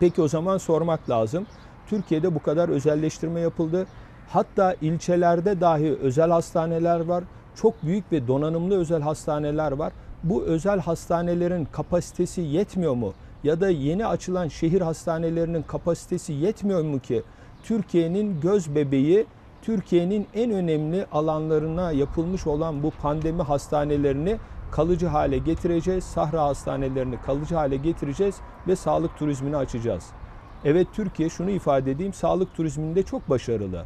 Peki 0.00 0.22
o 0.22 0.28
zaman 0.28 0.58
sormak 0.58 1.10
lazım. 1.10 1.46
Türkiye'de 1.86 2.34
bu 2.34 2.42
kadar 2.42 2.68
özelleştirme 2.68 3.40
yapıldı. 3.40 3.86
Hatta 4.28 4.76
ilçelerde 4.80 5.60
dahi 5.60 5.96
özel 6.02 6.30
hastaneler 6.30 7.00
var. 7.00 7.24
Çok 7.54 7.82
büyük 7.82 8.12
ve 8.12 8.28
donanımlı 8.28 8.78
özel 8.78 9.02
hastaneler 9.02 9.72
var. 9.72 9.92
Bu 10.22 10.42
özel 10.42 10.80
hastanelerin 10.80 11.64
kapasitesi 11.64 12.40
yetmiyor 12.40 12.94
mu? 12.94 13.12
Ya 13.44 13.60
da 13.60 13.68
yeni 13.68 14.06
açılan 14.06 14.48
şehir 14.48 14.80
hastanelerinin 14.80 15.62
kapasitesi 15.62 16.32
yetmiyor 16.32 16.82
mu 16.82 17.00
ki 17.00 17.22
Türkiye'nin 17.62 18.40
göz 18.40 18.74
bebeği, 18.74 19.26
Türkiye'nin 19.62 20.26
en 20.34 20.50
önemli 20.50 21.06
alanlarına 21.12 21.92
yapılmış 21.92 22.46
olan 22.46 22.82
bu 22.82 22.90
pandemi 22.90 23.42
hastanelerini 23.42 24.36
kalıcı 24.70 25.06
hale 25.06 25.38
getireceğiz. 25.38 26.04
Sahra 26.04 26.42
hastanelerini 26.42 27.20
kalıcı 27.20 27.54
hale 27.54 27.76
getireceğiz 27.76 28.36
ve 28.68 28.76
sağlık 28.76 29.18
turizmini 29.18 29.56
açacağız. 29.56 30.04
Evet 30.64 30.86
Türkiye 30.92 31.28
şunu 31.28 31.50
ifade 31.50 31.90
edeyim 31.90 32.12
sağlık 32.12 32.54
turizminde 32.54 33.02
çok 33.02 33.30
başarılı. 33.30 33.84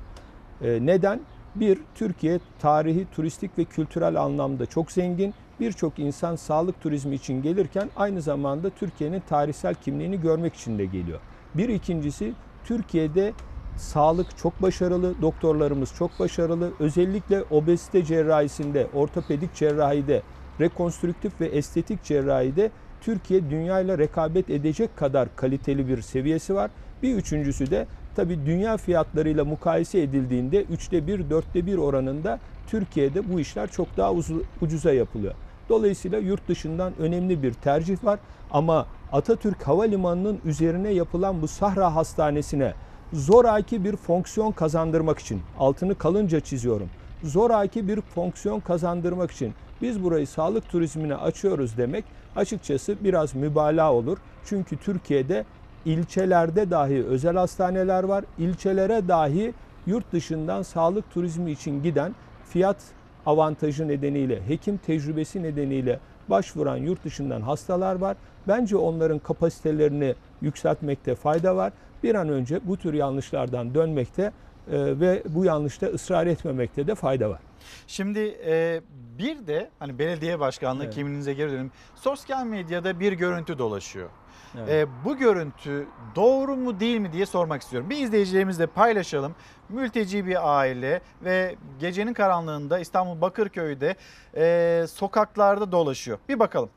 Ee, 0.62 0.78
neden? 0.82 1.20
Bir, 1.54 1.78
Türkiye 1.94 2.40
tarihi, 2.58 3.06
turistik 3.12 3.58
ve 3.58 3.64
kültürel 3.64 4.22
anlamda 4.22 4.66
çok 4.66 4.92
zengin. 4.92 5.34
Birçok 5.60 5.98
insan 5.98 6.36
sağlık 6.36 6.80
turizmi 6.80 7.14
için 7.14 7.42
gelirken 7.42 7.90
aynı 7.96 8.22
zamanda 8.22 8.70
Türkiye'nin 8.70 9.22
tarihsel 9.28 9.74
kimliğini 9.74 10.20
görmek 10.20 10.54
için 10.54 10.78
de 10.78 10.84
geliyor. 10.84 11.20
Bir 11.54 11.68
ikincisi 11.68 12.32
Türkiye'de 12.64 13.32
sağlık 13.76 14.38
çok 14.38 14.62
başarılı, 14.62 15.22
doktorlarımız 15.22 15.94
çok 15.94 16.20
başarılı. 16.20 16.72
Özellikle 16.78 17.42
obezite 17.50 18.04
cerrahisinde, 18.04 18.86
ortopedik 18.94 19.54
cerrahide, 19.54 20.22
rekonstrüktif 20.60 21.40
ve 21.40 21.46
estetik 21.46 22.04
cerrahide 22.04 22.70
Türkiye 23.00 23.50
dünyayla 23.50 23.98
rekabet 23.98 24.50
edecek 24.50 24.96
kadar 24.96 25.36
kaliteli 25.36 25.88
bir 25.88 26.02
seviyesi 26.02 26.54
var. 26.54 26.70
Bir 27.02 27.14
üçüncüsü 27.14 27.70
de 27.70 27.86
tabi 28.16 28.46
dünya 28.46 28.76
fiyatlarıyla 28.76 29.44
mukayese 29.44 30.02
edildiğinde 30.02 30.62
üçte 30.62 31.06
bir, 31.06 31.30
dörtte 31.30 31.66
bir 31.66 31.78
oranında 31.78 32.38
Türkiye'de 32.66 33.32
bu 33.32 33.40
işler 33.40 33.70
çok 33.70 33.96
daha 33.96 34.12
ucuza 34.62 34.92
yapılıyor. 34.92 35.34
Dolayısıyla 35.68 36.18
yurt 36.18 36.48
dışından 36.48 36.92
önemli 36.98 37.42
bir 37.42 37.52
tercih 37.52 38.04
var 38.04 38.18
ama 38.50 38.86
Atatürk 39.12 39.62
Havalimanı'nın 39.62 40.40
üzerine 40.44 40.90
yapılan 40.90 41.42
bu 41.42 41.48
Sahra 41.48 41.94
Hastanesi'ne 41.94 42.74
zoraki 43.12 43.84
bir 43.84 43.96
fonksiyon 43.96 44.52
kazandırmak 44.52 45.18
için 45.18 45.42
altını 45.58 45.94
kalınca 45.94 46.40
çiziyorum. 46.40 46.90
Zoraki 47.22 47.88
bir 47.88 48.00
fonksiyon 48.00 48.60
kazandırmak 48.60 49.30
için 49.30 49.54
biz 49.82 50.02
burayı 50.02 50.26
sağlık 50.26 50.68
turizmine 50.68 51.14
açıyoruz 51.14 51.76
demek 51.76 52.04
açıkçası 52.36 52.96
biraz 53.04 53.34
mübalağa 53.34 53.92
olur. 53.92 54.18
Çünkü 54.44 54.76
Türkiye'de 54.76 55.44
ilçelerde 55.84 56.70
dahi 56.70 57.04
özel 57.04 57.36
hastaneler 57.36 58.04
var. 58.04 58.24
İlçelere 58.38 59.08
dahi 59.08 59.54
yurt 59.86 60.12
dışından 60.12 60.62
sağlık 60.62 61.10
turizmi 61.10 61.50
için 61.50 61.82
giden 61.82 62.14
fiyat 62.48 62.76
avantajı 63.26 63.88
nedeniyle, 63.88 64.48
hekim 64.48 64.76
tecrübesi 64.76 65.42
nedeniyle 65.42 66.00
başvuran 66.28 66.76
yurt 66.76 67.04
dışından 67.04 67.40
hastalar 67.40 67.94
var. 67.94 68.16
Bence 68.48 68.76
onların 68.76 69.18
kapasitelerini 69.18 70.14
yükseltmekte 70.40 71.14
fayda 71.14 71.56
var. 71.56 71.72
Bir 72.02 72.14
an 72.14 72.28
önce 72.28 72.60
bu 72.64 72.77
tür 72.77 72.94
yanlışlardan 72.94 73.74
dönmekte 73.74 74.23
e, 74.23 74.31
ve 74.73 75.23
bu 75.28 75.44
yanlışta 75.44 75.86
ısrar 75.86 76.27
etmemekte 76.27 76.86
de 76.86 76.94
fayda 76.94 77.31
var. 77.31 77.40
Şimdi 77.86 78.39
e, 78.47 78.81
bir 79.18 79.47
de 79.47 79.70
hani 79.78 79.98
belediye 79.98 80.40
başkanlığı 80.40 80.85
Evet. 80.85 80.94
kimliğinize 80.94 81.35
geri 81.35 81.51
dönelim. 81.51 81.70
Sosyal 81.94 82.47
medyada 82.47 83.01
bir 83.01 83.12
görüntü 83.12 83.59
dolaşıyor. 83.59 84.09
Evet. 84.59 84.68
E, 84.70 84.86
bu 85.05 85.16
görüntü 85.16 85.86
doğru 86.16 86.56
mu 86.56 86.81
değil 86.81 86.98
mi 87.01 87.12
diye 87.12 87.27
sormak 87.27 87.62
istiyorum. 87.62 87.90
Bir 87.90 87.97
izleyicilerimizle 87.97 88.66
paylaşalım. 88.66 89.35
Mülteci 89.68 90.27
bir 90.27 90.59
aile 90.59 91.01
ve 91.24 91.55
gecenin 91.81 92.12
karanlığında 92.12 92.78
İstanbul 92.78 93.20
Bakırköy'de 93.20 93.97
e, 94.36 94.86
sokaklarda 94.89 95.73
dolaşıyor. 95.73 96.18
Bir 96.28 96.39
bakalım. 96.39 96.70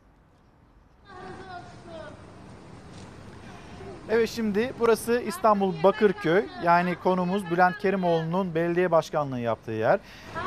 Evet 4.11 4.29
şimdi 4.29 4.73
burası 4.79 5.21
İstanbul 5.27 5.73
Bakırköy. 5.83 6.45
Yani 6.63 6.95
konumuz 7.03 7.51
Bülent 7.51 7.77
Kerimoğlu'nun 7.77 8.55
belediye 8.55 8.91
başkanlığı 8.91 9.39
yaptığı 9.39 9.71
yer. 9.71 9.99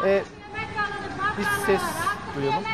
E, 0.06 0.22
bir 1.39 1.44
ses 1.66 1.82
duyalım. 2.36 2.64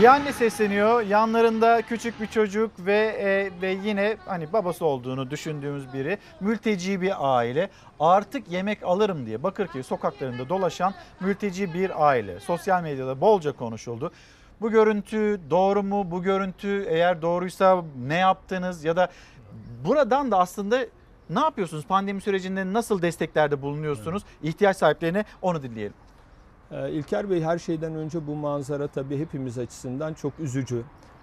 Bir 0.00 0.04
anne 0.04 0.32
sesleniyor. 0.32 1.02
Yanlarında 1.02 1.82
küçük 1.82 2.20
bir 2.20 2.26
çocuk 2.26 2.70
ve 2.78 2.96
e, 2.96 3.60
ve 3.62 3.70
yine 3.84 4.16
hani 4.26 4.52
babası 4.52 4.84
olduğunu 4.84 5.30
düşündüğümüz 5.30 5.92
biri. 5.92 6.18
Mülteci 6.40 7.00
bir 7.00 7.12
aile. 7.18 7.70
Artık 8.00 8.50
yemek 8.50 8.82
alırım 8.82 9.26
diye 9.26 9.42
Bakırköy 9.42 9.82
sokaklarında 9.82 10.48
dolaşan 10.48 10.94
mülteci 11.20 11.74
bir 11.74 12.08
aile. 12.08 12.40
Sosyal 12.40 12.82
medyada 12.82 13.20
bolca 13.20 13.52
konuşuldu. 13.52 14.12
Bu 14.60 14.70
görüntü 14.70 15.40
doğru 15.50 15.82
mu? 15.82 16.10
Bu 16.10 16.22
görüntü 16.22 16.84
eğer 16.88 17.22
doğruysa 17.22 17.84
ne 18.06 18.16
yaptınız 18.16 18.84
ya 18.84 18.96
da 18.96 19.08
buradan 19.84 20.30
da 20.30 20.38
aslında 20.38 20.86
ne 21.30 21.40
yapıyorsunuz? 21.40 21.86
Pandemi 21.86 22.20
sürecinde 22.20 22.72
nasıl 22.72 23.02
desteklerde 23.02 23.62
bulunuyorsunuz? 23.62 24.22
İhtiyaç 24.42 24.76
sahiplerine 24.76 25.24
onu 25.42 25.62
dinleyelim. 25.62 25.94
Ee, 26.70 26.90
İlker 26.90 27.30
Bey 27.30 27.42
her 27.42 27.58
şeyden 27.58 27.94
önce 27.94 28.26
bu 28.26 28.34
manzara 28.34 28.88
tabii 28.88 29.18
hepimiz 29.18 29.58
açısından 29.58 30.14
çok 30.14 30.40
üzücü. 30.40 30.82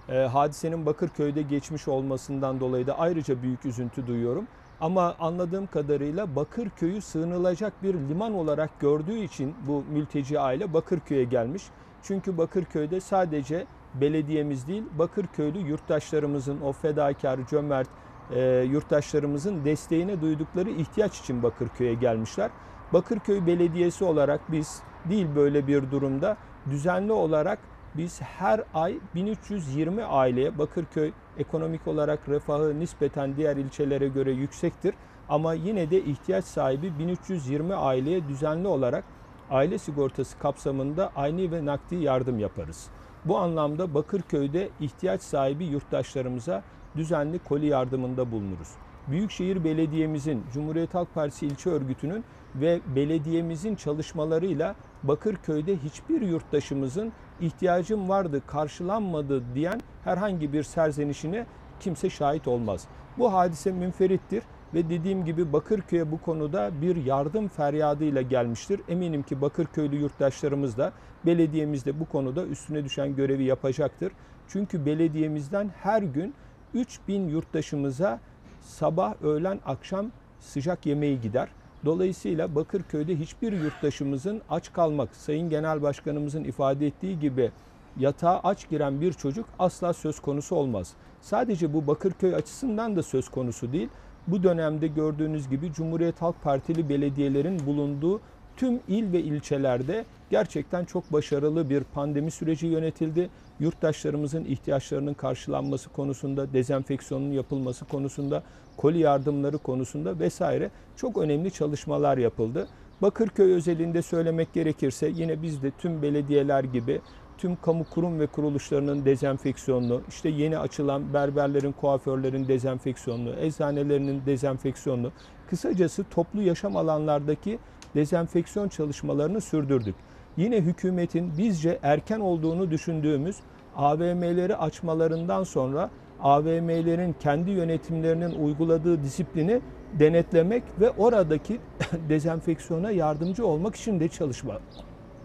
Ee, 0.09 0.17
hadisenin 0.17 0.85
Bakırköy'de 0.85 1.41
geçmiş 1.41 1.87
olmasından 1.87 2.59
dolayı 2.59 2.87
da 2.87 2.99
ayrıca 2.99 3.41
büyük 3.41 3.65
üzüntü 3.65 4.07
duyuyorum. 4.07 4.47
Ama 4.81 5.15
anladığım 5.19 5.67
kadarıyla 5.67 6.35
Bakırköy'ü 6.35 7.01
sığınılacak 7.01 7.83
bir 7.83 7.93
liman 7.93 8.33
olarak 8.33 8.79
gördüğü 8.79 9.17
için 9.17 9.55
bu 9.67 9.83
mülteci 9.91 10.39
aile 10.39 10.73
Bakırköy'e 10.73 11.23
gelmiş. 11.23 11.63
Çünkü 12.03 12.37
Bakırköy'de 12.37 12.99
sadece 12.99 13.65
belediyemiz 14.01 14.67
değil, 14.67 14.83
Bakırköylü 14.99 15.59
yurttaşlarımızın 15.59 16.61
o 16.61 16.71
fedakar, 16.71 17.39
cömert 17.47 17.87
e, 18.31 18.41
yurttaşlarımızın 18.71 19.65
desteğine 19.65 20.21
duydukları 20.21 20.69
ihtiyaç 20.69 21.19
için 21.19 21.43
Bakırköy'e 21.43 21.93
gelmişler. 21.93 22.51
Bakırköy 22.93 23.45
Belediyesi 23.45 24.05
olarak 24.05 24.51
biz 24.51 24.81
değil 25.09 25.27
böyle 25.35 25.67
bir 25.67 25.91
durumda 25.91 26.37
düzenli 26.69 27.11
olarak 27.11 27.59
biz 27.97 28.21
her 28.21 28.63
ay 28.73 28.99
1320 29.15 30.03
aileye 30.03 30.57
Bakırköy 30.57 31.11
ekonomik 31.37 31.87
olarak 31.87 32.29
refahı 32.29 32.79
nispeten 32.79 33.35
diğer 33.35 33.57
ilçelere 33.57 34.07
göre 34.07 34.31
yüksektir. 34.31 34.95
Ama 35.29 35.53
yine 35.53 35.91
de 35.91 36.03
ihtiyaç 36.03 36.45
sahibi 36.45 36.99
1320 36.99 37.75
aileye 37.75 38.27
düzenli 38.27 38.67
olarak 38.67 39.03
aile 39.49 39.77
sigortası 39.77 40.39
kapsamında 40.39 41.11
aynı 41.15 41.51
ve 41.51 41.65
nakdi 41.65 41.95
yardım 41.95 42.39
yaparız. 42.39 42.87
Bu 43.25 43.37
anlamda 43.37 43.93
Bakırköy'de 43.93 44.69
ihtiyaç 44.79 45.21
sahibi 45.21 45.65
yurttaşlarımıza 45.65 46.63
düzenli 46.97 47.39
koli 47.39 47.65
yardımında 47.65 48.31
bulunuruz. 48.31 48.69
Büyükşehir 49.07 49.63
Belediye'mizin, 49.63 50.43
Cumhuriyet 50.53 50.93
Halk 50.93 51.13
Partisi 51.15 51.47
ilçe 51.47 51.69
örgütünün 51.69 52.23
ve 52.55 52.79
belediyemizin 52.95 53.75
çalışmalarıyla 53.75 54.75
Bakırköy'de 55.03 55.77
hiçbir 55.77 56.21
yurttaşımızın 56.21 57.11
ihtiyacım 57.41 58.09
vardı, 58.09 58.41
karşılanmadı 58.47 59.43
diyen 59.55 59.81
herhangi 60.03 60.53
bir 60.53 60.63
serzenişine 60.63 61.45
kimse 61.79 62.09
şahit 62.09 62.47
olmaz. 62.47 62.87
Bu 63.17 63.33
hadise 63.33 63.71
münferittir 63.71 64.43
ve 64.73 64.89
dediğim 64.89 65.25
gibi 65.25 65.53
Bakırköy'e 65.53 66.11
bu 66.11 66.21
konuda 66.21 66.71
bir 66.81 66.95
yardım 66.95 67.47
feryadıyla 67.47 68.21
gelmiştir. 68.21 68.81
Eminim 68.89 69.23
ki 69.23 69.41
Bakırköylü 69.41 69.95
yurttaşlarımız 69.95 70.77
da 70.77 70.93
belediyemiz 71.25 71.85
de 71.85 71.99
bu 71.99 72.05
konuda 72.05 72.45
üstüne 72.45 72.83
düşen 72.83 73.15
görevi 73.15 73.43
yapacaktır. 73.43 74.11
Çünkü 74.47 74.85
belediyemizden 74.85 75.71
her 75.83 76.01
gün 76.01 76.33
3000 76.73 77.27
yurttaşımıza 77.27 78.19
sabah, 78.61 79.21
öğlen, 79.23 79.59
akşam 79.65 80.11
sıcak 80.39 80.85
yemeği 80.85 81.21
gider. 81.21 81.49
Dolayısıyla 81.85 82.55
Bakırköy'de 82.55 83.15
hiçbir 83.15 83.53
yurttaşımızın 83.53 84.41
aç 84.49 84.73
kalmak, 84.73 85.15
Sayın 85.15 85.49
Genel 85.49 85.81
Başkanımızın 85.81 86.43
ifade 86.43 86.87
ettiği 86.87 87.19
gibi 87.19 87.51
yatağa 87.99 88.39
aç 88.43 88.69
giren 88.69 89.01
bir 89.01 89.13
çocuk 89.13 89.45
asla 89.59 89.93
söz 89.93 90.19
konusu 90.19 90.55
olmaz. 90.55 90.93
Sadece 91.21 91.73
bu 91.73 91.87
Bakırköy 91.87 92.35
açısından 92.35 92.95
da 92.95 93.03
söz 93.03 93.29
konusu 93.29 93.73
değil. 93.73 93.89
Bu 94.27 94.43
dönemde 94.43 94.87
gördüğünüz 94.87 95.49
gibi 95.49 95.73
Cumhuriyet 95.73 96.21
Halk 96.21 96.43
Partili 96.43 96.89
belediyelerin 96.89 97.65
bulunduğu 97.65 98.21
tüm 98.57 98.79
il 98.87 99.11
ve 99.11 99.21
ilçelerde 99.21 100.05
gerçekten 100.29 100.85
çok 100.85 101.13
başarılı 101.13 101.69
bir 101.69 101.83
pandemi 101.83 102.31
süreci 102.31 102.67
yönetildi. 102.67 103.29
Yurttaşlarımızın 103.59 104.45
ihtiyaçlarının 104.45 105.13
karşılanması 105.13 105.89
konusunda, 105.89 106.53
dezenfeksiyonun 106.53 107.31
yapılması 107.31 107.85
konusunda, 107.85 108.43
koli 108.77 108.99
yardımları 108.99 109.57
konusunda 109.57 110.19
vesaire 110.19 110.71
çok 110.95 111.17
önemli 111.17 111.51
çalışmalar 111.51 112.17
yapıldı. 112.17 112.67
Bakırköy 113.01 113.53
özelinde 113.53 114.01
söylemek 114.01 114.53
gerekirse 114.53 115.07
yine 115.07 115.41
biz 115.41 115.63
de 115.63 115.71
tüm 115.71 116.01
belediyeler 116.01 116.63
gibi 116.63 117.01
tüm 117.37 117.55
kamu 117.55 117.83
kurum 117.83 118.19
ve 118.19 118.27
kuruluşlarının 118.27 119.05
dezenfeksiyonlu, 119.05 120.01
işte 120.09 120.29
yeni 120.29 120.57
açılan 120.57 121.13
berberlerin, 121.13 121.71
kuaförlerin 121.71 122.47
dezenfeksiyonlu, 122.47 123.33
eczanelerinin 123.39 124.25
dezenfeksiyonlu, 124.25 125.11
kısacası 125.49 126.03
toplu 126.03 126.41
yaşam 126.41 126.77
alanlardaki 126.77 127.59
dezenfeksiyon 127.95 128.67
çalışmalarını 128.67 129.41
sürdürdük. 129.41 129.95
Yine 130.37 130.57
hükümetin 130.57 131.37
bizce 131.37 131.79
erken 131.83 132.19
olduğunu 132.19 132.71
düşündüğümüz 132.71 133.35
AVM'leri 133.75 134.55
açmalarından 134.55 135.43
sonra 135.43 135.89
AVM'lerin 136.21 137.15
kendi 137.19 137.51
yönetimlerinin 137.51 138.31
uyguladığı 138.31 139.03
disiplini 139.03 139.61
denetlemek 139.99 140.63
ve 140.79 140.89
oradaki 140.89 141.59
dezenfeksiyona 142.09 142.91
yardımcı 142.91 143.47
olmak 143.47 143.75
için 143.75 143.99
de 143.99 144.07
çalışma. 144.07 144.59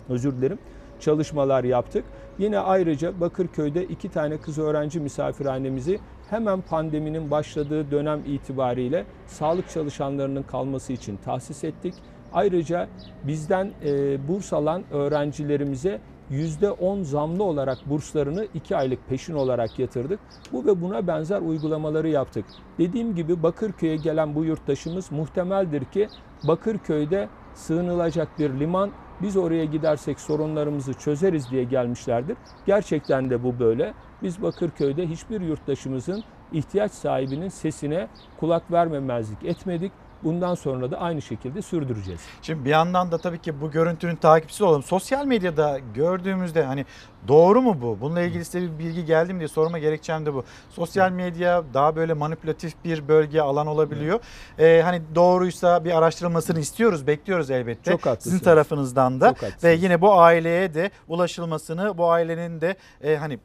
Özür 0.08 0.36
dilerim 0.36 0.58
çalışmalar 1.00 1.64
yaptık. 1.64 2.04
Yine 2.38 2.58
ayrıca 2.58 3.20
Bakırköy'de 3.20 3.84
iki 3.84 4.08
tane 4.08 4.38
kız 4.38 4.58
öğrenci 4.58 5.00
misafirhanemizi 5.00 6.00
hemen 6.30 6.60
pandeminin 6.60 7.30
başladığı 7.30 7.90
dönem 7.90 8.22
itibariyle 8.26 9.04
sağlık 9.26 9.70
çalışanlarının 9.70 10.42
kalması 10.42 10.92
için 10.92 11.18
tahsis 11.24 11.64
ettik. 11.64 11.94
Ayrıca 12.32 12.88
bizden 13.24 13.70
e, 13.84 14.28
burs 14.28 14.52
alan 14.52 14.82
öğrencilerimize 14.90 16.00
%10 16.30 17.02
zamlı 17.04 17.44
olarak 17.44 17.78
burslarını 17.86 18.46
2 18.54 18.76
aylık 18.76 19.08
peşin 19.08 19.34
olarak 19.34 19.78
yatırdık. 19.78 20.20
Bu 20.52 20.66
ve 20.66 20.82
buna 20.82 21.06
benzer 21.06 21.40
uygulamaları 21.40 22.08
yaptık. 22.08 22.44
Dediğim 22.78 23.14
gibi 23.14 23.42
Bakırköy'e 23.42 23.96
gelen 23.96 24.34
bu 24.34 24.44
yurttaşımız 24.44 25.12
muhtemeldir 25.12 25.84
ki 25.84 26.08
Bakırköy'de 26.44 27.28
sığınılacak 27.54 28.38
bir 28.38 28.60
liman, 28.60 28.90
biz 29.22 29.36
oraya 29.36 29.64
gidersek 29.64 30.20
sorunlarımızı 30.20 30.94
çözeriz 30.94 31.50
diye 31.50 31.64
gelmişlerdir. 31.64 32.36
Gerçekten 32.66 33.30
de 33.30 33.44
bu 33.44 33.58
böyle. 33.58 33.94
Biz 34.22 34.42
Bakırköy'de 34.42 35.06
hiçbir 35.06 35.40
yurttaşımızın 35.40 36.24
ihtiyaç 36.52 36.92
sahibinin 36.92 37.48
sesine 37.48 38.08
kulak 38.40 38.72
vermemezlik 38.72 39.44
etmedik. 39.44 39.92
Bundan 40.24 40.54
sonra 40.54 40.90
da 40.90 41.00
aynı 41.00 41.22
şekilde 41.22 41.62
sürdüreceğiz. 41.62 42.20
Şimdi 42.42 42.64
bir 42.64 42.70
yandan 42.70 43.12
da 43.12 43.18
tabii 43.18 43.38
ki 43.38 43.60
bu 43.60 43.70
görüntünün 43.70 44.16
takipçisi 44.16 44.64
olalım. 44.64 44.82
Sosyal 44.82 45.26
medyada 45.26 45.78
gördüğümüzde 45.94 46.62
hani 46.64 46.86
doğru 47.28 47.62
mu 47.62 47.78
bu? 47.82 47.98
Bununla 48.00 48.20
ilgili 48.20 48.44
size 48.44 48.60
bir 48.62 48.78
bilgi 48.78 49.04
geldi 49.04 49.32
mi 49.32 49.38
diye 49.38 49.48
sorma 49.48 49.78
gerekçem 49.78 50.26
de 50.26 50.34
bu. 50.34 50.44
Sosyal 50.70 51.10
medya 51.10 51.62
daha 51.74 51.96
böyle 51.96 52.14
manipülatif 52.14 52.74
bir 52.84 53.08
bölge 53.08 53.40
alan 53.40 53.66
olabiliyor. 53.66 54.20
Ee, 54.58 54.80
hani 54.84 55.02
doğruysa 55.14 55.84
bir 55.84 55.98
araştırılmasını 55.98 56.60
istiyoruz, 56.60 57.06
bekliyoruz 57.06 57.50
elbette. 57.50 57.90
Çok 57.90 58.06
haklısınız. 58.06 58.22
Sizin 58.24 58.44
tarafınızdan 58.44 59.20
da. 59.20 59.34
Ve 59.64 59.72
yine 59.72 60.00
bu 60.00 60.14
aileye 60.20 60.74
de 60.74 60.90
ulaşılmasını, 61.08 61.98
bu 61.98 62.10
ailenin 62.10 62.60
de 62.60 62.76
e, 63.02 63.16
hani 63.16 63.38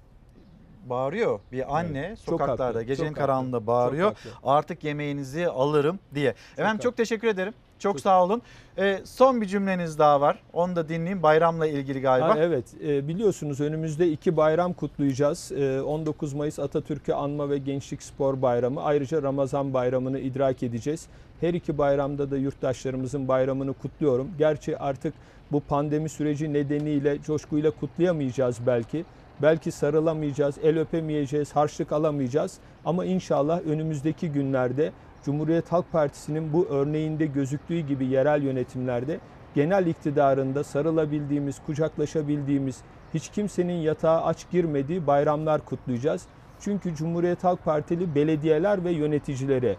bağırıyor 0.90 1.40
bir 1.52 1.78
anne 1.78 2.00
Evet, 2.00 2.18
çok 2.18 2.26
sokaklarda 2.26 2.68
haklı, 2.68 2.84
gecenin 2.84 3.10
çok 3.10 3.18
karanlığında 3.18 3.58
haklı, 3.58 3.68
bağırıyor. 3.68 4.10
çok. 4.24 4.34
Artık 4.44 4.84
yemeğinizi 4.84 5.48
alırım 5.48 6.00
diye. 6.16 6.30
Efendim 6.30 6.66
haklı. 6.66 6.84
çok 6.84 6.98
teşekkür 6.98 7.28
ederim. 7.28 7.54
Çok, 7.80 8.00
sağ 8.00 8.24
olun. 8.24 8.42
Ee, 8.78 9.00
son 9.04 9.42
bir 9.42 9.46
cümleniz 9.46 10.00
daha 10.00 10.22
var. 10.22 10.40
Onu 10.54 10.76
da 10.76 10.90
dinleyeyim. 10.90 11.24
Bayramla 11.24 11.68
ilgili 11.68 12.02
galiba. 12.02 12.30
Ha, 12.30 12.36
evet 12.40 12.66
e, 12.86 13.08
biliyorsunuz 13.08 13.62
önümüzde 13.62 14.12
iki 14.12 14.38
bayram 14.38 14.74
kutlayacağız. 14.74 15.52
E, 15.52 15.82
19 15.82 16.34
Mayıs 16.34 16.60
Atatürk'ü 16.60 17.14
Anma 17.14 17.50
ve 17.50 17.58
Gençlik 17.58 18.04
Spor 18.04 18.42
Bayramı. 18.42 18.84
Ayrıca 18.84 19.24
Ramazan 19.24 19.74
Bayramı'nı 19.74 20.20
idrak 20.20 20.64
edeceğiz. 20.64 21.08
Her 21.42 21.54
iki 21.54 21.78
bayramda 21.78 22.32
da 22.32 22.38
yurttaşlarımızın 22.38 23.28
bayramını 23.28 23.74
kutluyorum. 23.74 24.32
Gerçi 24.38 24.78
artık 24.78 25.14
bu 25.52 25.60
pandemi 25.60 26.10
süreci 26.10 26.54
nedeniyle 26.54 27.22
coşkuyla 27.22 27.72
kutlayamayacağız 27.72 28.58
belki. 28.68 29.06
Belki 29.42 29.72
sarılamayacağız, 29.72 30.58
el 30.64 30.80
öpemeyeceğiz, 30.80 31.56
harçlık 31.56 31.92
alamayacağız. 31.92 32.58
Ama 32.86 33.06
inşallah 33.06 33.62
önümüzdeki 33.62 34.32
günlerde 34.32 34.92
Cumhuriyet 35.26 35.72
Halk 35.72 35.92
Partisi'nin 35.92 36.54
bu 36.54 36.68
örneğinde 36.70 37.26
gözüktüğü 37.26 37.80
gibi 37.80 38.06
yerel 38.06 38.44
yönetimlerde 38.44 39.20
genel 39.56 39.86
iktidarında 39.86 40.64
sarılabildiğimiz, 40.64 41.62
kucaklaşabildiğimiz, 41.66 42.78
hiç 43.14 43.30
kimsenin 43.30 43.74
yatağa 43.74 44.24
aç 44.24 44.50
girmediği 44.52 45.08
bayramlar 45.08 45.66
kutlayacağız. 45.66 46.26
Çünkü 46.60 46.96
Cumhuriyet 46.96 47.44
Halk 47.44 47.66
Partili 47.66 48.16
belediyeler 48.16 48.84
ve 48.84 48.92
yöneticileri 48.92 49.78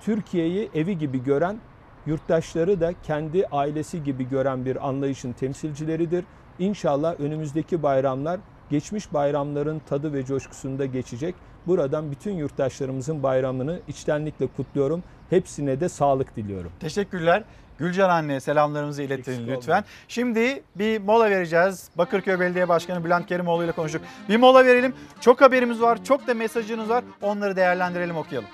Türkiye'yi 0.00 0.70
evi 0.74 0.98
gibi 0.98 1.24
gören, 1.24 1.58
yurttaşları 2.06 2.80
da 2.80 2.92
kendi 3.02 3.46
ailesi 3.46 4.04
gibi 4.04 4.28
gören 4.28 4.64
bir 4.64 4.88
anlayışın 4.88 5.32
temsilcileridir. 5.32 6.24
İnşallah 6.58 7.20
önümüzdeki 7.20 7.82
bayramlar 7.82 8.40
geçmiş 8.70 9.12
bayramların 9.12 9.78
tadı 9.88 10.12
ve 10.12 10.24
coşkusunda 10.24 10.86
geçecek. 10.86 11.34
Buradan 11.66 12.10
bütün 12.10 12.32
yurttaşlarımızın 12.32 13.22
bayramını 13.22 13.80
içtenlikle 13.88 14.46
kutluyorum. 14.46 15.02
Hepsine 15.30 15.80
de 15.80 15.88
sağlık 15.88 16.36
diliyorum. 16.36 16.72
Teşekkürler. 16.80 17.44
Gülcan 17.78 18.10
anne 18.10 18.40
selamlarımızı 18.40 19.02
iletin 19.02 19.32
Eksik 19.32 19.48
lütfen. 19.48 19.72
olmayın. 19.72 19.84
Şimdi 20.08 20.62
bir 20.76 21.00
mola 21.00 21.30
vereceğiz. 21.30 21.88
Bakırköy 21.98 22.40
Belediye 22.40 22.68
Başkanı 22.68 23.04
Bülent 23.04 23.26
Kerimoğlu 23.26 23.64
ile 23.64 23.72
konuştuk. 23.72 24.02
Bir 24.28 24.36
mola 24.36 24.64
verelim. 24.66 24.94
Çok 25.20 25.40
haberimiz 25.40 25.80
var, 25.82 26.04
çok 26.04 26.26
da 26.26 26.34
mesajınız 26.34 26.88
var. 26.88 27.04
Onları 27.22 27.56
değerlendirelim, 27.56 28.16
okuyalım. 28.16 28.48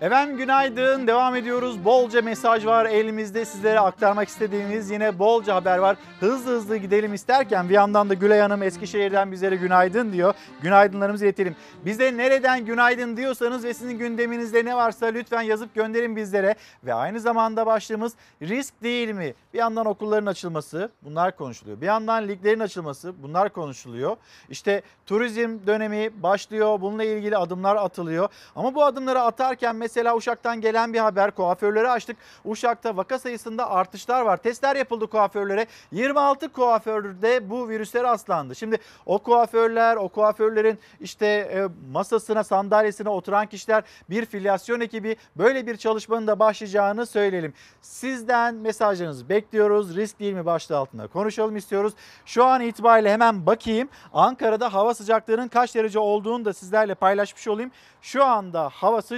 Efendim 0.00 0.36
günaydın. 0.36 1.06
Devam 1.06 1.36
ediyoruz. 1.36 1.84
Bolca 1.84 2.22
mesaj 2.22 2.66
var 2.66 2.86
elimizde. 2.86 3.44
Sizlere 3.44 3.80
aktarmak 3.80 4.28
istediğimiz 4.28 4.90
yine 4.90 5.18
bolca 5.18 5.54
haber 5.54 5.78
var. 5.78 5.96
Hızlı 6.20 6.50
hızlı 6.50 6.76
gidelim 6.76 7.14
isterken 7.14 7.68
bir 7.68 7.74
yandan 7.74 8.10
da 8.10 8.14
Gülay 8.14 8.40
Hanım 8.40 8.62
Eskişehir'den 8.62 9.32
bizlere 9.32 9.56
günaydın 9.56 10.12
diyor. 10.12 10.34
Günaydınlarımızı 10.62 11.24
iletelim. 11.24 11.56
Bize 11.84 12.16
nereden 12.16 12.64
günaydın 12.64 13.16
diyorsanız 13.16 13.64
ve 13.64 13.74
sizin 13.74 13.98
gündeminizde 13.98 14.64
ne 14.64 14.76
varsa 14.76 15.06
lütfen 15.06 15.42
yazıp 15.42 15.74
gönderin 15.74 16.16
bizlere. 16.16 16.54
Ve 16.84 16.94
aynı 16.94 17.20
zamanda 17.20 17.66
başlığımız 17.66 18.12
risk 18.42 18.82
değil 18.82 19.10
mi? 19.10 19.34
Bir 19.54 19.58
yandan 19.58 19.86
okulların 19.86 20.26
açılması 20.26 20.90
bunlar 21.02 21.36
konuşuluyor. 21.36 21.80
Bir 21.80 21.86
yandan 21.86 22.28
liglerin 22.28 22.60
açılması 22.60 23.22
bunlar 23.22 23.48
konuşuluyor. 23.48 24.16
İşte 24.50 24.82
turizm 25.06 25.58
dönemi 25.66 26.22
başlıyor. 26.22 26.80
Bununla 26.80 27.04
ilgili 27.04 27.36
adımlar 27.36 27.76
atılıyor. 27.76 28.28
Ama 28.56 28.74
bu 28.74 28.84
adımları 28.84 29.27
atarken 29.28 29.76
mesela 29.76 30.16
Uşak'tan 30.16 30.60
gelen 30.60 30.92
bir 30.92 30.98
haber 30.98 31.30
kuaförleri 31.30 31.88
açtık. 31.88 32.16
Uşak'ta 32.44 32.96
vaka 32.96 33.18
sayısında 33.18 33.70
artışlar 33.70 34.22
var. 34.22 34.36
Testler 34.36 34.76
yapıldı 34.76 35.06
kuaförlere. 35.06 35.66
26 35.92 36.52
kuaförde 36.52 37.50
bu 37.50 37.68
virüse 37.68 38.02
rastlandı. 38.02 38.54
Şimdi 38.54 38.78
o 39.06 39.18
kuaförler, 39.18 39.96
o 39.96 40.08
kuaförlerin 40.08 40.78
işte 41.00 41.26
e, 41.26 41.68
masasına, 41.92 42.44
sandalyesine 42.44 43.08
oturan 43.08 43.46
kişiler 43.46 43.84
bir 44.10 44.26
filyasyon 44.26 44.80
ekibi 44.80 45.16
böyle 45.36 45.66
bir 45.66 45.76
çalışmanın 45.76 46.26
da 46.26 46.38
başlayacağını 46.38 47.06
söyleyelim. 47.06 47.54
Sizden 47.82 48.54
mesajlarınızı 48.54 49.28
bekliyoruz. 49.28 49.96
Risk 49.96 50.20
değil 50.20 50.34
mi 50.34 50.46
başlığı 50.46 50.76
altında 50.78 51.06
konuşalım 51.06 51.56
istiyoruz. 51.56 51.92
Şu 52.24 52.44
an 52.44 52.60
itibariyle 52.60 53.12
hemen 53.12 53.46
bakayım. 53.46 53.88
Ankara'da 54.12 54.74
hava 54.74 54.94
sıcaklığının 54.94 55.48
kaç 55.48 55.74
derece 55.74 55.98
olduğunu 55.98 56.44
da 56.44 56.52
sizlerle 56.52 56.94
paylaşmış 56.94 57.48
olayım. 57.48 57.70
Şu 58.02 58.24
anda 58.24 58.68
hava 58.68 59.02
sıcaklığı 59.02 59.17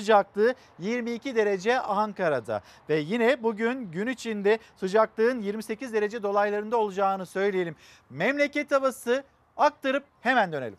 22 0.78 1.36
derece 1.36 1.80
Ankara'da 1.80 2.62
ve 2.88 2.96
yine 2.98 3.42
bugün 3.42 3.90
gün 3.90 4.06
içinde 4.06 4.58
sıcaklığın 4.76 5.40
28 5.40 5.92
derece 5.92 6.22
dolaylarında 6.22 6.76
olacağını 6.76 7.26
söyleyelim. 7.26 7.76
Memleket 8.10 8.70
havası 8.72 9.24
aktarıp 9.56 10.04
hemen 10.20 10.52
dönelim. 10.52 10.78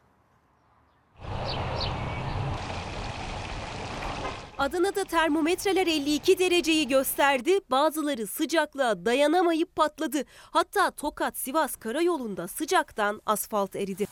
Adana'da 4.58 5.04
termometreler 5.04 5.88
52 5.88 6.40
dereceyi 6.40 6.88
gösterdi. 6.88 7.60
Bazıları 7.72 8.28
sıcaklığa 8.28 9.06
dayanamayıp 9.06 9.76
patladı. 9.76 10.24
Hatta 10.52 10.92
Tokat-Sivas 10.92 11.76
karayolunda 11.76 12.48
sıcaktan 12.48 13.22
asfalt 13.26 13.76
eridi. 13.76 14.08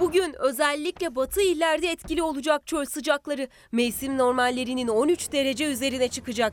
Bugün 0.00 0.34
özellikle 0.38 1.16
batı 1.16 1.40
illerde 1.40 1.88
etkili 1.88 2.22
olacak 2.22 2.66
çöl 2.66 2.84
sıcakları. 2.84 3.48
Mevsim 3.72 4.18
normallerinin 4.18 4.88
13 4.88 5.32
derece 5.32 5.64
üzerine 5.64 6.08
çıkacak. 6.08 6.52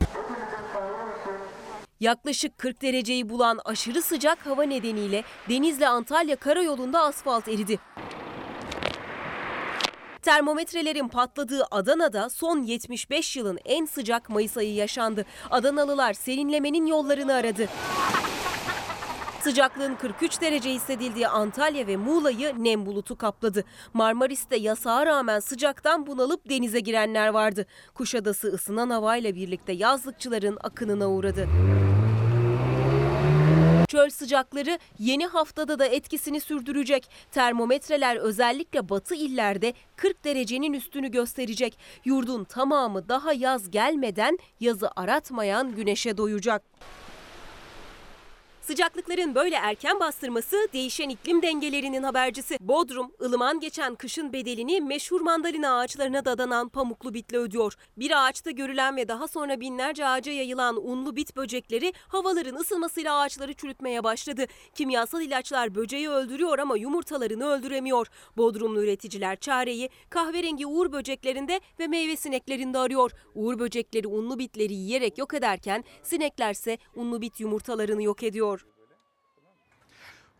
Yaklaşık 1.99 2.57
40 2.57 2.81
dereceyi 2.81 3.29
bulan 3.29 3.59
aşırı 3.65 4.01
sıcak 4.01 4.45
hava 4.45 4.63
nedeniyle 4.63 5.23
Denizli 5.49 5.87
Antalya 5.87 6.35
karayolunda 6.35 7.03
asfalt 7.03 7.47
eridi. 7.47 7.79
Termometrelerin 10.21 11.07
patladığı 11.07 11.65
Adana'da 11.71 12.29
son 12.29 12.61
75 12.63 13.37
yılın 13.37 13.59
en 13.65 13.85
sıcak 13.85 14.29
Mayıs 14.29 14.57
ayı 14.57 14.73
yaşandı. 14.73 15.25
Adanalılar 15.51 16.13
serinlemenin 16.13 16.85
yollarını 16.85 17.33
aradı. 17.33 17.67
Sıcaklığın 19.45 19.95
43 19.95 20.41
derece 20.41 20.73
hissedildiği 20.73 21.27
Antalya 21.27 21.87
ve 21.87 21.97
Muğla'yı 21.97 22.53
nem 22.57 22.85
bulutu 22.85 23.15
kapladı. 23.15 23.63
Marmaris'te 23.93 24.55
yasağa 24.55 25.05
rağmen 25.05 25.39
sıcaktan 25.39 26.07
bunalıp 26.07 26.49
denize 26.49 26.79
girenler 26.79 27.27
vardı. 27.27 27.65
Kuşadası 27.93 28.47
ısınan 28.47 28.89
havayla 28.89 29.35
birlikte 29.35 29.73
yazlıkçıların 29.73 30.57
akınına 30.63 31.09
uğradı. 31.09 31.47
Çöl 33.87 34.09
sıcakları 34.09 34.79
yeni 34.99 35.25
haftada 35.25 35.79
da 35.79 35.85
etkisini 35.85 36.39
sürdürecek. 36.39 37.09
Termometreler 37.31 38.15
özellikle 38.15 38.89
batı 38.89 39.15
illerde 39.15 39.73
40 39.95 40.25
derecenin 40.25 40.73
üstünü 40.73 41.11
gösterecek. 41.11 41.77
Yurdun 42.05 42.43
tamamı 42.43 43.09
daha 43.09 43.33
yaz 43.33 43.71
gelmeden 43.71 44.37
yazı 44.59 44.89
aratmayan 44.95 45.75
güneşe 45.75 46.17
doyacak. 46.17 46.63
Sıcaklıkların 48.67 49.35
böyle 49.35 49.55
erken 49.55 49.99
bastırması 49.99 50.67
değişen 50.73 51.09
iklim 51.09 51.41
dengelerinin 51.41 52.03
habercisi. 52.03 52.57
Bodrum, 52.61 53.11
ılıman 53.21 53.59
geçen 53.59 53.95
kışın 53.95 54.33
bedelini 54.33 54.81
meşhur 54.81 55.21
mandalina 55.21 55.79
ağaçlarına 55.79 56.25
dadanan 56.25 56.69
pamuklu 56.69 57.13
bitle 57.13 57.37
ödüyor. 57.37 57.73
Bir 57.97 58.25
ağaçta 58.25 58.51
görülen 58.51 58.97
ve 58.97 59.07
daha 59.07 59.27
sonra 59.27 59.59
binlerce 59.59 60.07
ağaca 60.07 60.31
yayılan 60.31 60.87
unlu 60.87 61.15
bit 61.15 61.35
böcekleri 61.35 61.93
havaların 62.07 62.55
ısınmasıyla 62.55 63.19
ağaçları 63.19 63.53
çürütmeye 63.53 64.03
başladı. 64.03 64.45
Kimyasal 64.75 65.21
ilaçlar 65.21 65.75
böceği 65.75 66.09
öldürüyor 66.09 66.59
ama 66.59 66.77
yumurtalarını 66.77 67.45
öldüremiyor. 67.45 68.07
Bodrumlu 68.37 68.83
üreticiler 68.83 69.35
çareyi 69.35 69.89
kahverengi 70.09 70.65
uğur 70.67 70.91
böceklerinde 70.91 71.59
ve 71.79 71.87
meyve 71.87 72.15
sineklerinde 72.15 72.77
arıyor. 72.77 73.11
Uğur 73.35 73.59
böcekleri 73.59 74.07
unlu 74.07 74.39
bitleri 74.39 74.73
yiyerek 74.73 75.17
yok 75.17 75.33
ederken 75.33 75.83
sineklerse 76.03 76.77
unlu 76.95 77.21
bit 77.21 77.39
yumurtalarını 77.39 78.03
yok 78.03 78.23
ediyor. 78.23 78.54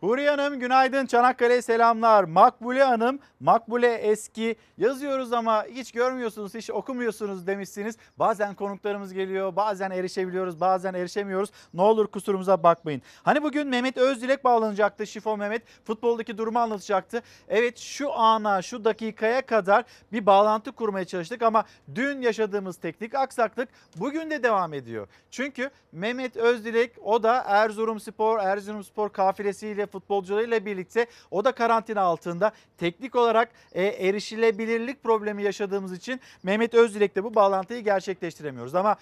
Huriye 0.00 0.30
Hanım 0.30 0.60
günaydın 0.60 1.06
Çanakkale 1.06 1.62
selamlar. 1.62 2.24
Makbule 2.24 2.82
Hanım, 2.82 3.18
Makbule 3.40 3.94
eski 3.94 4.56
yazıyoruz 4.78 5.32
ama 5.32 5.64
hiç 5.64 5.92
görmüyorsunuz, 5.92 6.54
hiç 6.54 6.70
okumuyorsunuz 6.70 7.46
demişsiniz. 7.46 7.96
Bazen 8.18 8.54
konuklarımız 8.54 9.12
geliyor, 9.12 9.56
bazen 9.56 9.90
erişebiliyoruz, 9.90 10.60
bazen 10.60 10.94
erişemiyoruz. 10.94 11.50
Ne 11.74 11.82
olur 11.82 12.06
kusurumuza 12.06 12.62
bakmayın. 12.62 13.02
Hani 13.22 13.42
bugün 13.42 13.68
Mehmet 13.68 13.98
Özdilek 13.98 14.44
bağlanacaktı, 14.44 15.06
Şifo 15.06 15.36
Mehmet 15.36 15.62
futboldaki 15.84 16.38
durumu 16.38 16.58
anlatacaktı. 16.58 17.22
Evet 17.48 17.78
şu 17.78 18.12
ana, 18.12 18.62
şu 18.62 18.84
dakikaya 18.84 19.46
kadar 19.46 19.84
bir 20.12 20.26
bağlantı 20.26 20.72
kurmaya 20.72 21.04
çalıştık 21.04 21.42
ama 21.42 21.64
dün 21.94 22.20
yaşadığımız 22.20 22.76
teknik 22.76 23.14
aksaklık 23.14 23.68
bugün 23.96 24.30
de 24.30 24.42
devam 24.42 24.74
ediyor. 24.74 25.08
Çünkü 25.30 25.70
Mehmet 25.92 26.36
Özdilek 26.36 26.92
o 27.04 27.22
da 27.22 27.44
Erzurumspor, 27.46 28.38
Erzurumspor 28.38 29.08
kafilesiyle 29.08 29.85
futbolcularıyla 29.86 30.66
birlikte 30.66 31.06
o 31.30 31.44
da 31.44 31.52
karantina 31.52 32.00
altında 32.00 32.52
teknik 32.78 33.16
olarak 33.16 33.50
e, 33.72 33.84
erişilebilirlik 33.84 35.02
problemi 35.02 35.42
yaşadığımız 35.42 35.92
için 35.92 36.20
Mehmet 36.42 36.74
Özdilek'le 36.74 37.16
bu 37.16 37.34
bağlantıyı 37.34 37.84
gerçekleştiremiyoruz. 37.84 38.74
Ama 38.74 38.96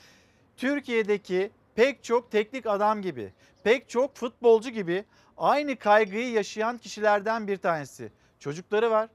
Türkiye'deki 0.56 1.50
pek 1.74 2.04
çok 2.04 2.30
teknik 2.30 2.66
adam 2.66 3.02
gibi, 3.02 3.32
pek 3.64 3.88
çok 3.88 4.16
futbolcu 4.16 4.70
gibi 4.70 5.04
aynı 5.36 5.76
kaygıyı 5.76 6.30
yaşayan 6.30 6.78
kişilerden 6.78 7.48
bir 7.48 7.56
tanesi. 7.56 8.12
Çocukları 8.38 8.90
var, 8.90 9.08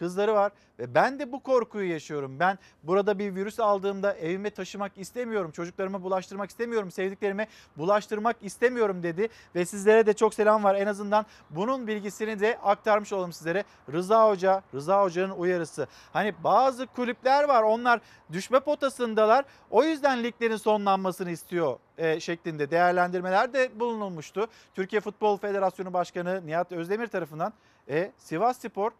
kızları 0.00 0.34
var 0.34 0.52
ve 0.78 0.94
ben 0.94 1.18
de 1.18 1.32
bu 1.32 1.42
korkuyu 1.42 1.90
yaşıyorum. 1.90 2.40
Ben 2.40 2.58
burada 2.82 3.18
bir 3.18 3.34
virüs 3.34 3.60
aldığımda 3.60 4.14
evime 4.14 4.50
taşımak 4.50 4.92
istemiyorum. 4.96 5.50
Çocuklarıma 5.50 6.02
bulaştırmak 6.02 6.50
istemiyorum. 6.50 6.90
Sevdiklerime 6.90 7.46
bulaştırmak 7.76 8.36
istemiyorum 8.42 9.02
dedi. 9.02 9.28
Ve 9.54 9.66
sizlere 9.66 10.06
de 10.06 10.12
çok 10.12 10.34
selam 10.34 10.64
var. 10.64 10.74
En 10.74 10.86
azından 10.86 11.26
bunun 11.50 11.86
bilgisini 11.86 12.40
de 12.40 12.58
aktarmış 12.62 13.12
olalım 13.12 13.32
sizlere. 13.32 13.64
Rıza 13.92 14.28
Hoca, 14.28 14.62
Rıza 14.74 15.02
Hoca'nın 15.02 15.34
uyarısı. 15.34 15.86
Hani 16.12 16.34
bazı 16.44 16.86
kulüpler 16.86 17.44
var 17.44 17.62
onlar 17.62 18.00
düşme 18.32 18.60
potasındalar. 18.60 19.44
O 19.70 19.84
yüzden 19.84 20.24
liglerin 20.24 20.56
sonlanmasını 20.56 21.30
istiyor 21.30 21.78
e, 21.98 22.20
şeklinde 22.20 22.70
değerlendirmeler 22.70 23.52
de 23.52 23.80
bulunulmuştu. 23.80 24.48
Türkiye 24.74 25.00
Futbol 25.00 25.36
Federasyonu 25.36 25.92
Başkanı 25.92 26.46
Nihat 26.46 26.72
Özdemir 26.72 27.06
tarafından 27.06 27.52
e, 27.88 28.12
Sivas 28.16 28.58
Spor 28.58 28.90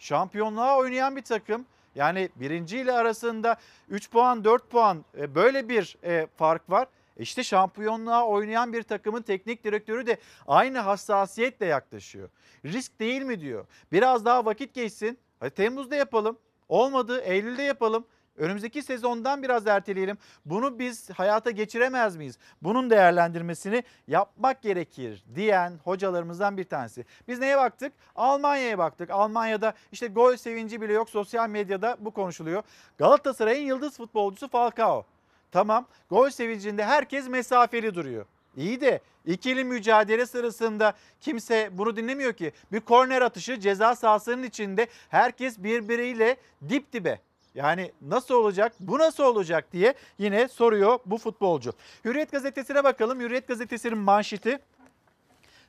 şampiyonluğa 0.00 0.78
oynayan 0.78 1.16
bir 1.16 1.22
takım. 1.22 1.66
Yani 1.94 2.28
birinci 2.36 2.78
ile 2.78 2.92
arasında 2.92 3.56
3 3.88 4.10
puan 4.10 4.44
4 4.44 4.70
puan 4.70 5.04
e, 5.18 5.34
böyle 5.34 5.68
bir 5.68 5.96
e, 6.04 6.26
fark 6.36 6.70
var. 6.70 6.88
İşte 7.18 7.42
şampiyonluğa 7.42 8.26
oynayan 8.26 8.72
bir 8.72 8.82
takımın 8.82 9.22
teknik 9.22 9.64
direktörü 9.64 10.06
de 10.06 10.18
aynı 10.46 10.78
hassasiyetle 10.78 11.66
yaklaşıyor. 11.66 12.28
Risk 12.64 13.00
değil 13.00 13.22
mi 13.22 13.40
diyor. 13.40 13.66
Biraz 13.92 14.24
daha 14.24 14.44
vakit 14.44 14.74
geçsin. 14.74 15.18
Hadi 15.40 15.50
Temmuz'da 15.50 15.96
yapalım. 15.96 16.38
Olmadı 16.68 17.20
Eylül'de 17.20 17.62
yapalım. 17.62 18.04
Önümüzdeki 18.40 18.82
sezondan 18.82 19.42
biraz 19.42 19.66
erteleyelim. 19.66 20.18
Bunu 20.44 20.78
biz 20.78 21.10
hayata 21.10 21.50
geçiremez 21.50 22.16
miyiz? 22.16 22.38
Bunun 22.62 22.90
değerlendirmesini 22.90 23.84
yapmak 24.08 24.62
gerekir 24.62 25.24
diyen 25.34 25.72
hocalarımızdan 25.84 26.56
bir 26.56 26.64
tanesi. 26.64 27.04
Biz 27.28 27.38
neye 27.38 27.56
baktık? 27.56 27.92
Almanya'ya 28.16 28.78
baktık. 28.78 29.10
Almanya'da 29.10 29.74
işte 29.92 30.06
gol 30.06 30.36
sevinci 30.36 30.80
bile 30.80 30.92
yok. 30.92 31.10
Sosyal 31.10 31.48
medyada 31.48 31.96
bu 32.00 32.10
konuşuluyor. 32.10 32.62
Galatasaray'ın 32.98 33.66
yıldız 33.66 33.96
futbolcusu 33.96 34.48
Falcao. 34.48 35.04
Tamam 35.52 35.86
gol 36.10 36.30
sevincinde 36.30 36.84
herkes 36.84 37.28
mesafeli 37.28 37.94
duruyor. 37.94 38.26
İyi 38.56 38.80
de 38.80 39.00
ikili 39.26 39.64
mücadele 39.64 40.26
sırasında 40.26 40.94
kimse 41.20 41.70
bunu 41.72 41.96
dinlemiyor 41.96 42.32
ki. 42.32 42.52
Bir 42.72 42.80
korner 42.80 43.22
atışı 43.22 43.60
ceza 43.60 43.96
sahasının 43.96 44.42
içinde 44.42 44.86
herkes 45.08 45.58
birbiriyle 45.58 46.36
dip 46.68 46.92
dibe. 46.92 47.20
Yani 47.54 47.92
nasıl 48.02 48.34
olacak, 48.34 48.72
bu 48.80 48.98
nasıl 48.98 49.24
olacak 49.24 49.72
diye 49.72 49.94
yine 50.18 50.48
soruyor 50.48 50.98
bu 51.06 51.18
futbolcu. 51.18 51.72
Hürriyet 52.04 52.32
gazetesine 52.32 52.84
bakalım. 52.84 53.20
Hürriyet 53.20 53.48
gazetesinin 53.48 53.98
manşeti 53.98 54.58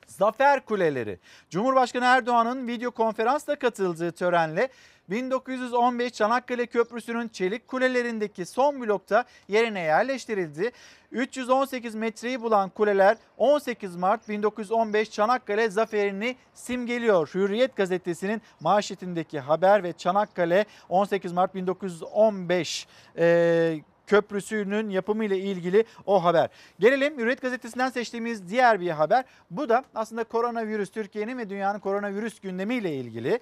Zafer 0.07 0.65
Kuleleri. 0.65 1.19
Cumhurbaşkanı 1.49 2.05
Erdoğan'ın 2.05 2.67
video 2.67 2.91
konferansla 2.91 3.55
katıldığı 3.55 4.11
törenle 4.11 4.69
1915 5.11 6.13
Çanakkale 6.13 6.65
Köprüsü'nün 6.65 7.27
çelik 7.27 7.67
kulelerindeki 7.67 8.45
son 8.45 8.81
blokta 8.81 9.25
yerine 9.47 9.79
yerleştirildi. 9.79 10.71
318 11.11 11.95
metreyi 11.95 12.41
bulan 12.41 12.69
kuleler 12.69 13.17
18 13.37 13.95
Mart 13.95 14.29
1915 14.29 15.11
Çanakkale 15.11 15.69
zaferini 15.69 16.35
simgeliyor. 16.53 17.29
Hürriyet 17.33 17.75
gazetesinin 17.75 18.41
manşetindeki 18.59 19.39
haber 19.39 19.83
ve 19.83 19.93
Çanakkale 19.93 20.65
18 20.89 21.31
Mart 21.31 21.55
1915 21.55 22.87
e, 23.17 23.79
köprüsünün 24.07 24.89
yapımı 24.89 25.25
ile 25.25 25.37
ilgili 25.37 25.85
o 26.05 26.23
haber. 26.23 26.49
Gelelim 26.79 27.17
Hürriyet 27.17 27.41
gazetesinden 27.41 27.89
seçtiğimiz 27.89 28.49
diğer 28.49 28.79
bir 28.79 28.89
haber. 28.89 29.25
Bu 29.49 29.69
da 29.69 29.83
aslında 29.95 30.23
koronavirüs 30.23 30.91
Türkiye'nin 30.91 31.37
ve 31.37 31.49
dünyanın 31.49 31.79
koronavirüs 31.79 32.39
gündemiyle 32.39 32.95
ilgili. 32.95 33.39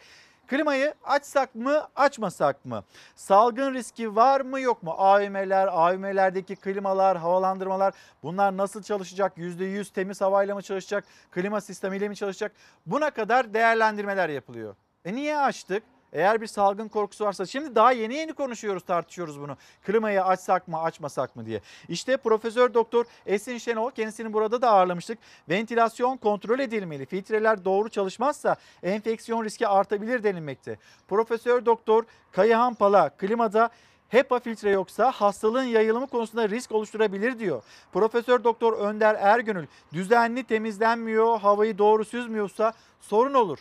Klimayı 0.50 0.94
açsak 1.04 1.56
mı 1.56 1.88
açmasak 1.96 2.66
mı? 2.66 2.84
Salgın 3.16 3.74
riski 3.74 4.16
var 4.16 4.42
mı 4.42 4.60
yok 4.60 4.84
mu? 4.84 4.94
AVM'ler, 4.98 5.68
AVM'lerdeki 5.68 6.56
klimalar, 6.56 7.18
havalandırmalar 7.18 7.94
bunlar 8.24 8.58
nasıl 8.58 8.84
çalışacak? 8.84 9.38
%100 9.38 9.94
temiz 9.94 10.22
havayla 10.22 10.56
mı 10.56 10.62
çalışacak? 10.62 11.04
Klima 11.32 11.62
sistemiyle 11.62 12.10
mi 12.10 12.16
çalışacak? 12.16 12.52
Buna 12.86 13.10
kadar 13.10 13.54
değerlendirmeler 13.54 14.30
yapılıyor. 14.30 14.76
E 15.06 15.16
niye 15.16 15.38
açtık? 15.38 15.84
Eğer 16.14 16.42
bir 16.42 16.48
salgın 16.48 16.88
korkusu 16.88 17.26
varsa 17.26 17.46
şimdi 17.46 17.76
daha 17.76 17.92
yeni 17.92 18.16
yeni 18.16 18.34
konuşuyoruz 18.34 18.84
tartışıyoruz 18.84 19.40
bunu. 19.40 19.58
Klimayı 19.86 20.24
açsak 20.24 20.68
mı 20.68 20.82
açmasak 20.82 21.36
mı 21.36 21.46
diye. 21.46 21.62
İşte 21.90 22.18
Profesör 22.18 22.74
Doktor 22.74 23.06
Esin 23.26 23.58
Şenol 23.58 23.92
kendisini 23.92 24.34
burada 24.34 24.62
da 24.62 24.70
ağırlamıştık. 24.70 25.20
Ventilasyon 25.50 26.18
kontrol 26.18 26.60
edilmeli. 26.60 27.06
Filtreler 27.06 27.66
doğru 27.66 27.90
çalışmazsa 27.90 28.56
enfeksiyon 28.84 29.44
riski 29.44 29.68
artabilir 29.68 30.24
denilmekte. 30.24 30.78
Profesör 31.08 31.66
Doktor 31.66 32.04
Kayahan 32.32 32.74
Pala 32.74 33.10
klimada 33.10 33.70
HEPA 34.10 34.40
filtre 34.40 34.70
yoksa 34.70 35.12
hastalığın 35.12 35.64
yayılımı 35.64 36.08
konusunda 36.08 36.50
risk 36.50 36.72
oluşturabilir 36.72 37.40
diyor. 37.40 37.64
Profesör 37.94 38.44
Doktor 38.44 38.74
Önder 38.74 39.16
Ergönül 39.16 39.68
düzenli 39.94 40.44
temizlenmiyor, 40.44 41.40
havayı 41.40 41.78
doğru 41.78 42.06
süzmüyorsa 42.06 42.74
sorun 43.02 43.34
olur. 43.34 43.60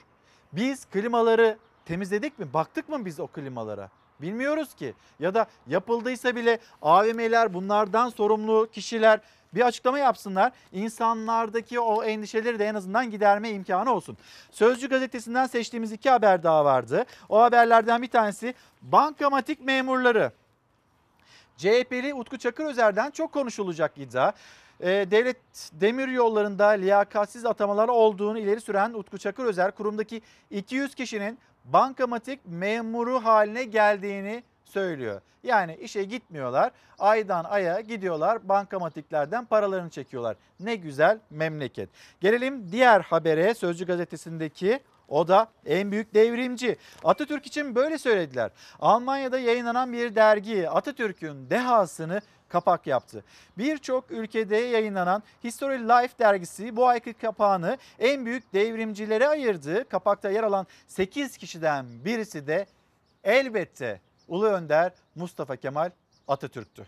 Biz 0.52 0.84
klimaları 0.84 1.58
temizledik 1.88 2.38
mi? 2.38 2.52
Baktık 2.52 2.88
mı 2.88 3.04
biz 3.04 3.20
o 3.20 3.26
klimalara? 3.26 3.88
Bilmiyoruz 4.20 4.74
ki. 4.74 4.94
Ya 5.20 5.34
da 5.34 5.46
yapıldıysa 5.66 6.36
bile 6.36 6.58
AVM'ler 6.82 7.54
bunlardan 7.54 8.08
sorumlu 8.08 8.68
kişiler 8.72 9.20
bir 9.54 9.66
açıklama 9.66 9.98
yapsınlar. 9.98 10.52
İnsanlardaki 10.72 11.80
o 11.80 12.04
endişeleri 12.04 12.58
de 12.58 12.66
en 12.66 12.74
azından 12.74 13.10
giderme 13.10 13.50
imkanı 13.50 13.92
olsun. 13.92 14.16
Sözcü 14.50 14.88
gazetesinden 14.88 15.46
seçtiğimiz 15.46 15.92
iki 15.92 16.10
haber 16.10 16.42
daha 16.42 16.64
vardı. 16.64 17.04
O 17.28 17.42
haberlerden 17.42 18.02
bir 18.02 18.10
tanesi 18.10 18.54
bankamatik 18.82 19.64
memurları. 19.64 20.32
CHP'li 21.56 22.14
Utku 22.14 22.38
Çakırözer'den 22.38 23.10
çok 23.10 23.32
konuşulacak 23.32 23.98
iddia. 23.98 24.32
Ee, 24.80 24.86
devlet 25.10 25.36
demir 25.72 26.08
yollarında 26.08 26.66
liyakatsiz 26.66 27.46
atamalar 27.46 27.88
olduğunu 27.88 28.38
ileri 28.38 28.60
süren 28.60 28.92
Utku 28.92 29.18
Çakırözer 29.18 29.70
kurumdaki 29.70 30.22
200 30.50 30.94
kişinin 30.94 31.38
bankamatik 31.72 32.40
memuru 32.46 33.24
haline 33.24 33.64
geldiğini 33.64 34.42
söylüyor. 34.64 35.20
Yani 35.42 35.76
işe 35.76 36.04
gitmiyorlar, 36.04 36.72
aydan 36.98 37.44
aya 37.44 37.80
gidiyorlar, 37.80 38.48
bankamatiklerden 38.48 39.44
paralarını 39.44 39.90
çekiyorlar. 39.90 40.36
Ne 40.60 40.76
güzel 40.76 41.18
memleket. 41.30 41.88
Gelelim 42.20 42.72
diğer 42.72 43.00
habere 43.00 43.54
Sözcü 43.54 43.86
gazetesindeki 43.86 44.80
o 45.08 45.28
da 45.28 45.48
en 45.66 45.92
büyük 45.92 46.14
devrimci. 46.14 46.76
Atatürk 47.04 47.46
için 47.46 47.74
böyle 47.74 47.98
söylediler. 47.98 48.50
Almanya'da 48.80 49.38
yayınlanan 49.38 49.92
bir 49.92 50.14
dergi 50.14 50.70
Atatürk'ün 50.70 51.50
dehasını 51.50 52.20
kapak 52.48 52.86
yaptı. 52.86 53.24
Birçok 53.58 54.10
ülkede 54.10 54.56
yayınlanan 54.56 55.22
History 55.44 55.78
Life 55.78 56.18
dergisi 56.18 56.76
bu 56.76 56.86
ayki 56.88 57.12
kapağını 57.12 57.78
en 57.98 58.26
büyük 58.26 58.52
devrimcilere 58.52 59.28
ayırdı. 59.28 59.88
Kapakta 59.88 60.30
yer 60.30 60.44
alan 60.44 60.66
8 60.86 61.36
kişiden 61.36 61.86
birisi 62.04 62.46
de 62.46 62.66
elbette 63.24 64.00
Ulu 64.28 64.46
Önder 64.46 64.92
Mustafa 65.14 65.56
Kemal 65.56 65.90
Atatürk'tü. 66.28 66.86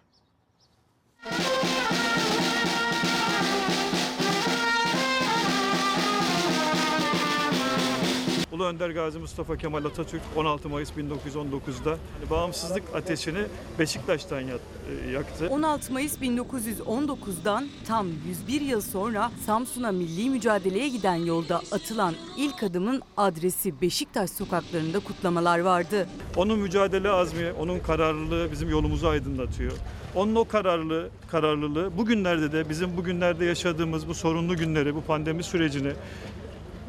Ulu 8.52 8.64
Önder 8.64 8.90
Gazi 8.90 9.18
Mustafa 9.18 9.56
Kemal 9.56 9.84
Atatürk 9.84 10.22
16 10.36 10.68
Mayıs 10.68 10.90
1919'da 10.90 11.98
bağımsızlık 12.30 12.82
ateşini 12.94 13.38
Beşiktaş'tan 13.78 14.42
e, 14.48 15.10
yaktı. 15.10 15.48
16 15.50 15.92
Mayıs 15.92 16.18
1919'dan 16.18 17.68
tam 17.86 18.06
101 18.28 18.60
yıl 18.60 18.80
sonra 18.80 19.30
Samsun'a 19.46 19.92
milli 19.92 20.30
mücadeleye 20.30 20.88
giden 20.88 21.14
yolda 21.14 21.56
atılan 21.72 22.14
ilk 22.36 22.62
adımın 22.62 23.02
adresi 23.16 23.80
Beşiktaş 23.80 24.30
sokaklarında 24.30 25.00
kutlamalar 25.00 25.58
vardı. 25.58 26.08
Onun 26.36 26.58
mücadele 26.58 27.08
azmi, 27.08 27.52
onun 27.52 27.78
kararlılığı 27.78 28.52
bizim 28.52 28.70
yolumuzu 28.70 29.08
aydınlatıyor. 29.08 29.72
Onun 30.14 30.34
o 30.34 30.44
kararlı, 30.44 31.08
kararlılığı 31.30 31.96
bugünlerde 31.96 32.52
de 32.52 32.68
bizim 32.68 32.96
bugünlerde 32.96 33.44
yaşadığımız 33.44 34.08
bu 34.08 34.14
sorunlu 34.14 34.56
günleri, 34.56 34.94
bu 34.94 35.00
pandemi 35.02 35.42
sürecini 35.42 35.92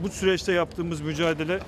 bu 0.04 0.10
süreçte 0.10 0.52
yaptığımız 0.54 1.02
mücadele 1.02 1.60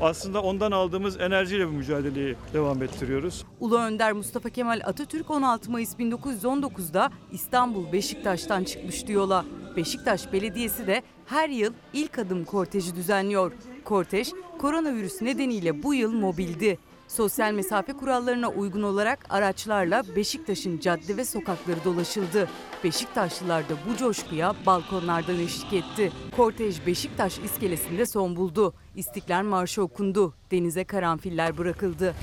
aslında 0.00 0.42
ondan 0.42 0.72
aldığımız 0.72 1.20
enerjiyle 1.20 1.68
bu 1.68 1.72
mücadeleyi 1.72 2.36
devam 2.54 2.82
ettiriyoruz. 2.82 3.44
Ulu 3.60 3.78
Önder 3.78 4.12
Mustafa 4.12 4.50
Kemal 4.50 4.80
Atatürk 4.84 5.30
16 5.30 5.70
Mayıs 5.70 5.94
1919'da 5.94 7.10
İstanbul 7.32 7.92
Beşiktaş'tan 7.92 8.64
çıkmıştı 8.64 9.12
yola. 9.12 9.44
Beşiktaş 9.76 10.32
Belediyesi 10.32 10.86
de 10.86 11.02
her 11.26 11.48
yıl 11.48 11.72
ilk 11.92 12.18
adım 12.18 12.44
korteji 12.44 12.96
düzenliyor. 12.96 13.52
Kortej 13.84 14.32
koronavirüs 14.58 15.22
nedeniyle 15.22 15.82
bu 15.82 15.94
yıl 15.94 16.12
mobildi. 16.12 16.78
Sosyal 17.12 17.52
mesafe 17.52 17.92
kurallarına 17.92 18.48
uygun 18.48 18.82
olarak 18.82 19.26
araçlarla 19.30 20.02
Beşiktaş'ın 20.16 20.78
cadde 20.78 21.16
ve 21.16 21.24
sokakları 21.24 21.84
dolaşıldı. 21.84 22.48
Beşiktaşlılar 22.84 23.68
da 23.68 23.72
bu 23.88 23.96
coşkuya 23.96 24.54
balkonlardan 24.66 25.38
eşlik 25.38 25.72
etti. 25.72 26.12
Kortej 26.36 26.86
Beşiktaş 26.86 27.38
iskelesinde 27.38 28.06
son 28.06 28.36
buldu. 28.36 28.74
İstiklal 28.96 29.42
Marşı 29.42 29.82
okundu. 29.82 30.34
Denize 30.50 30.84
karanfiller 30.84 31.58
bırakıldı. 31.58 32.14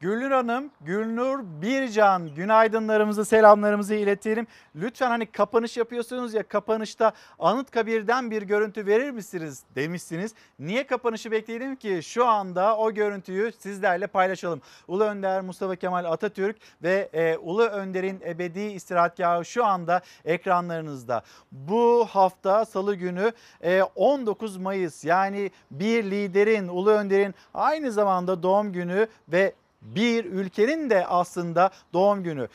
Gülnur 0.00 0.30
Hanım, 0.30 0.70
Gülnur 0.80 1.40
Bircan 1.62 2.34
günaydınlarımızı, 2.34 3.24
selamlarımızı 3.24 3.94
iletelim. 3.94 4.46
Lütfen 4.76 5.10
hani 5.10 5.26
kapanış 5.26 5.76
yapıyorsunuz 5.76 6.34
ya 6.34 6.42
kapanışta 6.42 7.12
Anıtkabir'den 7.38 8.30
bir 8.30 8.42
görüntü 8.42 8.86
verir 8.86 9.10
misiniz 9.10 9.62
demişsiniz. 9.74 10.34
Niye 10.58 10.86
kapanışı 10.86 11.30
bekleyelim 11.30 11.76
ki? 11.76 12.00
Şu 12.02 12.26
anda 12.26 12.76
o 12.76 12.92
görüntüyü 12.92 13.52
sizlerle 13.58 14.06
paylaşalım. 14.06 14.62
Ulu 14.88 15.04
Önder 15.04 15.40
Mustafa 15.40 15.76
Kemal 15.76 16.04
Atatürk 16.04 16.56
ve 16.82 17.08
e, 17.12 17.36
Ulu 17.36 17.62
Önder'in 17.62 18.20
ebedi 18.26 18.60
istirahatgahı 18.60 19.44
şu 19.44 19.64
anda 19.64 20.00
ekranlarınızda. 20.24 21.22
Bu 21.52 22.06
hafta 22.10 22.64
salı 22.64 22.94
günü 22.94 23.32
e, 23.62 23.82
19 23.82 24.56
Mayıs 24.56 25.04
yani 25.04 25.50
bir 25.70 26.04
liderin, 26.04 26.68
Ulu 26.68 26.90
Önder'in 26.90 27.34
aynı 27.54 27.92
zamanda 27.92 28.42
doğum 28.42 28.72
günü 28.72 29.06
ve 29.28 29.54
bir 29.82 30.24
ülkenin 30.24 30.90
de 30.90 31.06
aslında 31.06 31.70
doğum 31.92 32.22
günü. 32.22 32.48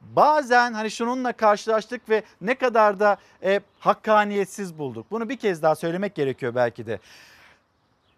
Bazen 0.00 0.72
hani 0.72 0.90
şununla 0.90 1.32
karşılaştık 1.32 2.08
ve 2.08 2.22
ne 2.40 2.54
kadar 2.54 3.00
da 3.00 3.16
e, 3.42 3.60
hakkaniyetsiz 3.78 4.78
bulduk. 4.78 5.06
Bunu 5.10 5.28
bir 5.28 5.36
kez 5.36 5.62
daha 5.62 5.74
söylemek 5.74 6.14
gerekiyor 6.14 6.54
belki 6.54 6.86
de. 6.86 6.98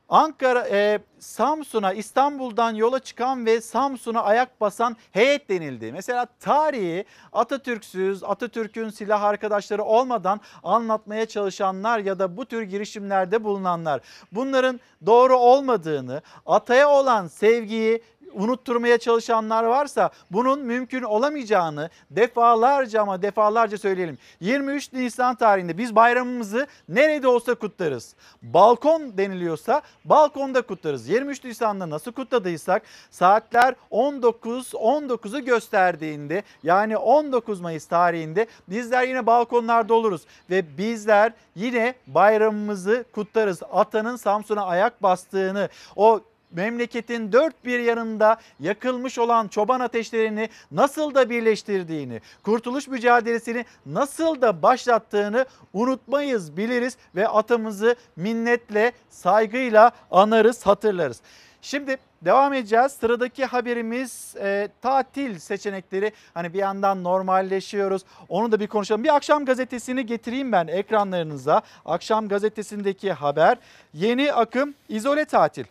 Ankara, 0.08 0.68
e, 0.68 0.98
Samsun'a 1.18 1.92
İstanbul'dan 1.92 2.74
yola 2.74 2.98
çıkan 2.98 3.46
ve 3.46 3.60
Samsun'a 3.60 4.22
ayak 4.22 4.60
basan 4.60 4.96
heyet 5.12 5.48
denildi. 5.48 5.92
Mesela 5.92 6.26
tarihi 6.40 7.04
Atatürk'süz, 7.32 8.24
Atatürk'ün 8.24 8.88
silah 8.88 9.22
arkadaşları 9.22 9.82
olmadan 9.84 10.40
anlatmaya 10.62 11.26
çalışanlar 11.26 11.98
ya 11.98 12.18
da 12.18 12.36
bu 12.36 12.46
tür 12.46 12.62
girişimlerde 12.62 13.44
bulunanlar. 13.44 14.00
Bunların 14.32 14.80
doğru 15.06 15.36
olmadığını, 15.36 16.22
ataya 16.46 16.90
olan 16.90 17.26
sevgiyi 17.26 18.02
unutturmaya 18.34 18.98
çalışanlar 18.98 19.64
varsa 19.64 20.10
bunun 20.30 20.60
mümkün 20.60 21.02
olamayacağını 21.02 21.90
defalarca 22.10 23.02
ama 23.02 23.22
defalarca 23.22 23.78
söyleyelim. 23.78 24.18
23 24.40 24.92
Nisan 24.92 25.34
tarihinde 25.34 25.78
biz 25.78 25.96
bayramımızı 25.96 26.66
nerede 26.88 27.28
olsa 27.28 27.54
kutlarız. 27.54 28.14
Balkon 28.42 29.18
deniliyorsa 29.18 29.82
balkonda 30.04 30.62
kutlarız. 30.62 31.08
23 31.08 31.44
Nisan'da 31.44 31.90
nasıl 31.90 32.12
kutladıysak 32.12 32.82
saatler 33.10 33.74
19 33.90 34.72
19'u 34.72 35.44
gösterdiğinde 35.44 36.42
yani 36.62 36.96
19 36.96 37.60
Mayıs 37.60 37.86
tarihinde 37.86 38.46
bizler 38.68 39.08
yine 39.08 39.26
balkonlarda 39.26 39.94
oluruz 39.94 40.22
ve 40.50 40.78
bizler 40.78 41.32
yine 41.54 41.94
bayramımızı 42.06 43.04
kutlarız. 43.12 43.62
Atanın 43.72 44.16
Samsun'a 44.16 44.66
ayak 44.66 45.02
bastığını, 45.02 45.68
o 45.96 46.20
memleketin 46.52 47.32
dört 47.32 47.64
bir 47.64 47.78
yanında 47.80 48.36
yakılmış 48.60 49.18
olan 49.18 49.48
çoban 49.48 49.80
ateşlerini 49.80 50.48
nasıl 50.70 51.14
da 51.14 51.30
birleştirdiğini, 51.30 52.20
kurtuluş 52.42 52.88
mücadelesini 52.88 53.64
nasıl 53.86 54.40
da 54.40 54.62
başlattığını 54.62 55.46
unutmayız, 55.72 56.56
biliriz 56.56 56.96
ve 57.16 57.28
atamızı 57.28 57.96
minnetle, 58.16 58.92
saygıyla 59.10 59.92
anarız, 60.10 60.66
hatırlarız. 60.66 61.20
Şimdi 61.62 61.96
devam 62.22 62.54
edeceğiz. 62.54 62.92
Sıradaki 62.92 63.44
haberimiz 63.44 64.34
e, 64.40 64.68
tatil 64.82 65.38
seçenekleri. 65.38 66.12
Hani 66.34 66.54
bir 66.54 66.58
yandan 66.58 67.04
normalleşiyoruz. 67.04 68.02
Onu 68.28 68.52
da 68.52 68.60
bir 68.60 68.66
konuşalım. 68.66 69.04
Bir 69.04 69.14
akşam 69.16 69.44
gazetesini 69.44 70.06
getireyim 70.06 70.52
ben 70.52 70.66
ekranlarınıza. 70.66 71.62
Akşam 71.84 72.28
gazetesindeki 72.28 73.12
haber 73.12 73.58
yeni 73.94 74.32
akım 74.32 74.74
izole 74.88 75.24
tatil. 75.24 75.64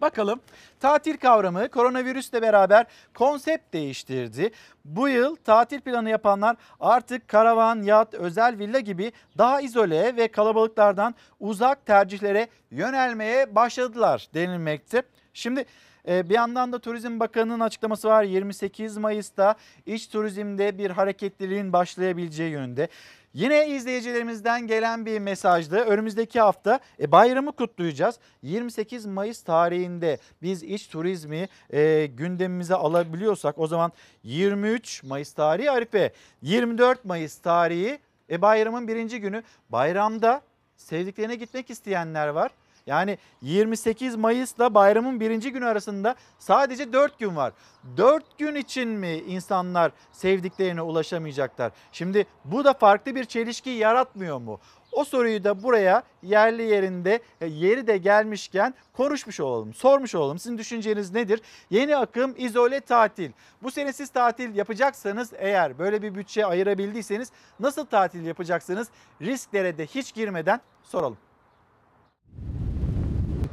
Bakalım 0.00 0.40
tatil 0.80 1.16
kavramı 1.16 1.68
koronavirüsle 1.68 2.42
beraber 2.42 2.86
konsept 3.14 3.72
değiştirdi. 3.72 4.50
Bu 4.84 5.08
yıl 5.08 5.36
tatil 5.36 5.80
planı 5.80 6.10
yapanlar 6.10 6.56
artık 6.80 7.28
karavan, 7.28 7.82
yat, 7.82 8.14
özel 8.14 8.58
villa 8.58 8.80
gibi 8.80 9.12
daha 9.38 9.60
izole 9.60 10.16
ve 10.16 10.28
kalabalıklardan 10.28 11.14
uzak 11.40 11.86
tercihlere 11.86 12.48
yönelmeye 12.70 13.54
başladılar 13.54 14.28
denilmekte. 14.34 15.02
Şimdi 15.34 15.64
e, 16.08 16.28
bir 16.28 16.34
yandan 16.34 16.72
da 16.72 16.78
Turizm 16.78 17.20
Bakanı'nın 17.20 17.60
açıklaması 17.60 18.08
var 18.08 18.22
28 18.22 18.96
Mayıs'ta 18.96 19.54
iç 19.86 20.08
turizmde 20.08 20.78
bir 20.78 20.90
hareketliliğin 20.90 21.72
başlayabileceği 21.72 22.50
yönünde. 22.50 22.88
Yine 23.34 23.68
izleyicilerimizden 23.68 24.66
gelen 24.66 25.06
bir 25.06 25.18
mesajdı. 25.18 25.76
Önümüzdeki 25.76 26.40
hafta 26.40 26.80
e, 27.00 27.12
bayramı 27.12 27.52
kutlayacağız. 27.52 28.18
28 28.42 29.06
Mayıs 29.06 29.42
tarihinde 29.42 30.18
biz 30.42 30.62
iç 30.62 30.88
turizmi 30.88 31.48
e, 31.70 32.06
gündemimize 32.06 32.74
alabiliyorsak 32.74 33.58
o 33.58 33.66
zaman 33.66 33.92
23 34.22 35.02
Mayıs 35.02 35.32
tarihi 35.32 35.70
Arife, 35.70 36.12
24 36.42 37.04
Mayıs 37.04 37.38
tarihi 37.38 37.98
e, 38.30 38.42
bayramın 38.42 38.88
birinci 38.88 39.20
günü. 39.20 39.42
Bayramda 39.68 40.42
sevdiklerine 40.76 41.34
gitmek 41.34 41.70
isteyenler 41.70 42.28
var. 42.28 42.50
Yani 42.86 43.18
28 43.42 44.16
Mayıs'la 44.16 44.74
bayramın 44.74 45.20
birinci 45.20 45.52
günü 45.52 45.66
arasında 45.66 46.14
sadece 46.38 46.92
4 46.92 47.18
gün 47.18 47.36
var. 47.36 47.52
4 47.96 48.38
gün 48.38 48.54
için 48.54 48.88
mi 48.88 49.12
insanlar 49.12 49.92
sevdiklerine 50.12 50.82
ulaşamayacaklar? 50.82 51.72
Şimdi 51.92 52.26
bu 52.44 52.64
da 52.64 52.72
farklı 52.72 53.14
bir 53.14 53.24
çelişki 53.24 53.70
yaratmıyor 53.70 54.38
mu? 54.38 54.60
O 54.92 55.04
soruyu 55.04 55.44
da 55.44 55.62
buraya 55.62 56.02
yerli 56.22 56.62
yerinde 56.62 57.20
e, 57.40 57.46
yeri 57.46 57.86
de 57.86 57.96
gelmişken 57.96 58.74
konuşmuş 58.92 59.40
olalım, 59.40 59.74
sormuş 59.74 60.14
olalım. 60.14 60.38
Sizin 60.38 60.58
düşünceniz 60.58 61.12
nedir? 61.12 61.40
Yeni 61.70 61.96
akım 61.96 62.34
izole 62.38 62.80
tatil. 62.80 63.30
Bu 63.62 63.70
sene 63.70 63.92
siz 63.92 64.08
tatil 64.08 64.54
yapacaksanız 64.54 65.32
eğer 65.38 65.78
böyle 65.78 66.02
bir 66.02 66.14
bütçe 66.14 66.46
ayırabildiyseniz 66.46 67.32
nasıl 67.60 67.86
tatil 67.86 68.26
yapacaksınız? 68.26 68.88
Risklere 69.22 69.78
de 69.78 69.86
hiç 69.86 70.14
girmeden 70.14 70.60
soralım. 70.82 71.18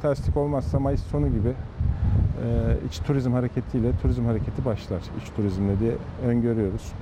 Terslik 0.02 0.36
olmazsa 0.36 0.78
Mayıs 0.78 1.02
sonu 1.02 1.28
gibi 1.28 1.48
e, 1.48 2.76
iç 2.88 2.98
turizm 2.98 3.32
hareketiyle 3.32 3.92
turizm 4.02 4.24
hareketi 4.24 4.64
başlar. 4.64 5.00
İç 5.22 5.30
turizmle 5.36 5.80
diye 5.80 5.92
öngörüyoruz. 6.26 6.92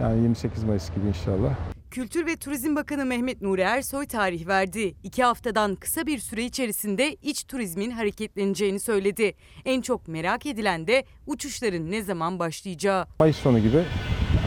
Yani 0.00 0.22
28 0.22 0.64
Mayıs 0.64 0.94
gibi 0.94 1.08
inşallah. 1.08 1.54
Kültür 1.90 2.26
ve 2.26 2.36
Turizm 2.36 2.76
Bakanı 2.76 3.04
Mehmet 3.04 3.42
Nuri 3.42 3.60
Ersoy 3.60 4.06
tarih 4.06 4.46
verdi. 4.46 4.94
İki 5.02 5.24
haftadan 5.24 5.74
kısa 5.74 6.06
bir 6.06 6.18
süre 6.18 6.44
içerisinde 6.44 7.14
iç 7.14 7.44
turizmin 7.44 7.90
hareketleneceğini 7.90 8.80
söyledi. 8.80 9.34
En 9.64 9.80
çok 9.80 10.08
merak 10.08 10.46
edilen 10.46 10.86
de 10.86 11.04
uçuşların 11.26 11.90
ne 11.90 12.02
zaman 12.02 12.38
başlayacağı. 12.38 13.06
Mayıs 13.20 13.36
sonu 13.36 13.58
gibi 13.58 13.82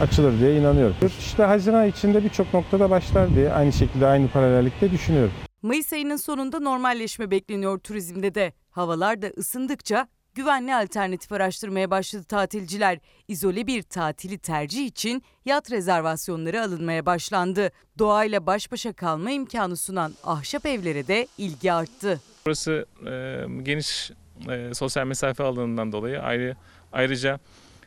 açılır 0.02 0.40
diye 0.40 0.56
inanıyorum. 0.60 0.96
İşte 1.18 1.42
Haziran 1.42 1.86
içinde 1.86 2.24
birçok 2.24 2.54
noktada 2.54 2.90
başlar 2.90 3.34
diye 3.34 3.52
aynı 3.52 3.72
şekilde 3.72 4.06
aynı 4.06 4.28
paralellikte 4.28 4.90
düşünüyorum. 4.90 5.32
Mayıs 5.62 5.92
ayının 5.92 6.16
sonunda 6.16 6.60
normalleşme 6.60 7.30
bekleniyor 7.30 7.78
turizmde 7.78 8.34
de. 8.34 8.52
Havalar 8.70 9.22
da 9.22 9.26
ısındıkça 9.26 10.08
güvenli 10.34 10.74
alternatif 10.74 11.32
araştırmaya 11.32 11.90
başladı 11.90 12.24
tatilciler. 12.24 12.98
İzole 13.28 13.66
bir 13.66 13.82
tatili 13.82 14.38
tercih 14.38 14.86
için 14.86 15.22
yat 15.44 15.70
rezervasyonları 15.70 16.62
alınmaya 16.62 17.06
başlandı. 17.06 17.70
Doğayla 17.98 18.46
baş 18.46 18.72
başa 18.72 18.92
kalma 18.92 19.30
imkanı 19.30 19.76
sunan 19.76 20.12
ahşap 20.24 20.66
evlere 20.66 21.06
de 21.06 21.26
ilgi 21.38 21.72
arttı. 21.72 22.20
Burası 22.46 22.86
e, 23.06 23.44
geniş 23.62 24.10
e, 24.50 24.74
sosyal 24.74 25.06
mesafe 25.06 25.44
alanından 25.44 25.92
dolayı 25.92 26.20
ayrı 26.20 26.56
ayrıca 26.92 27.40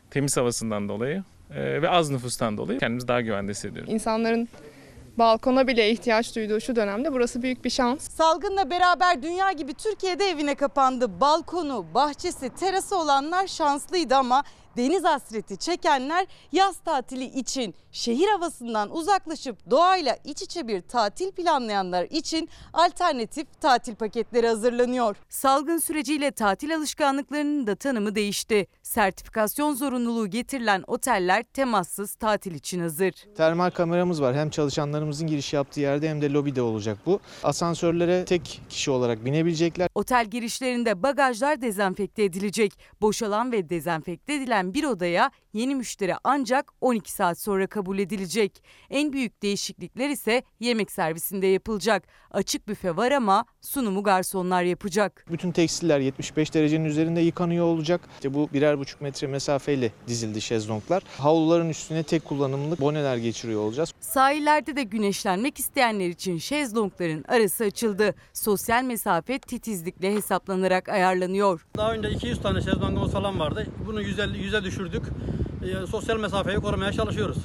temiz 0.10 0.38
havasından 0.38 0.90
dolayı 0.90 1.24
e, 1.56 1.82
ve 1.82 1.90
az 1.90 2.10
nüfustan 2.10 2.58
dolayı 2.58 2.80
kendimizi 2.80 3.08
daha 3.08 3.22
güvende 3.22 3.52
hissediyoruz. 3.52 3.94
İnsanların 3.94 4.50
balkona 5.18 5.68
bile 5.68 5.92
ihtiyaç 5.92 6.36
duyduğu 6.36 6.60
şu 6.62 6.76
dönemde 6.76 7.14
burası 7.14 7.42
büyük 7.42 7.66
bir 7.66 7.70
şans. 7.70 8.10
Salgınla 8.10 8.70
beraber 8.70 9.24
dünya 9.24 9.52
gibi 9.52 9.74
Türkiye'de 9.74 10.26
evine 10.30 10.56
kapandı. 10.56 11.22
Balkonu, 11.22 11.86
bahçesi, 11.94 12.50
terası 12.50 12.98
olanlar 12.98 13.48
şanslıydı 13.48 14.16
ama 14.16 14.44
deniz 14.78 15.04
hasreti 15.04 15.58
çekenler 15.58 16.28
yaz 16.52 16.78
tatili 16.78 17.26
için 17.26 17.76
şehir 17.92 18.28
havasından 18.28 18.96
uzaklaşıp 18.96 19.70
doğayla 19.70 20.18
iç 20.24 20.42
içe 20.42 20.68
bir 20.68 20.82
tatil 20.82 21.32
planlayanlar 21.32 22.04
için 22.04 22.50
alternatif 22.74 23.62
tatil 23.62 23.96
paketleri 23.96 24.48
hazırlanıyor. 24.48 25.16
Salgın 25.30 25.78
süreciyle 25.78 26.32
tatil 26.32 26.76
alışkanlıklarının 26.76 27.68
da 27.68 27.76
tanımı 27.76 28.16
değişti. 28.16 28.68
Sertifikasyon 28.84 29.74
zorunluluğu 29.74 30.28
getirilen 30.28 30.84
oteller 30.88 31.44
temassız 31.44 32.16
tatil 32.16 32.56
için 32.56 32.80
hazır. 32.80 33.14
Termal 33.38 33.70
kameramız 33.70 34.22
var. 34.22 34.36
Hem 34.36 34.50
çalışanlarımızın 34.50 35.28
giriş 35.28 35.54
yaptığı 35.54 35.80
yerde 35.80 36.10
hem 36.10 36.22
de 36.22 36.34
lobide 36.34 36.62
olacak 36.62 36.98
bu. 37.06 37.20
Asansörlere 37.44 38.26
tek 38.26 38.62
kişi 38.70 38.92
olarak 38.92 39.26
binebilecekler. 39.26 39.90
Otel 39.96 40.26
girişlerinde 40.26 41.04
bagajlar 41.04 41.62
dezenfekte 41.62 42.24
edilecek. 42.24 42.74
Boşalan 43.02 43.52
ve 43.52 43.70
dezenfekte 43.70 44.34
edilen 44.34 44.61
bir 44.74 44.84
odaya 44.84 45.32
yeni 45.54 45.76
müşteri 45.76 46.16
ancak 46.24 46.72
12 46.82 47.12
saat 47.12 47.40
sonra 47.40 47.68
kabul 47.68 48.00
edilecek. 48.00 48.64
En 48.90 49.14
büyük 49.14 49.42
değişiklikler 49.44 50.10
ise 50.10 50.44
yemek 50.60 50.92
servisinde 50.92 51.48
yapılacak. 51.48 52.04
Açık 52.32 52.68
büfe 52.68 52.98
var 52.98 53.12
ama 53.12 53.46
sunumu 53.62 54.04
garsonlar 54.04 54.64
yapacak. 54.64 55.26
Bütün 55.32 55.52
tekstiller 55.52 56.00
75 56.00 56.54
derecenin 56.54 56.86
üzerinde 56.86 57.22
yıkanıyor 57.22 57.66
olacak. 57.66 58.02
İşte 58.16 58.34
bu 58.34 58.50
birer 58.54 58.80
buçuk 58.80 59.02
metre 59.02 59.28
mesafeyle 59.28 59.92
dizildi 60.08 60.42
şezlonglar. 60.42 61.04
Havluların 61.18 61.70
üstüne 61.70 62.04
tek 62.04 62.26
kullanımlık 62.26 62.82
boneler 62.82 63.18
geçiriyor 63.18 63.62
olacağız. 63.62 63.94
Sahillerde 64.00 64.76
de 64.76 64.84
güneşlenmek 64.84 65.60
isteyenler 65.60 66.10
için 66.10 66.38
şezlongların 66.38 67.26
arası 67.28 67.64
açıldı. 67.64 68.16
Sosyal 68.34 68.84
mesafe 68.84 69.40
titizlikle 69.40 70.14
hesaplanarak 70.14 70.90
ayarlanıyor. 70.90 71.66
Daha 71.78 71.94
önce 71.94 72.10
200 72.10 72.42
tane 72.42 72.62
şezlongumuz 72.62 73.12
falan 73.12 73.40
vardı. 73.40 73.68
Bunu 73.88 74.02
150 74.02 74.38
100'e 74.38 74.64
düşürdük. 74.64 75.04
Ee, 75.64 75.88
sosyal 75.88 76.18
mesafeyi 76.18 76.58
korumaya 76.58 76.92
çalışıyoruz. 76.92 77.38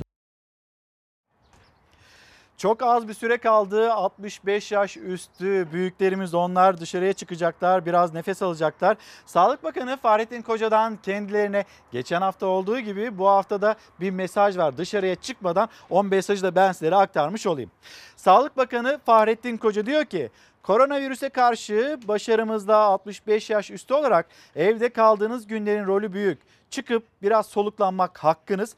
Çok 2.57 2.83
az 2.83 3.09
bir 3.09 3.15
süre 3.15 3.39
kaldı. 3.39 3.93
65 3.93 4.73
yaş 4.73 4.97
üstü 4.97 5.69
büyüklerimiz 5.73 6.35
onlar 6.35 6.81
dışarıya 6.81 7.13
çıkacaklar. 7.13 7.87
Biraz 7.87 8.15
nefes 8.15 8.43
alacaklar. 8.43 8.97
Sağlık 9.27 9.65
Bakanı 9.65 9.97
Fahrettin 9.97 10.43
Koca'dan 10.43 10.99
kendilerine 11.03 11.65
geçen 11.93 12.21
hafta 12.21 12.47
olduğu 12.47 12.79
gibi 12.79 13.19
bu 13.19 13.29
haftada 13.29 13.77
bir 14.01 14.11
mesaj 14.11 14.59
var. 14.59 14.77
Dışarıya 14.77 15.15
çıkmadan 15.15 15.69
o 15.91 16.05
mesajı 16.05 16.43
da 16.43 16.55
ben 16.55 16.73
sizlere 16.73 16.97
aktarmış 16.97 17.47
olayım. 17.47 17.71
Sağlık 18.17 18.57
Bakanı 18.57 19.01
Fahrettin 19.07 19.57
Koca 19.57 19.87
diyor 19.87 20.05
ki 20.05 20.31
Koronavirüse 20.67 21.29
karşı 21.29 21.99
başarımızda 22.09 22.77
65 22.77 23.51
yaş 23.51 23.71
üstü 23.71 23.95
olarak 23.95 24.27
evde 24.57 24.89
kaldığınız 24.89 25.47
günlerin 25.47 25.87
rolü 25.87 26.13
büyük. 26.13 26.39
Çıkıp 26.71 27.05
biraz 27.23 27.47
soluklanmak 27.47 28.19
hakkınız. 28.19 28.77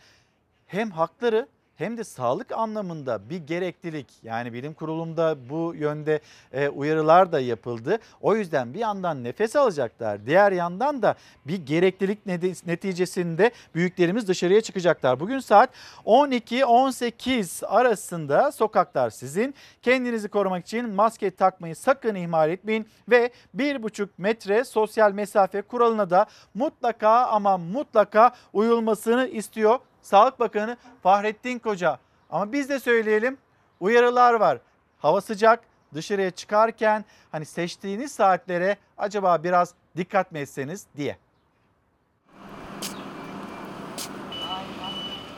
Hem 0.66 0.90
hakları 0.90 1.48
hem 1.78 1.96
de 1.96 2.05
sağlık 2.05 2.52
anlamında 2.52 3.30
bir 3.30 3.36
gereklilik. 3.36 4.06
Yani 4.22 4.52
bilim 4.52 4.74
kurulunda 4.74 5.36
bu 5.50 5.74
yönde 5.74 6.20
e, 6.52 6.68
uyarılar 6.68 7.32
da 7.32 7.40
yapıldı. 7.40 7.98
O 8.20 8.36
yüzden 8.36 8.74
bir 8.74 8.78
yandan 8.78 9.24
nefes 9.24 9.56
alacaklar. 9.56 10.26
Diğer 10.26 10.52
yandan 10.52 11.02
da 11.02 11.14
bir 11.46 11.66
gereklilik 11.66 12.26
neticesinde 12.66 13.50
büyüklerimiz 13.74 14.28
dışarıya 14.28 14.60
çıkacaklar. 14.60 15.20
Bugün 15.20 15.38
saat 15.38 15.70
12-18 16.06 17.66
arasında 17.66 18.52
sokaklar 18.52 19.10
sizin. 19.10 19.55
Kendinizi 19.82 20.28
korumak 20.28 20.66
için 20.66 20.90
maske 20.90 21.30
takmayı 21.30 21.76
sakın 21.76 22.14
ihmal 22.14 22.50
etmeyin 22.50 22.86
ve 23.09 23.30
1,5 23.56 24.09
metre 24.18 24.64
sosyal 24.64 25.12
mesafe 25.12 25.62
kuralına 25.62 26.10
da 26.10 26.26
mutlaka 26.55 27.26
ama 27.26 27.59
mutlaka 27.59 28.34
uyulmasını 28.52 29.28
istiyor 29.28 29.78
Sağlık 30.02 30.40
Bakanı 30.40 30.76
Fahrettin 31.02 31.58
Koca. 31.58 31.98
Ama 32.30 32.52
biz 32.52 32.68
de 32.68 32.80
söyleyelim 32.80 33.38
uyarılar 33.80 34.34
var. 34.34 34.58
Hava 34.98 35.20
sıcak 35.20 35.60
dışarıya 35.94 36.30
çıkarken 36.30 37.04
hani 37.32 37.44
seçtiğiniz 37.44 38.12
saatlere 38.12 38.76
acaba 38.98 39.44
biraz 39.44 39.74
dikkat 39.96 40.32
mi 40.32 40.38
etseniz 40.38 40.86
diye. 40.96 41.16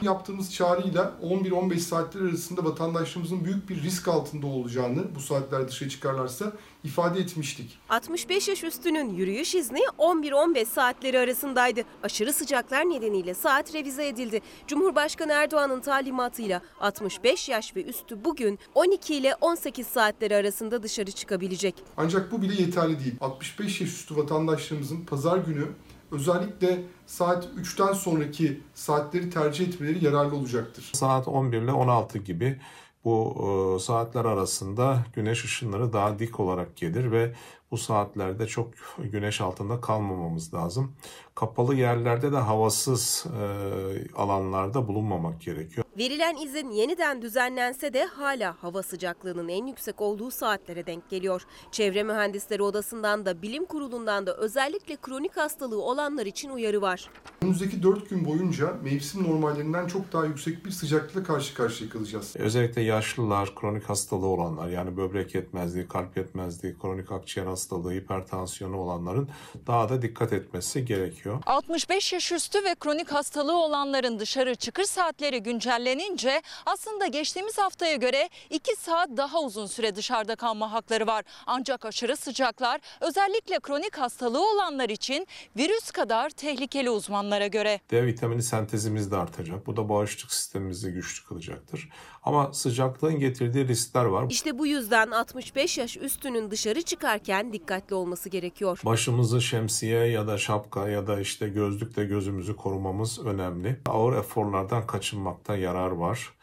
Yaptığımız 0.03 0.55
çağrıyla 0.55 1.13
11-15 1.23 1.79
saatler 1.79 2.21
arasında 2.21 2.65
vatandaşlarımızın 2.65 3.45
büyük 3.45 3.69
bir 3.69 3.83
risk 3.83 4.09
altında 4.09 4.47
olacağını 4.47 5.15
bu 5.15 5.21
saatler 5.21 5.69
dışarı 5.69 5.89
çıkarlarsa 5.91 6.53
ifade 6.85 7.21
etmiştik. 7.21 7.79
65 7.89 8.49
yaş 8.49 8.65
üstünün 8.65 9.15
yürüyüş 9.15 9.55
izni 9.55 9.81
11-15 9.99 10.65
saatleri 10.65 11.19
arasındaydı. 11.19 11.81
Aşırı 12.03 12.33
sıcaklar 12.33 12.91
nedeniyle 12.91 13.35
saat 13.35 13.75
revize 13.75 14.09
edildi. 14.09 14.41
Cumhurbaşkanı 14.67 15.33
Erdoğan'ın 15.33 15.81
talimatıyla 15.81 16.63
65 16.81 17.49
yaş 17.49 17.77
ve 17.77 17.85
üstü 17.85 18.25
bugün 18.25 18.59
12 18.75 19.15
ile 19.15 19.35
18 19.41 19.87
saatleri 19.87 20.37
arasında 20.37 20.83
dışarı 20.83 21.11
çıkabilecek. 21.11 21.75
Ancak 21.97 22.33
bu 22.33 22.43
bile 22.43 22.63
yeterli 22.63 22.99
değil. 22.99 23.15
65 23.21 23.81
yaş 23.81 23.91
üstü 23.91 24.17
vatandaşlarımızın 24.17 25.05
pazar 25.05 25.39
günü 25.39 25.67
özellikle 26.12 26.82
saat 27.07 27.45
3'ten 27.45 27.93
sonraki 27.93 28.61
saatleri 28.74 29.31
tercih 29.31 29.69
etmeleri 29.69 30.05
yararlı 30.05 30.37
olacaktır. 30.37 30.91
Saat 30.95 31.28
11 31.28 31.62
ile 31.62 31.73
16 31.73 32.19
gibi 32.19 32.61
bu 33.05 33.35
e, 33.77 33.82
saatler 33.82 34.24
arasında 34.24 35.05
güneş 35.15 35.45
ışınları 35.45 35.93
daha 35.93 36.19
dik 36.19 36.41
olarak 36.41 36.77
gelir 36.77 37.12
ve 37.12 37.35
bu 37.70 37.78
saatlerde 37.78 38.47
çok 38.47 38.69
güneş 38.99 39.41
altında 39.41 39.81
kalmamamız 39.81 40.55
lazım. 40.55 40.93
Kapalı 41.35 41.74
yerlerde 41.74 42.32
de 42.32 42.36
havasız 42.36 43.27
e, 43.27 44.15
alanlarda 44.16 44.89
bulunmamak 44.89 45.40
gerekiyor. 45.40 45.86
Verilen 45.98 46.36
izin 46.36 46.70
yeniden 46.70 47.23
düzenlense 47.23 47.93
de 47.93 48.05
hala 48.05 48.57
hava 48.62 48.82
sıcaklığının 48.82 49.48
en 49.48 49.66
yüksek 49.66 50.01
olduğu 50.01 50.31
saatlere 50.31 50.86
denk 50.86 51.11
geliyor. 51.11 51.43
Çevre 51.73 52.02
Mühendisleri 52.02 52.62
Odası'ndan 52.62 53.27
da 53.27 53.43
Bilim 53.43 53.65
Kurulu'ndan 53.65 54.27
da 54.27 54.36
özellikle 54.36 54.97
kronik 54.97 55.36
hastalığı 55.36 55.82
olanlar 55.82 56.27
için 56.27 56.51
uyarı 56.51 56.82
var. 56.82 57.11
Önümüzdeki 57.43 57.82
4 57.82 58.11
gün 58.11 58.24
boyunca 58.24 58.77
mevsim 58.82 59.23
normallerinden 59.23 59.86
çok 59.86 60.12
daha 60.12 60.24
yüksek 60.24 60.65
bir 60.66 60.70
sıcaklıkla 60.70 61.23
karşı 61.23 61.55
karşıya 61.55 61.90
kalacağız. 61.90 62.36
Özellikle 62.39 62.82
yaşlılar, 62.82 63.55
kronik 63.55 63.85
hastalığı 63.85 64.27
olanlar 64.27 64.69
yani 64.69 64.97
böbrek 64.97 65.35
yetmezliği, 65.35 65.89
kalp 65.89 66.16
yetmezliği, 66.16 66.78
kronik 66.82 67.12
akciğer 67.12 67.47
hastalığı, 67.47 67.93
hipertansiyonu 67.93 68.77
olanların 68.77 69.28
daha 69.66 69.89
da 69.89 70.02
dikkat 70.02 70.32
etmesi 70.32 70.85
gerekiyor. 70.85 71.20
65 71.47 72.13
yaş 72.13 72.33
üstü 72.33 72.65
ve 72.65 72.75
kronik 72.75 73.13
hastalığı 73.13 73.57
olanların 73.57 74.19
dışarı 74.19 74.55
çıkış 74.55 74.87
saatleri 74.87 75.43
güncellenince 75.43 76.43
aslında 76.67 77.07
geçtiğimiz 77.07 77.59
haftaya 77.59 77.97
göre 77.97 78.29
2 78.51 78.77
saat 78.77 79.09
daha 79.17 79.41
uzun 79.43 79.67
süre 79.67 79.97
dışarıda 79.97 80.37
kalma 80.37 80.73
hakları 80.73 81.07
var. 81.07 81.25
Ancak 81.47 81.85
aşırı 81.85 82.17
sıcaklar 82.17 82.81
özellikle 83.01 83.61
kronik 83.61 83.99
hastalığı 83.99 84.53
olanlar 84.53 84.89
için 84.89 85.27
virüs 85.57 85.91
kadar 85.91 86.31
tehlikeli 86.31 86.91
uzmanlara 86.91 87.47
göre. 87.47 87.81
D 87.91 88.07
vitamini 88.07 88.43
sentezimiz 88.43 89.11
de 89.11 89.17
artacak. 89.17 89.67
Bu 89.67 89.77
da 89.77 89.89
bağışıklık 89.89 90.33
sistemimizi 90.33 90.93
güçlü 90.93 91.29
kılacaktır. 91.29 91.89
Ama 92.23 92.53
sıcaklığın 92.53 93.19
getirdiği 93.19 93.69
riskler 93.69 94.05
var. 94.05 94.27
İşte 94.31 94.59
bu 94.59 94.67
yüzden 94.67 95.11
65 95.11 95.79
yaş 95.79 95.97
üstünün 95.97 96.51
dışarı 96.51 96.83
çıkarken 96.83 97.53
dikkatli 97.53 97.95
olması 97.95 98.29
gerekiyor. 98.29 98.81
Başımızı 98.85 99.43
şemsiye 99.43 100.07
ya 100.07 100.27
da 100.27 100.39
şapka 100.39 100.89
ya 100.89 101.07
da 101.07 101.10
işte 101.19 101.49
gözlükle 101.49 102.05
gözümüzü 102.05 102.57
korumamız 102.57 103.27
önemli. 103.27 103.81
Ağır 103.87 104.16
eforlardan 104.16 104.87
kaçınmakta 104.87 105.57
yarar 105.57 105.91
var. 105.91 106.35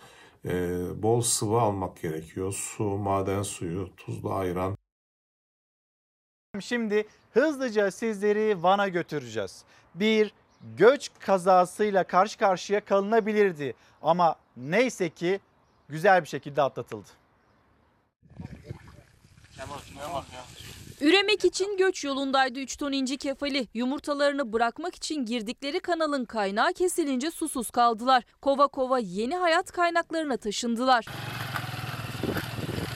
Ee, 0.46 1.04
bol 1.04 1.22
sıvı 1.22 1.62
almak 1.62 2.02
gerekiyor. 2.02 2.54
Su, 2.54 2.84
maden 2.84 3.44
suyu, 3.44 3.90
tuzlu 3.98 4.34
ayran. 4.34 4.78
Şimdi 6.60 7.08
hızlıca 7.34 7.92
sizleri 7.92 8.64
Van'a 8.64 8.88
götüreceğiz. 8.88 9.64
Bir 9.96 10.34
göç 10.78 11.10
kazasıyla 11.20 12.04
karşı 12.04 12.38
karşıya 12.38 12.86
kalınabilirdi 12.86 13.74
ama 14.02 14.36
neyse 14.58 15.10
ki 15.10 15.40
güzel 15.90 16.24
bir 16.24 16.28
şekilde 16.28 16.62
atlatıldı. 16.62 17.10
Üremek 21.02 21.46
için 21.46 21.78
göç 21.78 22.04
yolundaydı 22.04 22.60
3 22.60 22.78
ton 22.78 22.92
inci 22.92 23.18
kefali. 23.18 23.68
Yumurtalarını 23.74 24.54
bırakmak 24.54 24.96
için 24.96 25.26
girdikleri 25.26 25.80
kanalın 25.80 26.26
kaynağı 26.26 26.74
kesilince 26.74 27.32
susuz 27.32 27.70
kaldılar. 27.70 28.24
Kova 28.42 28.68
kova 28.68 29.00
yeni 29.00 29.36
hayat 29.36 29.72
kaynaklarına 29.72 30.38
taşındılar. 30.38 31.06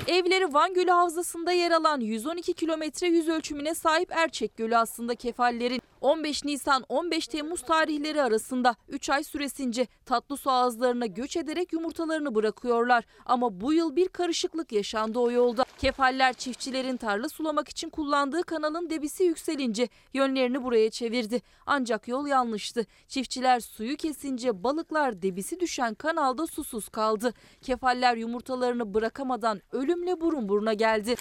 Evleri 0.07 0.53
Van 0.53 0.73
Gölü 0.73 0.91
Havzası'nda 0.91 1.51
yer 1.51 1.71
alan 1.71 1.99
112 1.99 2.53
kilometre 2.53 3.07
yüz 3.07 3.27
ölçümüne 3.27 3.75
sahip 3.75 4.11
Erçek 4.11 4.57
Gölü 4.57 4.77
aslında 4.77 5.15
kefallerin. 5.15 5.81
15 6.01 6.45
Nisan 6.45 6.83
15 6.89 7.27
Temmuz 7.27 7.61
tarihleri 7.61 8.21
arasında 8.21 8.75
3 8.89 9.09
ay 9.09 9.23
süresince 9.23 9.87
tatlı 10.05 10.37
su 10.37 10.51
ağızlarına 10.51 11.05
göç 11.05 11.37
ederek 11.37 11.73
yumurtalarını 11.73 12.35
bırakıyorlar. 12.35 13.03
Ama 13.25 13.61
bu 13.61 13.73
yıl 13.73 13.95
bir 13.95 14.07
karışıklık 14.07 14.71
yaşandı 14.71 15.19
o 15.19 15.31
yolda. 15.31 15.65
Kefaller 15.77 16.33
çiftçilerin 16.33 16.97
tarla 16.97 17.29
sulamak 17.29 17.69
için 17.69 17.89
kullandığı 17.89 18.43
kanalın 18.43 18.89
debisi 18.89 19.23
yükselince 19.23 19.87
yönlerini 20.13 20.63
buraya 20.63 20.89
çevirdi. 20.89 21.41
Ancak 21.65 22.07
yol 22.07 22.27
yanlıştı. 22.27 22.85
Çiftçiler 23.07 23.59
suyu 23.59 23.97
kesince 23.97 24.63
balıklar 24.63 25.21
debisi 25.21 25.59
düşen 25.59 25.93
kanalda 25.93 26.47
susuz 26.47 26.89
kaldı. 26.89 27.33
Kefaller 27.61 28.17
yumurtalarını 28.17 28.93
bırakamadan 28.93 29.61
ölümle 29.71 30.21
burun 30.21 30.49
buruna 30.49 30.73
geldi. 30.73 31.15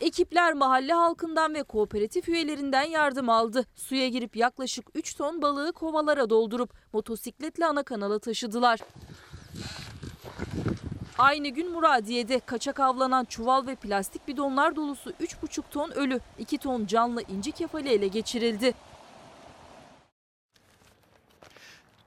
Ekipler 0.00 0.52
mahalle 0.52 0.92
halkından 0.92 1.54
ve 1.54 1.62
kooperatif 1.62 2.28
üyelerinden 2.28 2.82
yardım 2.82 3.28
aldı. 3.28 3.66
Suya 3.74 4.08
girip 4.08 4.36
yaklaşık 4.36 4.86
3 4.94 5.14
ton 5.14 5.42
balığı 5.42 5.72
kovalara 5.72 6.30
doldurup 6.30 6.70
motosikletle 6.92 7.66
ana 7.66 7.82
kanala 7.82 8.18
taşıdılar. 8.18 8.80
Aynı 11.18 11.48
gün 11.48 11.72
Muradiye'de 11.72 12.40
kaçak 12.40 12.80
avlanan 12.80 13.24
çuval 13.24 13.66
ve 13.66 13.74
plastik 13.74 14.28
bidonlar 14.28 14.76
dolusu 14.76 15.10
3,5 15.10 15.62
ton 15.70 15.90
ölü, 15.90 16.20
2 16.38 16.58
ton 16.58 16.86
canlı 16.86 17.22
inci 17.22 17.52
kefali 17.52 17.88
ele 17.88 18.08
geçirildi. 18.08 18.74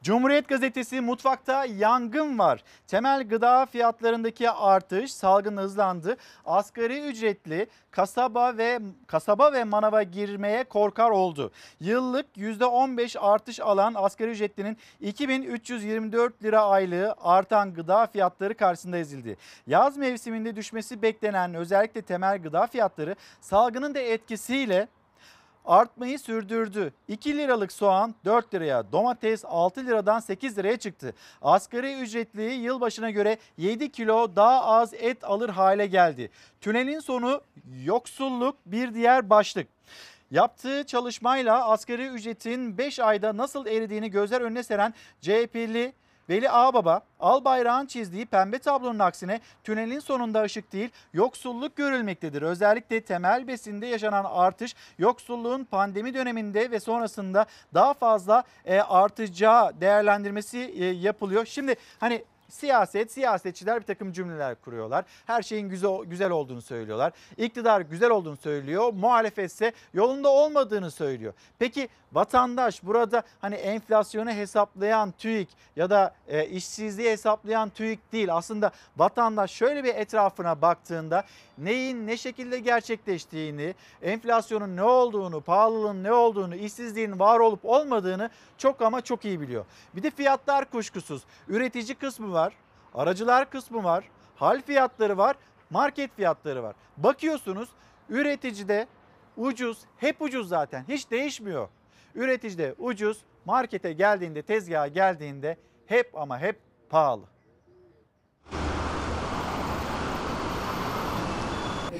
Cumhuriyet 0.03 0.48
Gazetesi 0.48 1.02
mutfakta 1.02 1.65
yangın 1.65 2.40
var. 2.40 2.64
Temel 2.88 3.28
gıda 3.28 3.65
fiyatlarındaki 3.65 4.49
artış 4.49 5.14
salgın 5.14 5.57
hızlandı. 5.57 6.18
Asgari 6.45 6.99
ücretli 7.02 7.68
kasaba 7.91 8.57
ve 8.57 8.80
kasaba 9.07 9.53
ve 9.53 9.64
manava 9.64 10.03
girmeye 10.03 10.64
korkar 10.64 11.10
oldu. 11.10 11.52
Yıllık 11.80 12.38
%15 12.38 13.19
artış 13.19 13.60
alan 13.60 13.94
asgari 13.98 14.32
ücretlinin 14.32 14.78
2324 14.99 16.44
lira 16.44 16.61
aylığı 16.61 17.15
artan 17.22 17.74
gıda 17.74 18.07
fiyatları 18.07 18.57
karşısında 18.57 18.98
ezildi. 18.98 19.38
Yaz 19.68 19.98
mevsiminde 19.98 20.56
düşmesi 20.56 21.02
beklenen 21.02 21.53
özellikle 21.53 22.02
temel 22.02 22.41
gıda 22.41 22.68
fiyatları 22.68 23.15
salgının 23.41 23.95
da 23.95 23.99
etkisiyle 23.99 24.88
artmayı 25.68 26.19
sürdürdü. 26.19 26.94
2 27.07 27.38
liralık 27.38 27.72
soğan 27.72 28.15
4 28.26 28.53
liraya, 28.53 28.91
domates 28.91 29.45
6 29.45 29.85
liradan 29.85 30.19
8 30.19 30.57
liraya 30.57 30.77
çıktı. 30.77 31.14
Asgari 31.41 32.02
ücretli 32.02 32.44
yılbaşına 32.44 33.10
göre 33.10 33.38
7 33.57 33.91
kilo 33.91 34.35
daha 34.35 34.65
az 34.65 34.94
et 34.94 35.23
alır 35.23 35.49
hale 35.49 35.88
geldi. 35.88 36.31
Tünelin 36.61 36.99
sonu 36.99 37.41
yoksulluk 37.84 38.56
bir 38.65 38.94
diğer 38.94 39.30
başlık. 39.30 39.68
Yaptığı 40.31 40.84
çalışmayla 40.84 41.69
asgari 41.69 42.07
ücretin 42.07 42.77
5 42.77 42.99
ayda 42.99 43.38
nasıl 43.38 43.68
eridiğini 43.68 44.11
gözler 44.11 44.41
önüne 44.41 44.64
seren 44.64 44.94
CHP'li 45.22 45.94
Veli 46.30 46.49
Ağbaba, 46.49 47.02
al 47.20 47.45
bayrağın 47.45 47.86
çizdiği 47.86 48.26
pembe 48.26 48.60
tablonun 48.60 48.99
aksine 48.99 49.41
tünelin 49.64 49.99
sonunda 49.99 50.44
ışık 50.44 50.74
değil 50.74 50.90
yoksulluk 51.14 51.76
görülmektedir. 51.76 52.41
Özellikle 52.41 53.02
temel 53.02 53.48
besinde 53.48 53.86
yaşanan 53.86 54.26
artış 54.30 54.76
yoksulluğun 54.98 55.64
pandemi 55.64 56.14
döneminde 56.14 56.72
ve 56.72 56.80
sonrasında 56.80 57.45
daha 57.74 57.94
fazla 57.94 58.44
e, 58.66 58.80
artacağı 58.80 59.82
değerlendirmesi 59.82 60.58
e, 60.58 60.86
yapılıyor. 60.86 61.45
Şimdi 61.45 61.76
hani 61.99 62.24
Siyaset, 62.49 63.11
siyasetçiler 63.11 63.80
bir 63.82 63.86
takım 63.86 64.11
cümleler 64.11 64.56
kuruyorlar. 64.61 65.06
Her 65.26 65.41
şeyin 65.41 65.69
güzel, 65.69 66.03
güzel 66.06 66.32
olduğunu 66.32 66.61
söylüyorlar. 66.61 67.14
İktidar 67.38 67.82
güzel 67.82 68.10
olduğunu 68.10 68.38
söylüyor. 68.38 68.94
Muhalefet 68.94 69.52
ise 69.52 69.72
yolunda 69.94 70.30
olmadığını 70.30 70.91
söylüyor. 70.91 71.34
Peki 71.60 71.90
vatandaş 72.14 72.84
burada 72.84 73.24
hani 73.41 73.56
enflasyonu 73.56 74.32
hesaplayan 74.32 75.11
TÜİK 75.11 75.49
ya 75.76 75.90
da 75.90 76.15
e, 76.28 76.45
işsizliği 76.45 77.10
hesaplayan 77.10 77.69
TÜİK 77.69 78.11
değil. 78.11 78.36
Aslında 78.36 78.72
vatandaş 78.98 79.52
şöyle 79.52 79.84
bir 79.84 79.95
etrafına 79.95 80.61
baktığında 80.61 81.24
neyin 81.57 82.07
ne 82.07 82.18
şekilde 82.18 82.60
gerçekleştiğini, 82.60 83.76
enflasyonun 84.02 84.76
ne 84.76 84.84
olduğunu, 84.84 85.41
pahalılığın 85.41 86.03
ne 86.03 86.14
olduğunu, 86.14 86.56
işsizliğin 86.56 87.19
var 87.19 87.40
olup 87.40 87.60
olmadığını 87.64 88.30
çok 88.57 88.82
ama 88.82 89.02
çok 89.02 89.26
iyi 89.26 89.41
biliyor. 89.41 89.65
Bir 89.95 90.03
de 90.03 90.11
fiyatlar 90.11 90.65
kuşkusuz. 90.65 91.24
Üretici 91.48 91.95
kısmı 91.95 92.34
var, 92.34 92.36
aracılar 92.93 93.49
kısmı 93.49 93.84
var, 93.84 94.03
hal 94.35 94.61
fiyatları 94.61 95.18
var, 95.18 95.35
market 95.69 96.15
fiyatları 96.15 96.64
var. 96.64 96.76
Bakıyorsunuz 96.97 97.69
üreticide 98.09 98.88
ucuz, 99.38 99.77
hep 99.97 100.22
ucuz 100.22 100.49
zaten 100.49 100.85
hiç 100.88 101.11
değişmiyor. 101.11 101.69
Üreticide 102.15 102.76
ucuz, 102.77 103.23
markete 103.45 103.93
geldiğinde, 103.93 104.41
tezgaha 104.41 104.88
geldiğinde 104.88 105.57
hep 105.85 106.18
ama 106.18 106.39
hep 106.39 106.59
pahalı. 106.89 107.23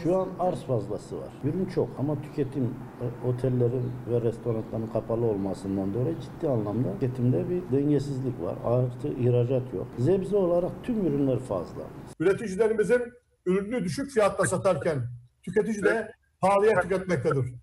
Şu 0.03 0.18
an 0.18 0.30
arz 0.40 0.64
fazlası 0.64 1.18
var. 1.18 1.30
Ürün 1.44 1.65
çok 1.65 1.90
ama 1.99 2.22
tüketim 2.22 2.64
e, 2.64 3.28
otellerin 3.28 3.91
ve 4.10 4.22
restoranların 4.22 4.88
kapalı 4.94 5.26
olmasından 5.26 5.94
dolayı 5.94 6.15
ciddi 6.19 6.49
anlamda 6.49 6.94
tüketimde 6.94 7.49
bir 7.49 7.78
dengesizlik 7.78 8.41
var. 8.41 8.56
Artı 8.65 9.07
ihracat 9.07 9.74
yok. 9.74 9.88
Zebze 9.98 10.36
olarak 10.36 10.72
tüm 10.84 11.07
ürünler 11.07 11.40
fazla. 11.40 11.82
Üreticilerimizin 12.19 13.02
ürünü 13.45 13.84
düşük 13.84 14.11
fiyatla 14.11 14.45
satarken 14.45 15.02
tüketici 15.44 15.84
de 15.84 16.11
pahalıya 16.41 16.82
tüketmektedir. 16.82 17.53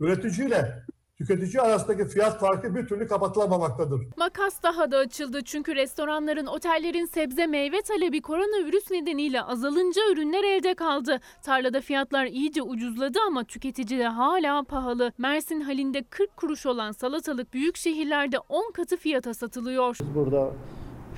Üreticiyle 0.00 0.84
tüketici 1.26 1.62
arasındaki 1.62 2.04
fiyat 2.04 2.40
farkı 2.40 2.74
bir 2.74 2.86
türlü 2.86 3.08
kapatılamamaktadır. 3.08 4.00
Makas 4.16 4.62
daha 4.62 4.90
da 4.90 4.98
açıldı 4.98 5.42
çünkü 5.44 5.74
restoranların, 5.74 6.46
otellerin 6.46 7.04
sebze 7.04 7.46
meyve 7.46 7.82
talebi 7.82 8.20
koronavirüs 8.20 8.90
nedeniyle 8.90 9.42
azalınca 9.42 10.02
ürünler 10.12 10.44
elde 10.44 10.74
kaldı. 10.74 11.20
Tarlada 11.42 11.80
fiyatlar 11.80 12.26
iyice 12.26 12.62
ucuzladı 12.62 13.18
ama 13.26 13.44
tüketicide 13.44 14.06
hala 14.06 14.62
pahalı. 14.62 15.12
Mersin 15.18 15.60
halinde 15.60 16.02
40 16.02 16.36
kuruş 16.36 16.66
olan 16.66 16.92
salatalık 16.92 17.54
büyük 17.54 17.76
şehirlerde 17.76 18.38
10 18.38 18.72
katı 18.72 18.96
fiyata 18.96 19.34
satılıyor. 19.34 19.96
Biz 20.00 20.14
burada 20.14 20.50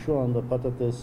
şu 0.07 0.19
anda 0.19 0.49
patates 0.49 0.97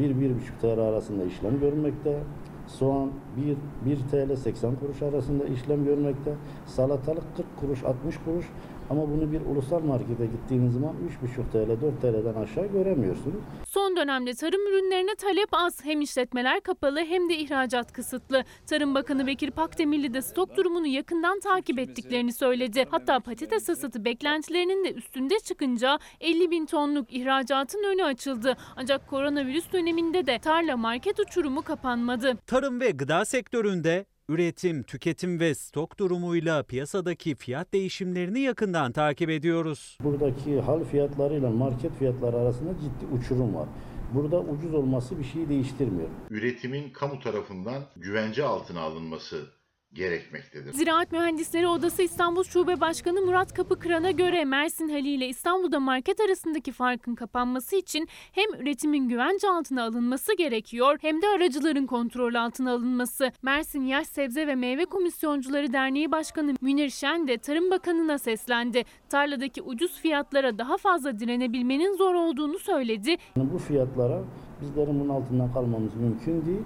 1-1,5 0.00 0.34
TL 0.60 0.80
arasında 0.80 1.24
işlem 1.24 1.60
görmekte. 1.60 2.22
Soğan 2.68 3.10
1, 3.36 3.56
1 3.90 3.98
TL 4.10 4.36
80 4.36 4.76
kuruş 4.76 5.02
arasında 5.02 5.44
işlem 5.44 5.84
görmekte. 5.84 6.34
Salatalık 6.66 7.36
40 7.36 7.46
kuruş 7.60 7.84
60 7.84 8.16
kuruş 8.24 8.46
ama 8.90 9.02
bunu 9.10 9.32
bir 9.32 9.40
ulusal 9.40 9.80
markete 9.80 10.26
gittiğiniz 10.26 10.72
zaman 10.72 10.94
3,5 11.22 11.50
TL 11.52 11.80
4 11.82 12.00
TL'den 12.02 12.42
aşağı 12.42 12.66
göremiyorsunuz. 12.66 13.42
Son 13.66 13.96
dönemde 13.96 14.34
tarım 14.34 14.66
ürünlerine 14.66 15.14
talep 15.14 15.48
az. 15.52 15.84
Hem 15.84 16.00
işletmeler 16.00 16.60
kapalı 16.60 17.00
hem 17.00 17.30
de 17.30 17.36
ihracat 17.36 17.92
kısıtlı. 17.92 18.44
Tarım 18.66 18.94
Bakanı 18.94 19.26
Bekir 19.26 19.50
Pakdemirli 19.50 20.14
de 20.14 20.22
stok 20.22 20.56
durumunu 20.56 20.86
yakından 20.86 21.40
takip 21.40 21.78
ettiklerini 21.78 22.32
söyledi. 22.32 22.86
Hatta 22.90 23.20
patates 23.20 23.68
hasatı 23.68 24.04
beklentilerinin 24.04 24.84
de 24.84 24.92
üstünde 24.92 25.34
çıkınca 25.44 25.98
50 26.20 26.50
bin 26.50 26.66
tonluk 26.66 27.12
ihracatın 27.12 27.84
önü 27.92 28.04
açıldı. 28.04 28.56
Ancak 28.76 29.08
koronavirüs 29.08 29.72
döneminde 29.72 30.26
de 30.26 30.38
tarla 30.38 30.76
market 30.76 31.20
uçurumu 31.20 31.62
kapanmadı. 31.62 32.36
Tarım 32.46 32.80
ve 32.80 32.90
gıda 32.90 33.24
sektöründe 33.24 34.04
üretim, 34.28 34.82
tüketim 34.82 35.40
ve 35.40 35.54
stok 35.54 35.98
durumuyla 35.98 36.62
piyasadaki 36.62 37.34
fiyat 37.34 37.72
değişimlerini 37.72 38.40
yakından 38.40 38.92
takip 38.92 39.30
ediyoruz. 39.30 39.98
Buradaki 40.04 40.60
hal 40.60 40.84
fiyatlarıyla 40.84 41.50
market 41.50 41.98
fiyatları 41.98 42.36
arasında 42.36 42.70
ciddi 42.74 43.14
uçurum 43.14 43.54
var. 43.54 43.68
Burada 44.14 44.40
ucuz 44.40 44.74
olması 44.74 45.18
bir 45.18 45.24
şeyi 45.24 45.48
değiştirmiyor. 45.48 46.08
Üretimin 46.30 46.90
kamu 46.90 47.20
tarafından 47.20 47.82
güvence 47.96 48.44
altına 48.44 48.80
alınması 48.80 49.57
gerekmektedir. 49.92 50.72
Ziraat 50.72 51.12
Mühendisleri 51.12 51.68
Odası 51.68 52.02
İstanbul 52.02 52.44
Şube 52.44 52.80
Başkanı 52.80 53.20
Murat 53.20 53.54
Kapıkıran'a 53.54 54.10
göre 54.10 54.44
Mersin 54.44 54.88
Hali 54.88 55.08
ile 55.08 55.28
İstanbul'da 55.28 55.80
market 55.80 56.20
arasındaki 56.20 56.72
farkın 56.72 57.14
kapanması 57.14 57.76
için 57.76 58.08
hem 58.32 58.54
üretimin 58.62 59.08
güvence 59.08 59.48
altına 59.48 59.84
alınması 59.84 60.36
gerekiyor 60.36 60.98
hem 61.00 61.22
de 61.22 61.26
aracıların 61.36 61.86
kontrol 61.86 62.34
altına 62.34 62.72
alınması. 62.72 63.32
Mersin 63.42 63.82
Yaş 63.82 64.06
Sebze 64.06 64.46
ve 64.46 64.54
Meyve 64.54 64.84
Komisyoncuları 64.84 65.72
Derneği 65.72 66.12
Başkanı 66.12 66.54
Münir 66.60 66.90
Şen 66.90 67.28
de 67.28 67.38
Tarım 67.38 67.70
Bakanı'na 67.70 68.18
seslendi. 68.18 68.84
Tarladaki 69.08 69.62
ucuz 69.62 69.92
fiyatlara 70.00 70.58
daha 70.58 70.76
fazla 70.76 71.20
direnebilmenin 71.20 71.96
zor 71.96 72.14
olduğunu 72.14 72.58
söyledi. 72.58 73.16
Bu 73.36 73.58
fiyatlara 73.58 74.22
bizlerin 74.60 75.00
bunun 75.00 75.08
altından 75.08 75.52
kalmamız 75.52 75.94
mümkün 75.94 76.46
değil. 76.46 76.62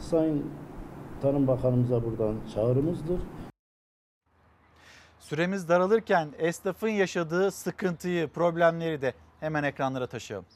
Sayın 0.00 0.44
Tarım 1.24 1.46
Bakanımıza 1.46 2.04
buradan 2.04 2.34
çağrımızdır. 2.54 3.20
Süremiz 5.20 5.68
daralırken 5.68 6.28
esnafın 6.38 6.88
yaşadığı 6.88 7.50
sıkıntıyı, 7.50 8.28
problemleri 8.28 9.02
de 9.02 9.14
hemen 9.40 9.64
ekranlara 9.64 10.06
taşıyalım. 10.06 10.46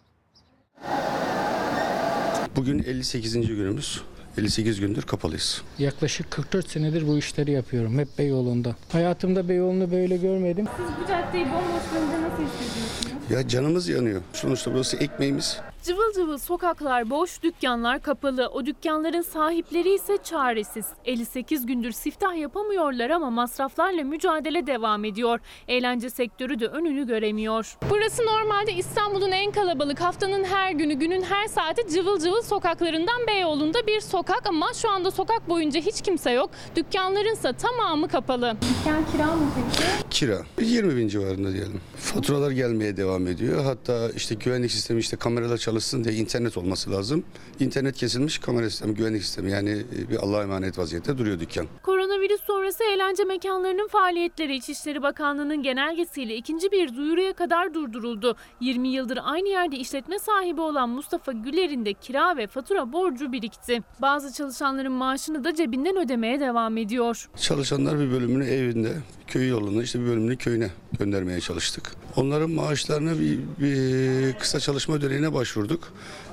Bugün 2.57 2.79
58. 2.79 3.35
günümüz. 3.35 4.03
58 4.39 4.81
gündür 4.81 5.03
kapalıyız. 5.03 5.63
Yaklaşık 5.79 6.31
44 6.31 6.69
senedir 6.69 7.09
bu 7.09 7.19
işleri 7.19 7.51
yapıyorum. 7.51 7.99
Hep 7.99 8.09
Beyoğlu'nda. 8.19 8.77
Hayatımda 8.93 9.49
Beyoğlu'nu 9.49 9.91
böyle 9.91 10.17
görmedim. 10.17 10.67
Siz 10.77 10.87
bu 11.05 11.09
caddeyi 11.09 11.45
bomboş 11.45 11.83
görünce 11.93 12.23
nasıl 12.23 12.43
hissediyorsunuz? 12.43 13.31
Ya 13.31 13.49
canımız 13.49 13.89
yanıyor. 13.89 14.23
Sonuçta 14.33 14.75
burası 14.75 14.97
ekmeğimiz. 14.97 15.61
Cıvıl 15.89 16.13
cıvıl 16.15 16.39
sokaklar 16.39 17.11
boş, 17.11 17.43
dükkanlar 17.43 18.03
kapalı. 18.03 18.49
O 18.49 18.67
dükkanların 18.67 19.23
sahipleri 19.23 19.95
ise 19.95 20.19
çaresiz. 20.25 20.87
58 21.05 21.67
gündür 21.67 21.93
siftah 21.93 22.37
yapamıyorlar 22.37 23.11
ama 23.11 23.31
masraflarla 23.31 24.05
mücadele 24.05 24.67
devam 24.67 25.05
ediyor. 25.05 25.41
Eğlence 25.69 26.11
sektörü 26.11 26.61
de 26.61 26.67
önünü 26.67 27.07
göremiyor. 27.07 27.77
Burası 27.91 28.23
normalde 28.27 28.73
İstanbul'un 28.73 29.31
en 29.31 29.53
kalabalık 29.53 30.01
haftanın 30.01 30.45
her 30.45 30.73
günü, 30.73 30.95
günün 30.95 31.23
her 31.23 31.47
saati 31.47 31.95
cıvıl 31.95 32.21
cıvıl 32.21 32.43
sokaklarından 32.43 33.27
Beyoğlu'nda 33.27 33.87
bir 33.87 34.01
sokak 34.01 34.47
ama 34.47 34.73
şu 34.75 34.91
anda 34.91 35.11
sokak 35.11 35.49
boyunca 35.49 35.81
hiç 35.81 36.01
kimse 36.03 36.31
yok. 36.31 36.51
Dükkanlarınsa 36.77 37.53
tamamı 37.53 38.09
kapalı. 38.09 38.57
Dükkan 38.63 39.13
kira 39.13 39.27
mı 39.27 39.47
peki? 39.57 40.09
Kira 40.11 40.39
20 40.61 40.97
bin 40.97 41.09
civarında 41.09 41.53
diyelim. 41.53 41.81
Faturalar 41.97 42.51
gelmeye 42.51 42.97
devam 42.97 43.27
ediyor. 43.27 43.65
Hatta 43.65 44.11
işte 44.17 44.35
güvenlik 44.35 44.71
sistemi 44.71 45.01
işte 45.01 45.17
kameralar 45.17 45.59
çalışsın 45.79 46.05
diye 46.05 46.15
internet 46.15 46.57
olması 46.57 46.91
lazım. 46.91 47.25
İnternet 47.61 47.97
kesilmiş 47.97 48.39
kamera 48.39 48.71
sistemi, 48.71 48.95
güvenlik 48.95 49.23
sistemi 49.23 49.51
yani 49.51 49.83
bir 50.11 50.17
Allah'a 50.17 50.43
emanet 50.43 50.79
vaziyette 50.79 51.19
duruyor 51.19 51.41
dükkan. 51.41 51.67
Koronavirüs 51.83 52.41
sonrası 52.47 52.85
eğlence 52.85 53.25
mekanlarının 53.25 53.89
faaliyetleri 53.89 54.57
İçişleri 54.57 55.03
Bakanlığı'nın 55.03 55.63
genelgesiyle 55.63 56.37
ikinci 56.37 56.73
bir 56.73 56.97
duyuruya 56.97 57.33
kadar 57.33 57.75
durduruldu. 57.75 58.37
20 58.61 58.89
yıldır 58.89 59.19
aynı 59.23 59.49
yerde 59.49 59.77
işletme 59.77 60.19
sahibi 60.19 60.61
olan 60.61 60.89
Mustafa 60.89 61.33
Güler'in 61.33 61.85
de 61.85 61.93
kira 61.93 62.37
ve 62.37 62.47
fatura 62.47 62.93
borcu 62.93 63.33
birikti. 63.33 63.83
Bazı 64.03 64.33
çalışanların 64.33 64.93
maaşını 64.93 65.45
da 65.45 65.55
cebinden 65.55 65.97
ödemeye 65.97 66.41
devam 66.41 66.77
ediyor. 66.77 67.29
Çalışanlar 67.37 67.99
bir 68.01 68.11
bölümünü 68.11 68.45
evinde, 68.45 68.93
köy 69.27 69.49
yolunda 69.49 69.83
işte 69.83 70.01
bir 70.01 70.07
bölümünü 70.07 70.37
köyüne 70.37 70.71
göndermeye 70.99 71.41
çalıştık. 71.41 71.93
Onların 72.17 72.51
maaşlarını 72.51 73.21
bir, 73.21 73.39
bir 73.61 74.39
kısa 74.39 74.61
çalışma 74.61 74.95
ödeneğine 74.95 75.35
başvurduk. 75.35 75.58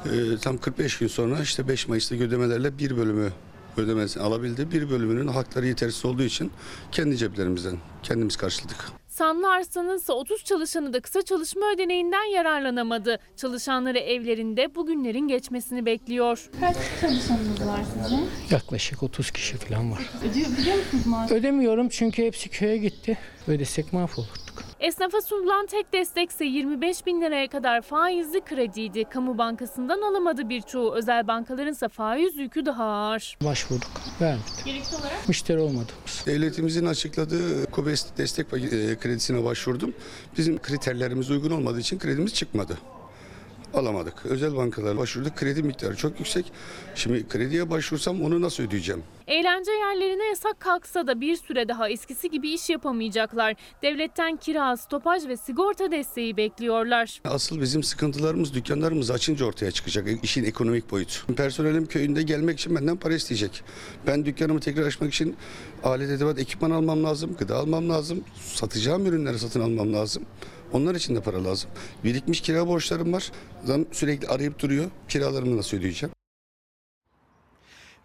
Ee, 0.05 0.09
tam 0.41 0.57
45 0.57 0.97
gün 0.97 1.07
sonra 1.07 1.39
işte 1.41 1.67
5 1.67 1.87
Mayıs'ta 1.87 2.15
ödemelerle 2.15 2.77
bir 2.77 2.97
bölümü 2.97 3.31
ödemesini 3.77 4.23
alabildi. 4.23 4.71
Bir 4.71 4.89
bölümünün 4.89 5.27
hakları 5.27 5.67
yetersiz 5.67 6.05
olduğu 6.05 6.23
için 6.23 6.51
kendi 6.91 7.17
ceplerimizden 7.17 7.77
kendimiz 8.03 8.35
karşıladık. 8.35 8.77
Sanlı 9.07 9.49
Arslan'ın 9.51 9.97
ise 9.97 10.11
30 10.13 10.43
çalışanı 10.43 10.93
da 10.93 10.99
kısa 10.99 11.21
çalışma 11.21 11.61
ödeneğinden 11.75 12.33
yararlanamadı. 12.35 13.19
Çalışanları 13.37 13.97
evlerinde 13.99 14.75
bugünlerin 14.75 15.27
geçmesini 15.27 15.85
bekliyor. 15.85 16.49
Kaç 16.59 16.75
çalışanınız 17.01 17.67
var 17.67 17.79
sizin? 18.03 18.25
Yaklaşık 18.51 19.03
30 19.03 19.31
kişi 19.31 19.57
falan 19.57 19.91
var. 19.91 19.99
Ödüyor, 20.31 20.47
biliyor 20.57 20.77
musunuz 20.77 21.05
maaş? 21.05 21.31
Ödemiyorum 21.31 21.89
çünkü 21.89 22.23
hepsi 22.25 22.49
köye 22.49 22.77
gitti. 22.77 23.17
Ödesek 23.47 23.93
mahvolurduk. 23.93 24.64
Esnafa 24.79 25.21
sunulan 25.21 25.65
tek 25.65 25.93
destekse 25.93 26.45
25 26.45 27.05
bin 27.05 27.21
liraya 27.21 27.47
kadar 27.47 27.81
faizli 27.81 28.41
krediydi. 28.41 29.03
Kamu 29.03 29.37
bankasından 29.37 30.01
alamadı 30.01 30.49
birçoğu. 30.49 30.95
Özel 30.95 31.27
bankaların 31.27 31.71
ise 31.71 31.87
faiz 31.87 32.37
yükü 32.37 32.65
daha 32.65 32.83
ağır. 32.83 33.37
Başvurduk, 33.43 33.87
vermedik. 34.21 34.65
Gerekli 34.65 34.95
olarak 34.95 35.27
Müşteri 35.27 35.59
olmadığımız. 35.59 36.23
Devletimizin 36.25 36.85
açıkladığı 36.85 37.71
KOBES 37.71 38.05
destek 38.17 38.47
e, 38.53 38.97
kredisine 38.99 39.43
başvurdum. 39.43 39.93
Bizim 40.37 40.59
kriterlerimiz 40.61 41.31
uygun 41.31 41.51
olmadığı 41.51 41.79
için 41.79 41.99
kredimiz 41.99 42.33
çıkmadı. 42.33 42.77
Alamadık. 43.73 44.25
Özel 44.25 44.55
bankalara 44.55 44.97
başvurduk. 44.97 45.35
Kredi 45.35 45.63
miktarı 45.63 45.95
çok 45.95 46.19
yüksek. 46.19 46.51
Şimdi 46.95 47.27
krediye 47.27 47.69
başvursam 47.69 48.21
onu 48.21 48.41
nasıl 48.41 48.63
ödeyeceğim? 48.63 49.03
Eğlence 49.27 49.71
yerlerine 49.71 50.25
yasak 50.25 50.59
kalksa 50.59 51.07
da 51.07 51.21
bir 51.21 51.35
süre 51.35 51.67
daha 51.67 51.89
eskisi 51.89 52.29
gibi 52.29 52.49
iş 52.49 52.69
yapamayacaklar. 52.69 53.55
Devletten 53.83 54.35
kira, 54.37 54.77
stopaj 54.77 55.27
ve 55.27 55.37
sigorta 55.37 55.91
desteği 55.91 56.37
bekliyorlar. 56.37 57.21
Asıl 57.25 57.61
bizim 57.61 57.83
sıkıntılarımız 57.83 58.53
dükkanlarımız 58.53 59.11
açınca 59.11 59.45
ortaya 59.45 59.71
çıkacak 59.71 60.07
işin 60.23 60.43
ekonomik 60.43 60.91
boyutu. 60.91 61.33
Personelim 61.35 61.85
köyünde 61.85 62.23
gelmek 62.23 62.59
için 62.59 62.75
benden 62.75 62.97
para 62.97 63.13
isteyecek. 63.13 63.63
Ben 64.07 64.25
dükkanımı 64.25 64.59
tekrar 64.59 64.83
açmak 64.85 65.13
için 65.13 65.35
alet 65.83 66.09
edevat 66.09 66.39
ekipman 66.39 66.71
almam 66.71 67.03
lazım, 67.03 67.35
gıda 67.39 67.55
almam 67.55 67.89
lazım, 67.89 68.23
satacağım 68.53 69.05
ürünleri 69.05 69.39
satın 69.39 69.61
almam 69.61 69.93
lazım. 69.93 70.23
Onlar 70.75 70.95
için 70.95 71.15
de 71.15 71.21
para 71.21 71.43
lazım. 71.43 71.69
Birikmiş 72.03 72.41
kira 72.41 72.67
borçlarım 72.67 73.13
var. 73.13 73.31
Adam 73.65 73.85
sürekli 73.91 74.27
arayıp 74.27 74.59
duruyor. 74.59 74.85
Kiralarımı 75.09 75.57
nasıl 75.57 75.77
ödeyeceğim? 75.77 76.15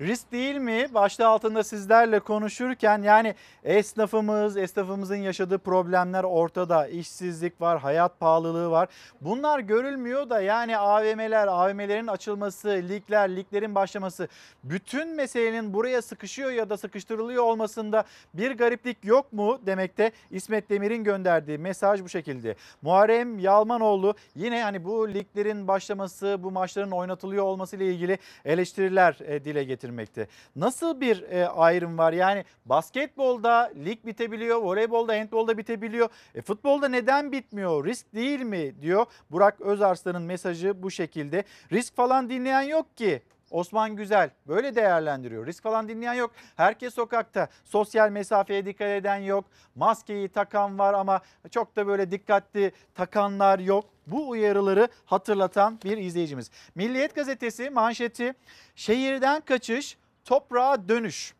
Risk 0.01 0.32
değil 0.32 0.56
mi? 0.56 0.86
Başta 0.94 1.28
altında 1.28 1.64
sizlerle 1.64 2.20
konuşurken 2.20 3.02
yani 3.02 3.35
esnafımız, 3.64 4.56
esnafımızın 4.56 5.16
yaşadığı 5.16 5.59
problemler 5.59 6.24
ortada. 6.24 6.89
İşsizlik 6.89 7.60
var, 7.60 7.78
hayat 7.78 8.20
pahalılığı 8.20 8.70
var. 8.70 8.89
Bunlar 9.20 9.59
görülmüyor 9.59 10.31
da 10.31 10.40
yani 10.40 10.78
AVM'ler, 10.78 11.47
AVM'lerin 11.47 12.06
açılması, 12.06 12.68
ligler, 12.68 13.36
liglerin 13.36 13.74
başlaması 13.74 14.28
bütün 14.64 15.09
meselenin 15.09 15.74
buraya 15.74 16.02
sıkışıyor 16.02 16.51
ya 16.51 16.70
da 16.70 16.77
sıkıştırılıyor 16.77 17.44
olmasında 17.44 18.05
bir 18.35 18.51
gariplik 18.51 19.05
yok 19.05 19.32
mu 19.32 19.59
demekte 19.66 20.12
İsmet 20.31 20.70
Demir'in 20.70 21.05
gönderdiği 21.05 21.59
mesaj 21.59 22.02
bu 22.02 22.09
şekilde. 22.09 22.55
Muharrem 22.82 23.39
Yalmanoğlu 23.39 24.14
yine 24.35 24.62
hani 24.62 24.85
bu 24.85 25.09
liglerin 25.09 25.68
başlaması, 25.68 26.36
bu 26.43 26.51
maçların 26.51 26.90
oynatılıyor 26.90 27.44
olması 27.44 27.77
ile 27.77 27.86
ilgili 27.86 28.18
eleştiriler 28.44 29.18
e, 29.27 29.44
dile 29.44 29.64
getirmekte. 29.90 30.26
Nasıl 30.56 31.00
bir 31.00 31.22
e, 31.22 31.48
ayrım 31.48 31.98
var? 31.98 32.12
Yani 32.12 32.44
basketbolda 32.64 33.72
lig 33.84 34.06
bitebiliyor, 34.06 34.56
voleybolda, 34.62 35.12
handbolda 35.12 35.58
bitebiliyor. 35.58 36.08
E, 36.34 36.42
futbolda 36.42 36.88
neden 36.88 37.32
bitmiyor? 37.32 37.84
Risk 37.84 38.14
değil 38.14 38.40
mi 38.40 38.82
diyor. 38.82 39.06
Burak 39.30 39.60
Özarslan'ın 39.60 40.22
mesajı 40.22 40.82
bu 40.82 40.90
şekilde. 40.90 41.44
Risk 41.72 41.96
falan 41.96 42.30
dinleyen 42.30 42.62
yok 42.62 42.96
ki. 42.96 43.22
Osman 43.50 43.96
Güzel 43.96 44.30
böyle 44.46 44.74
değerlendiriyor. 44.74 45.46
Risk 45.46 45.62
falan 45.62 45.88
dinleyen 45.88 46.14
yok. 46.14 46.30
Herkes 46.56 46.94
sokakta. 46.94 47.48
Sosyal 47.64 48.10
mesafeye 48.10 48.66
dikkat 48.66 48.88
eden 48.88 49.16
yok. 49.16 49.44
Maskeyi 49.74 50.28
takan 50.28 50.78
var 50.78 50.94
ama 50.94 51.20
çok 51.50 51.76
da 51.76 51.86
böyle 51.86 52.10
dikkatli 52.10 52.72
takanlar 52.94 53.58
yok. 53.58 53.84
Bu 54.11 54.28
uyarıları 54.28 54.89
hatırlatan 55.05 55.78
bir 55.85 55.99
izleyicimiz. 55.99 56.51
Milliyet 56.74 57.15
gazetesi 57.15 57.70
manşeti 57.70 58.35
şehirden 58.74 59.41
kaçış, 59.41 59.97
toprağa 60.24 60.89
dönüş. 60.89 61.35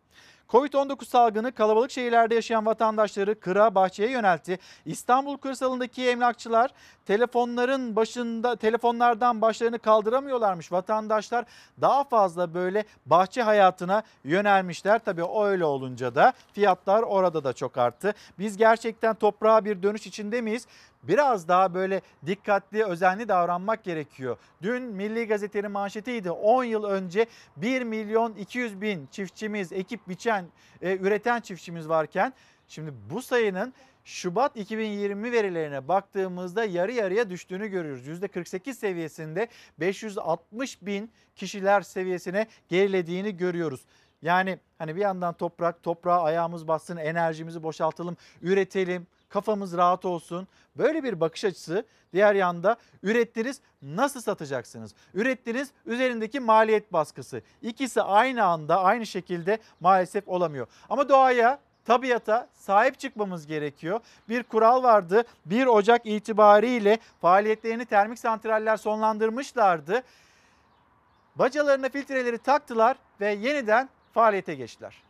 Covid-19 0.49 1.05
salgını 1.05 1.53
kalabalık 1.53 1.91
şehirlerde 1.91 2.35
yaşayan 2.35 2.67
vatandaşları 2.67 3.41
kıra 3.41 3.75
bahçeye 3.75 4.11
yöneltti. 4.11 4.59
İstanbul 4.87 5.37
kırsalındaki 5.37 6.09
emlakçılar 6.09 6.71
telefonların 7.11 7.97
başında 7.97 8.57
telefonlardan 8.57 9.41
başlarını 9.41 9.79
kaldıramıyorlarmış. 9.79 10.73
Vatandaşlar 10.73 11.45
daha 11.81 12.05
fazla 12.05 12.55
böyle 12.55 12.85
bahçe 13.07 13.43
hayatına 13.43 14.03
yönelmişler. 14.25 14.99
Tabii 15.05 15.25
öyle 15.43 15.65
olunca 15.65 16.15
da 16.15 16.33
fiyatlar 16.53 17.03
orada 17.03 17.45
da 17.45 17.53
çok 17.53 17.79
arttı. 17.79 18.15
Biz 18.39 18.57
gerçekten 18.57 19.15
toprağa 19.15 19.65
bir 19.65 19.83
dönüş 19.83 20.07
içinde 20.07 20.41
miyiz? 20.41 20.67
Biraz 21.03 21.49
daha 21.49 21.75
böyle 21.75 22.01
dikkatli, 22.27 22.85
özenli 22.85 23.29
davranmak 23.29 23.85
gerekiyor. 23.85 24.37
Dün 24.63 24.83
Milli 24.83 25.27
Gazete'nin 25.27 25.71
manşetiydi. 25.71 26.31
10 26.31 26.65
yıl 26.65 26.85
önce 26.85 27.27
1 27.57 27.83
milyon 27.83 28.35
200 28.35 28.81
bin 28.81 29.09
çiftçimiz, 29.11 29.73
ekip 29.73 30.09
biçen, 30.09 30.45
e, 30.83 30.97
üreten 30.97 31.41
çiftçimiz 31.41 31.89
varken 31.89 32.33
şimdi 32.69 32.93
bu 33.11 33.23
sayının 33.23 33.75
Şubat 34.05 34.57
2020 34.57 35.33
verilerine 35.33 35.89
baktığımızda 35.89 36.65
yarı 36.65 36.93
yarıya 36.93 37.31
düştüğünü 37.31 37.69
görüyoruz. 37.69 38.09
%48 38.09 38.75
seviyesinde 38.75 39.49
560 39.81 40.83
bin 40.83 41.11
kişiler 41.37 41.81
seviyesine 41.81 42.47
gerilediğini 42.69 43.37
görüyoruz. 43.37 43.81
Yani 44.23 44.59
hani 44.79 44.97
bir 44.97 45.01
yandan 45.01 45.35
toprak, 45.35 45.83
toprağa 45.83 46.23
ayağımız 46.23 46.69
bassın, 46.69 46.97
enerjimizi 46.97 47.63
boşaltalım, 47.63 48.17
üretelim, 48.43 49.07
kafamız 49.29 49.77
rahat 49.77 50.05
olsun. 50.05 50.49
Böyle 50.77 51.05
bir 51.05 51.21
bakış 51.21 51.45
açısı 51.45 51.85
diğer 52.13 52.35
yanda 52.35 52.77
ürettiniz 53.03 53.61
nasıl 53.83 54.21
satacaksınız? 54.21 54.95
Ürettiniz 55.15 55.71
üzerindeki 55.87 56.41
maliyet 56.41 56.93
baskısı. 56.93 57.43
İkisi 57.63 58.03
aynı 58.03 58.45
anda 58.45 58.81
aynı 58.81 59.07
şekilde 59.07 59.59
maalesef 59.81 60.29
olamıyor. 60.29 60.67
Ama 60.89 61.09
doğaya 61.09 61.59
tabiata 61.85 62.49
sahip 62.55 62.99
çıkmamız 62.99 63.47
gerekiyor. 63.47 64.01
Bir 64.29 64.43
kural 64.43 64.83
vardı. 64.83 65.25
1 65.47 65.67
Ocak 65.67 66.07
itibariyle 66.07 66.99
faaliyetlerini 67.21 67.85
termik 67.85 68.19
santraller 68.19 68.77
sonlandırmışlardı. 68.77 70.03
Bacalarına 71.37 71.89
filtreleri 71.89 72.39
taktılar 72.39 72.97
ve 73.21 73.33
yeniden 73.33 73.89
faaliyete 74.15 74.55
geçtiler. 74.55 75.03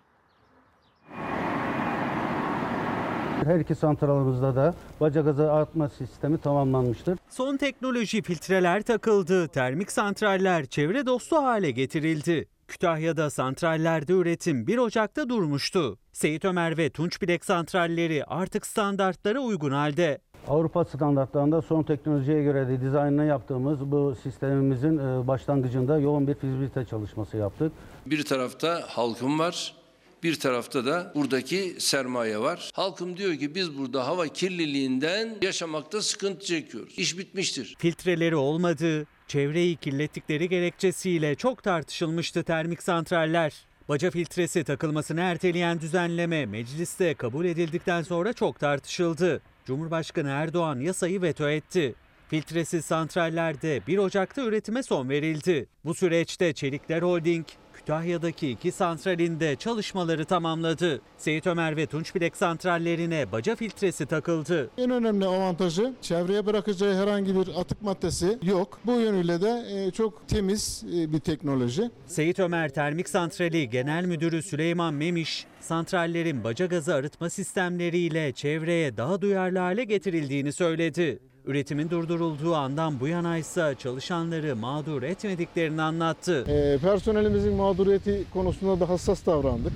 Her 3.45 3.61
iki 3.61 3.75
santralımızda 3.75 4.57
da 4.57 4.75
baca 5.01 5.21
gazı 5.21 5.53
artma 5.53 5.89
sistemi 5.89 6.39
tamamlanmıştır. 6.39 7.19
Son 7.31 7.57
teknoloji 7.57 8.23
filtreler 8.23 8.83
takıldı, 8.83 9.49
termik 9.49 9.93
santraller 9.93 10.67
çevre 10.67 11.07
dostu 11.07 11.37
hale 11.37 11.71
getirildi. 11.71 12.49
Kütahya'da 12.71 13.31
santrallerde 13.31 14.13
üretim 14.13 14.67
1 14.67 14.79
Ocak'ta 14.79 15.29
durmuştu. 15.29 15.99
Seyit 16.13 16.45
Ömer 16.45 16.79
ve 16.79 16.91
Tunçbilek 16.91 17.45
santralleri 17.45 18.25
artık 18.25 18.67
standartlara 18.67 19.41
uygun 19.41 19.71
halde. 19.71 20.19
Avrupa 20.49 20.85
standartlarında 20.85 21.63
son 21.63 21.83
teknolojiye 21.83 22.43
göre 22.43 22.69
de 22.69 22.81
dizaynını 22.81 23.25
yaptığımız 23.25 23.81
bu 23.81 24.15
sistemimizin 24.23 24.99
e, 24.99 25.27
başlangıcında 25.29 25.99
yoğun 25.99 26.29
bir 26.29 26.35
fizibilite 26.35 26.85
çalışması 26.85 27.37
yaptık. 27.37 27.73
Bir 28.07 28.25
tarafta 28.25 28.83
halkım 28.87 29.39
var, 29.39 29.75
bir 30.23 30.41
tarafta 30.41 30.87
da 30.87 31.13
buradaki 31.15 31.77
sermaye 31.79 32.39
var. 32.39 32.71
Halkım 32.75 33.17
diyor 33.17 33.37
ki 33.37 33.55
biz 33.55 33.79
burada 33.79 34.07
hava 34.07 34.29
kirliliğinden 34.29 35.39
yaşamakta 35.43 36.03
sıkıntı 36.03 36.47
çekiyoruz. 36.47 36.99
İş 36.99 37.19
bitmiştir. 37.19 37.75
Filtreleri 37.79 38.37
olmadığı, 38.37 39.07
çevreyi 39.29 39.77
kirlettikleri 39.77 40.49
gerekçesiyle 40.49 41.35
çok 41.35 41.63
tartışılmıştı 41.63 42.43
termik 42.43 42.83
santraller. 42.83 43.71
Baca 43.89 44.11
filtresi 44.11 44.65
takılmasını 44.65 45.21
erteleyen 45.21 45.81
düzenleme 45.81 46.47
mecliste 46.47 47.15
kabul 47.15 47.45
edildikten 47.45 48.03
sonra 48.03 48.33
çok 48.33 48.61
tartışıldı. 48.61 49.43
Cumhurbaşkanı 49.65 50.29
Erdoğan 50.29 50.81
yasayı 50.81 51.23
veto 51.23 51.49
etti. 51.49 51.95
Filtresiz 52.29 52.85
santrallerde 52.85 53.81
1 53.87 53.99
Ocak'ta 53.99 54.43
üretime 54.43 54.83
son 54.83 55.09
verildi. 55.09 55.67
Bu 55.85 55.95
süreçte 55.95 56.53
Çelikler 56.53 57.03
Holding, 57.03 57.47
Kütahya'daki 57.91 58.51
iki 58.51 58.73
santralinde 58.73 59.57
çalışmaları 59.57 60.25
tamamladı. 60.25 61.01
Seyit 61.19 61.47
Ömer 61.47 61.77
ve 61.77 61.87
Tunçbilek 61.87 62.37
santrallerine 62.37 63.33
baca 63.33 63.57
filtresi 63.57 64.07
takıldı. 64.07 64.71
En 64.79 64.91
önemli 64.91 65.27
avantajı 65.27 65.95
çevreye 66.03 66.47
bırakacağı 66.47 66.95
herhangi 66.95 67.35
bir 67.35 67.61
atık 67.61 67.83
maddesi 67.83 68.39
yok. 68.43 68.81
Bu 68.87 68.93
yönüyle 68.93 69.41
de 69.41 69.65
e, 69.71 69.91
çok 69.91 70.29
temiz 70.29 70.85
e, 70.95 71.13
bir 71.13 71.19
teknoloji. 71.19 71.91
Seyit 72.07 72.39
Ömer 72.39 72.69
Termik 72.69 73.09
Santrali 73.09 73.71
Genel 73.71 74.05
Müdürü 74.05 74.43
Süleyman 74.43 74.95
Memiş, 74.95 75.47
santrallerin 75.61 76.45
baca 76.45 76.67
gazı 76.67 76.95
arıtma 76.95 77.31
sistemleriyle 77.31 78.33
çevreye 78.33 78.97
daha 78.97 79.23
duyarlı 79.23 79.59
hale 79.59 79.85
getirildiğini 79.85 80.53
söyledi. 80.53 81.19
Üretimin 81.45 81.91
durdurulduğu 81.91 82.55
andan 82.55 83.01
bu 83.01 83.09
yana 83.09 83.37
ise 83.37 83.75
çalışanları 83.79 84.57
mağdur 84.57 85.03
etmediklerini 85.03 85.83
anlattı. 85.83 86.45
E, 86.49 86.79
personelimizin 86.79 87.53
mağduriyeti 87.53 88.25
konusunda 88.33 88.81
da 88.81 88.89
hassas 88.89 89.27
davrandık. 89.27 89.73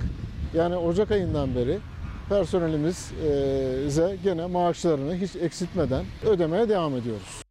Yani 0.54 0.76
Ocak 0.76 1.10
ayından 1.10 1.54
beri 1.54 1.78
personelimize 2.28 4.16
gene 4.24 4.46
maaşlarını 4.46 5.16
hiç 5.16 5.36
eksiltmeden 5.36 6.04
ödemeye 6.26 6.68
devam 6.68 6.96
ediyoruz. 6.96 7.42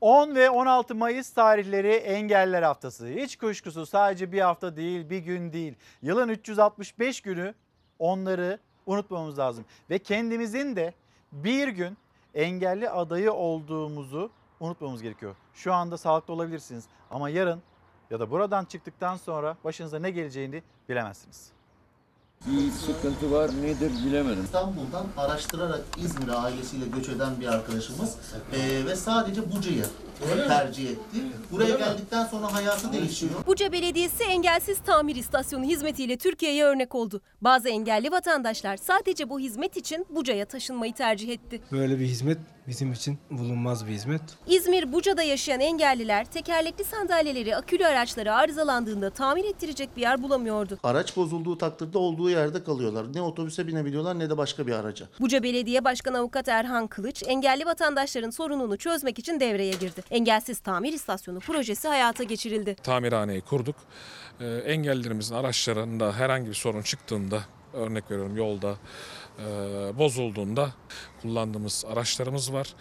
10 0.00 0.34
ve 0.34 0.50
16 0.50 0.94
Mayıs 0.94 1.30
tarihleri 1.30 1.92
Engeller 1.92 2.62
Haftası. 2.62 3.06
Hiç 3.06 3.36
kuşkusuz 3.36 3.88
sadece 3.88 4.32
bir 4.32 4.40
hafta 4.40 4.76
değil, 4.76 5.10
bir 5.10 5.18
gün 5.18 5.52
değil. 5.52 5.74
Yılın 6.02 6.28
365 6.28 7.20
günü 7.20 7.54
onları 7.98 8.58
unutmamamız 8.86 9.38
lazım. 9.38 9.64
Ve 9.90 9.98
kendimizin 9.98 10.76
de 10.76 10.94
bir 11.32 11.68
gün 11.68 11.96
engelli 12.34 12.90
adayı 12.90 13.32
olduğumuzu 13.32 14.30
unutmamamız 14.60 15.02
gerekiyor. 15.02 15.36
Şu 15.54 15.74
anda 15.74 15.96
sağlıklı 15.96 16.34
olabilirsiniz 16.34 16.84
ama 17.10 17.30
yarın 17.30 17.62
ya 18.10 18.20
da 18.20 18.30
buradan 18.30 18.64
çıktıktan 18.64 19.16
sonra 19.16 19.56
başınıza 19.64 19.98
ne 19.98 20.10
geleceğini 20.10 20.62
bilemezsiniz. 20.88 21.52
Bir 22.46 22.70
sıkıntı 22.70 23.30
var 23.32 23.50
nedir 23.62 23.92
bilemedim. 24.06 24.44
İstanbul'dan 24.44 25.06
araştırarak 25.16 25.80
İzmir'e 26.04 26.32
ailesiyle 26.32 26.84
göç 26.96 27.08
eden 27.08 27.40
bir 27.40 27.46
arkadaşımız 27.46 28.16
eee, 28.54 28.86
ve 28.86 28.96
sadece 28.96 29.52
Buca'yı 29.52 29.84
tercih 30.48 30.90
etti. 30.90 31.18
Buraya 31.52 31.76
geldikten 31.76 32.26
sonra 32.26 32.54
hayatı 32.54 32.92
değişiyor. 32.92 33.32
Buca 33.46 33.72
Belediyesi 33.72 34.22
engelsiz 34.24 34.78
tamir 34.86 35.16
istasyonu 35.16 35.64
hizmetiyle 35.64 36.16
Türkiye'ye 36.16 36.64
örnek 36.64 36.94
oldu. 36.94 37.20
Bazı 37.40 37.68
engelli 37.68 38.10
vatandaşlar 38.12 38.76
sadece 38.76 39.30
bu 39.30 39.40
hizmet 39.40 39.76
için 39.76 40.06
Buca'ya 40.10 40.44
taşınmayı 40.46 40.94
tercih 40.94 41.28
etti. 41.28 41.60
Böyle 41.72 41.98
bir 42.00 42.06
hizmet 42.06 42.38
bizim 42.68 42.92
için 42.92 43.18
bulunmaz 43.30 43.86
bir 43.86 43.92
hizmet. 43.92 44.20
İzmir 44.46 44.92
Buca'da 44.92 45.22
yaşayan 45.22 45.60
engelliler 45.60 46.24
tekerlekli 46.24 46.84
sandalyeleri, 46.84 47.56
akülü 47.56 47.86
araçları 47.86 48.34
arızalandığında 48.34 49.10
tamir 49.10 49.44
ettirecek 49.44 49.96
bir 49.96 50.00
yer 50.02 50.22
bulamıyordu. 50.22 50.78
Araç 50.82 51.16
bozulduğu 51.16 51.58
takdirde 51.58 51.98
olduğu 51.98 52.30
yerde 52.30 52.64
kalıyorlar. 52.64 53.14
Ne 53.14 53.22
otobüse 53.22 53.66
binebiliyorlar 53.66 54.18
ne 54.18 54.30
de 54.30 54.36
başka 54.36 54.66
bir 54.66 54.72
araca. 54.72 55.06
Buca 55.20 55.42
Belediye 55.42 55.84
Başkanı 55.84 56.18
Avukat 56.18 56.48
Erhan 56.48 56.86
Kılıç, 56.86 57.22
engelli 57.26 57.66
vatandaşların 57.66 58.30
sorununu 58.30 58.76
çözmek 58.76 59.18
için 59.18 59.40
devreye 59.40 59.72
girdi. 59.72 60.02
Engelsiz 60.10 60.58
Tamir 60.58 60.92
İstasyonu 60.92 61.40
projesi 61.40 61.88
hayata 61.88 62.24
geçirildi. 62.24 62.76
tamirhaneyi 62.82 63.40
kurduk. 63.40 63.76
Ee, 64.40 64.46
engellilerimizin 64.46 65.34
araçlarında 65.34 66.12
herhangi 66.12 66.48
bir 66.48 66.54
sorun 66.54 66.82
çıktığında, 66.82 67.40
örnek 67.72 68.10
veriyorum 68.10 68.36
yolda 68.36 68.74
bozulduğunda 69.98 70.70
kullandığımız 71.22 71.84
araçlarımız 71.92 72.52
var. 72.52 72.74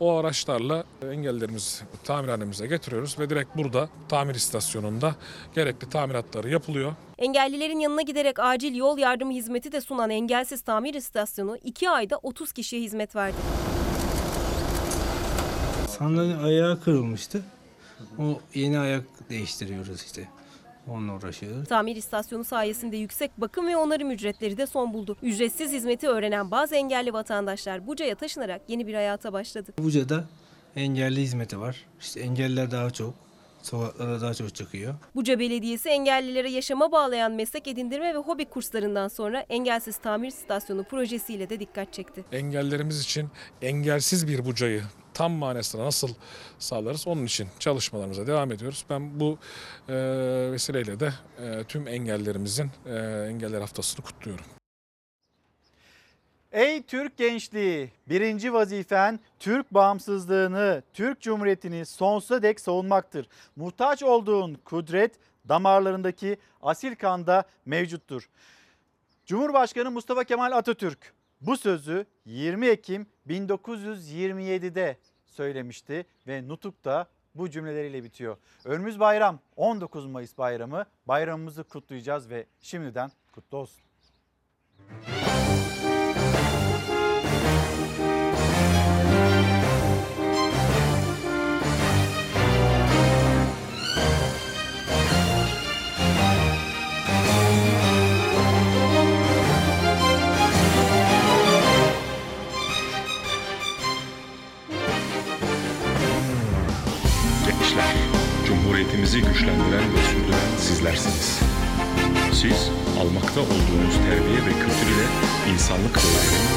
O 0.00 0.16
araçlarla 0.16 0.84
engellilerimizi 1.12 1.84
tamirhanemize 2.04 2.66
getiriyoruz 2.66 3.18
ve 3.18 3.30
direkt 3.30 3.56
burada 3.56 3.88
tamir 4.08 4.34
istasyonunda 4.34 5.14
gerekli 5.54 5.88
tamiratları 5.88 6.50
yapılıyor. 6.50 6.92
Engellilerin 7.18 7.78
yanına 7.78 8.02
giderek 8.02 8.38
acil 8.38 8.74
yol 8.74 8.98
yardımı 8.98 9.32
hizmeti 9.32 9.72
de 9.72 9.80
sunan 9.80 10.10
Engelsiz 10.10 10.62
Tamir 10.62 10.94
İstasyonu 10.94 11.56
2 11.64 11.90
ayda 11.90 12.18
30 12.22 12.52
kişiye 12.52 12.82
hizmet 12.82 13.16
verdi. 13.16 13.36
Sandalye 15.88 16.36
ayağı 16.36 16.80
kırılmıştı. 16.80 17.42
O 18.18 18.40
yeni 18.54 18.78
ayak 18.78 19.04
değiştiriyoruz 19.30 20.02
işte. 20.02 20.28
Onunla 20.90 21.16
uğraşıyoruz. 21.16 21.68
Tamir 21.68 21.96
istasyonu 21.96 22.44
sayesinde 22.44 22.96
yüksek 22.96 23.40
bakım 23.40 23.66
ve 23.66 23.76
onarım 23.76 24.10
ücretleri 24.10 24.56
de 24.56 24.66
son 24.66 24.94
buldu. 24.94 25.16
Ücretsiz 25.22 25.72
hizmeti 25.72 26.08
öğrenen 26.08 26.50
bazı 26.50 26.76
engelli 26.76 27.12
vatandaşlar 27.12 27.86
Buca'ya 27.86 28.14
taşınarak 28.14 28.60
yeni 28.68 28.86
bir 28.86 28.94
hayata 28.94 29.32
başladı. 29.32 29.72
Buca'da 29.78 30.24
engelli 30.76 31.20
hizmeti 31.20 31.60
var. 31.60 31.86
İşte 32.00 32.20
engelliler 32.20 32.70
daha 32.70 32.90
çok. 32.90 33.14
Sokaklara 33.62 34.20
daha 34.20 34.34
çok 34.34 34.54
çıkıyor. 34.54 34.94
Buca 35.14 35.38
Belediyesi 35.38 35.88
engellilere 35.88 36.50
yaşama 36.50 36.92
bağlayan 36.92 37.32
meslek 37.32 37.68
edindirme 37.68 38.14
ve 38.14 38.18
hobi 38.18 38.44
kurslarından 38.44 39.08
sonra 39.08 39.40
Engelsiz 39.40 39.96
Tamir 39.96 40.28
İstasyonu 40.28 40.84
projesiyle 40.84 41.50
de 41.50 41.60
dikkat 41.60 41.92
çekti. 41.92 42.24
Engellerimiz 42.32 43.00
için 43.00 43.28
engelsiz 43.62 44.28
bir 44.28 44.44
bucayı 44.44 44.82
tam 45.18 45.32
manasıyla 45.32 45.86
nasıl 45.86 46.08
sağlarız 46.58 47.06
onun 47.06 47.24
için 47.24 47.48
çalışmalarımıza 47.58 48.26
devam 48.26 48.52
ediyoruz. 48.52 48.84
Ben 48.90 49.20
bu 49.20 49.38
e, 49.88 49.94
vesileyle 50.52 51.00
de 51.00 51.12
e, 51.42 51.64
tüm 51.64 51.88
engellerimizin 51.88 52.70
e, 52.86 52.94
engeller 53.30 53.60
haftasını 53.60 54.04
kutluyorum. 54.04 54.44
Ey 56.52 56.82
Türk 56.82 57.16
gençliği, 57.16 57.90
birinci 58.08 58.52
vazifen 58.52 59.20
Türk 59.38 59.74
bağımsızlığını, 59.74 60.82
Türk 60.92 61.20
Cumhuriyeti'ni 61.20 61.86
sonsuza 61.86 62.42
dek 62.42 62.60
savunmaktır. 62.60 63.28
Muhtaç 63.56 64.02
olduğun 64.02 64.54
kudret 64.54 65.14
damarlarındaki 65.48 66.36
asil 66.62 66.96
kanda 66.96 67.44
mevcuttur. 67.66 68.28
Cumhurbaşkanı 69.26 69.90
Mustafa 69.90 70.24
Kemal 70.24 70.52
Atatürk 70.52 71.12
bu 71.40 71.56
sözü 71.56 72.06
20 72.24 72.66
Ekim 72.66 73.06
1927'de 73.28 74.96
söylemişti 75.38 76.06
ve 76.26 76.48
nutuk 76.48 76.84
da 76.84 77.06
bu 77.34 77.50
cümleleriyle 77.50 78.04
bitiyor. 78.04 78.36
Önümüz 78.64 79.00
bayram 79.00 79.38
19 79.56 80.06
Mayıs 80.06 80.38
bayramı. 80.38 80.86
Bayramımızı 81.06 81.64
kutlayacağız 81.64 82.30
ve 82.30 82.46
şimdiden 82.60 83.10
kutlu 83.32 83.58
olsun. 83.58 83.82
Gençler, 85.06 85.27
Cumhuriyetimizi 108.68 109.22
güçlendiren 109.22 109.94
ve 109.94 110.02
sürdüren 110.10 110.50
sizlersiniz. 110.58 111.40
Siz, 112.32 112.70
almakta 113.00 113.40
olduğunuz 113.40 113.94
terbiye 113.94 114.46
ve 114.46 114.52
kültür 114.52 114.86
ile 114.94 115.06
insanlık 115.52 115.96
değerinin, 115.96 116.48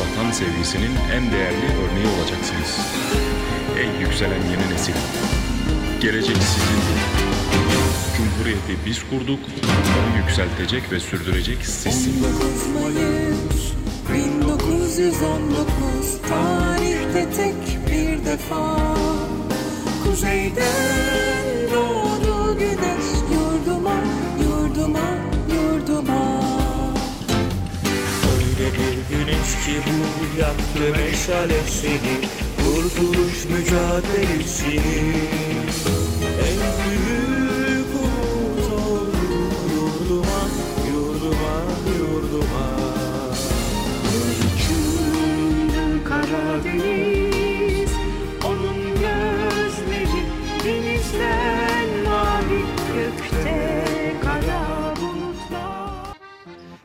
vatan 0.00 0.30
sevgisinin 0.32 0.92
en 1.12 1.32
değerli 1.32 1.66
örneği 1.66 2.06
olacaksınız. 2.06 2.78
Ey 3.78 3.88
yükselen 4.00 4.42
yeni 4.50 4.74
nesil, 4.74 4.94
gelecek 6.00 6.36
sizindir. 6.36 7.00
Cumhuriyeti 8.16 8.76
biz 8.86 9.02
kurduk, 9.10 9.40
onu 9.98 10.16
yükseltecek 10.22 10.92
ve 10.92 11.00
sürdürecek 11.00 11.66
sizsiniz. 11.66 12.24
19 12.24 12.66
Mayıs 12.66 13.72
1919 14.12 16.20
tarihte 16.28 17.30
tek 17.36 17.78
bir 17.90 18.24
defa 18.24 18.78
Kuzeyden 20.18 21.46
doğdu 21.74 22.58
güneş 22.58 23.08
yurduma, 23.32 23.94
yurduma, 24.42 25.08
yurduma. 25.54 26.42
Öyle 28.32 28.72
bir 28.72 29.16
güneş 29.16 29.50
ki 29.64 29.76
bu 29.86 30.40
yaktı 30.40 31.00
meşalesini 31.00 32.16
Kurtuluş 32.56 33.44
mücadelesini 33.44 35.12
En 36.48 36.60
büyük 36.84 37.86
umut 37.94 38.72
oldu 38.72 39.22
yurduma, 39.74 40.40
yurduma, 40.90 41.56
yurduma. 41.98 42.66
Uçurdu 44.56 46.04
Karadeniz 46.04 47.07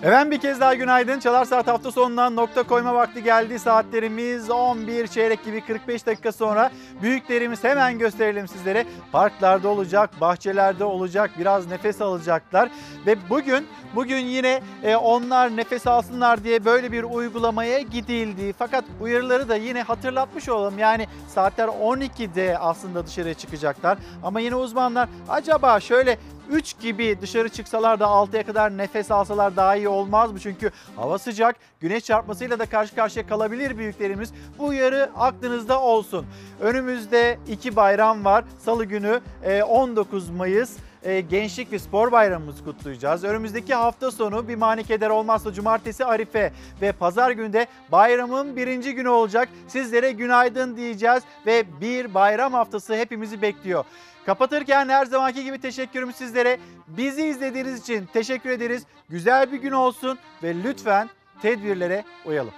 Efendim 0.03 0.31
bir 0.31 0.38
kez 0.38 0.59
daha 0.59 0.73
günaydın. 0.73 1.19
Çalar 1.19 1.45
Saat 1.45 1.67
hafta 1.67 1.91
sonundan 1.91 2.35
nokta 2.35 2.63
koyma 2.63 2.93
vakti 2.93 3.23
geldi. 3.23 3.59
Saatlerimiz 3.59 4.49
11 4.49 5.07
çeyrek 5.07 5.45
gibi 5.45 5.61
45 5.61 6.05
dakika 6.05 6.31
sonra 6.31 6.71
büyüklerimiz 7.01 7.63
hemen 7.63 7.99
gösterelim 7.99 8.47
sizlere. 8.47 8.85
Parklarda 9.11 9.69
olacak, 9.69 10.09
bahçelerde 10.21 10.84
olacak, 10.84 11.31
biraz 11.39 11.67
nefes 11.67 12.01
alacaklar. 12.01 12.69
Ve 13.05 13.15
bugün 13.30 13.67
bugün 13.95 14.17
yine 14.17 14.61
e, 14.84 14.95
onlar 14.95 15.57
nefes 15.57 15.88
alsınlar 15.88 16.43
diye 16.43 16.65
böyle 16.65 16.91
bir 16.91 17.03
uygulamaya 17.03 17.80
gidildi. 17.80 18.53
Fakat 18.57 18.85
uyarıları 19.01 19.49
da 19.49 19.55
yine 19.55 19.81
hatırlatmış 19.81 20.49
olalım. 20.49 20.80
Yani 20.80 21.07
saatler 21.27 21.67
12'de 21.67 22.57
aslında 22.57 23.07
dışarıya 23.07 23.34
çıkacaklar. 23.34 23.97
Ama 24.23 24.39
yine 24.39 24.55
uzmanlar 24.55 25.09
acaba 25.30 25.80
şöyle 25.80 26.17
3 26.49 26.79
gibi 26.79 27.17
dışarı 27.21 27.49
çıksalar 27.49 27.99
da 27.99 28.05
6'ya 28.05 28.45
kadar 28.45 28.77
nefes 28.77 29.11
alsalar 29.11 29.55
daha 29.55 29.75
iyi 29.75 29.87
olmaz 29.87 30.31
mı? 30.31 30.39
Çünkü 30.39 30.71
hava 30.95 31.17
sıcak, 31.17 31.55
güneş 31.79 32.03
çarpmasıyla 32.03 32.59
da 32.59 32.65
karşı 32.65 32.95
karşıya 32.95 33.27
kalabilir 33.27 33.77
büyüklerimiz. 33.77 34.33
Bu 34.59 34.65
uyarı 34.65 35.11
aklınızda 35.17 35.81
olsun. 35.81 36.25
Önümüzde 36.61 37.39
iki 37.47 37.75
bayram 37.75 38.25
var. 38.25 38.43
Salı 38.59 38.85
günü 38.85 39.21
e, 39.43 39.63
19 39.63 40.29
Mayıs 40.29 40.77
e, 41.03 41.21
Gençlik 41.21 41.71
ve 41.71 41.79
Spor 41.79 42.11
Bayramımızı 42.11 42.63
kutlayacağız. 42.63 43.23
Önümüzdeki 43.23 43.73
hafta 43.73 44.11
sonu 44.11 44.47
bir 44.47 44.55
mani 44.55 44.83
keder 44.83 45.09
olmazsa 45.09 45.53
Cumartesi 45.53 46.05
Arife 46.05 46.53
ve 46.81 46.91
Pazar 46.91 47.31
günde 47.31 47.67
bayramın 47.91 48.55
birinci 48.55 48.95
günü 48.95 49.09
olacak. 49.09 49.49
Sizlere 49.67 50.11
günaydın 50.11 50.77
diyeceğiz 50.77 51.23
ve 51.45 51.63
bir 51.81 52.13
bayram 52.13 52.53
haftası 52.53 52.95
hepimizi 52.95 53.41
bekliyor. 53.41 53.85
Kapatırken 54.25 54.89
her 54.89 55.05
zamanki 55.05 55.43
gibi 55.43 55.61
teşekkürüm 55.61 56.13
sizlere. 56.13 56.59
Bizi 56.87 57.25
izlediğiniz 57.25 57.79
için 57.81 58.05
teşekkür 58.13 58.49
ederiz. 58.49 58.83
Güzel 59.09 59.51
bir 59.51 59.57
gün 59.57 59.71
olsun 59.71 60.19
ve 60.43 60.63
lütfen 60.63 61.09
tedbirlere 61.41 62.03
uyalım. 62.25 62.53